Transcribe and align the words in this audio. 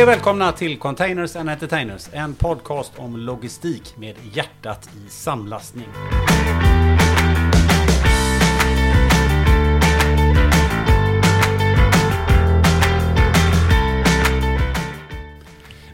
Hej 0.00 0.04
och 0.04 0.12
välkomna 0.12 0.52
till 0.52 0.78
Containers 0.78 1.36
and 1.36 1.50
Entertainers, 1.50 2.08
en 2.12 2.34
podcast 2.34 2.92
om 2.96 3.16
logistik 3.16 3.96
med 3.96 4.16
hjärtat 4.32 4.90
i 4.96 5.10
samlastning. 5.10 5.88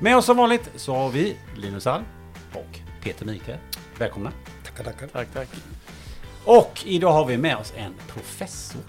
Med 0.01 0.17
oss 0.17 0.25
som 0.25 0.37
vanligt 0.37 0.71
så 0.77 0.95
har 0.95 1.11
vi 1.11 1.37
Linus 1.57 1.87
Alm 1.87 2.05
och 2.53 2.79
Peter 3.03 3.27
Mikael. 3.27 3.59
Välkomna! 3.99 4.33
Tackar, 4.65 4.85
tackar. 4.85 5.07
Tack, 5.07 5.29
tack. 5.35 5.49
Och 6.45 6.83
idag 6.85 7.13
har 7.13 7.25
vi 7.25 7.37
med 7.37 7.57
oss 7.57 7.73
en 7.77 7.95
professor. 8.09 8.83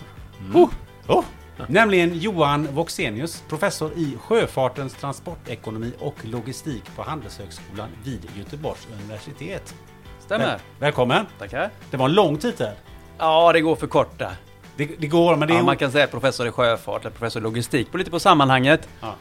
Oh, 0.54 0.70
oh. 1.08 1.24
Nämligen 1.68 2.20
Johan 2.20 2.68
Voxenius, 2.72 3.44
professor 3.50 3.92
i 3.96 4.18
sjöfartens 4.22 4.94
transportekonomi 4.94 5.92
och 6.00 6.16
logistik 6.24 6.84
på 6.96 7.04
Handelshögskolan 7.04 7.90
vid 8.04 8.28
Göteborgs 8.38 8.88
universitet. 9.02 9.76
Stämmer. 10.20 10.46
Väl- 10.46 10.60
välkommen! 10.80 11.26
Tackar. 11.40 11.70
Det 11.92 11.98
var 11.98 12.06
en 12.06 12.14
lång 12.14 12.38
titel. 12.38 12.74
Ja, 13.18 13.54
det 13.54 13.62
går 13.62 13.76
för 13.76 13.88
korta. 13.88 14.32
Det, 14.76 14.86
det 15.00 15.08
går, 15.08 15.36
men 15.36 15.48
det 15.48 15.54
är... 15.54 15.58
Ja, 15.58 15.64
man 15.64 15.78
kan 15.78 15.92
säga 15.92 16.08
professor 16.08 16.48
i 16.48 16.52
sjöfart 16.52 17.02
eller 17.02 17.16
professor 17.16 17.42
i 17.42 17.44
logistik. 17.44 17.92
På 17.92 17.98
lite 17.98 18.12
på 18.12 18.20
sammanhanget. 18.20 18.88
ja. 19.02 19.16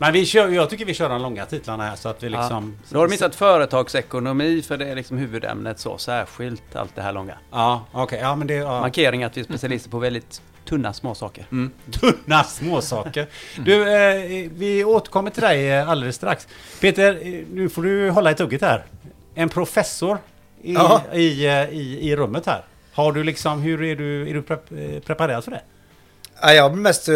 Men 0.00 0.12
vi 0.12 0.26
kör, 0.26 0.48
jag 0.48 0.70
tycker 0.70 0.84
vi 0.84 0.94
kör 0.94 1.08
de 1.08 1.22
långa 1.22 1.46
titlarna 1.46 1.84
här 1.84 1.96
så 1.96 2.08
att 2.08 2.22
vi 2.22 2.28
liksom... 2.28 2.76
Ja. 2.82 2.86
Då 2.88 2.98
har 2.98 3.06
du 3.06 3.10
missat 3.10 3.34
företagsekonomi 3.34 4.62
för 4.62 4.76
det 4.76 4.88
är 4.88 4.94
liksom 4.96 5.18
huvudämnet 5.18 5.78
så 5.78 5.98
särskilt 5.98 6.76
allt 6.76 6.94
det 6.94 7.02
här 7.02 7.12
långa. 7.12 7.34
Ja, 7.50 7.84
okej. 7.92 8.18
Ja, 8.22 8.36
men 8.36 8.46
det... 8.46 8.54
Ja. 8.54 8.80
Markering 8.80 9.24
att 9.24 9.36
vi 9.36 9.40
är 9.40 9.44
specialister 9.44 9.90
på 9.90 9.98
väldigt 9.98 10.42
tunna 10.68 10.92
små 10.92 11.14
saker. 11.14 11.46
Mm. 11.52 11.70
Tunna 11.90 12.44
småsaker. 12.44 13.26
Du, 13.64 13.82
eh, 13.94 14.50
vi 14.54 14.84
återkommer 14.84 15.30
till 15.30 15.42
dig 15.42 15.70
eh, 15.70 15.88
alldeles 15.88 16.16
strax. 16.16 16.48
Peter, 16.80 17.18
eh, 17.22 17.44
nu 17.52 17.68
får 17.68 17.82
du 17.82 18.10
hålla 18.10 18.30
i 18.30 18.34
tugget 18.34 18.62
här. 18.62 18.84
En 19.34 19.48
professor 19.48 20.18
i, 20.62 20.74
Ja. 20.74 21.02
i, 21.12 21.46
eh, 21.46 21.52
i, 21.70 22.10
i 22.10 22.16
rummet 22.16 22.46
här. 22.46 22.64
Har 22.92 23.12
du 23.12 23.24
liksom, 23.24 23.62
hur 23.62 23.82
är 23.82 23.96
du, 23.96 24.28
är 24.30 24.34
du 24.34 24.42
prep, 24.42 24.68
preparerad 25.04 25.44
för 25.44 25.50
det? 25.50 25.62
Ja, 26.42 26.52
jag 26.52 26.68
har 26.68 26.76
mest, 26.76 27.08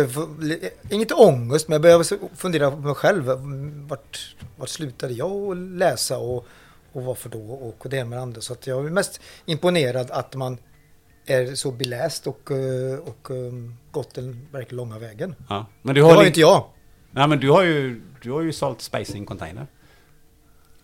inget 0.91 1.13
ångest, 1.13 1.69
men 1.69 1.73
jag 1.75 1.83
börjar 1.83 2.37
fundera 2.37 2.71
på 2.71 2.77
mig 2.77 2.95
själv. 2.95 3.25
Vart, 3.89 4.37
vart 4.57 4.69
slutade 4.69 5.13
jag 5.13 5.31
att 5.51 5.57
läsa 5.57 6.19
och, 6.19 6.47
och 6.93 7.05
varför 7.05 7.29
då? 7.29 7.39
Och 7.41 7.87
det 7.91 8.05
med 8.05 8.19
andra. 8.21 8.41
Så 8.41 8.53
att 8.53 8.67
jag 8.67 8.87
är 8.87 8.91
mest 8.91 9.21
imponerad 9.47 10.11
att 10.11 10.35
man 10.35 10.59
är 11.27 11.55
så 11.55 11.71
beläst 11.71 12.27
och, 12.27 12.51
eh, 12.51 12.99
och 12.99 13.31
eh, 13.31 13.53
gått 13.91 14.15
den 14.15 14.49
verkligen 14.53 14.77
långa 14.77 14.99
vägen. 14.99 15.35
Ja. 15.49 15.67
Men 15.83 15.95
du 15.95 16.01
Det 16.01 16.07
har, 16.07 16.15
var 16.15 16.23
li- 16.23 16.25
ju 16.25 16.29
inte 16.29 16.41
jag. 16.41 16.65
Nej, 17.11 17.29
men 17.29 17.41
du 17.41 17.51
har 17.51 17.63
ju, 17.63 18.01
du 18.23 18.31
har 18.31 18.41
ju 18.43 18.53
sålt 18.53 18.81
space 18.83 19.17
in 19.17 19.27
container. 19.27 19.67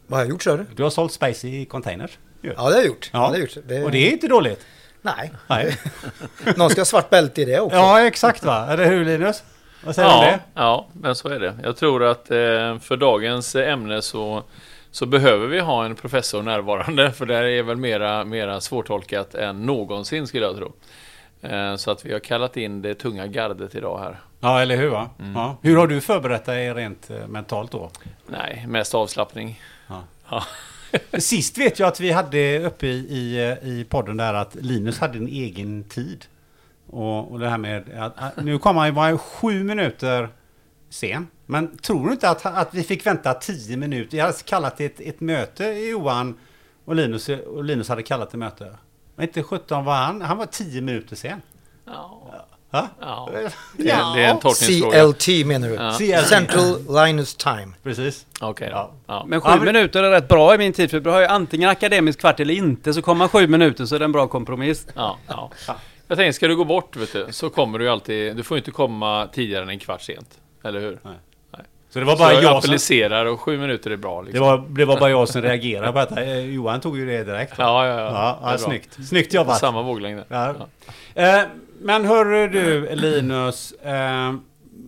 Vad 0.06 0.18
har 0.18 0.24
jag 0.24 0.30
gjort, 0.30 0.42
sa 0.42 0.56
du? 0.56 0.66
Du 0.76 0.82
har 0.82 0.90
sålt 0.90 1.12
space 1.12 1.48
i 1.48 1.64
containers. 1.64 2.18
Ja, 2.40 2.50
det 2.50 2.56
har 2.60 2.70
jag 2.72 2.86
gjort. 2.86 3.10
Ja. 3.12 3.18
Ja. 3.18 3.22
det 3.22 3.26
har 3.28 3.34
jag 3.34 3.40
gjort. 3.40 3.56
Det, 3.68 3.84
Och 3.84 3.90
det 3.90 4.08
är 4.08 4.12
inte 4.12 4.28
dåligt. 4.28 4.66
Nej. 5.02 5.32
Nej. 5.46 5.76
Någon 6.56 6.70
ska 6.70 6.80
ha 6.80 6.84
svart 6.84 7.10
bälte 7.10 7.42
i 7.42 7.44
det 7.44 7.60
också. 7.60 7.76
Ja, 7.76 8.00
exakt 8.06 8.44
va? 8.44 8.72
Eller 8.72 8.84
hur 8.90 9.04
Linus? 9.04 9.42
Vad 9.84 9.94
säger 9.94 10.08
du 10.08 10.14
om 10.14 10.20
Ja, 10.24 10.30
det? 10.30 10.40
ja, 10.54 10.86
men 10.92 11.14
så 11.14 11.28
är 11.28 11.40
det. 11.40 11.54
Jag 11.62 11.76
tror 11.76 12.04
att 12.04 12.30
eh, 12.30 12.78
för 12.78 12.96
dagens 12.96 13.54
ämne 13.54 14.02
så, 14.02 14.42
så 14.90 15.06
behöver 15.06 15.46
vi 15.46 15.60
ha 15.60 15.84
en 15.84 15.94
professor 15.94 16.42
närvarande, 16.42 17.12
för 17.12 17.26
det 17.26 17.34
här 17.34 17.44
är 17.44 17.62
väl 17.62 17.76
mera, 17.76 18.24
mera 18.24 18.60
svårtolkat 18.60 19.34
än 19.34 19.66
någonsin 19.66 20.26
skulle 20.26 20.46
jag 20.46 20.56
tro. 20.56 20.72
Eh, 21.42 21.76
så 21.76 21.90
att 21.90 22.06
vi 22.06 22.12
har 22.12 22.20
kallat 22.20 22.56
in 22.56 22.82
det 22.82 22.94
tunga 22.94 23.26
gardet 23.26 23.74
idag 23.74 23.98
här. 23.98 24.20
Ja, 24.40 24.60
eller 24.60 24.76
hur 24.76 24.88
va? 24.88 25.10
Ja. 25.34 25.56
Hur 25.62 25.76
har 25.76 25.86
du 25.86 26.00
förberett 26.00 26.44
dig 26.44 26.74
rent 26.74 27.10
eh, 27.10 27.26
mentalt 27.28 27.70
då? 27.70 27.90
Nej, 28.26 28.64
mest 28.68 28.94
avslappning. 28.94 29.60
Ja. 29.86 30.02
Ja. 30.30 30.42
Sist 31.18 31.58
vet 31.58 31.78
jag 31.78 31.88
att 31.88 32.00
vi 32.00 32.10
hade 32.10 32.58
uppe 32.58 32.86
i, 32.86 32.98
i, 32.98 33.56
i 33.62 33.84
podden 33.88 34.16
där 34.16 34.34
att 34.34 34.54
Linus 34.54 34.98
hade 34.98 35.18
en 35.18 35.28
egen 35.28 35.84
tid. 35.84 36.24
Och, 36.90 37.32
och 37.32 37.38
det 37.38 37.48
här 37.48 37.58
med 37.58 37.84
att, 37.98 38.36
nu 38.36 38.58
kom 38.58 38.76
han 38.76 38.86
ju 38.86 38.92
bara 38.92 39.18
sju 39.18 39.64
minuter 39.64 40.28
sen. 40.90 41.26
Men 41.46 41.76
tror 41.78 42.06
du 42.06 42.12
inte 42.12 42.30
att, 42.30 42.46
att 42.46 42.74
vi 42.74 42.82
fick 42.82 43.06
vänta 43.06 43.34
tio 43.34 43.76
minuter? 43.76 44.18
Jag 44.18 44.24
hade 44.24 44.38
kallat 44.44 44.76
det 44.76 44.84
ett, 44.84 45.00
ett 45.00 45.20
möte, 45.20 45.64
Johan 45.64 46.38
och 46.84 46.94
Linus, 46.94 47.28
och 47.28 47.64
Linus 47.64 47.88
hade 47.88 48.02
kallat 48.02 48.30
det 48.30 48.38
möte. 48.38 48.76
Men 49.16 49.26
inte 49.26 49.42
17 49.42 49.84
var 49.84 49.94
han, 49.94 50.22
han 50.22 50.38
var 50.38 50.46
tio 50.46 50.80
minuter 50.80 51.16
sen. 51.16 51.42
Ja, 51.86 52.24
Ja, 52.70 52.88
ja. 53.00 53.28
Det, 53.32 53.52
det 53.76 53.90
är 53.90 54.16
en 54.30 54.38
tolkningsfråga. 54.40 55.12
CLT 55.12 55.46
menar 55.46 55.68
du? 55.68 56.04
Ja. 56.04 56.22
Central 56.22 57.04
Linus 57.06 57.34
Time. 57.34 57.68
precis. 57.82 58.26
Okej, 58.40 58.68
Ja. 58.72 58.90
ja. 59.06 59.14
ja. 59.14 59.24
Men 59.26 59.40
sju 59.40 59.48
Ja, 59.50 59.56
men- 59.56 59.64
minuter 59.64 60.02
är 60.02 60.10
rätt 60.10 60.28
bra 60.28 60.54
i 60.54 60.58
min 60.58 60.72
tid. 60.72 60.90
För 60.90 61.00
du 61.00 61.10
har 61.10 61.20
ju 61.20 61.26
antingen 61.26 61.68
akademisk 61.70 62.20
kvart 62.20 62.40
eller 62.40 62.54
inte. 62.54 62.94
Så 62.94 63.02
kommer 63.02 63.18
man 63.18 63.28
sju 63.28 63.46
minuter 63.46 63.86
så 63.86 63.94
är 63.94 63.98
det 63.98 64.04
en 64.04 64.12
bra 64.12 64.26
kompromiss. 64.26 64.86
Ja, 64.94 65.18
ja. 65.26 65.50
Jag 66.08 66.18
tänkte, 66.18 66.32
ska 66.32 66.48
du 66.48 66.56
gå 66.56 66.64
bort, 66.64 66.96
vet 66.96 67.12
du, 67.12 67.26
så 67.30 67.50
kommer 67.50 67.78
du 67.78 67.88
alltid... 67.90 68.36
Du 68.36 68.42
får 68.42 68.58
inte 68.58 68.70
komma 68.70 69.28
tidigare 69.32 69.62
än 69.62 69.68
en 69.68 69.78
kvart 69.78 70.02
sent. 70.02 70.38
Eller 70.62 70.80
hur? 70.80 70.98
Så 71.90 71.98
det 71.98 72.04
var 72.04 72.12
Så 72.12 72.18
bara 72.18 72.32
jag 72.32 72.42
jag 72.42 72.50
som... 72.50 72.58
applicerar 72.70 73.26
och 73.26 73.40
sju 73.40 73.58
minuter 73.58 73.90
är 73.90 73.96
bra. 73.96 74.20
Det 74.20 74.26
Liksom. 74.26 74.46
var, 74.46 74.64
det 74.68 74.84
var 74.84 75.00
bara 75.00 75.10
jag 75.10 75.28
som 75.28 75.42
reagerade 75.42 75.92
på 75.92 75.98
detta. 75.98 76.24
Eh, 76.24 76.38
Johan 76.54 76.80
tog 76.80 76.98
ju 76.98 77.06
det 77.06 77.24
direkt. 77.24 77.54
Ja, 77.58 77.86
ja, 77.86 77.94
ja. 77.94 78.04
Ja, 78.04 78.38
Det 78.40 78.50
ja 78.50 78.56
bra. 78.56 78.58
snyggt. 78.58 78.98
Snyggt 79.08 79.34
jobbat. 79.34 79.58
Samma 79.58 79.82
våglängd. 79.82 80.22
Ja. 80.28 80.54
Eh, 81.14 81.40
men 81.80 82.04
hörru 82.04 82.48
du 82.48 82.94
Linus. 82.96 83.72
Eh, 83.72 84.34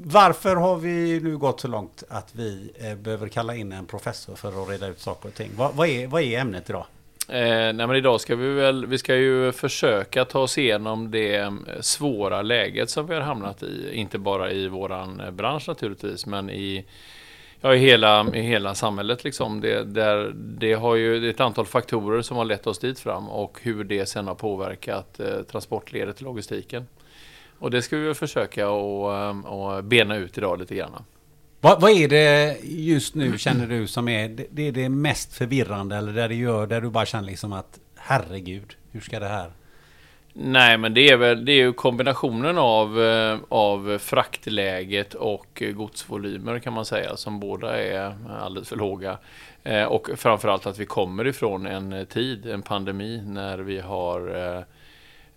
varför 0.04 0.56
har 0.56 0.76
vi 0.76 1.20
nu 1.22 1.36
gått 1.38 1.60
så 1.60 1.68
långt 1.68 2.02
att 2.08 2.28
vi 2.32 2.72
eh, 2.78 2.94
behöver 2.94 3.28
kalla 3.28 3.54
in 3.54 3.72
en 3.72 3.86
professor 3.86 4.34
för 4.34 4.62
att 4.62 4.68
reda 4.68 4.86
ut 4.86 5.00
saker 5.00 5.28
och 5.28 5.34
ting? 5.34 5.50
Vad, 5.56 5.74
vad, 5.74 5.88
är, 5.88 6.06
vad 6.06 6.22
är 6.22 6.38
ämnet 6.40 6.70
idag? 6.70 6.86
Eh, 7.32 7.72
nej 7.72 7.86
men 7.86 7.96
idag 7.96 8.20
ska 8.20 8.36
vi 8.36 8.54
väl, 8.54 8.86
vi 8.86 8.98
ska 8.98 9.16
ju 9.16 9.52
försöka 9.52 10.24
ta 10.24 10.38
oss 10.38 10.58
igenom 10.58 11.10
det 11.10 11.36
eh, 11.36 11.52
svåra 11.80 12.42
läget 12.42 12.90
som 12.90 13.06
vi 13.06 13.14
har 13.14 13.20
hamnat 13.20 13.62
i. 13.62 13.90
Inte 13.92 14.18
bara 14.18 14.52
i 14.52 14.68
våran 14.68 15.20
eh, 15.20 15.30
bransch 15.30 15.68
naturligtvis, 15.68 16.26
men 16.26 16.50
i, 16.50 16.84
ja, 17.60 17.74
i, 17.74 17.78
hela, 17.78 18.26
i 18.34 18.40
hela 18.40 18.74
samhället 18.74 19.24
liksom. 19.24 19.60
Det, 19.60 19.84
där, 19.84 20.32
det 20.34 20.72
har 20.72 20.94
ju 20.94 21.20
det 21.20 21.26
är 21.26 21.30
ett 21.30 21.40
antal 21.40 21.66
faktorer 21.66 22.22
som 22.22 22.36
har 22.36 22.44
lett 22.44 22.66
oss 22.66 22.78
dit 22.78 22.98
fram 22.98 23.28
och 23.28 23.58
hur 23.62 23.84
det 23.84 24.06
sen 24.06 24.26
har 24.26 24.34
påverkat 24.34 25.20
eh, 25.20 25.42
transportledet 25.42 26.16
och 26.16 26.22
logistiken. 26.22 26.86
Och 27.58 27.70
det 27.70 27.82
ska 27.82 27.96
vi 27.96 28.06
väl 28.06 28.14
försöka 28.14 28.70
och, 28.70 29.14
eh, 29.14 29.40
och 29.40 29.84
bena 29.84 30.16
ut 30.16 30.38
idag 30.38 30.58
lite 30.58 30.74
grann. 30.74 31.04
Vad, 31.62 31.80
vad 31.80 31.90
är 31.90 32.08
det 32.08 32.58
just 32.62 33.14
nu 33.14 33.38
känner 33.38 33.66
du 33.66 33.86
som 33.86 34.08
är 34.08 34.28
det, 34.28 34.46
det, 34.50 34.68
är 34.68 34.72
det 34.72 34.88
mest 34.88 35.34
förvirrande 35.34 35.96
eller 35.96 36.12
där 36.12 36.28
det 36.28 36.34
gör 36.34 36.66
där 36.66 36.80
du 36.80 36.90
bara 36.90 37.06
känner 37.06 37.26
liksom 37.26 37.52
att 37.52 37.78
herregud, 37.96 38.76
hur 38.92 39.00
ska 39.00 39.20
det 39.20 39.28
här? 39.28 39.50
Nej, 40.32 40.78
men 40.78 40.94
det 40.94 41.08
är 41.08 41.16
väl 41.16 41.44
det 41.44 41.52
är 41.52 41.56
ju 41.56 41.72
kombinationen 41.72 42.58
av, 42.58 43.02
eh, 43.02 43.38
av 43.48 43.98
fraktläget 43.98 45.14
och 45.14 45.62
godsvolymer 45.74 46.58
kan 46.58 46.72
man 46.72 46.84
säga, 46.84 47.16
som 47.16 47.40
båda 47.40 47.82
är 47.82 48.14
alldeles 48.42 48.68
för 48.68 48.76
låga. 48.76 49.18
Eh, 49.64 49.84
och 49.84 50.10
framförallt 50.16 50.66
att 50.66 50.78
vi 50.78 50.86
kommer 50.86 51.26
ifrån 51.26 51.66
en 51.66 52.06
tid, 52.06 52.46
en 52.46 52.62
pandemi, 52.62 53.22
när 53.26 53.58
vi 53.58 53.80
har 53.80 54.20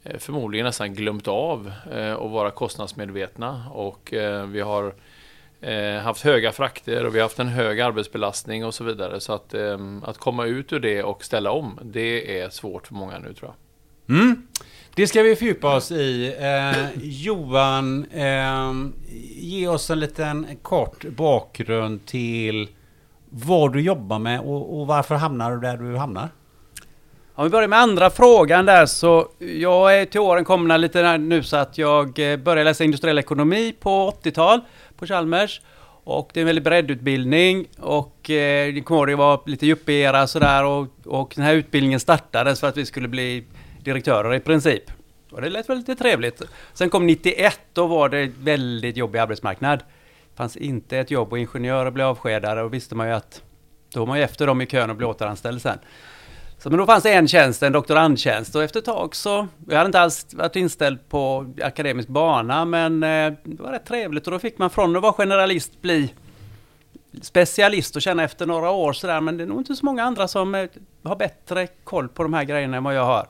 eh, 0.03 0.17
förmodligen 0.17 0.65
nästan 0.65 0.93
glömt 0.93 1.27
av 1.27 1.71
att 1.91 2.31
vara 2.31 2.51
kostnadsmedvetna 2.51 3.65
och 3.73 4.13
vi 4.47 4.61
har 4.61 4.93
eh, 5.63 6.01
haft 6.01 6.23
höga 6.23 6.51
frakter 6.51 7.05
och 7.05 7.15
vi 7.15 7.19
har 7.19 7.25
haft 7.25 7.39
en 7.39 7.47
hög 7.47 7.81
arbetsbelastning 7.81 8.65
och 8.65 8.73
så 8.73 8.83
vidare. 8.83 9.19
Så 9.19 9.33
att, 9.33 9.53
eh, 9.53 9.77
att 10.03 10.17
komma 10.17 10.45
ut 10.45 10.73
ur 10.73 10.79
det 10.79 11.03
och 11.03 11.23
ställa 11.23 11.51
om, 11.51 11.79
det 11.83 12.41
är 12.41 12.49
svårt 12.49 12.87
för 12.87 12.93
många 12.95 13.19
nu 13.19 13.33
tror 13.33 13.51
jag. 13.51 13.55
Mm. 14.17 14.47
Det 14.95 15.07
ska 15.07 15.21
vi 15.21 15.35
fördjupa 15.35 15.75
oss 15.75 15.91
i. 15.91 16.35
Eh, 16.39 17.03
Johan, 17.03 18.05
eh, 18.11 18.73
ge 19.35 19.67
oss 19.67 19.89
en 19.89 19.99
liten 19.99 20.47
kort 20.61 21.05
bakgrund 21.05 22.05
till 22.05 22.69
vad 23.29 23.73
du 23.73 23.81
jobbar 23.81 24.19
med 24.19 24.39
och, 24.39 24.79
och 24.79 24.87
varför 24.87 25.15
hamnar 25.15 25.51
du 25.51 25.59
där 25.59 25.77
du 25.77 25.97
hamnar? 25.97 26.29
Om 27.35 27.43
vi 27.43 27.49
börjar 27.49 27.67
med 27.67 27.79
andra 27.79 28.09
frågan 28.09 28.65
där 28.65 28.85
så 28.85 29.27
jag 29.39 29.99
är 30.01 30.05
till 30.05 30.19
åren 30.19 30.45
komna 30.45 30.77
lite 30.77 31.17
nu 31.17 31.43
så 31.43 31.57
att 31.57 31.77
jag 31.77 32.19
eh, 32.19 32.37
började 32.37 32.63
läsa 32.63 32.83
industriell 32.83 33.19
ekonomi 33.19 33.75
på 33.79 34.13
80-tal 34.23 34.59
på 34.97 35.05
Chalmers. 35.05 35.61
Och 36.03 36.29
det 36.33 36.39
är 36.39 36.41
en 36.41 36.45
väldigt 36.45 36.63
bredd 36.63 36.91
utbildning 36.91 37.67
och 37.79 38.29
eh, 38.29 38.83
kommer 38.83 38.99
ihåg 38.99 39.07
det 39.07 39.15
var 39.15 39.41
lite 39.45 39.65
yuppie-era 39.65 40.27
sådär 40.27 40.65
och, 40.65 40.87
och 41.05 41.33
den 41.35 41.45
här 41.45 41.53
utbildningen 41.53 41.99
startades 41.99 42.59
för 42.59 42.67
att 42.67 42.77
vi 42.77 42.85
skulle 42.85 43.07
bli 43.07 43.43
direktörer 43.83 44.33
i 44.33 44.39
princip. 44.39 44.83
Och 45.31 45.41
det 45.41 45.49
lät 45.49 45.69
väl 45.69 45.77
lite 45.77 45.95
trevligt. 45.95 46.41
Sen 46.73 46.89
kom 46.89 47.07
91, 47.07 47.59
då 47.73 47.87
var 47.87 48.09
det 48.09 48.31
väldigt 48.39 48.97
jobbig 48.97 49.19
arbetsmarknad. 49.19 49.79
Det 49.79 50.37
fanns 50.37 50.57
inte 50.57 50.97
ett 50.97 51.11
jobb 51.11 51.31
och 51.31 51.39
ingenjörer 51.39 51.91
blev 51.91 52.07
avskedade 52.07 52.61
och 52.61 52.73
visste 52.73 52.95
man 52.95 53.07
ju 53.07 53.13
att 53.13 53.41
då 53.93 53.99
var 53.99 54.07
man 54.07 54.17
ju 54.17 54.23
efter 54.23 54.47
dem 54.47 54.61
i 54.61 54.65
kön 54.65 54.89
och 54.89 54.95
blev 54.95 55.09
återanställd 55.09 55.61
sen. 55.61 55.79
Så, 56.63 56.69
men 56.69 56.79
då 56.79 56.85
fanns 56.85 57.03
det 57.03 57.13
en 57.13 57.27
tjänst, 57.27 57.63
en 57.63 57.71
doktorandtjänst 57.71 58.55
och 58.55 58.63
efter 58.63 58.79
ett 58.79 58.85
tag 58.85 59.15
så, 59.15 59.47
jag 59.67 59.77
hade 59.77 59.87
inte 59.87 59.99
alls 59.99 60.33
varit 60.33 60.55
inställd 60.55 61.09
på 61.09 61.53
akademisk 61.63 62.07
bana 62.07 62.65
men 62.65 63.03
eh, 63.03 63.33
det 63.43 63.63
var 63.63 63.71
rätt 63.71 63.85
trevligt 63.85 64.27
och 64.27 64.31
då 64.31 64.39
fick 64.39 64.57
man 64.57 64.69
från 64.69 64.95
att 64.95 65.01
vara 65.01 65.13
generalist 65.13 65.81
bli 65.81 66.13
specialist 67.21 67.95
och 67.95 68.01
känna 68.01 68.23
efter 68.23 68.45
några 68.45 68.71
år 68.71 68.93
sådär, 68.93 69.21
men 69.21 69.37
det 69.37 69.43
är 69.43 69.47
nog 69.47 69.59
inte 69.59 69.75
så 69.75 69.85
många 69.85 70.03
andra 70.03 70.27
som 70.27 70.55
eh, 70.55 70.69
har 71.03 71.15
bättre 71.15 71.67
koll 71.67 72.07
på 72.09 72.23
de 72.23 72.33
här 72.33 72.43
grejerna 72.43 72.77
än 72.77 72.83
vad 72.83 72.95
jag 72.95 73.05
har. 73.05 73.27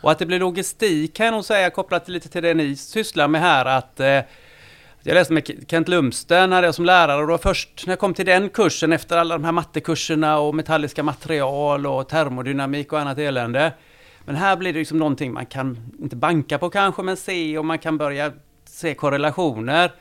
Och 0.00 0.10
att 0.10 0.18
det 0.18 0.26
blir 0.26 0.38
logistik 0.38 1.14
kan 1.14 1.26
jag 1.26 1.32
nog 1.32 1.44
säga 1.44 1.70
kopplat 1.70 2.08
lite 2.08 2.28
till 2.28 2.42
det 2.42 2.54
ni 2.54 2.76
sysslar 2.76 3.28
med 3.28 3.40
här 3.40 3.64
att 3.64 4.00
eh, 4.00 4.20
jag 5.08 5.14
läste 5.14 5.32
med 5.32 5.64
Kent 5.68 5.88
Lumsten 5.88 6.52
hade 6.52 6.66
jag 6.66 6.74
som 6.74 6.84
lärare 6.84 7.20
och 7.20 7.26
det 7.26 7.30
var 7.30 7.38
först 7.38 7.86
när 7.86 7.92
jag 7.92 7.98
kom 7.98 8.14
till 8.14 8.26
den 8.26 8.48
kursen 8.48 8.92
efter 8.92 9.16
alla 9.16 9.34
de 9.34 9.44
här 9.44 9.52
mattekurserna 9.52 10.38
och 10.38 10.54
metalliska 10.54 11.02
material 11.02 11.86
och 11.86 12.08
termodynamik 12.08 12.92
och 12.92 13.00
annat 13.00 13.18
elände. 13.18 13.72
Men 14.24 14.36
här 14.36 14.56
blir 14.56 14.72
det 14.72 14.78
liksom 14.78 14.98
någonting 14.98 15.32
man 15.32 15.46
kan, 15.46 15.92
inte 16.02 16.16
banka 16.16 16.58
på 16.58 16.70
kanske, 16.70 17.02
men 17.02 17.16
se 17.16 17.58
och 17.58 17.64
man 17.64 17.78
kan 17.78 17.98
börja 17.98 18.32
se 18.64 18.94
korrelationer. 18.94 19.92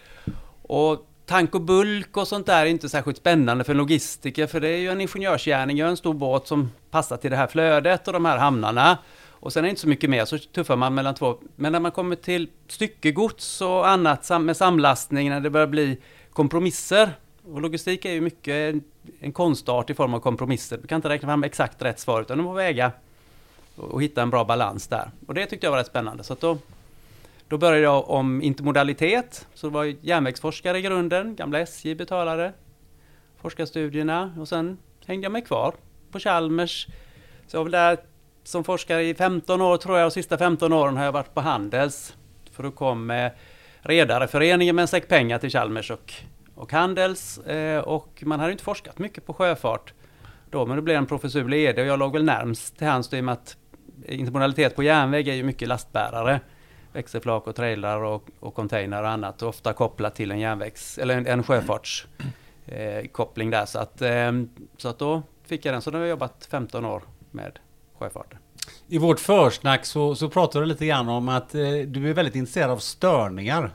Och 0.62 1.08
tank 1.26 1.56
och 1.56 1.62
bulk 1.62 2.18
och 2.18 2.28
sånt 2.28 2.46
där 2.46 2.62
är 2.62 2.66
inte 2.66 2.90
särskilt 2.90 3.18
spännande 3.18 3.64
för 3.64 3.74
logistiker, 3.74 4.48
för 4.48 4.60
det 4.60 4.70
är 4.70 4.78
ju 4.78 4.90
en 4.90 5.02
ingenjörsgärning, 5.02 5.78
jag 5.78 5.90
en 5.90 5.98
stor 5.98 6.14
båt 6.14 6.48
som 6.48 6.72
passar 6.92 7.18
till 7.18 7.32
det 7.32 7.38
här 7.38 7.48
flödet 7.48 8.08
och 8.08 8.14
de 8.14 8.26
här 8.26 8.38
hamnarna. 8.38 8.98
Och 9.46 9.54
sen 9.54 9.64
är 9.64 9.64
det 9.64 9.70
inte 9.70 9.82
så 9.82 9.88
mycket 9.88 10.10
mer, 10.10 10.26
så 10.26 10.38
tuffar 10.38 10.76
man 10.76 10.94
mellan 10.94 11.16
två. 11.16 11.38
Men 11.56 11.72
när 11.72 11.80
man 11.80 11.92
kommer 11.92 12.16
till 12.16 12.50
styckegods 12.68 13.62
och 13.62 13.88
annat 13.88 14.42
med 14.42 14.58
samlastning, 14.58 15.30
när 15.30 15.40
det 15.40 15.50
börjar 15.50 15.68
bli 15.68 15.98
kompromisser. 16.34 17.10
Och 17.44 17.62
logistik 17.62 18.06
är 18.06 18.12
ju 18.12 18.22
mycket 18.22 18.76
en 19.20 19.32
konstart 19.32 19.90
i 19.90 19.94
form 19.94 20.14
av 20.14 20.20
kompromisser. 20.20 20.78
Du 20.78 20.88
kan 20.88 20.96
inte 20.96 21.10
räkna 21.10 21.28
fram 21.28 21.44
exakt 21.44 21.82
rätt 21.82 22.00
svar, 22.00 22.22
utan 22.22 22.38
du 22.38 22.44
måste 22.44 22.64
väga 22.64 22.92
och 23.76 24.04
hitta 24.04 24.22
en 24.22 24.30
bra 24.30 24.46
balans 24.46 24.88
där. 24.88 25.12
Och 25.28 25.34
det 25.34 25.46
tyckte 25.46 25.66
jag 25.66 25.72
var 25.72 25.78
rätt 25.78 25.88
spännande. 25.88 26.24
Så 26.24 26.36
då, 26.40 26.58
då 27.48 27.58
började 27.58 27.84
jag 27.84 28.10
om 28.10 28.42
intermodalitet. 28.42 29.48
Så 29.54 29.68
det 29.68 29.74
var 29.74 29.96
järnvägsforskare 30.02 30.78
i 30.78 30.82
grunden, 30.82 31.36
gamla 31.36 31.60
SJ 31.60 31.96
betalare, 31.96 32.54
forskarstudierna 33.42 34.36
och 34.40 34.48
sen 34.48 34.78
hängde 35.06 35.26
jag 35.26 35.32
mig 35.32 35.42
kvar 35.42 35.74
på 36.12 36.20
Chalmers. 36.20 36.88
Så 37.48 37.58
jag 37.58 37.60
var 37.60 37.64
väl 37.64 37.72
där 37.72 37.98
som 38.48 38.64
forskare 38.64 39.04
i 39.04 39.16
15 39.16 39.62
år 39.62 39.78
tror 39.78 39.98
jag 39.98 40.06
och 40.06 40.14
sista 40.14 40.38
15 40.38 40.74
åren 40.74 40.98
har 40.98 41.06
jag 41.06 41.12
varit 41.12 41.34
på 41.34 41.42
Handels. 41.42 42.16
För 42.52 42.64
då 42.64 42.72
kom 42.72 43.12
eh, 43.12 43.32
Redareföreningen 43.82 44.76
med 44.76 44.84
en 44.84 44.88
säck 44.88 45.08
pengar 45.08 45.40
till 45.40 45.50
Chalmers 45.50 45.92
och, 45.92 46.14
och 46.56 46.72
Handels. 46.72 47.38
Eh, 47.38 47.80
och 47.80 48.24
man 48.26 48.40
hade 48.40 48.52
inte 48.52 48.64
forskat 48.64 49.00
mycket 49.00 49.26
på 49.26 49.34
sjöfart 49.34 49.94
då, 50.50 50.66
men 50.66 50.76
det 50.76 50.82
blev 50.82 50.98
en 50.98 51.06
professur 51.06 51.50
ledig 51.50 51.84
och 51.84 51.90
jag 51.90 52.00
låg 52.00 52.14
väl 52.14 52.24
närmst 52.24 52.78
till 52.78 52.88
hands 52.88 53.14
i 53.14 53.20
och 53.20 53.24
med 53.24 53.34
att 53.34 53.58
intermodalitet 54.08 54.76
på 54.76 54.84
järnväg 54.84 55.28
är 55.28 55.34
ju 55.34 55.44
mycket 55.44 55.68
lastbärare. 55.68 56.40
Växelflak 56.94 57.48
och 57.48 57.56
trailrar 57.56 58.04
och, 58.04 58.28
och 58.40 58.54
container 58.54 59.04
och 59.04 59.10
annat. 59.10 59.42
Och 59.42 59.50
ofta 59.50 59.74
kopplat 59.74 60.16
till 60.16 60.32
en 60.32 60.40
järnvägs 60.40 60.98
eller 60.98 61.18
en, 61.18 61.28
en 61.28 61.44
sjöfartskoppling 61.44 63.48
eh, 63.48 63.60
där. 63.60 63.66
Så 63.66 63.80
att, 63.80 64.02
eh, 64.02 64.32
så 64.78 64.90
att 64.90 65.00
då 65.00 65.24
fick 65.46 65.66
jag 65.66 65.74
den. 65.74 65.82
Så 65.82 65.92
då 65.92 65.98
har 65.98 66.04
jag 66.04 66.10
jobbat 66.10 66.48
15 66.52 66.86
år 66.86 67.04
med 67.32 67.60
sjöfarten. 68.06 68.40
I 68.88 68.98
vårt 68.98 69.20
försnack 69.20 69.86
så, 69.86 70.16
så 70.16 70.30
pratar 70.30 70.60
du 70.60 70.66
lite 70.66 70.86
grann 70.86 71.10
om 71.10 71.30
att 71.30 71.56
eh, 71.56 71.62
du 71.88 72.10
är 72.10 72.14
väldigt 72.14 72.36
intresserad 72.36 72.72
av 72.72 72.78
störningar. 72.78 73.72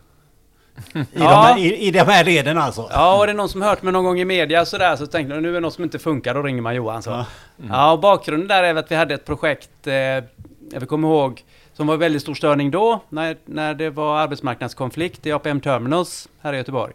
I, 0.95 1.05
ja. 1.13 1.21
de 1.21 1.25
här, 1.25 1.59
i, 1.59 1.87
I 1.87 1.91
de 1.91 2.01
här 2.01 2.25
leden 2.25 2.59
alltså? 2.59 2.89
Ja, 2.91 3.19
och 3.19 3.27
det 3.27 3.33
är 3.33 3.37
någon 3.37 3.49
som 3.49 3.63
hört 3.63 3.83
mig 3.83 3.93
någon 3.93 4.05
gång 4.05 4.21
i 4.21 4.25
media 4.25 4.65
sådär 4.65 4.97
så 4.97 5.07
tänkte 5.07 5.35
jag 5.35 5.43
nu 5.43 5.49
är 5.49 5.53
det 5.53 5.61
något 5.61 5.75
som 5.75 5.85
inte 5.85 5.99
funkar, 5.99 6.35
då 6.35 6.43
ringer 6.43 6.63
man 6.63 6.75
Johan 6.75 7.03
så. 7.03 7.11
Ja, 7.11 7.27
mm. 7.59 7.71
ja 7.71 7.93
och 7.93 8.01
bakgrunden 8.01 8.49
där 8.49 8.63
är 8.63 8.75
att 8.75 8.91
vi 8.91 8.95
hade 8.95 9.15
ett 9.15 9.25
projekt, 9.25 9.87
eh, 9.87 9.95
jag 9.95 10.89
komma 10.89 11.09
ihåg, 11.09 11.45
som 11.73 11.87
var 11.87 11.97
väldigt 11.97 12.23
stor 12.23 12.35
störning 12.35 12.71
då, 12.71 13.01
när, 13.09 13.37
när 13.45 13.75
det 13.75 13.91
var 13.91 14.19
arbetsmarknadskonflikt 14.19 15.27
i 15.27 15.33
APM 15.33 15.61
Terminals 15.61 16.29
här 16.41 16.53
i 16.53 16.57
Göteborg. 16.57 16.93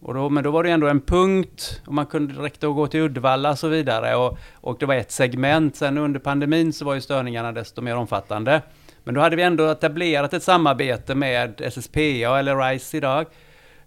Och 0.00 0.14
då, 0.14 0.28
men 0.28 0.44
då 0.44 0.50
var 0.50 0.62
det 0.62 0.70
ändå 0.70 0.88
en 0.88 1.00
punkt 1.00 1.82
och 1.86 1.94
man 1.94 2.06
kunde 2.06 2.34
direkt 2.34 2.62
gå 2.62 2.86
till 2.86 3.00
Uddevalla 3.00 3.50
och 3.50 3.58
så 3.58 3.68
vidare. 3.68 4.16
Och, 4.16 4.38
och 4.54 4.76
det 4.78 4.86
var 4.86 4.94
ett 4.94 5.12
segment. 5.12 5.76
Sen 5.76 5.98
under 5.98 6.20
pandemin 6.20 6.72
så 6.72 6.84
var 6.84 6.94
ju 6.94 7.00
störningarna 7.00 7.52
desto 7.52 7.82
mer 7.82 7.96
omfattande. 7.96 8.62
Men 9.04 9.14
då 9.14 9.20
hade 9.20 9.36
vi 9.36 9.42
ändå 9.42 9.64
etablerat 9.64 10.34
ett 10.34 10.42
samarbete 10.42 11.14
med 11.14 11.72
SSPA 11.72 12.38
eller 12.38 12.56
RISE 12.56 12.96
idag. 12.96 13.26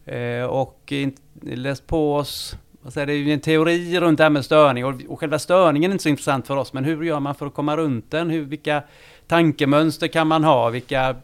Eh, 0.06 0.44
och 0.44 0.94
läst 1.42 1.88
på 1.88 2.16
oss 2.16 2.56
alltså 2.84 3.06
det 3.06 3.14
är 3.14 3.18
ju 3.18 3.34
en 3.34 3.40
teori 3.40 4.00
runt 4.00 4.18
det 4.18 4.24
här 4.24 4.30
med 4.30 4.46
störning 4.46 4.86
och, 4.86 5.02
och 5.08 5.20
själva 5.20 5.40
störningen 5.40 5.92
är 5.92 5.94
inte 5.94 6.04
så 6.04 6.10
intressant 6.10 6.48
för 6.48 6.58
oss. 6.58 6.74
Men 6.74 6.84
hur 6.84 7.04
gör 7.04 7.20
man 7.20 7.36
för 7.36 7.46
att 7.46 7.54
komma 7.54 7.78
runt 7.78 8.12
den? 8.12 8.30
Hur, 8.30 8.46
vilka 8.46 8.84
tankemönster 9.28 10.08
kan 10.08 10.28
man 10.28 10.44
ha? 10.44 10.70
Vilka, 10.70 11.16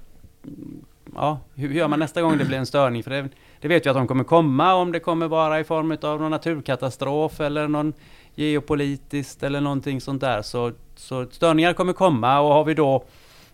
ja, 1.16 1.40
hur 1.56 1.70
gör 1.70 1.88
man 1.88 2.00
nästa 2.00 2.22
gång 2.22 2.38
det 2.38 2.46
blir 2.46 2.58
en 2.58 2.66
störning? 2.66 3.04
För 3.04 3.12
det, 3.12 3.30
det 3.60 3.68
vet 3.68 3.86
vi 3.86 3.90
att 3.90 3.96
de 3.96 4.08
kommer 4.08 4.24
komma, 4.24 4.74
om 4.74 4.92
det 4.92 5.00
kommer 5.00 5.28
vara 5.28 5.60
i 5.60 5.64
form 5.64 5.98
av 6.02 6.22
någon 6.22 6.32
naturkatastrof 6.32 7.40
eller 7.40 7.68
någon 7.68 7.94
geopolitiskt 8.36 9.44
eller 9.44 9.62
någonting 9.62 10.02
sånt 10.02 10.22
där. 10.22 10.42
Så, 10.42 10.72
så 10.96 11.26
störningar 11.32 11.74
kommer 11.74 11.94
komma 11.94 12.40
och 12.40 12.54
har 12.54 12.64
vi 12.64 12.74
då 12.74 13.04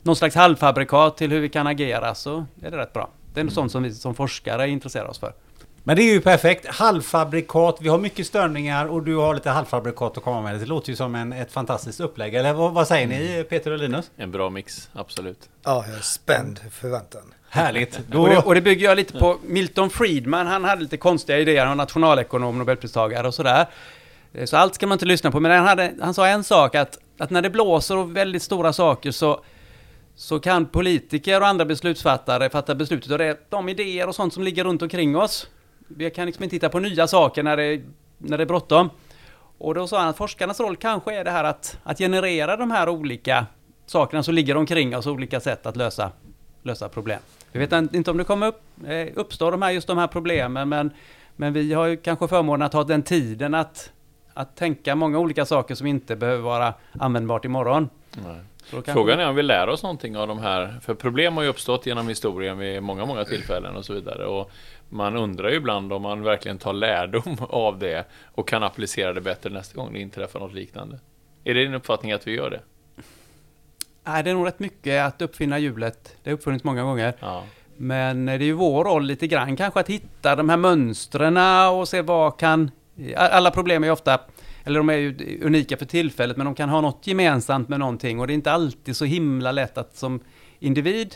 någon 0.02 0.16
slags 0.16 0.36
halvfabrikat 0.36 1.18
till 1.18 1.32
hur 1.32 1.40
vi 1.40 1.50
kan 1.50 1.68
agera 1.68 2.16
så 2.16 2.46
är 2.62 2.72
det 2.72 2.78
rätt 2.78 2.94
bra. 2.94 3.10
Det 3.34 3.40
är 3.40 3.42
mm. 3.42 3.54
sånt 3.54 3.72
som 3.72 3.84
vi 3.84 3.94
som 3.94 4.16
forskare 4.16 4.70
intresserar 4.70 5.08
oss 5.08 5.20
för. 5.20 5.34
Men 5.84 5.96
det 5.96 6.04
är 6.04 6.14
ju 6.14 6.22
perfekt. 6.22 6.66
Halvfabrikat, 6.68 7.78
vi 7.82 7.90
har 7.90 7.98
mycket 7.98 8.28
störningar 8.28 8.86
och 8.86 9.04
du 9.04 9.16
har 9.16 9.34
lite 9.34 9.50
halvfabrikat 9.50 10.18
att 10.18 10.24
komma 10.24 10.42
med. 10.42 10.60
Det 10.60 10.66
låter 10.66 10.90
ju 10.90 10.96
som 10.96 11.16
en, 11.16 11.34
ett 11.34 11.52
fantastiskt 11.52 12.00
upplägg. 12.00 12.36
Eller 12.36 12.54
vad, 12.54 12.74
vad 12.74 12.88
säger 12.88 13.08
ni. 13.08 13.46
Peter 13.50 13.72
och 13.72 13.78
Linus? 13.78 14.12
En 14.16 14.32
bra 14.32 14.50
mix, 14.50 14.90
absolut. 14.94 15.50
Ja, 15.64 15.86
jag 15.88 15.98
är 15.98 16.02
spänd 16.02 16.60
förväntan. 16.72 17.34
Härligt. 17.54 18.00
Då... 18.08 18.22
Och, 18.22 18.30
det, 18.30 18.38
och, 18.38 18.56
det, 18.56 18.62
bygger 18.62 18.86
jag 18.86 18.96
lite 18.96 19.20
på 19.20 19.38
Milton 19.44 19.90
Friedman. 19.90 20.48
Han 20.48 20.64
hade 20.64 20.82
lite 20.82 20.98
konstiga 20.98 21.40
idéer. 21.40 21.66
Han 21.66 21.78
var 21.78 21.84
nationalekonom, 21.84 22.58
nobelpristagare 22.58 23.28
och 23.28 23.34
sådär. 23.34 23.66
Eh, 24.34 24.46
så 24.46 24.58
allt 24.58 24.76
ska 24.76 24.88
man 24.88 24.96
inte 24.96 25.06
lyssna 25.06 25.32
på. 25.32 25.40
Men 25.40 25.52
han, 25.52 25.68
hade, 25.68 25.94
han 26.02 26.14
sa 26.14 26.28
en 26.28 26.44
sak 26.44 26.76
att, 26.76 26.98
att 27.18 27.30
när 27.30 27.42
det 27.42 27.50
blåser 27.50 27.98
och 27.98 28.16
väldigt 28.16 28.44
stora 28.44 28.74
saker 28.74 29.12
så 29.12 29.44
så 30.16 30.40
kan 30.40 30.66
politiker 30.66 31.42
och 31.42 31.48
andra 31.48 31.66
beslutsfattare 31.66 32.50
fatta 32.50 32.76
beslutet 32.76 33.12
och 33.12 33.18
det 33.18 33.26
är 33.26 33.38
de 33.50 33.70
idéer 33.70 34.08
och 34.08 34.16
sånt 34.16 34.34
som 34.34 34.44
ligger 34.44 34.64
runt 34.64 34.82
omkring 34.82 35.18
oss. 35.18 35.48
Vi 35.88 36.12
kan 36.12 36.26
liksom 36.26 36.44
inte 36.44 36.56
titta 36.56 36.70
på 36.70 36.80
nya 36.80 37.08
saker 37.08 37.44
när 37.44 37.58
det, 37.58 37.82
när 38.18 38.38
det 38.38 38.44
är 38.44 38.46
bråttom. 38.46 38.90
Och 39.58 39.76
då 39.76 39.88
sa 39.88 40.00
han 40.00 40.08
att 40.08 40.18
forskarnas 40.18 40.60
roll 40.60 40.76
kanske 40.76 41.16
är 41.16 41.24
det 41.24 41.32
här 41.32 41.44
att, 41.44 41.78
att 41.84 41.98
generera 41.98 42.58
de 42.58 42.72
här 42.72 42.90
olika 42.90 43.46
sakerna 43.86 44.24
som 44.24 44.34
ligger 44.34 44.58
omkring 44.58 44.98
oss, 44.98 45.08
olika 45.08 45.40
sätt 45.40 45.66
att 45.66 45.76
lösa, 45.76 46.12
lösa 46.64 46.90
problem. 46.90 47.20
Vi 47.52 47.60
vet 47.60 47.94
inte 47.94 48.12
om 48.12 48.18
det 48.18 48.24
kommer 48.24 48.48
upp, 48.48 48.62
eh, 48.88 49.08
uppstå 49.16 49.52
de 49.52 49.62
här, 49.62 49.72
just 49.72 49.88
de 49.88 49.98
här 49.98 50.08
problemen, 50.08 50.70
men, 50.70 50.92
men 51.36 51.54
vi 51.54 51.74
har 51.74 51.86
ju 51.86 51.98
kanske 51.98 52.28
förmånen 52.28 52.66
att 52.66 52.74
ha 52.74 52.84
den 52.84 53.04
tiden 53.04 53.54
att, 53.54 53.92
att 54.34 54.56
tänka 54.56 54.96
många 54.96 55.20
olika 55.20 55.46
saker 55.46 55.76
som 55.76 55.88
inte 55.88 56.16
behöver 56.16 56.42
vara 56.42 56.74
användbart 57.00 57.46
imorgon. 57.46 57.90
Nej. 58.26 58.40
Frågan 58.86 59.20
är 59.20 59.30
om 59.30 59.36
vi 59.36 59.44
lär 59.44 59.70
oss 59.70 59.84
någonting 59.84 60.18
av 60.18 60.28
de 60.28 60.40
här, 60.40 60.80
för 60.82 60.94
problem 60.94 61.36
har 61.36 61.44
ju 61.44 61.50
uppstått 61.50 61.86
genom 61.86 62.08
historien 62.08 62.58
vid 62.58 62.84
många, 62.84 63.06
många 63.06 63.26
tillfällen 63.26 63.76
och 63.76 63.86
så 63.86 63.94
vidare. 63.94 64.26
Och 64.26 64.52
man 64.90 65.18
undrar 65.18 65.50
ju 65.50 65.56
ibland 65.56 65.94
om 65.94 66.02
man 66.02 66.24
verkligen 66.24 66.58
tar 66.58 66.74
lärdom 66.74 67.38
av 67.50 67.80
det 67.80 68.06
och 68.36 68.48
kan 68.48 68.64
applicera 68.64 69.14
det 69.14 69.22
bättre 69.22 69.50
nästa 69.50 69.76
gång 69.76 69.94
det 69.94 70.00
inträffar 70.00 70.40
något 70.40 70.54
liknande. 70.54 71.00
Är 71.44 71.54
det 71.54 71.64
din 71.64 71.74
uppfattning 71.74 72.12
att 72.12 72.28
vi 72.28 72.36
gör 72.36 72.50
det? 72.50 72.60
Nej, 74.04 74.24
det 74.24 74.30
är 74.30 74.34
nog 74.34 74.48
rätt 74.48 74.60
mycket 74.60 75.06
att 75.06 75.22
uppfinna 75.22 75.60
hjulet. 75.60 76.16
Det 76.24 76.30
har 76.30 76.38
uppfunnits 76.38 76.64
många 76.64 76.84
gånger. 76.84 77.14
Ja. 77.20 77.44
Men 77.78 78.26
det 78.26 78.32
är 78.32 78.40
ju 78.40 78.54
vår 78.54 78.84
roll 78.84 79.06
lite 79.06 79.28
grann 79.28 79.56
kanske 79.56 79.80
att 79.80 79.90
hitta 79.90 80.36
de 80.36 80.50
här 80.50 80.58
mönstren 80.58 81.38
och 81.74 81.88
se 81.88 82.02
vad 82.02 82.40
kan... 82.40 82.72
Alla 83.16 83.52
problem 83.52 83.84
är 83.84 83.88
ju 83.88 83.94
ofta, 83.94 84.20
eller 84.64 84.80
de 84.80 84.90
är 84.90 84.94
ju 84.94 85.40
unika 85.44 85.78
för 85.78 85.86
tillfället, 85.86 86.38
men 86.38 86.46
de 86.46 86.56
kan 86.56 86.70
ha 86.70 86.82
något 86.82 87.08
gemensamt 87.08 87.70
med 87.70 87.80
någonting 87.80 88.20
och 88.20 88.28
det 88.28 88.34
är 88.34 88.36
inte 88.36 88.52
alltid 88.52 88.96
så 88.96 89.06
himla 89.06 89.52
lätt 89.52 89.78
att 89.78 89.96
som 89.96 90.20
individ 90.60 91.16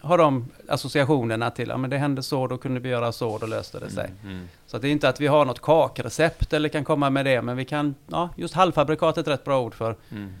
har 0.00 0.18
de 0.18 0.48
associationerna 0.68 1.50
till, 1.50 1.68
ja 1.68 1.76
men 1.76 1.90
det 1.90 1.98
hände 1.98 2.22
så, 2.22 2.46
då 2.46 2.56
kunde 2.56 2.80
vi 2.80 2.88
göra 2.88 3.12
så, 3.12 3.38
då 3.38 3.46
löste 3.46 3.80
det 3.80 3.90
sig. 3.90 4.10
Mm, 4.22 4.34
mm. 4.36 4.48
Så 4.66 4.78
det 4.78 4.88
är 4.88 4.92
inte 4.92 5.08
att 5.08 5.20
vi 5.20 5.26
har 5.26 5.44
något 5.44 5.60
kakrecept 5.60 6.52
eller 6.52 6.68
kan 6.68 6.84
komma 6.84 7.10
med 7.10 7.24
det, 7.24 7.42
men 7.42 7.56
vi 7.56 7.64
kan, 7.64 7.94
ja, 8.06 8.28
just 8.36 8.54
halvfabrikat 8.54 9.16
är 9.16 9.20
ett 9.20 9.28
rätt 9.28 9.44
bra 9.44 9.60
ord 9.60 9.74
för 9.74 9.96
mm. 10.10 10.32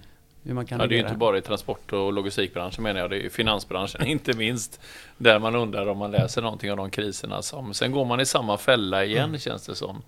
Hur 0.44 0.54
man 0.54 0.66
kan 0.66 0.80
Ja, 0.80 0.86
det 0.86 0.94
är 0.94 0.96
ju 0.96 1.02
inte 1.02 1.18
bara 1.18 1.38
i 1.38 1.40
transport 1.40 1.92
och 1.92 2.12
logistikbranschen 2.12 2.82
menar 2.82 3.00
jag, 3.00 3.10
det 3.10 3.16
är 3.16 3.20
ju 3.20 3.30
finansbranschen 3.30 4.06
inte 4.06 4.36
minst. 4.36 4.80
Där 5.16 5.38
man 5.38 5.54
undrar 5.54 5.86
om 5.86 5.98
man 5.98 6.10
läser 6.10 6.42
någonting 6.42 6.70
av 6.70 6.76
de 6.76 6.90
kriserna 6.90 7.42
som, 7.42 7.74
sen 7.74 7.92
går 7.92 8.04
man 8.04 8.20
i 8.20 8.26
samma 8.26 8.58
fälla 8.58 9.04
igen 9.04 9.24
mm. 9.24 9.38
känns 9.38 9.66
det 9.66 9.74
som. 9.74 10.02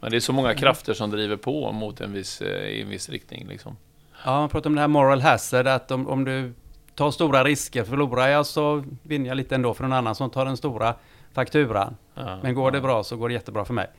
Men 0.00 0.10
det 0.10 0.16
är 0.16 0.20
så 0.20 0.32
många 0.32 0.50
mm. 0.50 0.60
krafter 0.60 0.94
som 0.94 1.10
driver 1.10 1.36
på 1.36 1.72
mot 1.72 2.00
en 2.00 2.12
viss, 2.12 2.40
eh, 2.40 2.68
i 2.68 2.82
en 2.82 2.88
viss 2.88 3.08
riktning 3.08 3.46
liksom. 3.48 3.76
Ja, 4.24 4.40
man 4.40 4.48
pratar 4.48 4.70
om 4.70 4.74
det 4.74 4.80
här 4.80 4.88
moral 4.88 5.20
hazard, 5.20 5.66
att 5.66 5.90
om, 5.90 6.08
om 6.08 6.24
du 6.24 6.52
tar 6.94 7.10
stora 7.10 7.44
risker. 7.44 7.84
Förlorar 7.84 8.28
jag 8.28 8.46
så 8.46 8.84
vinner 9.02 9.28
jag 9.28 9.36
lite 9.36 9.54
ändå 9.54 9.74
för 9.74 9.82
någon 9.82 9.92
annan 9.92 10.14
som 10.14 10.30
tar 10.30 10.44
den 10.44 10.56
stora 10.56 10.94
fakturan. 11.38 11.96
Ja, 12.14 12.38
Men 12.42 12.54
går 12.54 12.70
det 12.70 12.80
bra 12.80 13.04
så 13.04 13.16
går 13.16 13.28
det 13.28 13.34
jättebra 13.34 13.64
för 13.64 13.74
mig. 13.74 13.90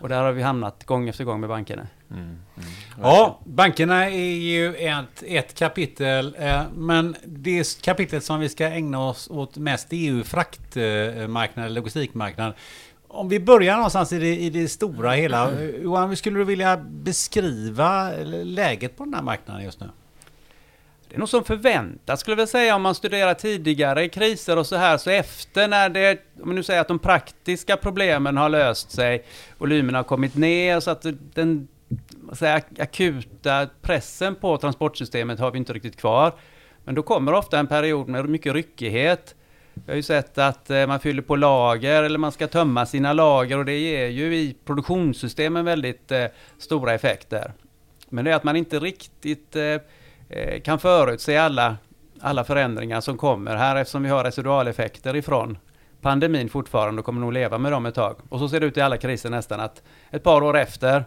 Och 0.00 0.08
där 0.08 0.22
har 0.22 0.32
vi 0.32 0.42
hamnat 0.42 0.84
gång 0.84 1.08
efter 1.08 1.24
gång 1.24 1.40
med 1.40 1.48
bankerna. 1.48 1.86
Mm, 2.10 2.22
mm, 2.22 2.38
ja, 3.02 3.40
bankerna 3.44 4.10
är 4.10 4.34
ju 4.34 4.74
ett, 4.74 5.22
ett 5.26 5.54
kapitel. 5.54 6.36
Eh, 6.38 6.62
men 6.74 7.16
det 7.24 7.82
kapitlet 7.82 8.24
som 8.24 8.40
vi 8.40 8.48
ska 8.48 8.66
ägna 8.66 9.08
oss 9.08 9.30
åt 9.30 9.56
mest 9.56 9.92
är 9.92 9.96
ju 9.96 10.24
fraktmarknaden, 10.24 11.74
logistikmarknaden. 11.74 12.54
Om 13.08 13.28
vi 13.28 13.40
börjar 13.40 13.76
någonstans 13.76 14.12
i 14.12 14.18
det, 14.18 14.36
i 14.36 14.50
det 14.50 14.68
stora 14.68 15.10
hela. 15.12 15.62
Johan, 15.82 16.08
hur 16.08 16.16
skulle 16.16 16.38
du 16.38 16.44
vilja 16.44 16.76
beskriva 16.76 18.10
läget 18.44 18.96
på 18.96 19.04
den 19.04 19.14
här 19.14 19.22
marknaden 19.22 19.64
just 19.64 19.80
nu? 19.80 19.88
Det 21.12 21.16
är 21.16 21.18
nog 21.18 21.28
som 21.28 21.44
förväntat 21.44 22.20
skulle 22.20 22.32
jag 22.32 22.36
vilja 22.36 22.46
säga 22.46 22.76
om 22.76 22.82
man 22.82 22.94
studerar 22.94 23.34
tidigare 23.34 24.08
kriser 24.08 24.58
och 24.58 24.66
så 24.66 24.76
här. 24.76 24.96
Så 24.96 25.10
efter 25.10 25.68
när 25.68 25.88
det, 25.88 26.18
om 26.40 26.48
man 26.48 26.54
nu 26.54 26.62
säger 26.62 26.80
att 26.80 26.88
de 26.88 26.98
praktiska 26.98 27.76
problemen 27.76 28.36
har 28.36 28.48
löst 28.48 28.90
sig, 28.90 29.24
volymerna 29.58 29.98
har 29.98 30.04
kommit 30.04 30.36
ner 30.36 30.80
så 30.80 30.90
att 30.90 31.06
den 31.34 31.68
säga, 32.32 32.60
akuta 32.78 33.68
pressen 33.82 34.34
på 34.34 34.56
transportsystemet 34.56 35.38
har 35.38 35.50
vi 35.50 35.58
inte 35.58 35.72
riktigt 35.72 35.96
kvar. 35.96 36.32
Men 36.84 36.94
då 36.94 37.02
kommer 37.02 37.32
ofta 37.34 37.58
en 37.58 37.66
period 37.66 38.08
med 38.08 38.28
mycket 38.28 38.52
ryckighet. 38.52 39.34
Vi 39.74 39.92
har 39.92 39.96
ju 39.96 40.02
sett 40.02 40.38
att 40.38 40.70
eh, 40.70 40.86
man 40.86 41.00
fyller 41.00 41.22
på 41.22 41.36
lager 41.36 42.02
eller 42.02 42.18
man 42.18 42.32
ska 42.32 42.46
tömma 42.46 42.86
sina 42.86 43.12
lager 43.12 43.58
och 43.58 43.64
det 43.64 43.78
ger 43.78 44.08
ju 44.08 44.36
i 44.36 44.56
produktionssystemen 44.64 45.64
väldigt 45.64 46.10
eh, 46.12 46.24
stora 46.58 46.94
effekter. 46.94 47.52
Men 48.08 48.24
det 48.24 48.30
är 48.30 48.34
att 48.34 48.44
man 48.44 48.56
inte 48.56 48.78
riktigt 48.78 49.56
eh, 49.56 49.76
kan 50.64 50.78
förutse 50.78 51.36
alla, 51.36 51.76
alla 52.20 52.44
förändringar 52.44 53.00
som 53.00 53.18
kommer 53.18 53.56
här 53.56 53.76
eftersom 53.76 54.02
vi 54.02 54.08
har 54.08 54.24
residualeffekter 54.24 55.16
ifrån 55.16 55.58
pandemin 56.00 56.48
fortfarande 56.48 57.00
och 57.00 57.06
kommer 57.06 57.20
nog 57.20 57.32
leva 57.32 57.58
med 57.58 57.72
dem 57.72 57.86
ett 57.86 57.94
tag. 57.94 58.16
Och 58.28 58.38
så 58.38 58.48
ser 58.48 58.60
det 58.60 58.66
ut 58.66 58.76
i 58.76 58.80
alla 58.80 58.96
kriser 58.96 59.30
nästan 59.30 59.60
att 59.60 59.82
ett 60.10 60.22
par 60.22 60.42
år 60.42 60.56
efter 60.56 61.04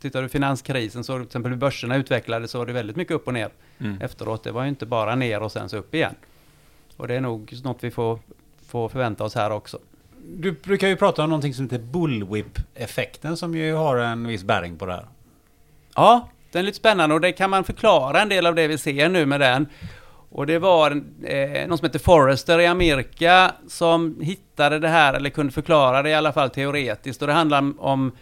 Tittar 0.00 0.22
du 0.22 0.28
finanskrisen 0.28 1.04
så 1.04 1.12
till 1.12 1.22
exempel 1.22 1.52
hur 1.52 1.58
börserna 1.58 1.96
utvecklades 1.96 2.50
så 2.50 2.58
var 2.58 2.66
det 2.66 2.72
väldigt 2.72 2.96
mycket 2.96 3.14
upp 3.14 3.26
och 3.26 3.34
ner 3.34 3.50
mm. 3.78 4.00
efteråt. 4.00 4.44
Det 4.44 4.52
var 4.52 4.62
ju 4.62 4.68
inte 4.68 4.86
bara 4.86 5.14
ner 5.14 5.42
och 5.42 5.52
sen 5.52 5.68
så 5.68 5.76
upp 5.76 5.94
igen. 5.94 6.14
Och 6.96 7.08
det 7.08 7.14
är 7.14 7.20
nog 7.20 7.54
något 7.64 7.84
vi 7.84 7.90
får, 7.90 8.18
får 8.66 8.88
förvänta 8.88 9.24
oss 9.24 9.34
här 9.34 9.50
också. 9.50 9.78
Du 10.22 10.52
brukar 10.52 10.88
ju 10.88 10.96
prata 10.96 11.24
om 11.24 11.30
någonting 11.30 11.54
som 11.54 11.64
heter 11.64 11.78
bullwhip-effekten 11.78 13.36
som 13.36 13.54
ju 13.54 13.74
har 13.74 13.96
en 13.96 14.26
viss 14.26 14.44
bäring 14.44 14.78
på 14.78 14.86
det 14.86 14.92
här. 14.92 15.06
Ja, 15.94 16.28
den 16.52 16.60
är 16.60 16.66
lite 16.66 16.78
spännande 16.78 17.14
och 17.14 17.20
det 17.20 17.32
kan 17.32 17.50
man 17.50 17.64
förklara 17.64 18.22
en 18.22 18.28
del 18.28 18.46
av 18.46 18.54
det 18.54 18.68
vi 18.68 18.78
ser 18.78 19.08
nu 19.08 19.26
med 19.26 19.40
den. 19.40 19.66
Och 20.30 20.46
det 20.46 20.58
var 20.58 20.90
eh, 21.24 21.68
någon 21.68 21.78
som 21.78 21.86
heter 21.86 21.98
Forrester 21.98 22.58
i 22.58 22.66
Amerika 22.66 23.54
som 23.68 24.20
hittade 24.20 24.78
det 24.78 24.88
här, 24.88 25.14
eller 25.14 25.30
kunde 25.30 25.52
förklara 25.52 26.02
det 26.02 26.10
i 26.10 26.14
alla 26.14 26.32
fall 26.32 26.50
teoretiskt. 26.50 27.22
Och 27.22 27.28
det 27.28 27.34
handlar 27.34 27.72
om 27.78 28.12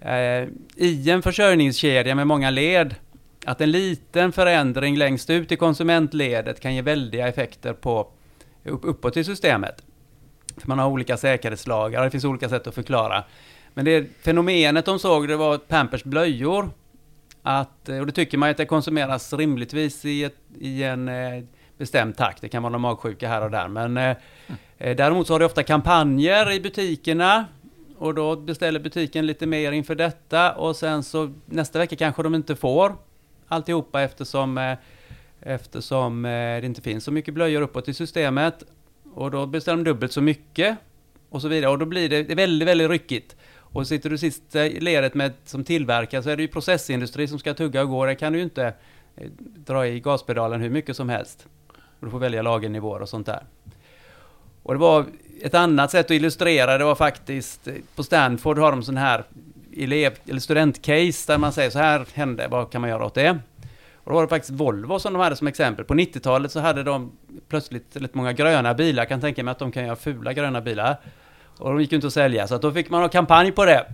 eh, 0.00 0.48
i 0.76 1.10
en 1.10 1.22
försörjningskedja 1.22 2.14
med 2.14 2.26
många 2.26 2.50
led, 2.50 2.94
att 3.44 3.60
en 3.60 3.70
liten 3.70 4.32
förändring 4.32 4.96
längst 4.96 5.30
ut 5.30 5.52
i 5.52 5.56
konsumentledet 5.56 6.60
kan 6.60 6.74
ge 6.74 6.82
väldiga 6.82 7.28
effekter 7.28 7.72
på 7.72 8.08
uppåt 8.64 9.16
i 9.16 9.24
systemet. 9.24 9.82
För 10.56 10.68
man 10.68 10.78
har 10.78 10.88
olika 10.88 11.16
säkerhetslagar, 11.16 12.04
det 12.04 12.10
finns 12.10 12.24
olika 12.24 12.48
sätt 12.48 12.66
att 12.66 12.74
förklara. 12.74 13.24
Men 13.74 13.84
det 13.84 14.06
fenomenet 14.24 14.84
de 14.84 14.98
såg, 14.98 15.28
det 15.28 15.36
var 15.36 15.58
Pampers 15.58 16.04
blöjor. 16.04 16.70
Att, 17.42 17.88
eh, 17.88 17.98
och 17.98 18.06
det 18.06 18.12
tycker 18.12 18.38
man 18.38 18.50
att 18.50 18.56
det 18.56 18.66
konsumeras 18.66 19.32
rimligtvis 19.32 20.04
i, 20.04 20.24
ett, 20.24 20.36
i 20.58 20.82
en 20.82 21.08
eh, 21.08 21.44
bestämd 21.78 22.16
takt. 22.16 22.40
Det 22.40 22.48
kan 22.48 22.62
vara 22.62 22.72
någon 22.72 22.80
magsjuka 22.80 23.28
här 23.28 23.44
och 23.44 23.50
där. 23.50 23.68
Men 23.68 23.96
eh, 23.96 24.16
mm. 24.78 24.96
däremot 24.96 25.26
så 25.26 25.34
har 25.34 25.38
det 25.38 25.46
ofta 25.46 25.62
kampanjer 25.62 26.52
i 26.52 26.60
butikerna 26.60 27.44
och 28.02 28.14
då 28.14 28.36
beställer 28.36 28.80
butiken 28.80 29.26
lite 29.26 29.46
mer 29.46 29.72
inför 29.72 29.94
detta 29.94 30.52
och 30.52 30.76
sen 30.76 31.02
så 31.02 31.32
nästa 31.46 31.78
vecka 31.78 31.96
kanske 31.96 32.22
de 32.22 32.34
inte 32.34 32.56
får 32.56 32.96
alltihopa 33.48 34.02
eftersom, 34.02 34.58
eh, 34.58 34.78
eftersom 35.40 36.24
eh, 36.24 36.30
det 36.30 36.64
inte 36.64 36.80
finns 36.80 37.04
så 37.04 37.12
mycket 37.12 37.34
blöjor 37.34 37.62
uppåt 37.62 37.88
i 37.88 37.94
systemet. 37.94 38.62
Och 39.14 39.30
då 39.30 39.46
beställer 39.46 39.76
de 39.76 39.90
dubbelt 39.90 40.12
så 40.12 40.20
mycket 40.20 40.76
och 41.30 41.42
så 41.42 41.48
vidare. 41.48 41.70
Och 41.70 41.78
då 41.78 41.86
blir 41.86 42.08
det 42.08 42.34
väldigt, 42.34 42.68
väldigt 42.68 42.90
ryckigt. 42.90 43.36
Och 43.72 43.86
sitter 43.86 44.10
du 44.10 44.18
sist 44.18 44.56
i 44.56 44.80
ledet 44.80 45.14
med, 45.14 45.32
som 45.44 45.64
tillverkare 45.64 46.22
så 46.22 46.30
är 46.30 46.36
det 46.36 46.42
ju 46.42 46.48
processindustri 46.48 47.28
som 47.28 47.38
ska 47.38 47.54
tugga 47.54 47.82
och 47.82 47.88
gå. 47.88 48.06
Där 48.06 48.14
kan 48.14 48.32
du 48.32 48.38
ju 48.38 48.44
inte 48.44 48.74
eh, 49.16 49.30
dra 49.38 49.86
i 49.86 50.00
gaspedalen 50.00 50.60
hur 50.60 50.70
mycket 50.70 50.96
som 50.96 51.08
helst. 51.08 51.46
Och 51.70 52.06
du 52.06 52.10
får 52.10 52.18
välja 52.18 52.42
lagernivåer 52.42 53.02
och 53.02 53.08
sånt 53.08 53.26
där. 53.26 53.42
Och 54.62 54.74
det 54.74 54.80
var 54.80 55.06
ett 55.42 55.54
annat 55.54 55.90
sätt 55.90 56.06
att 56.06 56.10
illustrera 56.10 56.78
det 56.78 56.84
var 56.84 56.94
faktiskt 56.94 57.68
eh, 57.68 57.74
på 57.96 58.02
Stanford 58.02 58.58
har 58.58 58.70
de 58.70 58.82
sån 58.82 58.96
här 58.96 59.24
elev 59.76 60.12
eller 60.28 60.40
studentcase 60.40 61.32
där 61.32 61.38
man 61.38 61.52
säger 61.52 61.70
så 61.70 61.78
här 61.78 62.06
hände, 62.14 62.48
vad 62.48 62.72
kan 62.72 62.80
man 62.80 62.90
göra 62.90 63.04
åt 63.04 63.14
det? 63.14 63.38
Och 64.04 64.10
då 64.10 64.14
var 64.14 64.22
det 64.22 64.28
faktiskt 64.28 64.52
Volvo 64.52 64.98
som 64.98 65.12
de 65.12 65.22
hade 65.22 65.36
som 65.36 65.46
exempel. 65.46 65.84
På 65.84 65.94
90-talet 65.94 66.52
så 66.52 66.60
hade 66.60 66.82
de 66.82 67.12
plötsligt 67.48 67.94
lite 67.94 68.16
många 68.16 68.32
gröna 68.32 68.74
bilar. 68.74 69.00
Jag 69.00 69.08
kan 69.08 69.20
tänka 69.20 69.44
mig 69.44 69.52
att 69.52 69.58
de 69.58 69.72
kan 69.72 69.84
göra 69.84 69.96
fula 69.96 70.32
gröna 70.32 70.60
bilar. 70.60 70.96
Och 71.62 71.70
de 71.70 71.80
gick 71.80 71.92
ju 71.92 71.96
inte 71.96 72.06
att 72.06 72.12
sälja, 72.12 72.46
så 72.46 72.54
att 72.54 72.62
då 72.62 72.72
fick 72.72 72.90
man 72.90 73.00
ha 73.02 73.08
kampanj 73.08 73.52
på 73.52 73.64
det. 73.64 73.86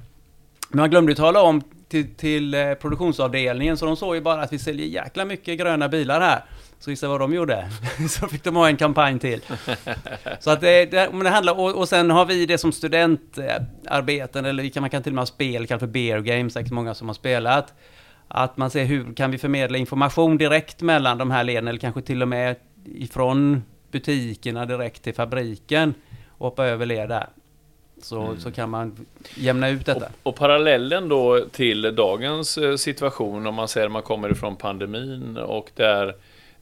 Men 0.68 0.80
man 0.80 0.90
glömde 0.90 1.14
tala 1.14 1.42
om 1.42 1.62
till, 1.88 2.14
till 2.14 2.54
eh, 2.54 2.74
produktionsavdelningen, 2.74 3.76
så 3.76 3.86
de 3.86 3.96
såg 3.96 4.14
ju 4.14 4.20
bara 4.20 4.42
att 4.42 4.52
vi 4.52 4.58
säljer 4.58 4.86
jäkla 4.86 5.24
mycket 5.24 5.58
gröna 5.58 5.88
bilar 5.88 6.20
här. 6.20 6.44
Så 6.78 6.90
gissa 6.90 7.08
vad 7.08 7.20
de 7.20 7.34
gjorde? 7.34 7.70
så 8.10 8.28
fick 8.28 8.44
de 8.44 8.56
ha 8.56 8.68
en 8.68 8.76
kampanj 8.76 9.18
till. 9.18 9.40
så 10.40 10.50
att 10.50 10.60
det, 10.60 10.84
det, 10.90 11.10
det 11.22 11.28
handlar, 11.28 11.58
och, 11.58 11.74
och, 11.74 11.88
sen 11.88 12.10
har 12.10 12.26
vi 12.26 12.46
det 12.46 12.58
som 12.58 12.72
studentarbeten, 12.72 14.44
eller 14.44 14.68
kan, 14.68 14.80
man 14.80 14.90
kan 14.90 15.02
till 15.02 15.12
och 15.12 15.14
med 15.14 15.22
ha 15.22 15.26
spel, 15.26 15.66
för 15.66 15.86
beer 15.86 16.20
games, 16.20 16.52
säkert 16.52 16.72
många 16.72 16.94
som 16.94 17.08
har 17.08 17.14
spelat. 17.14 17.74
Att 18.28 18.56
man 18.56 18.70
ser 18.70 18.84
hur 18.84 19.14
kan 19.14 19.30
vi 19.30 19.38
förmedla 19.38 19.78
information 19.78 20.38
direkt 20.38 20.82
mellan 20.82 21.18
de 21.18 21.30
här 21.30 21.44
leden, 21.44 21.68
eller 21.68 21.80
kanske 21.80 22.02
till 22.02 22.22
och 22.22 22.28
med 22.28 22.56
ifrån 22.84 23.62
butikerna 23.90 24.66
direkt 24.66 25.02
till 25.02 25.14
fabriken 25.14 25.94
och 26.28 26.46
hoppa 26.46 26.66
över 26.66 26.86
led 26.86 27.08
där. 27.08 27.28
Så, 28.04 28.20
mm. 28.20 28.40
så 28.40 28.50
kan 28.50 28.70
man 28.70 29.06
jämna 29.34 29.68
ut 29.68 29.86
detta. 29.86 30.06
Och, 30.06 30.12
och, 30.22 30.36
parallellen 30.36 31.08
då 31.08 31.44
till 31.52 31.94
dagens 31.94 32.58
eh, 32.58 32.76
situation, 32.76 33.46
om 33.46 33.54
man 33.54 33.68
säger 33.68 33.86
att 33.86 33.92
man 33.92 34.02
kommer 34.02 34.32
ifrån 34.32 34.56
pandemin 34.56 35.36
och 35.36 35.70
där 35.74 36.14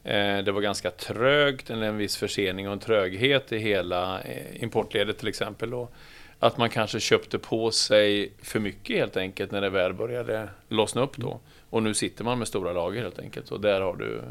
Eh, 0.07 0.39
det 0.45 0.53
var 0.53 0.61
ganska 0.61 0.91
trögt, 0.91 1.71
eller 1.71 1.87
en 1.87 1.97
viss 1.97 2.17
försening 2.17 2.67
och 2.67 2.73
en 2.73 2.79
tröghet 2.79 3.53
i 3.53 3.59
hela 3.59 4.21
eh, 4.21 4.63
importledet 4.63 5.19
till 5.19 5.29
exempel. 5.29 5.75
Och 5.75 5.93
att 6.39 6.59
man 6.59 6.71
kanske 6.71 7.01
köpte 7.01 7.39
på 7.39 7.71
sig 7.71 8.33
för 8.43 8.61
mycket 8.61 8.97
helt 8.97 9.17
enkelt 9.17 9.51
när 9.51 9.61
det 9.61 9.71
väl 9.71 9.95
började 9.95 10.49
lossna 10.69 11.01
upp 11.03 11.17
då. 11.17 11.41
Och 11.71 11.83
nu 11.83 11.95
sitter 11.95 12.25
man 12.25 12.39
med 12.39 12.49
stora 12.49 12.73
lager 12.73 13.03
helt 13.03 13.19
enkelt. 13.19 13.51
Och 13.51 13.61
där 13.61 13.81
har 13.81 13.97
du... 13.97 14.17
Eh, 14.17 14.23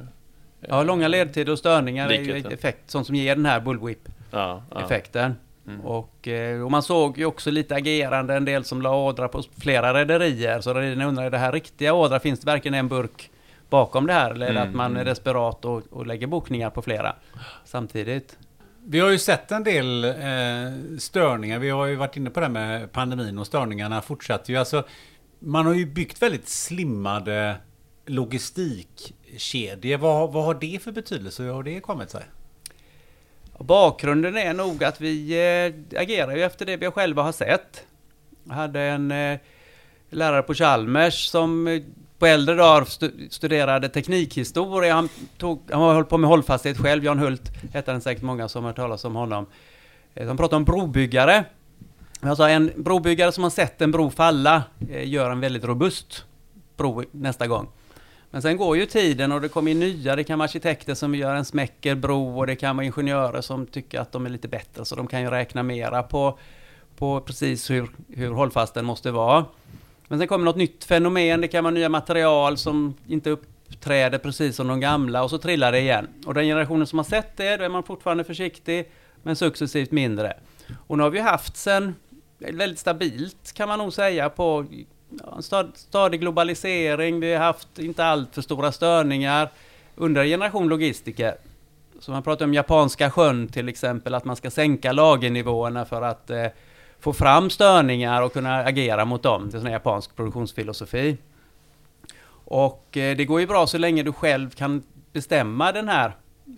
ja, 0.70 0.84
långa 0.84 1.08
ledtider 1.08 1.52
och 1.52 1.60
störningar 1.60 2.12
är 2.12 2.54
effekt, 2.54 2.92
sånt 2.92 3.08
som 3.08 3.16
ger 3.16 3.36
den 3.36 3.46
här 3.46 3.60
bullwhip-effekten. 3.60 5.22
Ja, 5.22 5.30
ja. 5.30 5.45
Mm. 5.68 5.82
och, 5.82 6.28
och, 6.64 6.72
man 6.72 6.84
såg 6.84 7.18
ju 7.18 7.26
också 7.26 7.52
lite 7.52 7.76
agerande, 7.76 8.36
en 8.36 8.46
del 8.46 8.64
som 8.64 8.82
la 8.82 8.96
ådra 8.96 9.28
på 9.28 9.44
flera 9.60 9.94
rederier. 9.94 10.62
Så 10.62 10.74
rederierna 10.74 11.06
undrade, 11.06 11.28
är 11.28 11.32
det 11.32 11.38
här 11.38 11.52
riktiga 11.52 11.94
ådra? 11.94 12.20
Finns 12.20 12.40
det 12.40 12.46
verkligen 12.46 12.76
en 12.76 12.88
burk 12.88 13.32
bakom 13.70 14.08
det 14.08 14.14
här? 14.14 14.32
Eller 14.32 14.50
mm. 14.50 14.64
att 14.64 14.76
man 14.76 14.92
är 14.92 15.02
mm. 15.02 15.06
desperat 15.06 15.66
och, 15.66 15.84
och 15.90 16.08
lägger 16.08 16.28
bokningar 16.28 16.70
på 16.70 16.82
flera 16.82 17.16
samtidigt? 17.66 18.38
Vi 18.88 19.00
har 19.00 19.10
ju 19.10 19.20
sett 19.20 19.52
en 19.52 19.64
del 19.64 20.04
eh, 20.04 20.14
störningar. 21.00 21.60
Vi 21.60 21.70
har 21.70 21.86
ju 21.86 21.96
varit 21.96 22.18
inne 22.18 22.30
på 22.30 22.40
det 22.40 22.50
med 22.50 22.92
pandemin 22.92 23.40
och 23.40 23.48
störningarna 23.48 24.02
fortsätter 24.02 24.54
ju. 24.54 24.60
Alltså, 24.60 24.84
man 25.40 25.66
har 25.66 25.74
ju 25.74 25.86
byggt 25.86 26.22
väldigt 26.22 26.48
slimmade 26.48 27.56
logistikkedjor. 28.06 29.98
Vad, 29.98 30.34
vad 30.34 30.46
har 30.46 30.54
det 30.54 30.84
för 30.84 30.92
betydelse? 30.92 31.44
Hur 31.44 31.52
har 31.52 31.64
det 31.64 31.80
kommit 31.80 32.10
sig? 32.10 32.24
Bakgrunden 33.60 34.38
är 34.38 34.54
nog 34.54 34.84
att 34.84 35.02
vi 35.02 35.32
eh, 35.32 36.00
agerar 36.02 36.36
ju 36.36 36.44
efter 36.44 36.66
det 36.66 36.78
vi 36.78 36.92
själva 36.92 37.24
har 37.24 37.32
sett. 37.32 37.84
Jag 38.44 38.56
hade 38.56 38.82
en 38.82 39.12
eh, 39.12 39.40
lärare 40.10 40.42
på 40.42 40.54
Chalmers 40.54 41.26
som 41.26 41.68
eh, 41.68 41.82
på 42.20 42.26
äldre 42.26 42.56
dagar 42.56 42.86
studerade 43.30 43.90
teknikhistoria. 43.90 44.94
Han, 44.94 45.10
tog, 45.38 45.62
han 45.72 45.82
har 45.82 45.94
hållit 45.94 46.10
på 46.10 46.18
med 46.18 46.30
hållfasthet 46.30 46.78
själv. 46.78 47.06
Jan 47.06 47.20
Hult 47.20 47.52
hette 47.74 47.92
han 47.92 48.02
säkert 48.02 48.24
många 48.24 48.50
som 48.50 48.64
har 48.64 48.70
hört 48.70 48.76
talas 48.76 49.06
om 49.06 49.16
honom. 49.16 49.46
Eh, 50.16 50.28
han 50.28 50.38
pratade 50.38 50.58
om 50.58 50.64
brobyggare. 50.64 51.46
Alltså 52.22 52.44
en 52.44 52.72
brobyggare 52.76 53.32
som 53.32 53.44
har 53.44 53.52
sett 53.52 53.82
en 53.82 53.92
bro 53.92 54.10
falla 54.10 54.64
eh, 54.90 55.10
gör 55.10 55.32
en 55.32 55.40
väldigt 55.40 55.64
robust 55.64 56.26
bro 56.78 57.04
nästa 57.12 57.48
gång. 57.48 57.68
Men 58.36 58.42
sen 58.42 58.58
går 58.58 58.78
ju 58.78 58.86
tiden 58.86 59.32
och 59.32 59.42
det 59.42 59.50
kommer 59.50 59.72
in 59.72 59.80
nya. 59.80 60.16
Det 60.16 60.24
kan 60.24 60.40
vara 60.40 60.44
arkitekter 60.46 60.94
som 60.94 61.16
gör 61.16 61.36
en 61.36 61.46
smäcker 61.46 61.96
bro 61.96 62.40
och 62.40 62.48
det 62.48 62.56
kan 62.56 62.76
vara 62.76 62.86
ingenjörer 62.86 63.42
som 63.42 63.68
tycker 63.68 64.00
att 64.00 64.12
de 64.12 64.26
är 64.26 64.30
lite 64.30 64.48
bättre 64.48 64.86
så 64.86 64.96
de 64.96 65.08
kan 65.08 65.22
ju 65.22 65.30
räkna 65.30 65.64
mera 65.64 66.04
på, 66.04 66.40
på 66.98 67.22
precis 67.22 67.70
hur, 67.70 67.90
hur 68.10 68.32
hållfast 68.32 68.74
den 68.74 68.86
måste 68.86 69.12
vara. 69.12 69.46
Men 70.08 70.20
sen 70.20 70.28
kommer 70.28 70.46
något 70.46 70.56
nytt 70.56 70.84
fenomen, 70.84 71.42
det 71.42 71.48
kan 71.48 71.64
vara 71.64 71.74
nya 71.74 71.90
material 71.90 72.58
som 72.58 72.94
inte 73.08 73.30
uppträder 73.30 74.18
precis 74.18 74.56
som 74.56 74.68
de 74.68 74.80
gamla 74.80 75.24
och 75.24 75.30
så 75.30 75.38
trillar 75.38 75.72
det 75.72 75.80
igen. 75.80 76.08
Och 76.26 76.34
den 76.34 76.46
generationen 76.46 76.88
som 76.88 77.00
har 77.00 77.04
sett 77.04 77.38
det, 77.38 77.58
då 77.58 77.64
är 77.64 77.70
man 77.70 77.84
fortfarande 77.84 78.24
försiktig, 78.24 78.92
men 79.24 79.36
successivt 79.36 79.92
mindre. 79.92 80.34
Och 80.88 80.98
nu 80.98 81.04
har 81.04 81.10
vi 81.10 81.20
haft 81.20 81.58
sen, 81.58 81.96
väldigt 82.38 82.80
stabilt 82.80 83.54
kan 83.54 83.68
man 83.68 83.80
nog 83.80 83.94
säga, 83.94 84.30
på 84.30 84.66
en 85.36 85.72
stadig 85.76 86.20
globalisering, 86.20 87.20
vi 87.20 87.34
har 87.34 87.46
haft 87.46 87.80
inte 87.80 88.06
allt 88.06 88.36
för 88.36 88.42
stora 88.42 88.72
störningar 88.72 89.50
under 89.96 90.22
en 90.22 90.28
generation 90.28 90.68
logistiker. 90.68 91.36
Så 92.00 92.12
man 92.12 92.24
pratar 92.24 92.46
om 92.46 92.54
japanska 92.54 93.12
sjön 93.12 93.48
till 93.48 93.70
exempel, 93.70 94.14
att 94.14 94.26
man 94.26 94.36
ska 94.36 94.52
sänka 94.52 94.92
lagernivåerna 94.92 95.86
för 95.86 96.02
att 96.02 96.30
eh, 96.30 96.48
få 97.00 97.14
fram 97.14 97.50
störningar 97.50 98.22
och 98.22 98.34
kunna 98.34 98.56
agera 98.58 99.06
mot 99.06 99.24
dem. 99.24 99.50
Det 99.50 99.58
är 99.58 99.62
sån 99.62 99.72
japansk 99.72 100.16
produktionsfilosofi. 100.16 101.18
Och 102.46 102.98
eh, 102.98 103.18
det 103.18 103.26
går 103.26 103.40
ju 103.40 103.48
bra 103.48 103.68
så 103.68 103.78
länge 103.78 104.04
du 104.04 104.14
själv 104.14 104.50
kan 104.50 104.84
bestämma 105.14 105.72
den 105.72 105.90
här 105.90 106.16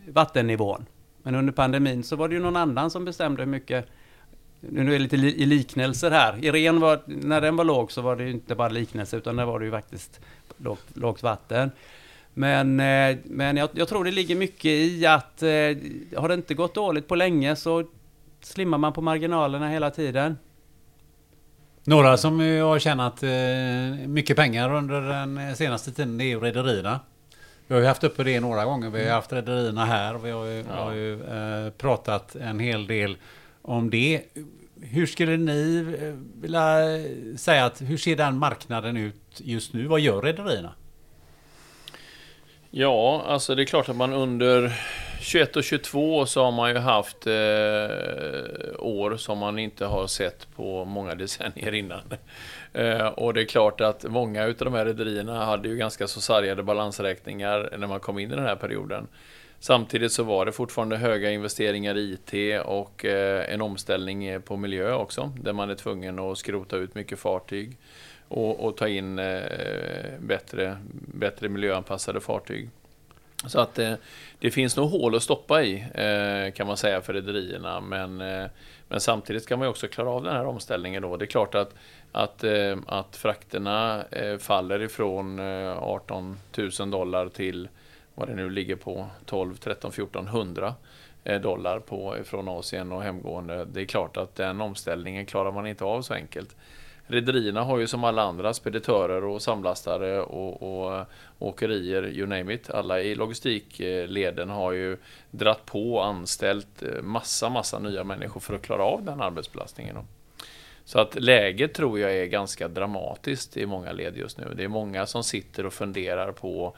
vattennivån. 0.07 0.85
Men 1.23 1.35
under 1.35 1.53
pandemin 1.53 2.03
så 2.03 2.15
var 2.15 2.27
det 2.27 2.35
ju 2.35 2.41
någon 2.41 2.55
annan 2.55 2.91
som 2.91 3.05
bestämde 3.05 3.43
hur 3.43 3.49
mycket 3.49 3.85
nu 4.59 4.95
är 4.95 4.99
det 4.99 4.99
lite 4.99 5.15
i 5.15 5.45
liknelser 5.45 6.11
här. 6.11 6.45
Irene 6.45 6.79
var, 6.79 6.99
när 7.05 7.41
den 7.41 7.55
var 7.55 7.63
låg 7.63 7.91
så 7.91 8.01
var 8.01 8.15
det 8.15 8.29
inte 8.29 8.55
bara 8.55 8.69
liknelse 8.69 9.17
utan 9.17 9.35
där 9.35 9.45
var 9.45 9.59
det 9.59 9.65
ju 9.65 9.71
faktiskt 9.71 10.19
lågt, 10.57 10.85
lågt 10.93 11.23
vatten. 11.23 11.71
Men, 12.33 12.79
eh, 12.79 13.17
men 13.23 13.57
jag, 13.57 13.69
jag, 13.73 13.87
tror 13.87 14.03
det 14.03 14.11
ligger 14.11 14.35
mycket 14.35 14.65
i 14.65 15.05
att 15.05 15.43
eh, 15.43 15.49
har 16.17 16.27
det 16.27 16.33
inte 16.33 16.53
gått 16.53 16.75
dåligt 16.75 17.07
på 17.07 17.15
länge 17.15 17.55
så 17.55 17.83
slimmar 18.41 18.77
man 18.77 18.93
på 18.93 19.01
marginalerna 19.01 19.69
hela 19.69 19.89
tiden. 19.89 20.37
Några 21.83 22.17
som 22.17 22.39
har 22.39 22.79
tjänat 22.79 23.23
eh, 23.23 24.07
mycket 24.07 24.37
pengar 24.37 24.73
under 24.73 25.01
den 25.01 25.55
senaste 25.55 25.91
tiden 25.91 26.21
är 26.21 26.25
ju 26.25 26.39
rederierna. 26.39 26.99
Vi 27.67 27.73
har 27.73 27.81
ju 27.81 27.87
haft 27.87 28.03
uppe 28.03 28.23
det 28.23 28.39
några 28.39 28.65
gånger. 28.65 28.89
Vi 28.89 29.07
har 29.07 29.15
haft 29.15 29.33
rederierna 29.33 29.85
här. 29.85 30.17
Vi 30.17 30.31
har 30.31 30.45
ju, 30.45 30.65
ja. 30.69 30.83
har 30.83 30.93
ju 30.93 31.13
eh, 31.13 31.71
pratat 31.71 32.35
en 32.35 32.59
hel 32.59 32.87
del 32.87 33.17
om 33.67 33.89
det. 33.89 34.21
Hur 34.81 35.05
skulle 35.05 35.38
ni 35.38 35.86
eh, 36.01 36.13
vilja 36.41 36.77
säga 37.38 37.65
att 37.65 37.81
hur 37.81 37.97
ser 37.97 38.15
den 38.15 38.38
marknaden 38.38 38.97
ut 38.97 39.15
just 39.38 39.74
nu? 39.74 39.88
Vad 39.88 40.00
gör 40.00 40.21
rederierna? 40.21 40.74
Ja, 42.71 43.24
alltså 43.27 43.55
det 43.55 43.63
är 43.63 43.65
klart 43.65 43.89
att 43.89 43.95
man 43.95 44.13
under 44.13 44.74
21 45.21 45.55
och 45.55 45.63
22 45.63 46.25
så 46.25 46.43
har 46.43 46.51
man 46.51 46.69
ju 46.69 46.77
haft 46.77 47.27
eh, 47.27 47.33
år 48.79 49.17
som 49.17 49.38
man 49.38 49.59
inte 49.59 49.86
har 49.86 50.07
sett 50.07 50.47
på 50.55 50.86
många 50.86 51.15
decennier 51.15 51.74
innan. 51.74 52.01
Eh, 52.74 53.07
och 53.07 53.33
det 53.33 53.41
är 53.41 53.45
klart 53.45 53.81
att 53.81 54.03
många 54.03 54.43
av 54.43 54.53
de 54.57 54.74
här 54.74 54.86
rederierna 54.86 55.45
hade 55.45 55.69
ju 55.69 55.75
ganska 55.75 56.07
så 56.07 56.21
sargade 56.21 56.63
balansräkningar 56.63 57.74
när 57.77 57.88
man 57.88 58.00
kom 58.00 58.19
in 58.19 58.31
i 58.31 58.36
den 58.36 58.45
här 58.45 58.55
perioden. 58.55 59.07
Samtidigt 59.59 60.11
så 60.11 60.23
var 60.23 60.45
det 60.45 60.51
fortfarande 60.51 60.97
höga 60.97 61.31
investeringar 61.31 61.97
i 61.97 62.13
IT 62.13 62.61
och 62.65 63.05
eh, 63.05 63.53
en 63.53 63.61
omställning 63.61 64.25
eh, 64.25 64.39
på 64.39 64.57
miljö 64.57 64.93
också, 64.93 65.31
där 65.41 65.53
man 65.53 65.69
är 65.69 65.75
tvungen 65.75 66.19
att 66.19 66.37
skrota 66.37 66.77
ut 66.77 66.95
mycket 66.95 67.19
fartyg 67.19 67.77
och, 68.27 68.65
och 68.65 68.77
ta 68.77 68.87
in 68.87 69.19
eh, 69.19 69.41
bättre, 70.19 70.77
bättre 71.13 71.49
miljöanpassade 71.49 72.21
fartyg. 72.21 72.69
Så 73.47 73.59
att 73.59 73.75
det, 73.75 73.97
det 74.39 74.51
finns 74.51 74.77
nog 74.77 74.89
hål 74.89 75.15
att 75.15 75.23
stoppa 75.23 75.63
i 75.63 75.85
kan 76.55 76.67
man 76.67 76.77
säga 76.77 77.01
för 77.01 77.13
rederierna. 77.13 77.81
Men, 77.81 78.17
men 78.87 78.99
samtidigt 78.99 79.43
ska 79.43 79.57
man 79.57 79.67
också 79.67 79.87
klara 79.87 80.09
av 80.09 80.23
den 80.23 80.35
här 80.35 80.45
omställningen 80.45 81.01
då. 81.01 81.17
Det 81.17 81.25
är 81.25 81.27
klart 81.27 81.55
att, 81.55 81.73
att, 82.11 82.43
att 82.87 83.15
frakterna 83.15 84.03
faller 84.39 84.81
ifrån 84.81 85.39
18 85.39 86.37
000 86.79 86.91
dollar 86.91 87.29
till 87.29 87.67
vad 88.17 88.27
det 88.27 88.36
nu 88.36 88.50
ligger 88.50 88.75
på 88.75 89.07
12, 89.25 89.55
13, 89.55 89.91
14 89.91 90.27
100 90.27 90.74
dollar 91.41 91.79
på, 91.79 92.15
från 92.24 92.47
Asien 92.47 92.91
och 92.91 93.03
hemgående. 93.03 93.65
Det 93.65 93.81
är 93.81 93.86
klart 93.86 94.17
att 94.17 94.36
den 94.36 94.62
omställningen 94.62 95.25
klarar 95.25 95.51
man 95.51 95.67
inte 95.67 95.83
av 95.83 96.01
så 96.01 96.13
enkelt. 96.13 96.55
Rederierna 97.07 97.63
har 97.63 97.77
ju 97.77 97.88
som 97.88 98.03
alla 98.03 98.21
andra 98.21 98.53
speditörer 98.53 99.24
och 99.24 99.41
samlastare 99.41 100.21
och, 100.21 100.63
och, 100.63 100.95
eh, 100.95 101.05
åkerier, 101.39 102.07
you 102.07 102.27
name 102.27 102.53
it. 102.53 102.70
Alla 102.70 103.01
i 103.01 103.15
logistikleden 103.15 104.50
har 104.50 104.72
ju 104.72 104.98
dratt 105.31 105.65
på 105.65 105.94
och 105.94 106.05
anställt 106.05 106.83
eh, 106.83 107.01
massa, 107.01 107.50
massa 107.50 107.79
nya 107.79 108.03
människor 108.03 108.39
för 108.39 108.53
att 108.53 108.61
klara 108.61 108.83
av 108.83 109.03
den 109.03 109.22
arbetsbelastningen. 109.22 109.98
Så 110.85 111.00
att 111.00 111.15
läget 111.15 111.74
tror 111.74 112.00
jag 112.00 112.15
är 112.15 112.25
ganska 112.25 112.68
dramatiskt 112.68 113.57
i 113.57 113.65
många 113.65 113.92
led 113.92 114.18
just 114.18 114.37
nu. 114.37 114.53
Det 114.55 114.63
är 114.63 114.68
många 114.68 115.05
som 115.05 115.24
sitter 115.24 115.65
och 115.65 115.74
funderar 115.74 116.31
på 116.31 116.77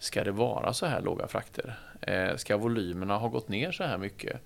Ska 0.00 0.24
det 0.24 0.32
vara 0.32 0.72
så 0.72 0.86
här 0.86 1.00
låga 1.00 1.28
frakter? 1.28 1.78
Eh, 2.00 2.36
ska 2.36 2.56
volymerna 2.56 3.16
ha 3.16 3.28
gått 3.28 3.48
ner 3.48 3.72
så 3.72 3.84
här 3.84 3.98
mycket? 3.98 4.40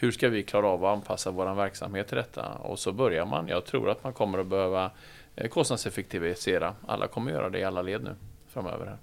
hur 0.00 0.12
ska 0.12 0.28
vi 0.28 0.42
klara 0.42 0.66
av 0.66 0.84
att 0.84 0.96
anpassa 0.96 1.30
vår 1.30 1.54
verksamhet 1.54 2.08
till 2.08 2.16
detta? 2.16 2.48
Och 2.48 2.78
så 2.78 2.92
börjar 2.92 3.26
man. 3.26 3.48
Jag 3.48 3.64
tror 3.64 3.90
att 3.90 4.04
man 4.04 4.12
kommer 4.12 4.38
att 4.38 4.46
behöva 4.46 4.90
eh, 5.36 5.48
kostnadseffektivisera. 5.48 6.74
Alla 6.86 7.06
kommer 7.06 7.30
att 7.30 7.36
göra 7.36 7.50
det 7.50 7.58
i 7.58 7.64
alla 7.64 7.82
led 7.82 8.04
nu 8.04 8.14
framöver. 8.48 8.96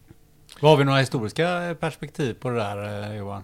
Har 0.61 0.77
vi 0.77 0.83
några 0.83 0.99
historiska 0.99 1.75
perspektiv 1.79 2.33
på 2.33 2.49
det 2.49 2.55
där 2.55 3.03
eh, 3.03 3.17
Johan? 3.17 3.43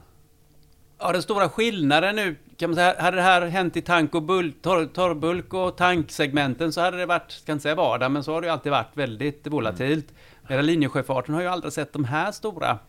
Ja, 1.03 1.11
den 1.11 1.21
stora 1.21 1.49
skillnaden 1.49 2.15
nu 2.15 2.35
kan 2.57 2.69
man 2.69 2.75
säga, 2.75 3.01
hade 3.01 3.17
det 3.17 3.23
här 3.23 3.41
hänt 3.41 3.77
i 3.77 3.81
tank 3.81 4.15
och 4.15 4.23
bulk, 4.23 4.55
torr, 4.61 4.85
torrbulk 4.85 5.53
och 5.53 5.77
tanksegmenten 5.77 6.73
så 6.73 6.81
hade 6.81 6.97
det 6.97 7.05
varit, 7.05 7.31
ska 7.31 7.51
inte 7.51 7.61
säga 7.61 7.75
vardag, 7.75 8.11
men 8.11 8.23
så 8.23 8.33
har 8.33 8.41
det 8.41 8.47
ju 8.47 8.53
alltid 8.53 8.71
varit 8.71 8.97
väldigt 8.97 9.47
volatilt. 9.47 10.09
Mm. 10.09 10.45
Medan 10.49 10.65
linjesjöfarten 10.65 11.33
har 11.33 11.41
ju 11.41 11.47
aldrig 11.47 11.73
sett 11.73 11.93
de 11.93 12.05
här 12.05 12.31
stora 12.31 12.79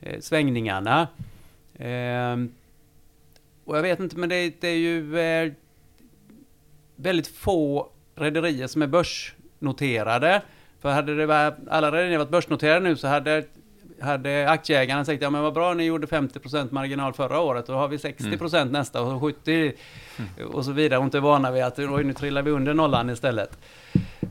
eh, 0.00 0.20
svängningarna. 0.20 1.08
Eh, 1.74 2.36
och 3.64 3.76
jag 3.76 3.82
vet 3.82 4.00
inte, 4.00 4.16
men 4.16 4.28
det, 4.28 4.60
det 4.60 4.68
är 4.68 4.76
ju 4.76 5.18
eh, 5.18 5.52
väldigt 6.96 7.28
få 7.28 7.88
rederier 8.14 8.66
som 8.66 8.82
är 8.82 8.86
börsnoterade. 8.86 10.42
För 10.80 10.90
hade 10.90 11.16
det 11.16 11.26
varit, 11.26 11.54
alla 11.70 11.92
rederier 11.92 12.18
varit 12.18 12.30
börsnoterade 12.30 12.80
nu 12.80 12.96
så 12.96 13.08
hade, 13.08 13.44
hade 14.00 14.50
aktieägarna 14.50 15.04
sagt 15.04 15.22
ja 15.22 15.30
men 15.30 15.42
vad 15.42 15.54
bra 15.54 15.74
ni 15.74 15.84
gjorde 15.84 16.06
50% 16.06 16.72
marginal 16.72 17.12
förra 17.12 17.40
året 17.40 17.66
då 17.66 17.72
har 17.72 17.88
vi 17.88 17.96
60% 17.96 18.56
mm. 18.56 18.68
nästa 18.68 19.02
och 19.02 19.22
70% 19.22 19.72
mm. 20.16 20.50
och 20.50 20.64
så 20.64 20.72
vidare. 20.72 20.98
Och 20.98 21.04
inte 21.04 21.20
vana 21.20 21.50
vid 21.50 21.62
att 21.62 21.78
oj, 21.78 22.04
nu 22.04 22.12
trillar 22.12 22.42
vi 22.42 22.50
under 22.50 22.74
nollan 22.74 23.10
istället. 23.10 23.58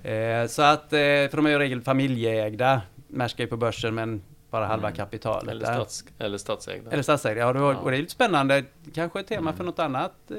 Eh, 0.04 0.48
så 0.48 0.62
att, 0.62 0.94
eh, 0.94 1.00
för 1.00 1.36
de 1.36 1.46
är 1.46 1.50
ju 1.50 1.56
i 1.56 1.60
regel 1.60 1.82
familjeägda. 1.82 2.82
Maersk 3.08 3.40
är 3.40 3.48
på 3.48 3.58
börsen 3.58 3.96
men 3.96 4.22
bara 4.50 4.66
halva 4.66 4.88
mm. 4.88 4.98
kapitalet. 4.98 5.52
Eller, 5.52 5.66
stats, 5.66 6.04
eller 6.20 6.38
statsägda. 6.38 6.92
Eller 6.92 7.04
statsägda, 7.04 7.42
ja, 7.42 7.54
det 7.54 7.60
var, 7.60 7.74
ja. 7.74 7.80
Och 7.80 7.92
det 7.92 7.98
är 7.98 8.02
lite 8.02 8.12
spännande. 8.12 8.64
Kanske 8.94 9.20
ett 9.20 9.28
tema 9.28 9.42
mm. 9.42 9.58
för 9.58 9.64
något 9.64 9.80
annat. 9.80 10.32
Eh, 10.32 10.38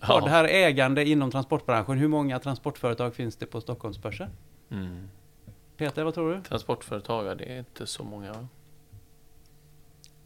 ja. 0.00 0.20
Det 0.20 0.30
här 0.30 0.44
ägande 0.44 1.08
inom 1.08 1.30
transportbranschen. 1.30 1.98
Hur 1.98 2.08
många 2.08 2.38
transportföretag 2.38 3.14
finns 3.14 3.36
det 3.36 3.46
på 3.46 3.60
Stockholmsbörsen? 3.60 4.30
Mm. 4.70 5.08
Peter, 5.76 6.04
vad 6.04 6.14
tror 6.14 6.34
du? 6.34 6.42
Transportföretag, 6.42 7.26
ja, 7.26 7.34
det 7.34 7.52
är 7.52 7.58
inte 7.58 7.86
så 7.86 8.04
många. 8.04 8.48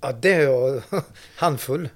Ja, 0.01 0.13
det 0.13 0.33
är 0.33 0.41
jag. 0.41 0.83
handfull, 1.37 1.89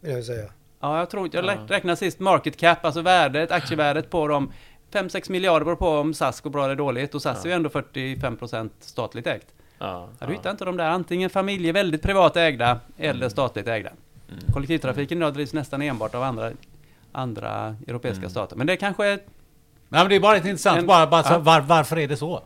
vill 0.00 0.12
jag 0.12 0.24
säga. 0.24 0.52
Ja, 0.80 0.98
jag 0.98 1.10
tror 1.10 1.28
jag 1.32 1.44
ja. 1.44 1.58
räknade 1.68 1.96
sist 1.96 2.20
market 2.20 2.56
cap, 2.56 2.84
alltså 2.84 3.02
värdet, 3.02 3.50
aktievärdet 3.50 4.10
på 4.10 4.28
dem. 4.28 4.52
5-6 4.92 5.30
miljarder 5.30 5.64
beror 5.64 5.76
på 5.76 5.88
om 5.88 6.14
SAS 6.14 6.40
går 6.40 6.50
bra 6.50 6.64
eller 6.64 6.76
dåligt. 6.76 7.14
Och 7.14 7.22
SAS 7.22 7.36
ja. 7.36 7.42
är 7.44 7.46
ju 7.46 7.56
ändå 7.56 7.68
45% 7.68 8.70
statligt 8.80 9.26
ägt. 9.26 9.46
Ja, 9.78 10.08
ja, 10.18 10.26
du 10.26 10.32
hittar 10.32 10.50
inte 10.50 10.64
de 10.64 10.76
där 10.76 10.88
antingen 10.90 11.30
familjer 11.30 11.72
väldigt 11.72 12.02
privat 12.02 12.36
ägda 12.36 12.80
eller 12.96 13.14
mm. 13.14 13.30
statligt 13.30 13.68
ägda. 13.68 13.90
Mm. 14.28 14.40
Kollektivtrafiken 14.52 15.18
idag 15.18 15.34
drivs 15.34 15.52
nästan 15.52 15.82
enbart 15.82 16.14
av 16.14 16.22
andra, 16.22 16.50
andra 17.12 17.76
europeiska 17.86 18.18
mm. 18.18 18.30
stater. 18.30 18.56
Men 18.56 18.66
det 18.66 18.76
kanske 18.76 19.06
är... 19.06 19.16
Nej, 19.88 20.00
men 20.00 20.08
det 20.08 20.16
är 20.16 20.20
bara 20.20 20.34
lite 20.34 20.48
intressant, 20.48 20.78
en, 20.78 20.86
bara, 20.86 21.06
bara 21.06 21.24
ja. 21.30 21.38
var, 21.38 21.60
varför 21.60 21.98
är 21.98 22.08
det 22.08 22.16
så? 22.16 22.42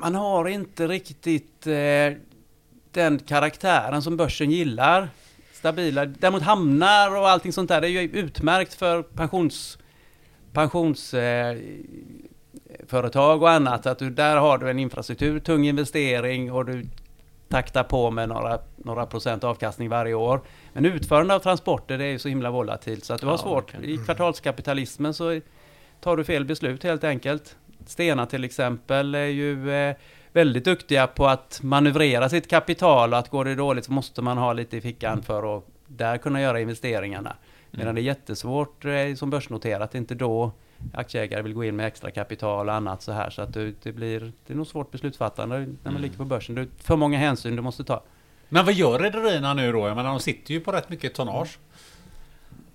Man 0.00 0.14
har 0.14 0.48
inte 0.48 0.86
riktigt 0.86 1.66
eh, 1.66 2.12
den 2.92 3.18
karaktären 3.18 4.02
som 4.02 4.16
börsen 4.16 4.50
gillar. 4.50 5.08
Stabila. 5.52 6.06
Däremot 6.06 6.42
hamnar 6.42 7.16
och 7.16 7.28
allting 7.28 7.52
sånt 7.52 7.68
där, 7.68 7.80
det 7.80 7.88
är 7.88 7.90
ju 7.90 8.00
utmärkt 8.00 8.74
för 8.74 9.02
pensions 9.02 9.78
pensions 10.52 11.14
eh, 11.14 11.56
företag 12.86 13.42
och 13.42 13.50
annat. 13.50 13.86
Att 13.86 13.98
du, 13.98 14.10
där 14.10 14.36
har 14.36 14.58
du 14.58 14.70
en 14.70 14.78
infrastruktur, 14.78 15.40
tung 15.40 15.66
investering 15.66 16.52
och 16.52 16.64
du 16.64 16.86
taktar 17.48 17.84
på 17.84 18.10
med 18.10 18.28
några, 18.28 18.58
några 18.76 19.06
procent 19.06 19.44
avkastning 19.44 19.88
varje 19.88 20.14
år. 20.14 20.40
Men 20.72 20.84
utförande 20.84 21.34
av 21.34 21.38
transporter 21.38 21.98
det 21.98 22.04
är 22.04 22.10
ju 22.10 22.18
så 22.18 22.28
himla 22.28 22.50
volatilt 22.50 23.04
så 23.04 23.14
att 23.14 23.20
du 23.20 23.26
har 23.26 23.32
ja, 23.32 23.38
svårt. 23.38 23.74
I 23.82 23.96
kvartalskapitalismen 23.96 25.14
så 25.14 25.40
tar 26.00 26.16
du 26.16 26.24
fel 26.24 26.44
beslut 26.44 26.82
helt 26.82 27.04
enkelt. 27.04 27.56
Stena 27.88 28.26
till 28.26 28.44
exempel 28.44 29.14
är 29.14 29.26
ju 29.26 29.70
eh, 29.70 29.96
väldigt 30.32 30.64
duktiga 30.64 31.06
på 31.06 31.26
att 31.26 31.60
manövrera 31.62 32.28
sitt 32.28 32.48
kapital 32.48 33.12
och 33.12 33.18
att 33.18 33.28
går 33.28 33.44
det 33.44 33.54
dåligt 33.54 33.84
så 33.84 33.92
måste 33.92 34.22
man 34.22 34.38
ha 34.38 34.52
lite 34.52 34.76
i 34.76 34.80
fickan 34.80 35.22
för 35.22 35.58
att 35.58 35.64
där 35.86 36.18
kunna 36.18 36.40
göra 36.40 36.60
investeringarna. 36.60 37.36
Medan 37.70 37.86
mm. 37.86 37.94
det 37.94 38.00
är 38.00 38.02
jättesvårt 38.02 38.84
eh, 38.84 39.14
som 39.16 39.30
börsnoterat, 39.30 39.94
inte 39.94 40.14
då 40.14 40.52
aktieägare 40.92 41.42
vill 41.42 41.54
gå 41.54 41.64
in 41.64 41.76
med 41.76 41.86
extra 41.86 42.10
kapital 42.10 42.68
och 42.68 42.74
annat 42.74 43.02
så 43.02 43.12
här. 43.12 43.30
Så 43.30 43.42
att 43.42 43.54
det, 43.54 43.74
det 43.82 43.92
blir, 43.92 44.20
det 44.46 44.52
är 44.52 44.56
nog 44.56 44.66
svårt 44.66 44.90
beslutsfattande 44.90 45.58
när 45.58 45.66
man 45.66 45.90
mm. 45.90 46.02
ligger 46.02 46.16
på 46.16 46.24
börsen. 46.24 46.54
Det 46.54 46.60
är 46.60 46.68
för 46.78 46.96
många 46.96 47.18
hänsyn 47.18 47.56
du 47.56 47.62
måste 47.62 47.84
ta. 47.84 48.02
Men 48.48 48.64
vad 48.64 48.74
gör 48.74 48.98
rederierna 48.98 49.54
nu 49.54 49.72
då? 49.72 49.88
Jag 49.88 49.96
menar, 49.96 50.10
de 50.10 50.20
sitter 50.20 50.54
ju 50.54 50.60
på 50.60 50.72
rätt 50.72 50.90
mycket 50.90 51.14
tonnage. 51.14 51.58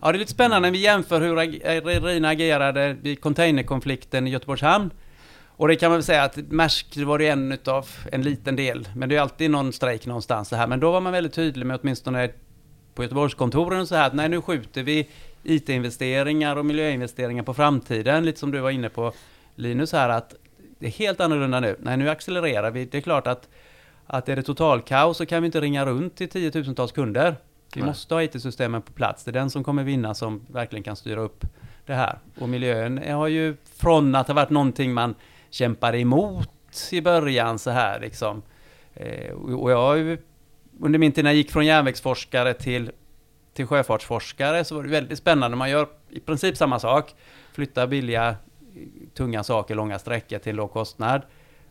Ja, 0.02 0.12
det 0.12 0.18
är 0.18 0.20
lite 0.20 0.32
spännande 0.32 0.68
när 0.68 0.72
vi 0.72 0.84
jämför 0.84 1.22
hur 1.22 1.36
rederierna 1.36 2.30
agerade 2.30 2.98
vid 3.02 3.22
containerkonflikten 3.22 4.28
i 4.28 4.30
Göteborgs 4.30 4.62
hamn. 4.62 4.90
Och 5.58 5.68
det 5.68 5.76
kan 5.76 5.90
man 5.90 5.98
väl 5.98 6.04
säga 6.04 6.24
att 6.24 6.38
Maersk 6.52 6.98
var 6.98 7.18
det 7.18 7.28
en 7.28 7.52
utav 7.52 7.90
en 8.12 8.22
liten 8.22 8.56
del. 8.56 8.90
Men 8.96 9.10
det 9.10 9.16
är 9.16 9.22
alltid 9.22 9.52
någon 9.52 9.74
strejk 9.74 10.06
någonstans 10.06 10.50
så 10.50 10.56
här. 10.56 10.68
Men 10.68 10.80
då 10.80 10.92
var 10.92 11.02
man 11.02 11.14
väldigt 11.14 11.34
tydlig 11.34 11.66
med 11.66 11.80
åtminstone 11.82 12.30
på 12.96 13.04
Göteborgskontoren 13.04 13.82
och 13.82 13.88
så 13.88 13.96
här 13.96 14.08
att 14.08 14.14
nej 14.14 14.30
nu 14.30 14.42
skjuter 14.42 14.84
vi 14.84 15.10
IT-investeringar 15.44 16.56
och 16.56 16.66
miljöinvesteringar 16.66 17.44
på 17.44 17.54
framtiden, 17.54 18.26
lite 18.26 18.40
som 18.40 18.52
du 18.52 18.60
var 18.60 18.70
inne 18.70 18.90
på 18.90 19.14
Linus 19.56 19.92
här, 19.92 20.10
att 20.10 20.36
det 20.80 20.88
är 20.88 20.92
helt 20.92 21.22
annorlunda 21.22 21.60
nu. 21.60 21.76
Nej, 21.80 21.98
nu 21.98 22.10
accelererar 22.10 22.72
vi. 22.72 22.86
Det 22.86 22.98
är 22.98 23.02
klart 23.02 23.28
att, 23.28 23.50
att 24.06 24.30
är 24.30 24.36
det 24.36 24.44
totalkaos 24.44 25.18
så 25.18 25.26
kan 25.26 25.42
vi 25.42 25.46
inte 25.46 25.62
ringa 25.62 25.86
runt 25.86 26.16
till 26.16 26.30
tiotusentals 26.30 26.92
kunder. 26.92 27.36
Vi 27.76 27.82
Nej. 27.82 27.88
måste 27.88 28.14
ha 28.14 28.24
IT-systemen 28.24 28.82
på 28.82 28.92
plats. 28.92 29.24
Det 29.24 29.32
är 29.32 29.34
den 29.34 29.50
som 29.50 29.64
kommer 29.64 29.84
vinna 29.84 30.14
som 30.14 30.46
verkligen 30.48 30.84
kan 30.84 30.96
styra 30.96 31.22
upp 31.22 31.46
det 31.86 31.94
här. 31.94 32.20
Och 32.40 32.50
miljön 32.50 32.98
har 32.98 33.28
ju 33.28 33.56
från 33.76 34.16
att 34.16 34.28
ha 34.28 34.34
varit 34.34 34.50
någonting 34.50 34.94
man 34.94 35.16
kämpade 35.54 36.00
emot 36.00 36.90
i 36.92 37.02
början 37.02 37.60
så 37.60 37.70
här 37.72 38.00
liksom. 38.00 38.42
Eh, 38.94 39.32
och 39.34 39.72
jag 39.72 40.18
under 40.80 41.00
min 41.00 41.12
tid 41.12 41.24
när 41.24 41.32
jag 41.32 41.38
gick 41.38 41.52
från 41.52 41.66
järnvägsforskare 41.66 42.54
till, 42.54 42.92
till 43.54 43.66
sjöfartsforskare 43.68 44.64
så 44.64 44.76
var 44.76 44.84
det 44.84 44.90
väldigt 44.90 45.18
spännande. 45.18 45.58
Man 45.58 45.70
gör 45.70 45.88
i 46.10 46.20
princip 46.20 46.58
samma 46.58 46.80
sak. 46.80 47.16
Flyttar 47.52 47.88
billiga, 47.88 48.36
tunga 49.14 49.44
saker 49.44 49.76
långa 49.76 50.00
sträckor 50.00 50.38
till 50.38 50.56
låg 50.56 50.72
kostnad. 50.72 51.22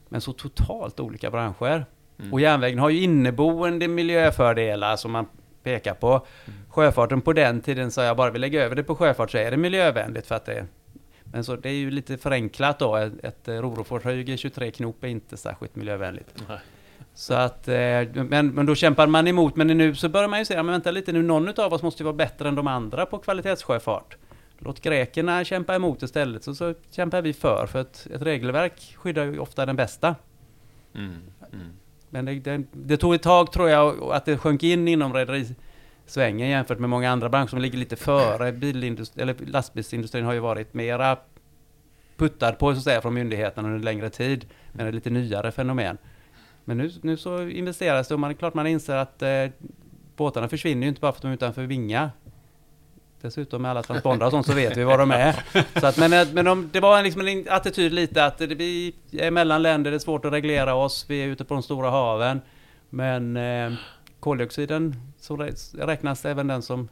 Men 0.09 0.21
så 0.21 0.33
totalt 0.33 1.01
olika 1.01 1.31
branscher. 1.31 1.87
Mm. 2.19 2.33
Och 2.33 2.41
järnvägen 2.41 2.79
har 2.79 2.91
ju 2.91 3.01
inneboende 3.01 3.89
miljöfördelar 3.89 4.97
som 4.97 5.13
man 5.13 5.27
pekar 5.63 5.95
på. 5.95 6.27
Sjöfarten 6.69 7.21
på 7.21 7.33
den 7.33 7.61
tiden 7.61 7.91
sa 7.91 8.05
jag 8.05 8.17
bara 8.17 8.31
vi 8.31 8.39
lägger 8.39 8.61
över 8.61 8.77
det 8.77 8.83
på 8.83 8.95
sjöfart 8.95 9.31
så 9.31 9.39
är 9.39 9.51
det 9.51 9.57
miljövänligt 9.57 10.27
för 10.27 10.35
att 10.35 10.45
det 10.45 10.67
men 11.33 11.45
så 11.45 11.57
det 11.57 11.69
är 11.69 11.75
ju 11.75 11.91
lite 11.91 12.19
förenklat 12.19 12.79
då. 12.79 12.97
Ett, 12.97 13.25
ett 13.25 13.49
Roroforshög 13.49 14.29
G23-knop 14.29 15.05
är 15.05 15.09
inte 15.09 15.37
särskilt 15.37 15.77
miljövänligt. 15.77 16.45
Nej. 16.49 16.59
Så 17.15 17.35
att, 17.35 17.69
eh, 17.69 17.75
men, 18.15 18.49
men 18.49 18.67
då 18.67 18.75
kämpar 18.75 19.07
man 19.07 19.29
emot. 19.29 19.57
Men 19.57 19.67
nu 19.67 19.95
så 19.95 20.09
börjar 20.09 20.29
man 20.29 20.39
ju 20.39 20.45
säga, 20.45 20.63
men 20.63 20.73
vänta 20.73 20.91
lite 20.91 21.13
nu, 21.13 21.23
någon 21.23 21.61
av 21.61 21.73
oss 21.73 21.83
måste 21.83 22.03
ju 22.03 22.05
vara 22.05 22.17
bättre 22.17 22.49
än 22.49 22.55
de 22.55 22.67
andra 22.67 23.07
på 23.07 23.19
kvalitetssjöfart. 23.19 24.17
Låt 24.59 24.81
grekerna 24.81 25.45
kämpa 25.45 25.75
emot 25.75 26.03
istället, 26.03 26.45
så, 26.45 26.55
så 26.55 26.75
kämpar 26.91 27.23
vi 27.23 27.33
för. 27.33 27.67
För 27.67 27.79
att 27.79 28.07
ett 28.15 28.23
regelverk 28.23 28.95
skyddar 28.97 29.25
ju 29.25 29.39
ofta 29.39 29.67
den 29.67 29.77
bästa. 29.77 30.15
Mm. 30.95 31.17
Mm. 31.53 31.73
Men 32.11 32.25
det, 32.25 32.35
det, 32.35 32.63
det 32.73 32.97
tog 32.97 33.15
ett 33.15 33.23
tag 33.23 33.53
tror 33.53 33.69
jag 33.69 34.13
att 34.13 34.25
det 34.25 34.39
sjönk 34.39 34.63
in 34.63 34.89
inom 34.89 35.13
svängen 36.07 36.49
jämfört 36.49 36.79
med 36.79 36.91
många 36.91 37.11
andra 37.11 37.29
branscher 37.29 37.49
som 37.49 37.59
ligger 37.59 37.79
lite 37.79 37.97
före. 37.97 38.53
Bilindustri, 38.53 39.23
eller 39.23 39.35
lastbilsindustrin 39.47 40.25
har 40.25 40.33
ju 40.33 40.41
varit 40.41 40.75
mera 40.75 41.17
puttad 42.17 42.53
på 42.53 42.73
så 42.73 42.79
att 42.79 42.85
säga 42.85 43.01
från 43.01 43.15
myndigheterna 43.15 43.69
under 43.69 43.79
en 43.79 43.85
längre 43.85 44.11
tid. 44.11 44.47
Men 44.73 44.85
det 44.85 44.91
är 44.91 44.93
lite 44.93 45.11
nyare 45.11 45.53
fenomen. 45.53 45.99
Men 46.65 46.79
nu, 46.79 46.91
nu 47.03 47.17
så 47.17 47.49
investeras 47.49 48.09
det 48.09 48.15
och 48.15 48.21
man 48.21 48.31
är 48.31 48.35
klart 48.35 48.55
man 48.55 48.67
inser 48.67 48.97
att 48.97 49.23
eh, 49.23 49.47
båtarna 50.17 50.49
försvinner 50.49 50.83
ju 50.83 50.89
inte 50.89 51.01
bara 51.01 51.13
för 51.13 51.19
att 51.19 51.23
de 51.23 51.29
är 51.29 51.35
utanför 51.35 51.63
Vinga. 51.63 52.11
Dessutom 53.21 53.63
med 53.63 53.71
alla 53.71 53.83
transpondrar 53.83 54.27
och 54.27 54.33
sånt 54.33 54.47
så 54.47 54.53
vet 54.53 54.77
vi 54.77 54.85
var 54.85 54.99
de 54.99 55.11
är. 55.11 55.37
Så 55.81 55.87
att, 55.87 55.99
men 55.99 56.13
eh, 56.13 56.27
men 56.33 56.45
de, 56.45 56.71
det 56.73 56.81
var 56.81 57.03
liksom 57.03 57.29
en 57.29 57.47
attityd 57.49 57.93
lite 57.93 58.25
att 58.25 58.39
det, 58.39 58.47
vi 58.47 58.95
är 59.13 59.31
mellan 59.31 59.63
länder, 59.63 59.91
det 59.91 59.97
är 59.97 59.99
svårt 59.99 60.25
att 60.25 60.33
reglera 60.33 60.75
oss, 60.75 61.07
vi 61.09 61.23
är 61.23 61.27
ute 61.27 61.45
på 61.45 61.55
de 61.55 61.63
stora 61.63 61.91
haven. 61.91 62.41
Men 62.91 63.37
eh, 63.37 63.73
koldioxiden 64.23 64.97
så 65.21 65.37
rä- 65.37 65.87
räknas 65.87 66.25
även 66.25 66.47
den 66.47 66.63
som 66.63 66.89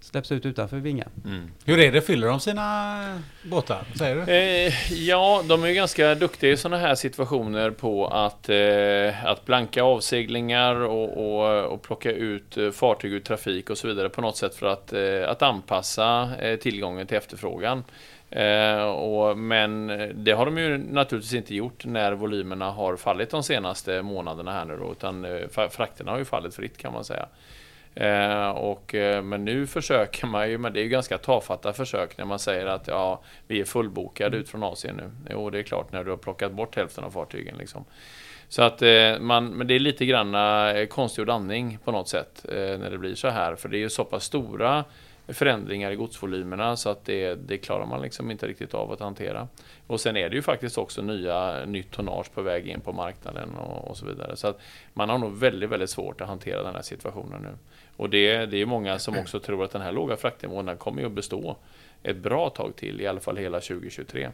släpps 0.00 0.32
ut 0.32 0.46
utanför 0.46 0.76
Vinga. 0.76 1.08
Mm. 1.24 1.50
Hur 1.64 1.78
är 1.78 1.92
det? 1.92 2.00
Fyller 2.00 2.26
de 2.28 2.40
sina 2.40 3.20
båtar? 3.42 3.84
Säger 3.98 4.16
du? 4.16 4.32
Eh, 4.32 4.92
ja, 4.92 5.42
de 5.48 5.64
är 5.64 5.68
ju 5.68 5.74
ganska 5.74 6.14
duktiga 6.14 6.50
i 6.50 6.56
sådana 6.56 6.76
här 6.78 6.94
situationer 6.94 7.70
på 7.70 8.06
att, 8.06 8.48
eh, 8.48 9.26
att 9.26 9.44
blanka 9.46 9.82
avseglingar 9.82 10.74
och, 10.74 11.36
och, 11.38 11.64
och 11.72 11.82
plocka 11.82 12.12
ut 12.12 12.56
eh, 12.56 12.70
fartyg 12.70 13.12
ur 13.12 13.20
trafik 13.20 13.70
och 13.70 13.78
så 13.78 13.88
vidare 13.88 14.08
på 14.08 14.20
något 14.20 14.36
sätt 14.36 14.54
för 14.54 14.66
att, 14.66 14.92
eh, 14.92 15.28
att 15.30 15.42
anpassa 15.42 16.30
eh, 16.40 16.56
tillgången 16.58 17.06
till 17.06 17.16
efterfrågan. 17.16 17.84
Eh, 18.34 18.84
och, 18.84 19.38
men 19.38 19.86
det 20.14 20.32
har 20.32 20.44
de 20.46 20.58
ju 20.58 20.78
naturligtvis 20.78 21.34
inte 21.34 21.54
gjort 21.54 21.84
när 21.84 22.12
volymerna 22.12 22.70
har 22.70 22.96
fallit 22.96 23.30
de 23.30 23.42
senaste 23.42 24.02
månaderna 24.02 24.52
här 24.52 24.64
nu 24.64 24.76
då, 24.76 24.92
utan 24.92 25.24
eh, 25.24 25.68
frakterna 25.70 26.10
har 26.10 26.18
ju 26.18 26.24
fallit 26.24 26.54
fritt 26.54 26.78
kan 26.78 26.92
man 26.92 27.04
säga. 27.04 27.28
Eh, 27.94 28.48
och, 28.50 28.94
eh, 28.94 29.22
men 29.22 29.44
nu 29.44 29.66
försöker 29.66 30.26
man 30.26 30.50
ju, 30.50 30.58
men 30.58 30.72
det 30.72 30.80
är 30.80 30.82
ju 30.82 30.88
ganska 30.88 31.18
tafatta 31.18 31.72
försök 31.72 32.18
när 32.18 32.24
man 32.24 32.38
säger 32.38 32.66
att 32.66 32.88
ja, 32.88 33.22
vi 33.46 33.60
är 33.60 33.64
fullbokade 33.64 34.36
ut 34.36 34.48
från 34.48 34.62
Asien 34.62 34.96
nu. 34.96 35.10
Jo, 35.30 35.50
det 35.50 35.58
är 35.58 35.62
klart 35.62 35.92
när 35.92 36.04
du 36.04 36.10
har 36.10 36.16
plockat 36.16 36.52
bort 36.52 36.76
hälften 36.76 37.04
av 37.04 37.10
fartygen. 37.10 37.56
Liksom. 37.58 37.84
Så 38.48 38.62
att 38.62 38.82
eh, 38.82 39.18
man, 39.20 39.48
men 39.48 39.66
det 39.66 39.74
är 39.74 39.78
lite 39.78 40.06
grann 40.06 40.34
eh, 40.34 40.86
konstgjord 40.86 41.30
andning 41.30 41.78
på 41.84 41.92
något 41.92 42.08
sätt 42.08 42.46
eh, 42.48 42.78
när 42.78 42.90
det 42.90 42.98
blir 42.98 43.14
så 43.14 43.28
här. 43.28 43.54
För 43.54 43.68
det 43.68 43.76
är 43.76 43.80
ju 43.80 43.90
så 43.90 44.04
pass 44.04 44.24
stora 44.24 44.84
förändringar 45.28 45.90
i 45.90 45.96
godsvolymerna 45.96 46.76
så 46.76 46.88
att 46.88 47.04
det, 47.04 47.34
det 47.34 47.58
klarar 47.58 47.86
man 47.86 48.02
liksom 48.02 48.30
inte 48.30 48.46
riktigt 48.46 48.74
av 48.74 48.92
att 48.92 49.00
hantera. 49.00 49.48
Och 49.86 50.00
sen 50.00 50.16
är 50.16 50.28
det 50.28 50.36
ju 50.36 50.42
faktiskt 50.42 50.78
också 50.78 51.02
nya, 51.02 51.64
nytt 51.64 51.90
tonnage 51.90 52.32
på 52.34 52.42
väg 52.42 52.68
in 52.68 52.80
på 52.80 52.92
marknaden 52.92 53.54
och, 53.54 53.88
och 53.88 53.96
så 53.96 54.06
vidare. 54.06 54.36
Så 54.36 54.48
att 54.48 54.60
man 54.92 55.08
har 55.08 55.18
nog 55.18 55.36
väldigt, 55.36 55.70
väldigt 55.70 55.90
svårt 55.90 56.20
att 56.20 56.28
hantera 56.28 56.62
den 56.62 56.74
här 56.74 56.82
situationen 56.82 57.42
nu. 57.42 57.58
Och 57.96 58.10
det, 58.10 58.46
det 58.46 58.56
är 58.56 58.66
många 58.66 58.98
som 58.98 59.18
också 59.18 59.40
tror 59.40 59.64
att 59.64 59.70
den 59.70 59.82
här 59.82 59.92
låga 59.92 60.16
fraktnivån 60.16 60.76
kommer 60.76 61.00
ju 61.00 61.06
att 61.06 61.12
bestå 61.12 61.56
ett 62.02 62.16
bra 62.16 62.50
tag 62.50 62.76
till, 62.76 63.00
i 63.00 63.06
alla 63.06 63.20
fall 63.20 63.36
hela 63.36 63.60
2023. 63.60 64.30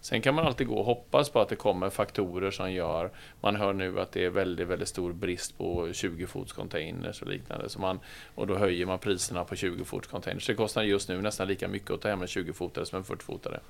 Sen 0.00 0.22
kan 0.22 0.34
man 0.34 0.46
alltid 0.46 0.66
gå 0.66 0.74
och 0.74 0.84
hoppas 0.84 1.30
på 1.30 1.40
att 1.40 1.48
det 1.48 1.56
kommer 1.56 1.90
faktorer 1.90 2.50
som 2.50 2.72
gör, 2.72 3.10
man 3.40 3.56
hör 3.56 3.72
nu 3.72 4.00
att 4.00 4.12
det 4.12 4.24
är 4.24 4.30
väldigt, 4.30 4.68
väldigt 4.68 4.88
stor 4.88 5.12
brist 5.12 5.58
på 5.58 5.86
20-fots 5.86 6.54
containers 6.54 7.22
och 7.22 7.28
liknande, 7.28 7.68
så 7.68 7.80
man, 7.80 8.00
och 8.34 8.46
då 8.46 8.56
höjer 8.56 8.86
man 8.86 8.98
priserna 8.98 9.44
på 9.44 9.54
20-fots 9.54 10.06
containers. 10.10 10.46
Det 10.46 10.54
kostar 10.54 10.82
just 10.82 11.08
nu 11.08 11.22
nästan 11.22 11.48
lika 11.48 11.68
mycket 11.68 11.90
att 11.90 12.00
ta 12.00 12.08
hem 12.08 12.22
en 12.22 12.26
20-fotare 12.26 12.84
som 12.84 12.98
en 12.98 13.04
40-fotare. 13.04 13.60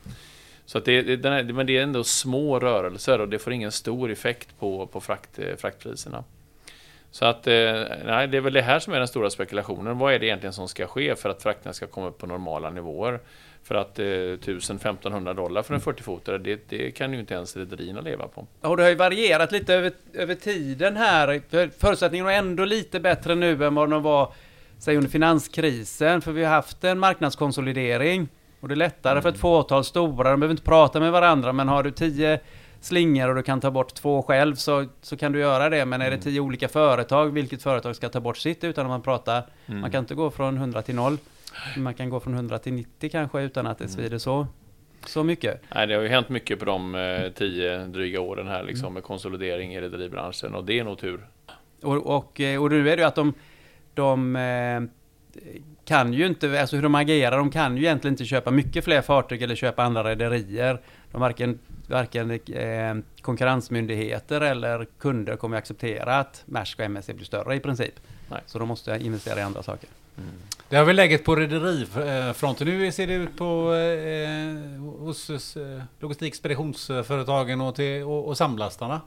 Så 0.67 0.79
att 0.79 0.85
det, 0.85 1.03
det, 1.03 1.53
men 1.53 1.67
det 1.67 1.77
är 1.77 1.83
ändå 1.83 2.05
små 2.05 2.59
rörelser 2.59 3.21
och 3.21 3.29
det 3.29 3.39
får 3.39 3.53
ingen 3.53 3.73
stor 3.73 4.11
effekt 4.11 4.59
på, 4.59 4.87
på 4.87 5.01
frakt, 5.01 5.39
fraktpriserna. 5.59 6.25
Så 7.11 7.25
att, 7.25 7.47
eh, 7.47 7.83
nej, 8.05 8.29
det 8.29 8.37
är 8.37 8.41
väl 8.41 8.53
det 8.53 8.63
här 8.63 8.79
som 8.79 8.93
är 8.93 8.99
den 8.99 9.09
stora 9.09 9.31
spekulationen. 9.31 9.99
Vad 9.99 10.15
är 10.15 10.19
det 10.19 10.27
egentligen 10.27 10.53
som 10.53 10.69
ska 10.69 10.87
ske 10.87 11.17
för 11.17 11.29
att 11.29 11.43
frakterna 11.43 11.73
ska 11.73 11.87
komma 11.87 12.07
upp 12.07 12.19
på 12.19 12.27
normala 12.27 12.71
nivåer? 12.71 13.21
För 13.67 13.75
att 13.75 13.99
eh, 13.99 14.03
1000-1500 14.03 15.35
dollar 15.35 15.63
för 15.63 15.75
en 15.75 15.81
40-fotare, 15.81 16.39
det, 16.39 16.69
det 16.69 16.91
kan 16.91 17.13
ju 17.13 17.21
inte 17.21 17.35
ens 17.35 17.57
rederierna 17.57 18.01
leva 18.01 18.29
på. 18.29 18.47
Och 18.61 18.77
det 18.77 18.83
har 18.83 18.91
ju 18.91 18.97
varierat 18.97 19.53
lite 19.53 19.75
över, 19.75 19.93
över 20.13 20.35
tiden 20.35 20.97
här. 20.97 21.43
För 21.51 21.71
Förutsättningarna 21.79 22.33
är 22.33 22.39
ändå 22.39 22.65
lite 22.65 23.01
bättre 23.01 23.35
nu 23.35 23.65
än 23.65 23.75
vad 23.75 23.91
de 23.91 24.03
var 24.03 24.33
säg 24.79 24.97
under 24.97 25.11
finanskrisen. 25.11 26.21
För 26.21 26.33
vi 26.33 26.45
har 26.45 26.51
haft 26.51 26.85
en 26.85 26.99
marknadskonsolidering. 26.99 28.29
Och 28.61 28.69
det 28.69 28.75
är 28.75 28.77
lättare 28.77 29.23
för 29.23 29.29
ett 29.29 29.39
fåtal 29.39 29.85
stora. 29.85 30.31
De 30.31 30.41
behöver 30.41 30.53
inte 30.53 30.63
prata 30.63 31.01
med 31.01 31.13
varandra. 31.13 31.53
Men 31.53 31.69
har 31.69 31.83
du 31.83 31.91
tio 31.91 32.41
slingor 32.81 33.29
och 33.29 33.35
du 33.35 33.43
kan 33.43 33.61
ta 33.61 33.71
bort 33.71 33.95
två 33.95 34.23
själv 34.23 34.55
så, 34.55 34.87
så 35.03 35.17
kan 35.17 35.33
du 35.33 35.39
göra 35.39 35.69
det. 35.69 35.85
Men 35.85 36.03
är 36.03 36.11
det 36.11 36.19
tio 36.19 36.41
olika 36.41 36.69
företag, 36.69 37.27
vilket 37.27 37.63
företag 37.63 37.97
ska 37.97 38.09
ta 38.09 38.21
bort 38.21 38.39
sitt 38.39 38.65
utan 38.65 38.87
att 38.87 38.91
man 38.91 39.03
pratar? 39.03 39.47
Mm. 39.67 39.81
Man 39.81 39.91
kan 39.91 39.99
inte 39.99 40.15
gå 40.15 40.31
från 40.31 40.57
100 40.57 40.83
till 40.83 40.95
0. 40.95 41.19
Man 41.77 41.95
kan 41.95 42.11
gå 42.11 42.21
från 42.21 42.35
100 42.35 42.59
till 42.59 42.73
90 42.73 43.11
kanske 43.11 43.41
utan 43.43 43.67
att 43.67 43.79
det 43.79 43.89
svider 43.89 44.19
så, 44.19 44.47
så 45.07 45.25
mycket. 45.25 45.61
Nej, 45.75 45.87
det 45.87 45.95
har 45.95 46.03
ju 46.03 46.09
hänt 46.09 46.29
mycket 46.29 46.59
på 46.59 46.65
de 46.65 46.95
eh, 46.95 47.33
tio 47.33 47.87
dryga 47.87 48.21
åren 48.21 48.47
här 48.47 48.63
liksom, 48.63 48.95
med 48.95 49.03
konsolidering 49.03 49.75
i 49.75 49.81
rederibranschen 49.81 50.55
och 50.55 50.65
det 50.65 50.79
är 50.79 50.85
nog 50.85 50.99
tur. 50.99 51.27
Och, 51.83 52.17
och, 52.17 52.41
eh, 52.41 52.63
och 52.63 52.71
nu 52.71 52.91
är 52.91 52.97
det 52.97 53.03
ju 53.03 53.09
att 53.09 53.15
de, 53.15 53.35
de 53.95 54.37
eh, 54.37 54.83
kan 55.85 56.13
ju 56.13 56.27
inte, 56.27 56.61
alltså 56.61 56.77
hur 56.77 56.83
de 56.83 56.95
agerar, 56.95 57.39
de 57.39 57.51
kan 57.51 57.77
ju 57.77 57.83
egentligen 57.83 58.13
inte 58.13 58.25
köpa 58.25 58.51
mycket 58.51 58.85
fler 58.85 59.03
fartyg 59.03 59.43
eller 59.43 59.55
köpa 59.55 59.83
andra 59.83 60.05
rederier. 60.05 60.81
De 61.13 61.21
varken, 61.21 61.59
varken 61.89 62.31
eh, 62.31 62.97
konkurrensmyndigheter 63.21 64.41
eller 64.41 64.87
kunder 64.99 65.37
kommer 65.37 65.57
acceptera 65.57 66.19
att 66.19 66.43
Maersk 66.47 66.79
och 66.79 66.85
MSC 66.85 67.13
blir 67.15 67.25
större 67.25 67.55
i 67.55 67.61
princip. 67.61 67.95
Nej. 68.31 68.41
Så 68.47 68.59
de 68.59 68.69
måste 68.69 68.99
investera 69.03 69.41
i 69.41 69.43
andra 69.43 69.63
saker. 69.63 69.89
Det 70.69 70.77
har 70.77 70.85
väl 70.85 70.97
läget 70.97 71.25
på 71.25 71.37
rederifronten. 71.37 72.67
Nu 72.67 72.93
ser 72.93 73.07
det 73.07 73.15
ut 73.15 73.37
på 73.37 73.75
eh, 73.75 74.81
hos 75.07 75.31
eh, 75.57 75.83
logistikspeditionsföretagen 76.01 77.61
och, 77.61 77.75
till, 77.75 78.03
och, 78.03 78.29
och 78.29 78.37
samlastarna. 78.37 79.01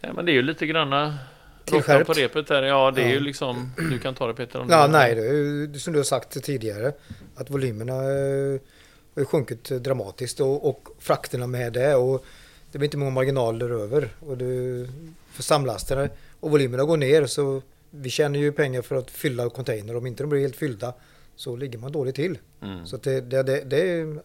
Ja, 0.00 0.12
men 0.12 0.24
det 0.24 0.32
är 0.32 0.34
ju 0.34 0.42
lite 0.42 0.66
granna 0.66 1.18
råttan 1.66 2.04
på 2.04 2.12
repet 2.12 2.48
här. 2.48 2.62
Ja, 2.62 2.90
det 2.90 3.02
är 3.02 3.06
Ja. 3.08 3.12
ju 3.14 3.20
liksom, 3.20 3.72
du 3.90 3.98
kan 3.98 4.14
ta 4.14 4.26
det 4.26 4.34
Peter 4.34 4.60
om 4.60 4.66
du 4.66 4.72
Ja, 4.74 4.82
vill. 4.82 4.90
nej, 4.92 5.14
det 5.14 5.20
är 5.26 5.32
ju 5.32 5.78
som 5.78 5.92
du 5.92 5.98
har 5.98 6.04
sagt 6.04 6.42
tidigare 6.44 6.92
att 7.36 7.50
volymerna 7.50 7.92
eh, 7.94 8.60
har 9.14 9.20
ju 9.20 9.24
sjunkit 9.24 9.64
dramatiskt 9.68 10.40
och, 10.40 10.68
och 10.68 10.88
frakterna 10.98 11.46
med 11.46 11.72
det 11.72 11.94
och 11.94 12.24
det 12.72 12.78
blir 12.78 12.86
inte 12.86 12.96
många 12.96 13.10
marginaler 13.10 13.70
över 13.70 14.08
och 14.20 14.36
det, 14.38 14.88
för 15.32 15.42
samlastarna 15.42 16.08
och 16.40 16.50
volymerna 16.50 16.84
går 16.84 16.96
ner 16.96 17.26
så 17.26 17.62
vi 17.90 18.10
tjänar 18.10 18.38
ju 18.38 18.52
pengar 18.52 18.82
för 18.82 18.96
att 18.96 19.10
fylla 19.10 19.50
container. 19.50 19.96
Om 19.96 20.06
inte 20.06 20.22
de 20.22 20.30
blir 20.30 20.40
helt 20.40 20.56
fyllda 20.56 20.94
så 21.36 21.56
ligger 21.56 21.78
man 21.78 21.92
dåligt 21.92 22.14
till. 22.14 22.38
Mm. 22.62 22.86
Så 22.86 22.96
det, 22.96 23.20
det, 23.20 23.42
det, 23.42 23.64
det 23.64 23.90
är 23.90 24.18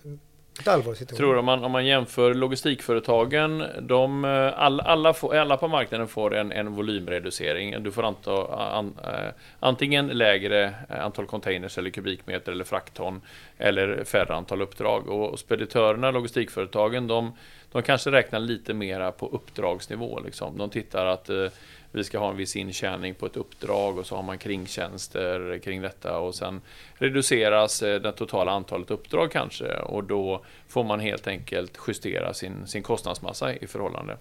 Ett 0.59 0.67
allvarlig 0.67 0.97
situation. 0.97 1.17
tror 1.17 1.37
om 1.37 1.45
man, 1.45 1.63
om 1.63 1.71
man 1.71 1.85
jämför 1.85 2.33
logistikföretagen, 2.33 3.63
de, 3.81 4.25
eh, 4.25 4.59
all, 4.59 4.79
alla, 4.79 5.13
får, 5.13 5.35
alla 5.35 5.57
på 5.57 5.67
marknaden 5.67 6.07
får 6.07 6.35
en, 6.35 6.51
en 6.51 6.73
volymreducering. 6.73 7.83
Du 7.83 7.91
får 7.91 8.03
anta, 8.03 8.55
an, 8.55 8.97
eh, 9.03 9.33
antingen 9.59 10.07
lägre 10.07 10.73
antal 10.89 11.25
containers 11.25 11.77
eller 11.77 11.89
kubikmeter 11.89 12.51
eller 12.51 12.63
fraktton 12.63 13.21
eller 13.57 14.03
färre 14.03 14.35
antal 14.35 14.61
uppdrag. 14.61 15.09
Och 15.09 15.39
speditörerna, 15.39 16.11
logistikföretagen, 16.11 17.07
de, 17.07 17.31
de 17.75 17.83
kanske 17.83 18.11
räknar 18.11 18.39
lite 18.39 18.73
mera 18.73 19.11
på 19.11 19.27
uppdragsnivå. 19.27 20.19
Liksom. 20.19 20.57
De 20.57 20.69
tittar 20.69 21.05
att 21.05 21.29
eh, 21.29 21.47
vi 21.91 22.03
ska 22.03 22.19
ha 22.19 22.29
en 22.29 22.37
viss 22.37 22.55
intjäning 22.55 23.15
på 23.15 23.25
ett 23.25 23.37
uppdrag 23.37 23.97
och 23.97 24.05
så 24.05 24.15
har 24.15 24.23
man 24.23 24.37
kringtjänster 24.37 25.59
kring 25.63 25.81
detta 25.81 26.17
och 26.17 26.35
sen 26.35 26.61
reduceras 26.93 27.83
eh, 27.83 28.01
det 28.01 28.11
totala 28.11 28.51
antalet 28.51 28.91
uppdrag 28.91 29.31
kanske 29.31 29.75
och 29.75 30.03
då 30.03 30.45
får 30.67 30.83
man 30.83 30.99
helt 30.99 31.27
enkelt 31.27 31.79
justera 31.87 32.33
sin, 32.33 32.67
sin 32.67 32.83
kostnadsmassa 32.83 33.53
i 33.53 33.67
förhållande. 33.67 34.17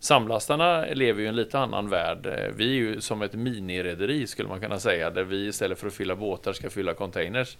Samlastarna 0.00 0.84
lever 0.84 1.20
ju 1.20 1.26
i 1.26 1.28
en 1.28 1.36
lite 1.36 1.58
annan 1.58 1.88
värld. 1.88 2.26
Eh, 2.26 2.54
vi 2.56 2.64
är 2.64 2.74
ju 2.74 3.00
som 3.00 3.22
ett 3.22 3.34
minirederi 3.34 4.26
skulle 4.26 4.48
man 4.48 4.60
kunna 4.60 4.78
säga, 4.78 5.10
där 5.10 5.24
vi 5.24 5.46
istället 5.46 5.78
för 5.78 5.86
att 5.86 5.94
fylla 5.94 6.16
båtar 6.16 6.52
ska 6.52 6.70
fylla 6.70 6.94
containers. 6.94 7.56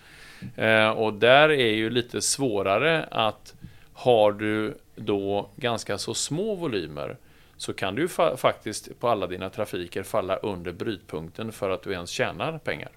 Eh, 0.56 0.90
och 0.90 1.14
där 1.14 1.48
är 1.48 1.72
ju 1.72 1.90
lite 1.90 2.20
svårare 2.20 3.04
att 3.10 3.54
har 3.92 4.32
du 4.32 4.74
då 4.98 5.50
ganska 5.56 5.98
så 5.98 6.14
små 6.14 6.54
volymer 6.54 7.16
så 7.56 7.72
kan 7.72 7.94
du 7.94 8.08
fa 8.08 8.36
faktiskt 8.36 9.00
på 9.00 9.08
alla 9.08 9.26
dina 9.26 9.50
trafiker 9.50 10.02
falla 10.02 10.36
under 10.36 10.72
brytpunkten 10.72 11.52
för 11.52 11.70
att 11.70 11.82
du 11.82 11.92
ens 11.92 12.10
tjänar 12.10 12.58
pengar. 12.58 12.90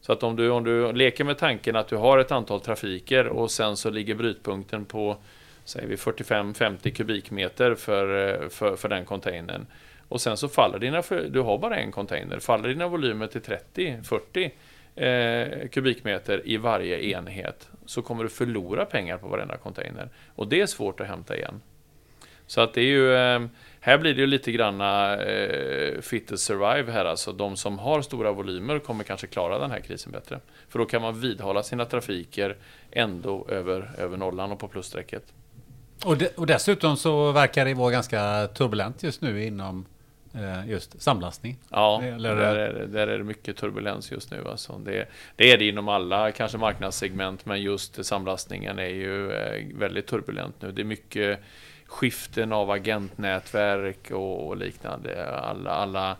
Så 0.00 0.12
att 0.12 0.22
om 0.22 0.36
du, 0.36 0.50
om 0.50 0.64
du 0.64 0.92
leker 0.92 1.24
med 1.24 1.38
tanken 1.38 1.76
att 1.76 1.88
du 1.88 1.96
har 1.96 2.18
ett 2.18 2.32
antal 2.32 2.60
trafiker 2.60 3.26
och 3.26 3.50
sen 3.50 3.76
så 3.76 3.90
ligger 3.90 4.14
brytpunkten 4.14 4.84
på 4.84 5.16
säger 5.64 5.88
vi 5.88 5.96
45-50 5.96 6.90
kubikmeter 6.90 7.74
för, 7.74 8.28
eh, 8.42 8.48
för, 8.48 8.76
för 8.76 8.88
den 8.88 9.04
containern. 9.04 9.66
Och 10.08 10.20
sen 10.20 10.36
så 10.36 10.48
faller 10.48 10.78
dina, 10.78 11.02
du 11.28 11.40
har 11.40 11.58
bara 11.58 11.76
en 11.76 11.92
container, 11.92 12.38
faller 12.38 12.68
dina 12.68 12.88
volymer 12.88 13.26
till 13.26 13.40
30-40 13.40 14.50
eh, 14.98 15.68
kubikmeter 15.68 16.42
i 16.44 16.56
varje 16.56 17.00
enhet 17.00 17.68
så 17.86 18.02
kommer 18.02 18.22
du 18.22 18.30
förlora 18.30 18.84
pengar 18.84 19.18
på 19.18 19.28
varenda 19.28 19.56
container. 19.56 20.08
Och 20.34 20.48
det 20.48 20.60
är 20.60 20.66
svårt 20.66 21.00
att 21.00 21.06
hämta 21.06 21.36
igen. 21.36 21.60
Så 22.46 22.60
att 22.60 22.74
det 22.74 22.80
är 22.80 22.84
ju, 22.84 23.14
eh, 23.14 23.40
här 23.80 23.98
blir 23.98 24.14
det 24.14 24.20
ju 24.20 24.26
lite 24.26 24.52
granna 24.52 25.16
eh, 25.16 26.00
fit 26.00 26.28
to 26.28 26.36
survive 26.36 26.92
här 26.92 27.04
alltså. 27.04 27.32
De 27.32 27.56
som 27.56 27.78
har 27.78 28.02
stora 28.02 28.32
volymer 28.32 28.78
kommer 28.78 29.04
kanske 29.04 29.26
klara 29.26 29.58
den 29.58 29.70
här 29.70 29.80
krisen 29.80 30.12
bättre. 30.12 30.40
För 30.68 30.78
då 30.78 30.84
kan 30.84 31.02
man 31.02 31.20
vidhålla 31.20 31.62
sina 31.62 31.84
trafiker 31.84 32.56
ändå 32.90 33.46
över, 33.48 33.90
över 33.98 34.16
nollan 34.16 34.52
och 34.52 34.58
på 34.58 34.68
plusstrecket. 34.68 35.22
Och, 36.04 36.18
de, 36.18 36.28
och 36.36 36.46
dessutom 36.46 36.96
så 36.96 37.32
verkar 37.32 37.64
det 37.64 37.74
vara 37.74 37.90
ganska 37.90 38.46
turbulent 38.46 39.02
just 39.02 39.22
nu 39.22 39.44
inom 39.44 39.86
just 40.66 41.02
samlastning. 41.02 41.58
Ja, 41.70 42.02
Eller, 42.02 42.36
där, 42.36 42.56
är, 42.56 42.86
där 42.86 43.06
är 43.06 43.18
det 43.18 43.24
mycket 43.24 43.56
turbulens 43.56 44.12
just 44.12 44.30
nu. 44.30 44.44
Alltså. 44.46 44.78
Det, 44.78 45.08
det 45.36 45.52
är 45.52 45.58
det 45.58 45.68
inom 45.68 45.88
alla 45.88 46.32
kanske 46.32 46.58
marknadssegment, 46.58 47.46
men 47.46 47.62
just 47.62 48.04
samlastningen 48.04 48.78
är 48.78 48.88
ju 48.88 49.32
eh, 49.32 49.66
väldigt 49.74 50.06
turbulent 50.06 50.62
nu. 50.62 50.72
Det 50.72 50.82
är 50.82 50.84
mycket 50.84 51.40
skiften 51.86 52.52
av 52.52 52.70
agentnätverk 52.70 54.10
och, 54.10 54.56
liknande. 54.56 55.38
Alla, 55.38 55.70
alla 55.70 56.16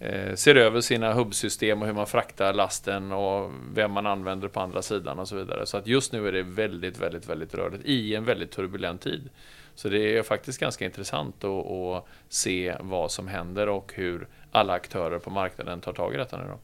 eh, 0.00 0.34
ser 0.34 0.54
över 0.54 0.80
sina 0.80 1.12
hubbsystem 1.12 1.80
och 1.82 1.86
hur 1.86 1.94
man 1.94 2.06
fraktar 2.06 2.52
lasten 2.52 3.12
och 3.12 3.52
vem 3.74 3.92
man 3.92 4.06
använder 4.06 4.48
på 4.48 4.60
andra 4.60 4.82
sidan 4.82 5.18
och 5.18 5.28
så 5.28 5.36
vidare. 5.36 5.66
Så 5.66 5.76
att 5.76 5.86
just 5.86 6.12
nu 6.12 6.28
är 6.28 6.32
det 6.32 6.42
väldigt, 6.42 6.98
väldigt, 6.98 7.28
väldigt 7.28 7.54
rörligt 7.54 7.84
i 7.84 8.14
en 8.14 8.24
väldigt 8.24 8.50
turbulent 8.50 9.00
tid. 9.00 9.30
Så 9.74 9.88
det 9.88 10.18
är 10.18 10.22
faktiskt 10.22 10.60
ganska 10.60 10.84
intressant 10.84 11.44
att, 11.44 11.66
att 11.66 12.04
se 12.28 12.76
vad 12.80 13.10
som 13.10 13.28
händer 13.28 13.68
och 13.68 13.92
hur 13.94 14.28
alla 14.52 14.72
aktörer 14.72 15.18
på 15.18 15.30
marknaden 15.30 15.80
tar 15.80 15.92
tag 15.92 16.14
i 16.14 16.16
detta 16.16 16.36
nu 16.36 16.44
då. 16.48 16.58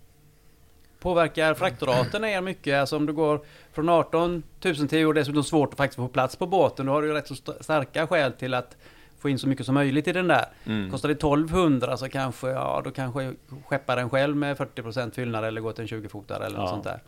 Påverkar 0.98 1.54
fraktraten 1.54 2.24
er 2.24 2.40
mycket? 2.40 2.80
Alltså 2.80 2.96
om 2.96 3.06
du 3.06 3.12
går 3.12 3.40
från 3.72 3.88
18 3.88 4.42
000 4.64 4.88
till 4.88 5.06
och 5.06 5.14
dessutom 5.14 5.44
svårt 5.44 5.72
att 5.72 5.76
faktiskt 5.76 5.96
få 5.96 6.08
plats 6.08 6.36
på 6.36 6.46
båten. 6.46 6.86
Då 6.86 6.92
har 6.92 7.02
du 7.02 7.08
ju 7.08 7.14
rätt 7.14 7.28
så 7.28 7.34
starka 7.60 8.06
skäl 8.06 8.32
till 8.32 8.54
att 8.54 8.76
få 9.18 9.28
in 9.28 9.38
så 9.38 9.48
mycket 9.48 9.66
som 9.66 9.74
möjligt 9.74 10.08
i 10.08 10.12
den 10.12 10.28
där. 10.28 10.46
Mm. 10.64 10.90
Kostar 10.90 11.08
det 11.08 11.12
1200 11.12 11.96
så 11.96 12.08
kanske, 12.08 12.48
ja 12.48 12.80
då 12.84 12.90
kanske 12.90 13.34
skepparen 13.66 14.10
själv 14.10 14.36
med 14.36 14.56
40% 14.56 15.10
fyllnad 15.10 15.44
eller 15.44 15.60
går 15.60 15.72
till 15.72 15.94
en 15.94 16.02
20-fotare 16.02 16.46
eller 16.46 16.56
ja. 16.56 16.62
något 16.62 16.70
sånt 16.70 16.84
där. 16.84 17.00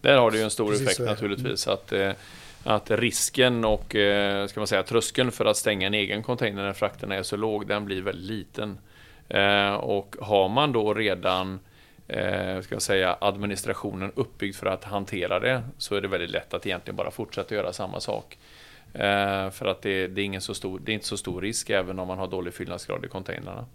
Där 0.00 0.16
har 0.16 0.30
det 0.30 0.36
ju 0.36 0.42
en 0.42 0.50
stor 0.50 0.68
Precis 0.68 0.86
effekt 0.86 1.00
naturligtvis. 1.00 1.68
Att, 1.68 1.92
eh, 1.92 2.12
att 2.64 2.90
risken 2.90 3.64
och 3.64 3.94
eh, 3.94 4.46
ska 4.46 4.60
man 4.60 4.66
säga, 4.66 4.82
tröskeln 4.82 5.32
för 5.32 5.44
att 5.44 5.56
stänga 5.56 5.86
en 5.86 5.94
egen 5.94 6.22
container 6.22 6.62
när 6.62 6.72
frakten 6.72 7.12
är 7.12 7.22
så 7.22 7.36
låg, 7.36 7.66
den 7.66 7.84
blir 7.84 8.02
väldigt 8.02 8.30
liten. 8.30 8.78
Eh, 9.28 9.74
och 9.74 10.16
har 10.20 10.48
man 10.48 10.72
då 10.72 10.94
redan 10.94 11.60
eh, 12.08 12.60
ska 12.60 12.74
jag 12.74 12.82
säga, 12.82 13.16
administrationen 13.20 14.12
uppbyggd 14.14 14.56
för 14.56 14.66
att 14.66 14.84
hantera 14.84 15.40
det 15.40 15.62
så 15.78 15.94
är 15.94 16.00
det 16.00 16.08
väldigt 16.08 16.30
lätt 16.30 16.54
att 16.54 16.66
egentligen 16.66 16.96
bara 16.96 17.10
fortsätta 17.10 17.54
göra 17.54 17.72
samma 17.72 18.00
sak. 18.00 18.38
För 19.52 19.66
att 19.66 19.82
det, 19.82 20.06
det, 20.06 20.20
är 20.20 20.24
ingen 20.24 20.40
så 20.40 20.54
stor, 20.54 20.80
det 20.84 20.92
är 20.92 20.94
inte 20.94 21.06
så 21.06 21.16
stor 21.16 21.40
risk 21.40 21.70
även 21.70 21.98
om 21.98 22.08
man 22.08 22.18
har 22.18 22.28
dålig 22.28 22.54
fyllnadsgrad 22.54 23.04
i 23.04 23.08
containrarna. 23.08 23.66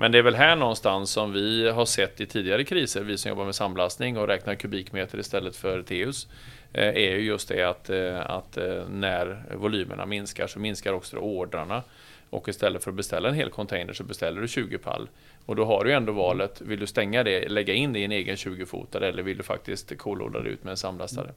Men 0.00 0.12
det 0.12 0.18
är 0.18 0.22
väl 0.22 0.34
här 0.34 0.56
någonstans 0.56 1.10
som 1.10 1.32
vi 1.32 1.70
har 1.70 1.84
sett 1.84 2.20
i 2.20 2.26
tidigare 2.26 2.64
kriser, 2.64 3.02
vi 3.02 3.18
som 3.18 3.28
jobbar 3.28 3.44
med 3.44 3.54
samlastning 3.54 4.18
och 4.18 4.26
räknar 4.26 4.54
kubikmeter 4.54 5.18
istället 5.18 5.56
för 5.56 5.82
TEUs, 5.82 6.28
är 6.72 7.16
ju 7.16 7.20
just 7.20 7.48
det 7.48 7.62
att, 7.62 7.90
eh, 7.90 8.30
att 8.30 8.56
eh, 8.56 8.88
när 8.88 9.42
volymerna 9.54 10.06
minskar 10.06 10.46
så 10.46 10.58
minskar 10.58 10.92
också 10.92 11.16
ordrarna. 11.16 11.82
Och 12.30 12.48
istället 12.48 12.84
för 12.84 12.90
att 12.90 12.96
beställa 12.96 13.28
en 13.28 13.34
hel 13.34 13.50
container 13.50 13.92
så 13.92 14.04
beställer 14.04 14.40
du 14.40 14.48
20 14.48 14.78
pall. 14.78 15.08
Och 15.46 15.56
då 15.56 15.64
har 15.64 15.84
du 15.84 15.92
ändå 15.92 16.12
valet, 16.12 16.60
vill 16.60 16.80
du 16.80 16.86
stänga 16.86 17.22
det, 17.22 17.48
lägga 17.48 17.74
in 17.74 17.92
det 17.92 17.98
i 17.98 18.04
en 18.04 18.12
egen 18.12 18.36
20-fotare 18.36 19.08
eller 19.08 19.22
vill 19.22 19.36
du 19.36 19.42
faktiskt 19.42 19.98
kolodla 19.98 20.40
det 20.40 20.48
ut 20.48 20.64
med 20.64 20.70
en 20.70 20.76
samlastare? 20.76 21.32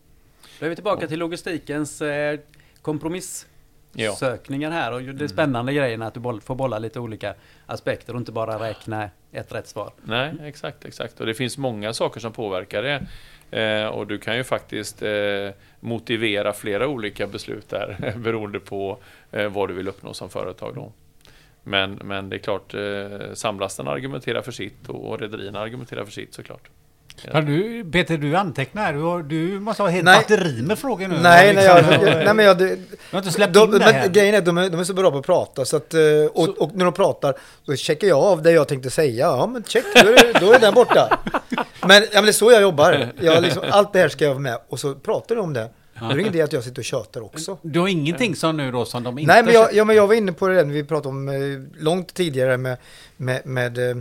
Då 0.60 0.66
är 0.66 0.70
vi 0.70 0.76
tillbaka 0.76 1.08
till 1.08 1.20
logistikens 1.20 2.02
eh, 2.02 2.40
kompromissökningar 2.82 4.72
här 4.72 4.94
och 4.94 5.02
det 5.02 5.10
mm. 5.10 5.28
spännande 5.28 5.72
mm. 5.72 5.84
grejen 5.84 6.02
att 6.02 6.14
du 6.14 6.40
får 6.42 6.56
bolla 6.56 6.80
lite 6.80 7.00
olika 7.00 7.36
aspekter 7.66 8.14
och 8.14 8.20
inte 8.20 8.32
bara 8.32 8.68
räkna 8.68 9.10
ett 9.32 9.52
rätt 9.52 9.68
svar. 9.68 9.94
Nej, 10.04 10.34
exakt, 10.44 10.86
exakt. 10.86 11.20
Och 11.20 11.26
det 11.26 11.34
finns 11.34 11.58
många 11.58 11.94
saker 11.94 12.20
som 12.20 12.34
påverkar 12.34 12.84
det. 12.84 13.08
Eh, 13.52 13.86
och 13.86 14.08
du 14.08 14.18
kan 14.18 14.38
ju 14.38 14.44
faktiskt 14.44 15.02
eh, 15.02 15.50
motivera 15.80 16.54
flera 16.54 16.88
olika 16.88 17.28
beslut 17.28 17.70
där 17.70 18.14
beroende 18.18 18.60
på 18.60 18.98
eh, 19.32 19.50
vad 19.50 19.70
du 19.70 19.74
vill 19.74 19.88
uppnå 19.88 20.14
som 20.14 20.30
företag. 20.30 20.76
Då. 20.76 20.92
Men, 21.64 21.94
men 22.04 22.30
det 22.30 22.36
är 22.36 22.40
klart, 22.40 22.74
eh, 22.74 23.34
samlasten 23.34 23.88
argumenterar 23.88 24.42
för 24.42 24.52
sitt 24.52 24.90
och, 24.90 25.10
och 25.10 25.20
rederierna 25.20 25.60
argumenterar 25.60 26.06
för 26.06 26.12
sitt 26.12 26.34
såklart. 26.34 26.70
Ja. 27.34 27.42
Du, 27.42 27.86
Peter, 27.92 28.18
du 28.18 28.36
antecknar. 28.36 28.94
Du, 28.94 29.24
du 29.24 29.60
måste 29.60 29.84
ha 29.84 29.90
helt 29.90 30.06
nej. 30.06 30.18
batteri 30.18 30.62
med 30.62 30.80
frågor 30.80 31.08
nu. 31.08 31.20
Nej, 31.22 31.54
nej, 31.54 31.66
jag, 31.66 31.78
jag, 31.78 32.02
nej 32.26 32.34
men 32.34 32.46
jag... 32.46 32.58
Du, 32.58 32.80
har 33.12 33.20
inte 33.20 33.32
släppt 33.32 33.54
de, 33.54 33.74
in 33.74 33.80
det 33.80 33.86
här. 33.86 34.08
Grejen 34.08 34.36
är 34.36 34.42
de, 34.42 34.58
är 34.58 34.70
de 34.70 34.80
är 34.80 34.84
så 34.84 34.94
bra 34.94 35.12
på 35.12 35.18
att 35.18 35.26
prata 35.26 35.66
så 35.66 35.78
att... 35.78 35.94
Eh, 35.94 36.02
och, 36.34 36.46
så. 36.46 36.52
och 36.52 36.72
när 36.76 36.86
de 36.86 36.94
pratar 36.94 37.36
så 37.66 37.76
checkar 37.76 38.08
jag 38.08 38.20
av 38.20 38.42
det 38.42 38.52
jag 38.52 38.68
tänkte 38.68 38.90
säga. 38.90 39.26
Ja, 39.26 39.48
men 39.48 39.64
check, 39.64 39.86
då 39.94 40.10
är, 40.10 40.40
då 40.40 40.54
är 40.54 40.60
den 40.60 40.74
borta. 40.74 41.20
Men, 41.82 42.04
ja, 42.04 42.08
men 42.14 42.24
det 42.24 42.30
är 42.30 42.32
så 42.32 42.52
jag 42.52 42.62
jobbar. 42.62 43.08
Jag 43.20 43.44
liksom, 43.44 43.64
allt 43.70 43.94
det 43.94 44.00
här 44.00 44.10
ska 44.10 44.24
jag 44.24 44.32
vara 44.32 44.40
med 44.40 44.58
och 44.70 44.80
så 44.80 44.96
pratar 44.96 45.36
de 45.36 45.42
om 45.42 45.54
det. 45.54 45.70
Ja. 46.02 46.08
Det 46.08 46.14
är 46.14 46.18
ingen 46.20 46.34
idé 46.34 46.42
att 46.42 46.54
jag 46.54 46.64
sitter 46.64 46.82
och 46.82 46.86
tjötar 46.86 47.22
också. 47.22 47.58
Du 47.62 47.80
har 47.80 47.88
ingenting 47.88 48.36
som 48.36 48.58
nu 48.58 48.72
då 48.72 48.86
som 48.86 49.04
de 49.04 49.20
inte... 49.20 49.34
Nej, 49.34 49.44
men 49.44 49.54
jag, 49.54 49.74
ja, 49.74 49.86
men 49.86 49.96
jag 49.96 50.08
var 50.08 50.16
inne 50.16 50.32
på 50.32 50.48
det 50.48 50.64
vi 50.64 50.84
pratade 50.84 51.10
om 51.10 51.30
eh, 51.30 51.36
långt 51.84 52.14
tidigare 52.14 52.58
med, 52.58 52.78
med, 53.18 53.46
med 53.46 53.90
eh, 53.90 53.96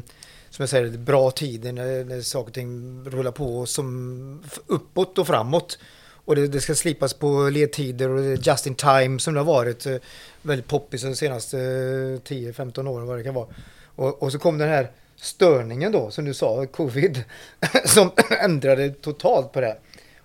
som 0.51 0.63
jag 0.63 0.69
säger, 0.69 0.99
bra 0.99 1.31
tider 1.31 1.73
när, 1.73 2.05
när 2.05 2.21
saker 2.21 2.49
och 2.49 2.55
ting 2.55 3.05
rullar 3.05 3.33
på 3.33 3.67
som 3.67 4.43
uppåt 4.67 5.19
och 5.19 5.27
framåt. 5.27 5.79
Och 6.25 6.37
det, 6.37 6.47
det 6.47 6.61
ska 6.61 6.75
slipas 6.75 7.15
på 7.15 7.49
ledtider 7.49 8.09
och 8.09 8.37
just 8.37 8.67
in 8.67 8.75
time 8.75 9.19
som 9.19 9.35
det 9.35 9.41
har 9.41 9.45
varit 9.45 9.87
eh, 9.87 9.97
väldigt 10.43 10.69
poppis 10.69 11.03
de 11.03 11.17
senaste 11.17 11.59
eh, 11.59 12.35
10-15 12.35 12.89
åren 12.89 13.07
vad 13.07 13.19
det 13.19 13.25
kan 13.25 13.35
vara. 13.35 13.47
Och, 13.85 14.23
och 14.23 14.33
så 14.33 14.39
kom 14.39 14.59
den 14.59 14.69
här 14.69 14.91
störningen 15.17 15.93
då, 15.93 16.11
som 16.11 16.25
du 16.25 16.35
sa, 16.35 16.67
covid, 16.67 17.25
som 17.85 18.11
ändrade 18.41 18.91
totalt 18.91 19.53
på 19.53 19.61
det. 19.61 19.77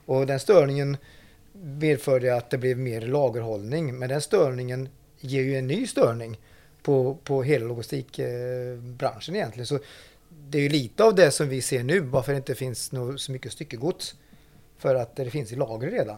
Och 0.06 0.28
den 0.28 0.40
störningen 0.40 0.98
medförde 1.54 2.36
att 2.36 2.50
det 2.50 2.58
blev 2.58 2.78
mer 2.78 3.02
lagerhållning. 3.02 4.00
Men 4.00 4.10
den 4.10 4.22
störningen 4.22 4.90
ger 5.20 5.42
ju 5.42 5.58
en 5.58 5.68
ny 5.68 5.88
störning 5.88 6.38
på, 6.84 7.18
på 7.24 7.44
hela 7.44 7.66
logistikbranschen 7.66 9.36
egentligen. 9.36 9.66
Så 9.66 9.80
det 10.50 10.58
är 10.58 10.62
ju 10.62 10.70
lite 10.70 11.04
av 11.04 11.16
det 11.16 11.32
som 11.32 11.50
vi 11.50 11.62
ser 11.62 11.84
nu, 11.84 12.00
varför 12.00 12.32
det 12.32 12.38
inte 12.38 12.56
finns 12.56 12.92
så 13.18 13.32
mycket 13.32 13.52
styckegods. 13.52 14.16
För 14.78 14.96
att 14.96 15.16
det 15.16 15.30
finns 15.30 15.52
i 15.52 15.56
lager 15.56 15.92
redan. 15.92 16.18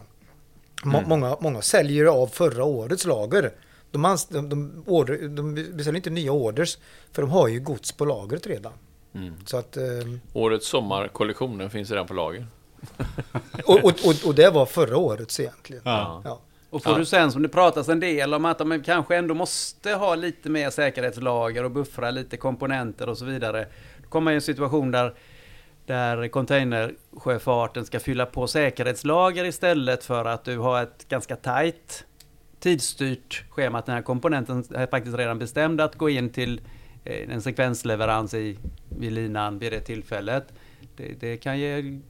Mm. 0.84 1.08
Många, 1.08 1.36
många 1.40 1.62
säljer 1.62 2.04
av 2.04 2.26
förra 2.26 2.64
årets 2.64 3.04
lager. 3.04 3.52
De, 3.90 4.16
de, 4.28 4.48
de, 4.48 4.84
order, 4.86 5.28
de 5.28 5.54
beställer 5.54 5.96
inte 5.96 6.10
nya 6.10 6.32
orders, 6.32 6.78
för 7.12 7.22
de 7.22 7.30
har 7.30 7.48
ju 7.48 7.60
gods 7.60 7.92
på 7.92 8.04
lagret 8.04 8.46
redan. 8.46 8.72
Mm. 9.14 9.34
Så 9.46 9.56
att, 9.56 9.76
eh, 9.76 9.82
Årets 10.32 10.68
sommarkollektionen 10.68 11.70
finns 11.70 11.90
redan 11.90 12.06
på 12.06 12.14
lager. 12.14 12.46
och, 13.64 13.84
och, 13.84 13.84
och, 13.84 14.14
och, 14.26 14.34
det 14.34 14.50
var 14.50 14.66
förra 14.66 14.96
årets 14.96 15.40
egentligen. 15.40 15.82
Ja. 15.84 16.22
ja. 16.24 16.40
Och 16.70 16.82
får 16.82 16.92
Ja. 16.92 16.98
du 16.98 17.04
sen, 17.04 17.32
som 17.32 17.42
det 17.42 17.48
pratas 17.48 17.88
en 17.88 18.00
del 18.00 18.34
om, 18.34 18.44
att 18.44 18.66
man 18.66 18.82
kanske 18.82 19.16
ändå 19.16 19.34
måste 19.34 19.92
ha 19.92 20.14
lite 20.14 20.50
mer 20.50 20.70
säkerhetslager 20.70 21.64
och 21.64 21.70
buffra 21.70 22.10
lite 22.10 22.36
komponenter 22.36 23.08
och 23.08 23.18
så 23.18 23.24
vidare. 23.24 23.66
Man 24.12 24.28
i 24.28 24.34
en 24.34 24.40
situation 24.40 24.90
där, 24.90 25.14
där 25.86 26.28
containersjöfarten 26.28 27.86
ska 27.86 28.00
fylla 28.00 28.26
på 28.26 28.46
säkerhetslager 28.46 29.44
istället 29.44 30.04
för 30.04 30.24
att 30.24 30.44
du 30.44 30.58
har 30.58 30.82
ett 30.82 31.08
ganska 31.08 31.36
tajt 31.36 32.04
tidsstyrt 32.60 33.44
schema. 33.50 33.78
Att 33.78 33.86
den 33.86 33.94
här 33.94 34.02
komponenten 34.02 34.64
är 34.74 34.86
faktiskt 34.86 35.16
redan 35.16 35.38
bestämd 35.38 35.80
att 35.80 35.94
gå 35.94 36.10
in 36.10 36.30
till 36.30 36.60
eh, 37.04 37.30
en 37.30 37.42
sekvensleverans 37.42 38.34
i, 38.34 38.58
vid 38.98 39.12
linan 39.12 39.58
vid 39.58 39.72
det 39.72 39.80
tillfället. 39.80 40.52
Det, 40.96 41.20
det 41.20 41.36
kan 41.36 41.58
ge 41.58 42.00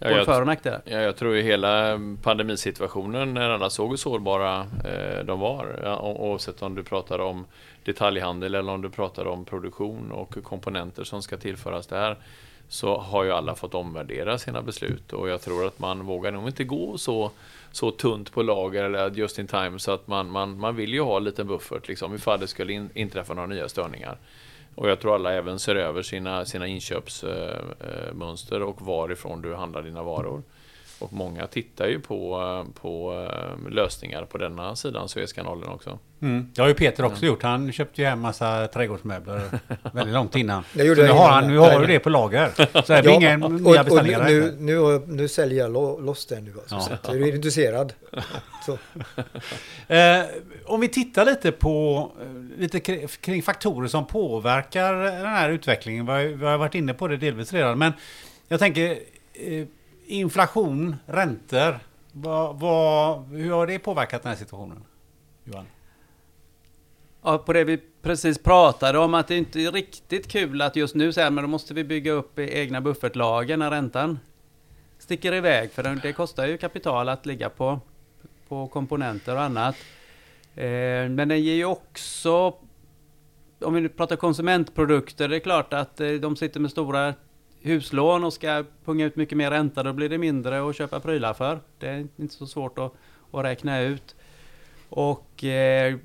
Ja, 0.00 0.10
jag, 0.10 0.24
för 0.24 0.40
och 0.40 0.46
nackdelar. 0.46 0.82
ja, 0.84 0.98
jag 0.98 1.16
tror 1.16 1.36
ju 1.36 1.42
hela 1.42 2.00
pandemisituationen, 2.22 3.34
när 3.34 3.50
alla 3.50 3.70
såg 3.70 3.90
hur 3.90 3.96
sårbara 3.96 4.60
eh, 4.60 5.24
de 5.24 5.40
var, 5.40 5.80
ja, 5.82 6.00
oavsett 6.00 6.62
om 6.62 6.74
du 6.74 6.82
pratar 6.84 7.18
om 7.18 7.46
detaljhandel 7.88 8.54
eller 8.54 8.72
om 8.72 8.82
du 8.82 8.90
pratar 8.90 9.26
om 9.26 9.44
produktion 9.44 10.12
och 10.12 10.44
komponenter 10.44 11.04
som 11.04 11.22
ska 11.22 11.36
tillföras 11.36 11.86
där, 11.86 12.16
så 12.68 12.98
har 12.98 13.24
ju 13.24 13.32
alla 13.32 13.54
fått 13.54 13.74
omvärdera 13.74 14.38
sina 14.38 14.62
beslut 14.62 15.12
och 15.12 15.28
jag 15.28 15.40
tror 15.40 15.66
att 15.66 15.78
man 15.78 16.06
vågar 16.06 16.32
nog 16.32 16.48
inte 16.48 16.64
gå 16.64 16.98
så, 16.98 17.30
så 17.72 17.90
tunt 17.90 18.32
på 18.32 18.42
lager 18.42 18.84
eller 18.84 19.10
just 19.10 19.38
in 19.38 19.46
time 19.46 19.78
så 19.78 19.92
att 19.92 20.06
man, 20.06 20.30
man, 20.30 20.58
man 20.58 20.76
vill 20.76 20.92
ju 20.92 21.00
ha 21.00 21.16
en 21.16 21.24
liten 21.24 21.46
buffert 21.46 21.88
liksom 21.88 22.14
ifall 22.14 22.40
det 22.40 22.46
skulle 22.46 22.72
in, 22.72 22.90
inträffa 22.94 23.34
några 23.34 23.48
nya 23.48 23.68
störningar. 23.68 24.18
Och 24.74 24.88
jag 24.88 25.00
tror 25.00 25.14
alla 25.14 25.32
även 25.32 25.58
ser 25.58 25.76
över 25.76 26.02
sina, 26.02 26.44
sina 26.44 26.66
inköpsmönster 26.66 28.62
och 28.62 28.82
varifrån 28.82 29.42
du 29.42 29.54
handlar 29.54 29.82
dina 29.82 30.02
varor. 30.02 30.42
Och 30.98 31.12
många 31.12 31.46
tittar 31.46 31.86
ju 31.86 32.00
på, 32.00 32.66
på 32.80 33.24
eh, 33.66 33.70
lösningar 33.72 34.24
på 34.24 34.38
denna 34.38 34.76
sidan 34.76 35.08
Suezkanalen 35.08 35.68
också. 35.68 35.98
Mm. 36.22 36.50
Det 36.54 36.60
har 36.60 36.68
ju 36.68 36.74
Peter 36.74 37.04
också 37.04 37.26
gjort. 37.26 37.42
Han 37.42 37.72
köpte 37.72 38.02
ju 38.02 38.08
hem 38.08 38.20
massa 38.20 38.66
trädgårdsmöbler 38.66 39.42
väldigt 39.92 40.14
långt 40.14 40.36
innan. 40.36 40.64
Det 40.72 40.84
gjorde 40.84 40.96
Så 41.00 41.02
nu 41.02 41.08
jag 41.08 41.14
har 41.14 41.28
han, 41.28 41.48
nu 41.48 41.54
ja. 41.54 41.72
har 41.72 41.80
du 41.80 41.86
det 41.86 41.98
på 41.98 42.10
lager. 42.10 42.50
Så 42.82 42.92
det 42.92 43.02
blir 43.02 43.12
ingen 43.12 43.42
och, 43.42 43.52
nya 43.52 43.84
beställningar. 43.84 44.24
nu, 44.24 44.56
nu, 44.58 45.02
nu 45.06 45.28
säljer 45.28 45.58
jag 45.58 45.72
lo- 45.72 46.00
loss 46.00 46.26
det 46.26 46.40
nu 46.40 46.52
alltså. 46.58 46.74
Ja. 46.74 46.80
Så 46.80 46.92
att 46.92 47.08
är 47.08 47.18
du 47.18 47.34
intresserad? 47.36 47.92
Så. 48.66 48.78
Eh, 49.94 50.22
om 50.66 50.80
vi 50.80 50.88
tittar 50.88 51.24
lite 51.24 51.52
på 51.52 52.10
eh, 52.22 52.58
lite 52.60 52.80
kring, 52.80 53.08
kring 53.08 53.42
faktorer 53.42 53.88
som 53.88 54.06
påverkar 54.06 54.94
den 54.94 55.26
här 55.26 55.50
utvecklingen. 55.50 56.06
Vi 56.06 56.12
har, 56.12 56.18
vi 56.20 56.46
har 56.46 56.58
varit 56.58 56.74
inne 56.74 56.94
på 56.94 57.08
det 57.08 57.16
delvis 57.16 57.52
redan. 57.52 57.78
Men 57.78 57.92
jag 58.48 58.60
tänker 58.60 58.90
eh, 59.34 59.66
inflation, 60.08 60.96
räntor. 61.06 61.78
Vad, 62.12 62.60
vad, 62.60 63.24
hur 63.26 63.50
har 63.52 63.66
det 63.66 63.78
påverkat 63.78 64.22
den 64.22 64.30
här 64.30 64.36
situationen? 64.36 64.84
Johan? 65.44 65.66
Ja, 67.22 67.38
på 67.38 67.52
det 67.52 67.64
vi 67.64 67.78
precis 68.02 68.38
pratade 68.38 68.98
om, 68.98 69.14
att 69.14 69.28
det 69.28 69.36
inte 69.36 69.60
är 69.60 69.72
riktigt 69.72 70.28
kul 70.28 70.62
att 70.62 70.76
just 70.76 70.94
nu 70.94 71.12
säga 71.12 71.30
men 71.30 71.44
då 71.44 71.48
måste 71.48 71.74
vi 71.74 71.84
bygga 71.84 72.12
upp 72.12 72.38
egna 72.38 72.80
buffertlager 72.80 73.56
när 73.56 73.70
räntan 73.70 74.18
sticker 74.98 75.34
iväg. 75.34 75.72
För 75.72 75.82
det- 76.02 76.12
kostar 76.12 76.46
ju 76.46 76.58
kapital 76.58 77.08
att 77.08 77.26
ligga 77.26 77.48
på, 77.50 77.80
på 78.48 78.66
komponenter 78.66 79.34
och 79.34 79.42
annat. 79.42 79.76
Eh, 80.54 80.64
men 81.08 81.28
den 81.28 81.40
ger 81.42 81.54
ju 81.54 81.64
också, 81.64 82.54
om 83.60 83.74
vi 83.74 83.80
nu 83.80 83.88
pratar 83.88 84.16
konsumentprodukter, 84.16 85.28
det 85.28 85.36
är 85.36 85.40
klart 85.40 85.72
att 85.72 86.00
eh, 86.00 86.10
de 86.10 86.36
sitter 86.36 86.60
med 86.60 86.70
stora 86.70 87.14
huslån 87.62 88.24
och 88.24 88.32
ska 88.32 88.64
punga 88.84 89.04
ut 89.06 89.16
mycket 89.16 89.38
mer 89.38 89.50
ränta, 89.50 89.82
då 89.82 89.92
blir 89.92 90.08
det 90.08 90.18
mindre 90.18 90.68
att 90.68 90.76
köpa 90.76 91.00
prylar 91.00 91.34
för. 91.34 91.60
Det 91.78 91.88
är 91.88 92.06
inte 92.16 92.34
så 92.34 92.46
svårt 92.46 92.78
att, 92.78 92.92
att 93.30 93.44
räkna 93.44 93.80
ut. 93.80 94.16
Och 94.88 95.44
eh, 95.44 95.96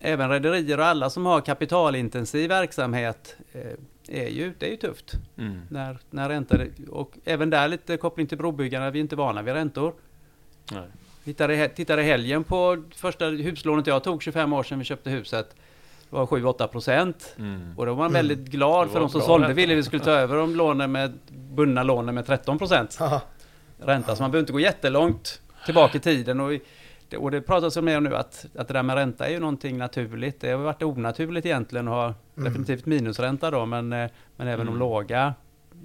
även 0.00 0.30
rederier 0.30 0.78
och 0.78 0.86
alla 0.86 1.10
som 1.10 1.26
har 1.26 1.40
kapitalintensiv 1.40 2.48
verksamhet 2.48 3.36
eh, 3.52 3.72
är 4.08 4.28
ju, 4.28 4.54
det 4.58 4.66
är 4.66 4.70
ju 4.70 4.76
tufft 4.76 5.12
när, 5.68 5.98
när 6.10 6.28
räntor, 6.28 6.70
och 6.90 7.18
även 7.24 7.50
där 7.50 7.68
lite 7.68 7.96
koppling 7.96 8.26
till 8.26 8.38
brobyggarna, 8.38 8.90
vi 8.90 8.98
är 8.98 9.00
inte 9.00 9.16
vana 9.16 9.42
vid 9.42 9.54
räntor. 9.54 9.94
Nej. 10.72 10.88
Tittade, 11.24 11.68
tittade 11.68 12.02
helgen 12.02 12.44
på 12.44 12.84
första 12.94 13.26
huslånet 13.26 13.86
jag 13.86 14.04
tog 14.04 14.22
25 14.22 14.52
år 14.52 14.62
sedan 14.62 14.78
vi 14.78 14.84
köpte 14.84 15.10
huset. 15.10 15.56
Det 16.10 16.16
var 16.16 16.26
7-8 16.26 16.66
procent. 16.66 17.34
Mm. 17.38 17.74
Och 17.76 17.86
då 17.86 17.92
var 17.94 17.96
man 18.04 18.06
Mm. 18.10 18.12
väldigt 18.26 18.48
glad 18.50 18.86
Det 18.86 18.92
för 18.92 19.00
de 19.00 19.08
som 19.08 19.20
sålde 19.20 19.52
ville 19.52 19.74
vi 19.74 19.82
skulle 19.82 20.04
ta 20.04 20.10
över 20.10 20.36
de 20.36 20.56
lånen 20.56 20.92
med 20.92 21.18
bundna 21.28 21.82
lånen 21.82 22.14
med 22.14 22.26
13 22.26 22.58
procent 22.58 22.98
ränta. 23.78 24.16
Så 24.16 24.22
man 24.22 24.30
behöver 24.30 24.42
inte 24.42 24.52
gå 24.52 24.60
jättelångt 24.60 25.40
tillbaka 25.64 25.98
i 25.98 26.00
tiden. 26.00 26.40
Och, 26.40 26.52
det, 27.08 27.16
och 27.16 27.30
det 27.30 27.40
pratas 27.40 27.76
om 27.76 27.84
mer 27.84 28.00
nu 28.00 28.16
att, 28.16 28.46
att 28.56 28.68
det 28.68 28.74
där 28.74 28.82
med 28.82 28.96
ränta 28.96 29.26
är 29.26 29.30
ju 29.30 29.40
någonting 29.40 29.78
naturligt. 29.78 30.40
Det 30.40 30.50
har 30.50 30.58
varit 30.58 30.82
onaturligt 30.82 31.46
egentligen 31.46 31.88
att 31.88 31.94
ha 31.94 32.04
Mm. 32.04 32.14
definitivt 32.52 32.86
minusränta 32.86 33.50
då, 33.50 33.66
men, 33.66 33.92
eh, 33.92 34.10
men 34.36 34.48
även 34.48 34.66
de 34.66 34.72
Mm. 34.72 34.78
låga 34.78 35.34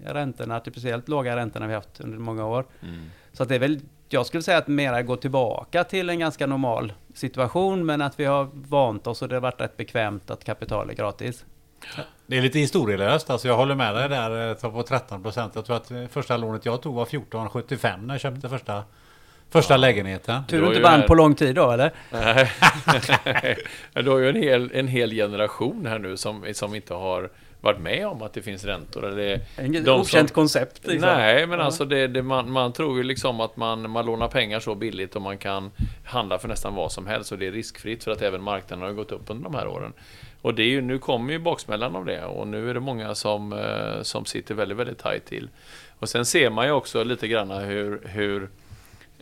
räntorna, 0.06 0.56
artificiellt 0.56 1.08
låga 1.10 1.36
räntorna 1.36 1.68
vi 1.68 1.74
haft 1.74 2.02
under 2.02 2.18
många 2.18 2.46
år. 2.46 2.66
Mm. 2.82 3.02
Så 3.34 3.44
att 3.44 3.50
det 3.50 3.56
är 3.56 3.60
väl, 3.60 3.80
jag 4.14 4.26
skulle 4.26 4.44
säga 4.44 4.58
att 4.58 4.68
mera 4.68 5.02
gå 5.02 5.16
tillbaka 5.16 5.84
till 5.84 6.10
en 6.10 6.20
ganska 6.20 6.48
normal 6.48 6.94
situation, 7.14 7.86
men 7.86 8.02
att 8.02 8.20
vi 8.20 8.26
har 8.26 8.50
vant 8.54 9.08
oss 9.08 9.22
och 9.22 9.30
det 9.30 9.36
har 9.36 9.42
varit 9.42 9.62
rätt 9.62 9.78
bekvämt 9.78 10.32
att 10.32 10.44
kapital 10.44 10.90
är 10.90 10.94
gratis. 10.94 11.46
Det 12.28 12.38
är 12.38 12.42
lite 12.42 12.60
historielöst. 12.60 13.30
Alltså 13.30 13.48
jag 13.48 13.58
håller 13.58 13.76
med 13.76 13.96
dig 13.96 14.10
där 14.10 14.50
eh, 14.66 14.72
på 14.72 14.84
13 14.84 15.24
procent. 15.24 15.52
Jag 15.56 15.66
tror 15.66 15.76
att 15.76 15.92
eh, 15.92 16.06
första 16.08 16.38
lånet 16.38 16.66
jag 16.66 16.82
tog 16.82 16.96
var 16.96 17.06
14,75 17.06 18.06
när 18.06 18.14
jag 18.14 18.22
köpte 18.22 18.50
första, 18.50 18.84
första 19.50 19.78
lägenheten. 19.78 20.44
Tur 20.48 20.58
Det 20.62 20.64
du 20.66 20.70
inte 20.70 20.82
vann 20.84 21.00
här- 21.00 21.08
på 21.08 21.16
lång 21.16 21.36
tid 21.36 21.56
då, 21.56 21.72
eller? 21.72 21.92
Nej. 22.12 22.52
Du 24.04 24.10
har 24.10 24.18
ju 24.18 24.30
en 24.30 24.36
hel, 24.36 24.72
en 24.74 24.88
hel 24.88 25.12
generation 25.12 25.86
här 25.86 26.00
nu 26.00 26.18
som, 26.18 26.46
som 26.54 26.76
inte 26.76 26.94
har 26.94 27.30
varit 27.64 27.80
med 27.80 28.08
om 28.08 28.22
att 28.22 28.34
det 28.34 28.42
finns 28.42 28.64
räntor. 28.66 29.06
Eller 29.08 29.40
Inget 29.62 29.86
De 29.86 30.02
okänt 30.02 30.30
som- 30.30 30.36
koncept. 30.36 30.88
Liksom. 30.88 31.10
Nej, 31.10 31.48
men 31.48 31.60
Ja. 31.60 31.66
alltså 31.66 31.86
det, 31.86 32.08
det, 32.08 32.22
man, 32.24 32.52
man 32.52 32.74
tror 32.74 32.98
ju 32.98 33.04
liksom 33.04 33.40
att 33.40 33.58
man, 33.58 33.90
man 33.90 34.06
lånar 34.06 34.28
pengar 34.28 34.60
så 34.60 34.76
billigt 34.76 35.16
och 35.16 35.22
man 35.22 35.38
kan 35.38 35.72
handla 36.06 36.40
för 36.40 36.48
nästan 36.48 36.76
vad 36.76 36.92
som 36.92 37.08
helst 37.08 37.32
och 37.32 37.38
det 37.38 37.48
är 37.48 37.52
riskfritt 37.52 38.04
för 38.04 38.12
att 38.12 38.22
även 38.22 38.42
marknaden 38.42 38.86
har 38.86 38.92
gått 38.94 39.12
upp 39.12 39.22
under 39.28 39.44
de 39.44 39.56
här 39.56 39.68
åren. 39.68 39.94
Och 40.42 40.54
det 40.54 40.64
är 40.64 40.68
ju, 40.68 40.82
nu 40.82 41.00
kommer 41.00 41.34
ju 41.34 41.40
baksmällan 41.40 41.96
av 41.96 42.06
det 42.06 42.26
och 42.26 42.48
nu 42.48 42.70
är 42.70 42.74
det 42.74 42.80
många 42.80 43.16
som, 43.16 43.54
eh, 43.54 44.02
som 44.02 44.26
sitter 44.26 44.56
väldigt, 44.56 44.78
väldigt 44.78 44.98
tajt 45.00 45.26
till. 45.26 45.50
Och 46.00 46.10
sen 46.10 46.26
ser 46.26 46.50
man 46.50 46.66
ju 46.66 46.72
också 46.72 47.04
lite 47.04 47.28
grann 47.28 47.52
hur, 47.52 48.02
hur 48.06 48.50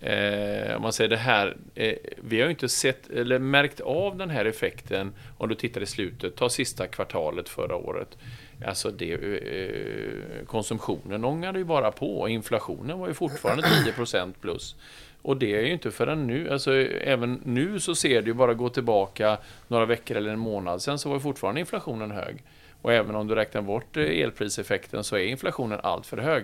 Eh, 0.01 0.75
om 0.75 0.81
man 0.81 0.93
säger 0.93 1.09
det 1.09 1.17
här, 1.17 1.57
eh, 1.75 1.95
vi 2.17 2.39
har 2.39 2.45
ju 2.45 2.51
inte 2.51 2.69
sett 2.69 3.09
eller 3.09 3.39
märkt 3.39 3.79
av 3.79 4.17
den 4.17 4.29
här 4.29 4.45
effekten 4.45 5.13
om 5.37 5.49
du 5.49 5.55
tittar 5.55 5.81
i 5.81 5.85
slutet, 5.85 6.35
ta 6.35 6.49
sista 6.49 6.87
kvartalet 6.87 7.49
förra 7.49 7.75
året. 7.75 8.17
Alltså 8.65 8.91
det, 8.91 9.13
eh, 9.13 10.45
konsumtionen 10.45 11.25
ångade 11.25 11.59
ju 11.59 11.65
bara 11.65 11.91
på, 11.91 12.29
inflationen 12.29 12.99
var 12.99 13.07
ju 13.07 13.13
fortfarande 13.13 13.63
10% 13.63 14.33
plus. 14.41 14.75
Och 15.21 15.37
det 15.37 15.55
är 15.55 15.61
ju 15.61 15.73
inte 15.73 15.91
förrän 15.91 16.27
nu, 16.27 16.49
alltså 16.49 16.75
eh, 16.75 17.11
även 17.11 17.41
nu 17.45 17.79
så 17.79 17.95
ser 17.95 18.21
det 18.21 18.27
ju 18.27 18.33
bara 18.33 18.53
gå 18.53 18.69
tillbaka 18.69 19.37
några 19.67 19.85
veckor 19.85 20.17
eller 20.17 20.31
en 20.31 20.39
månad 20.39 20.81
sen 20.81 20.99
så 20.99 21.09
var 21.09 21.15
ju 21.15 21.19
fortfarande 21.19 21.59
inflationen 21.59 22.11
hög. 22.11 22.43
Och 22.81 22.93
även 22.93 23.15
om 23.15 23.27
du 23.27 23.35
räknar 23.35 23.61
bort 23.61 23.97
eh, 23.97 24.03
elpriseffekten 24.03 25.03
så 25.03 25.15
är 25.15 25.25
inflationen 25.25 25.79
allt 25.83 26.05
för 26.05 26.17
hög. 26.17 26.43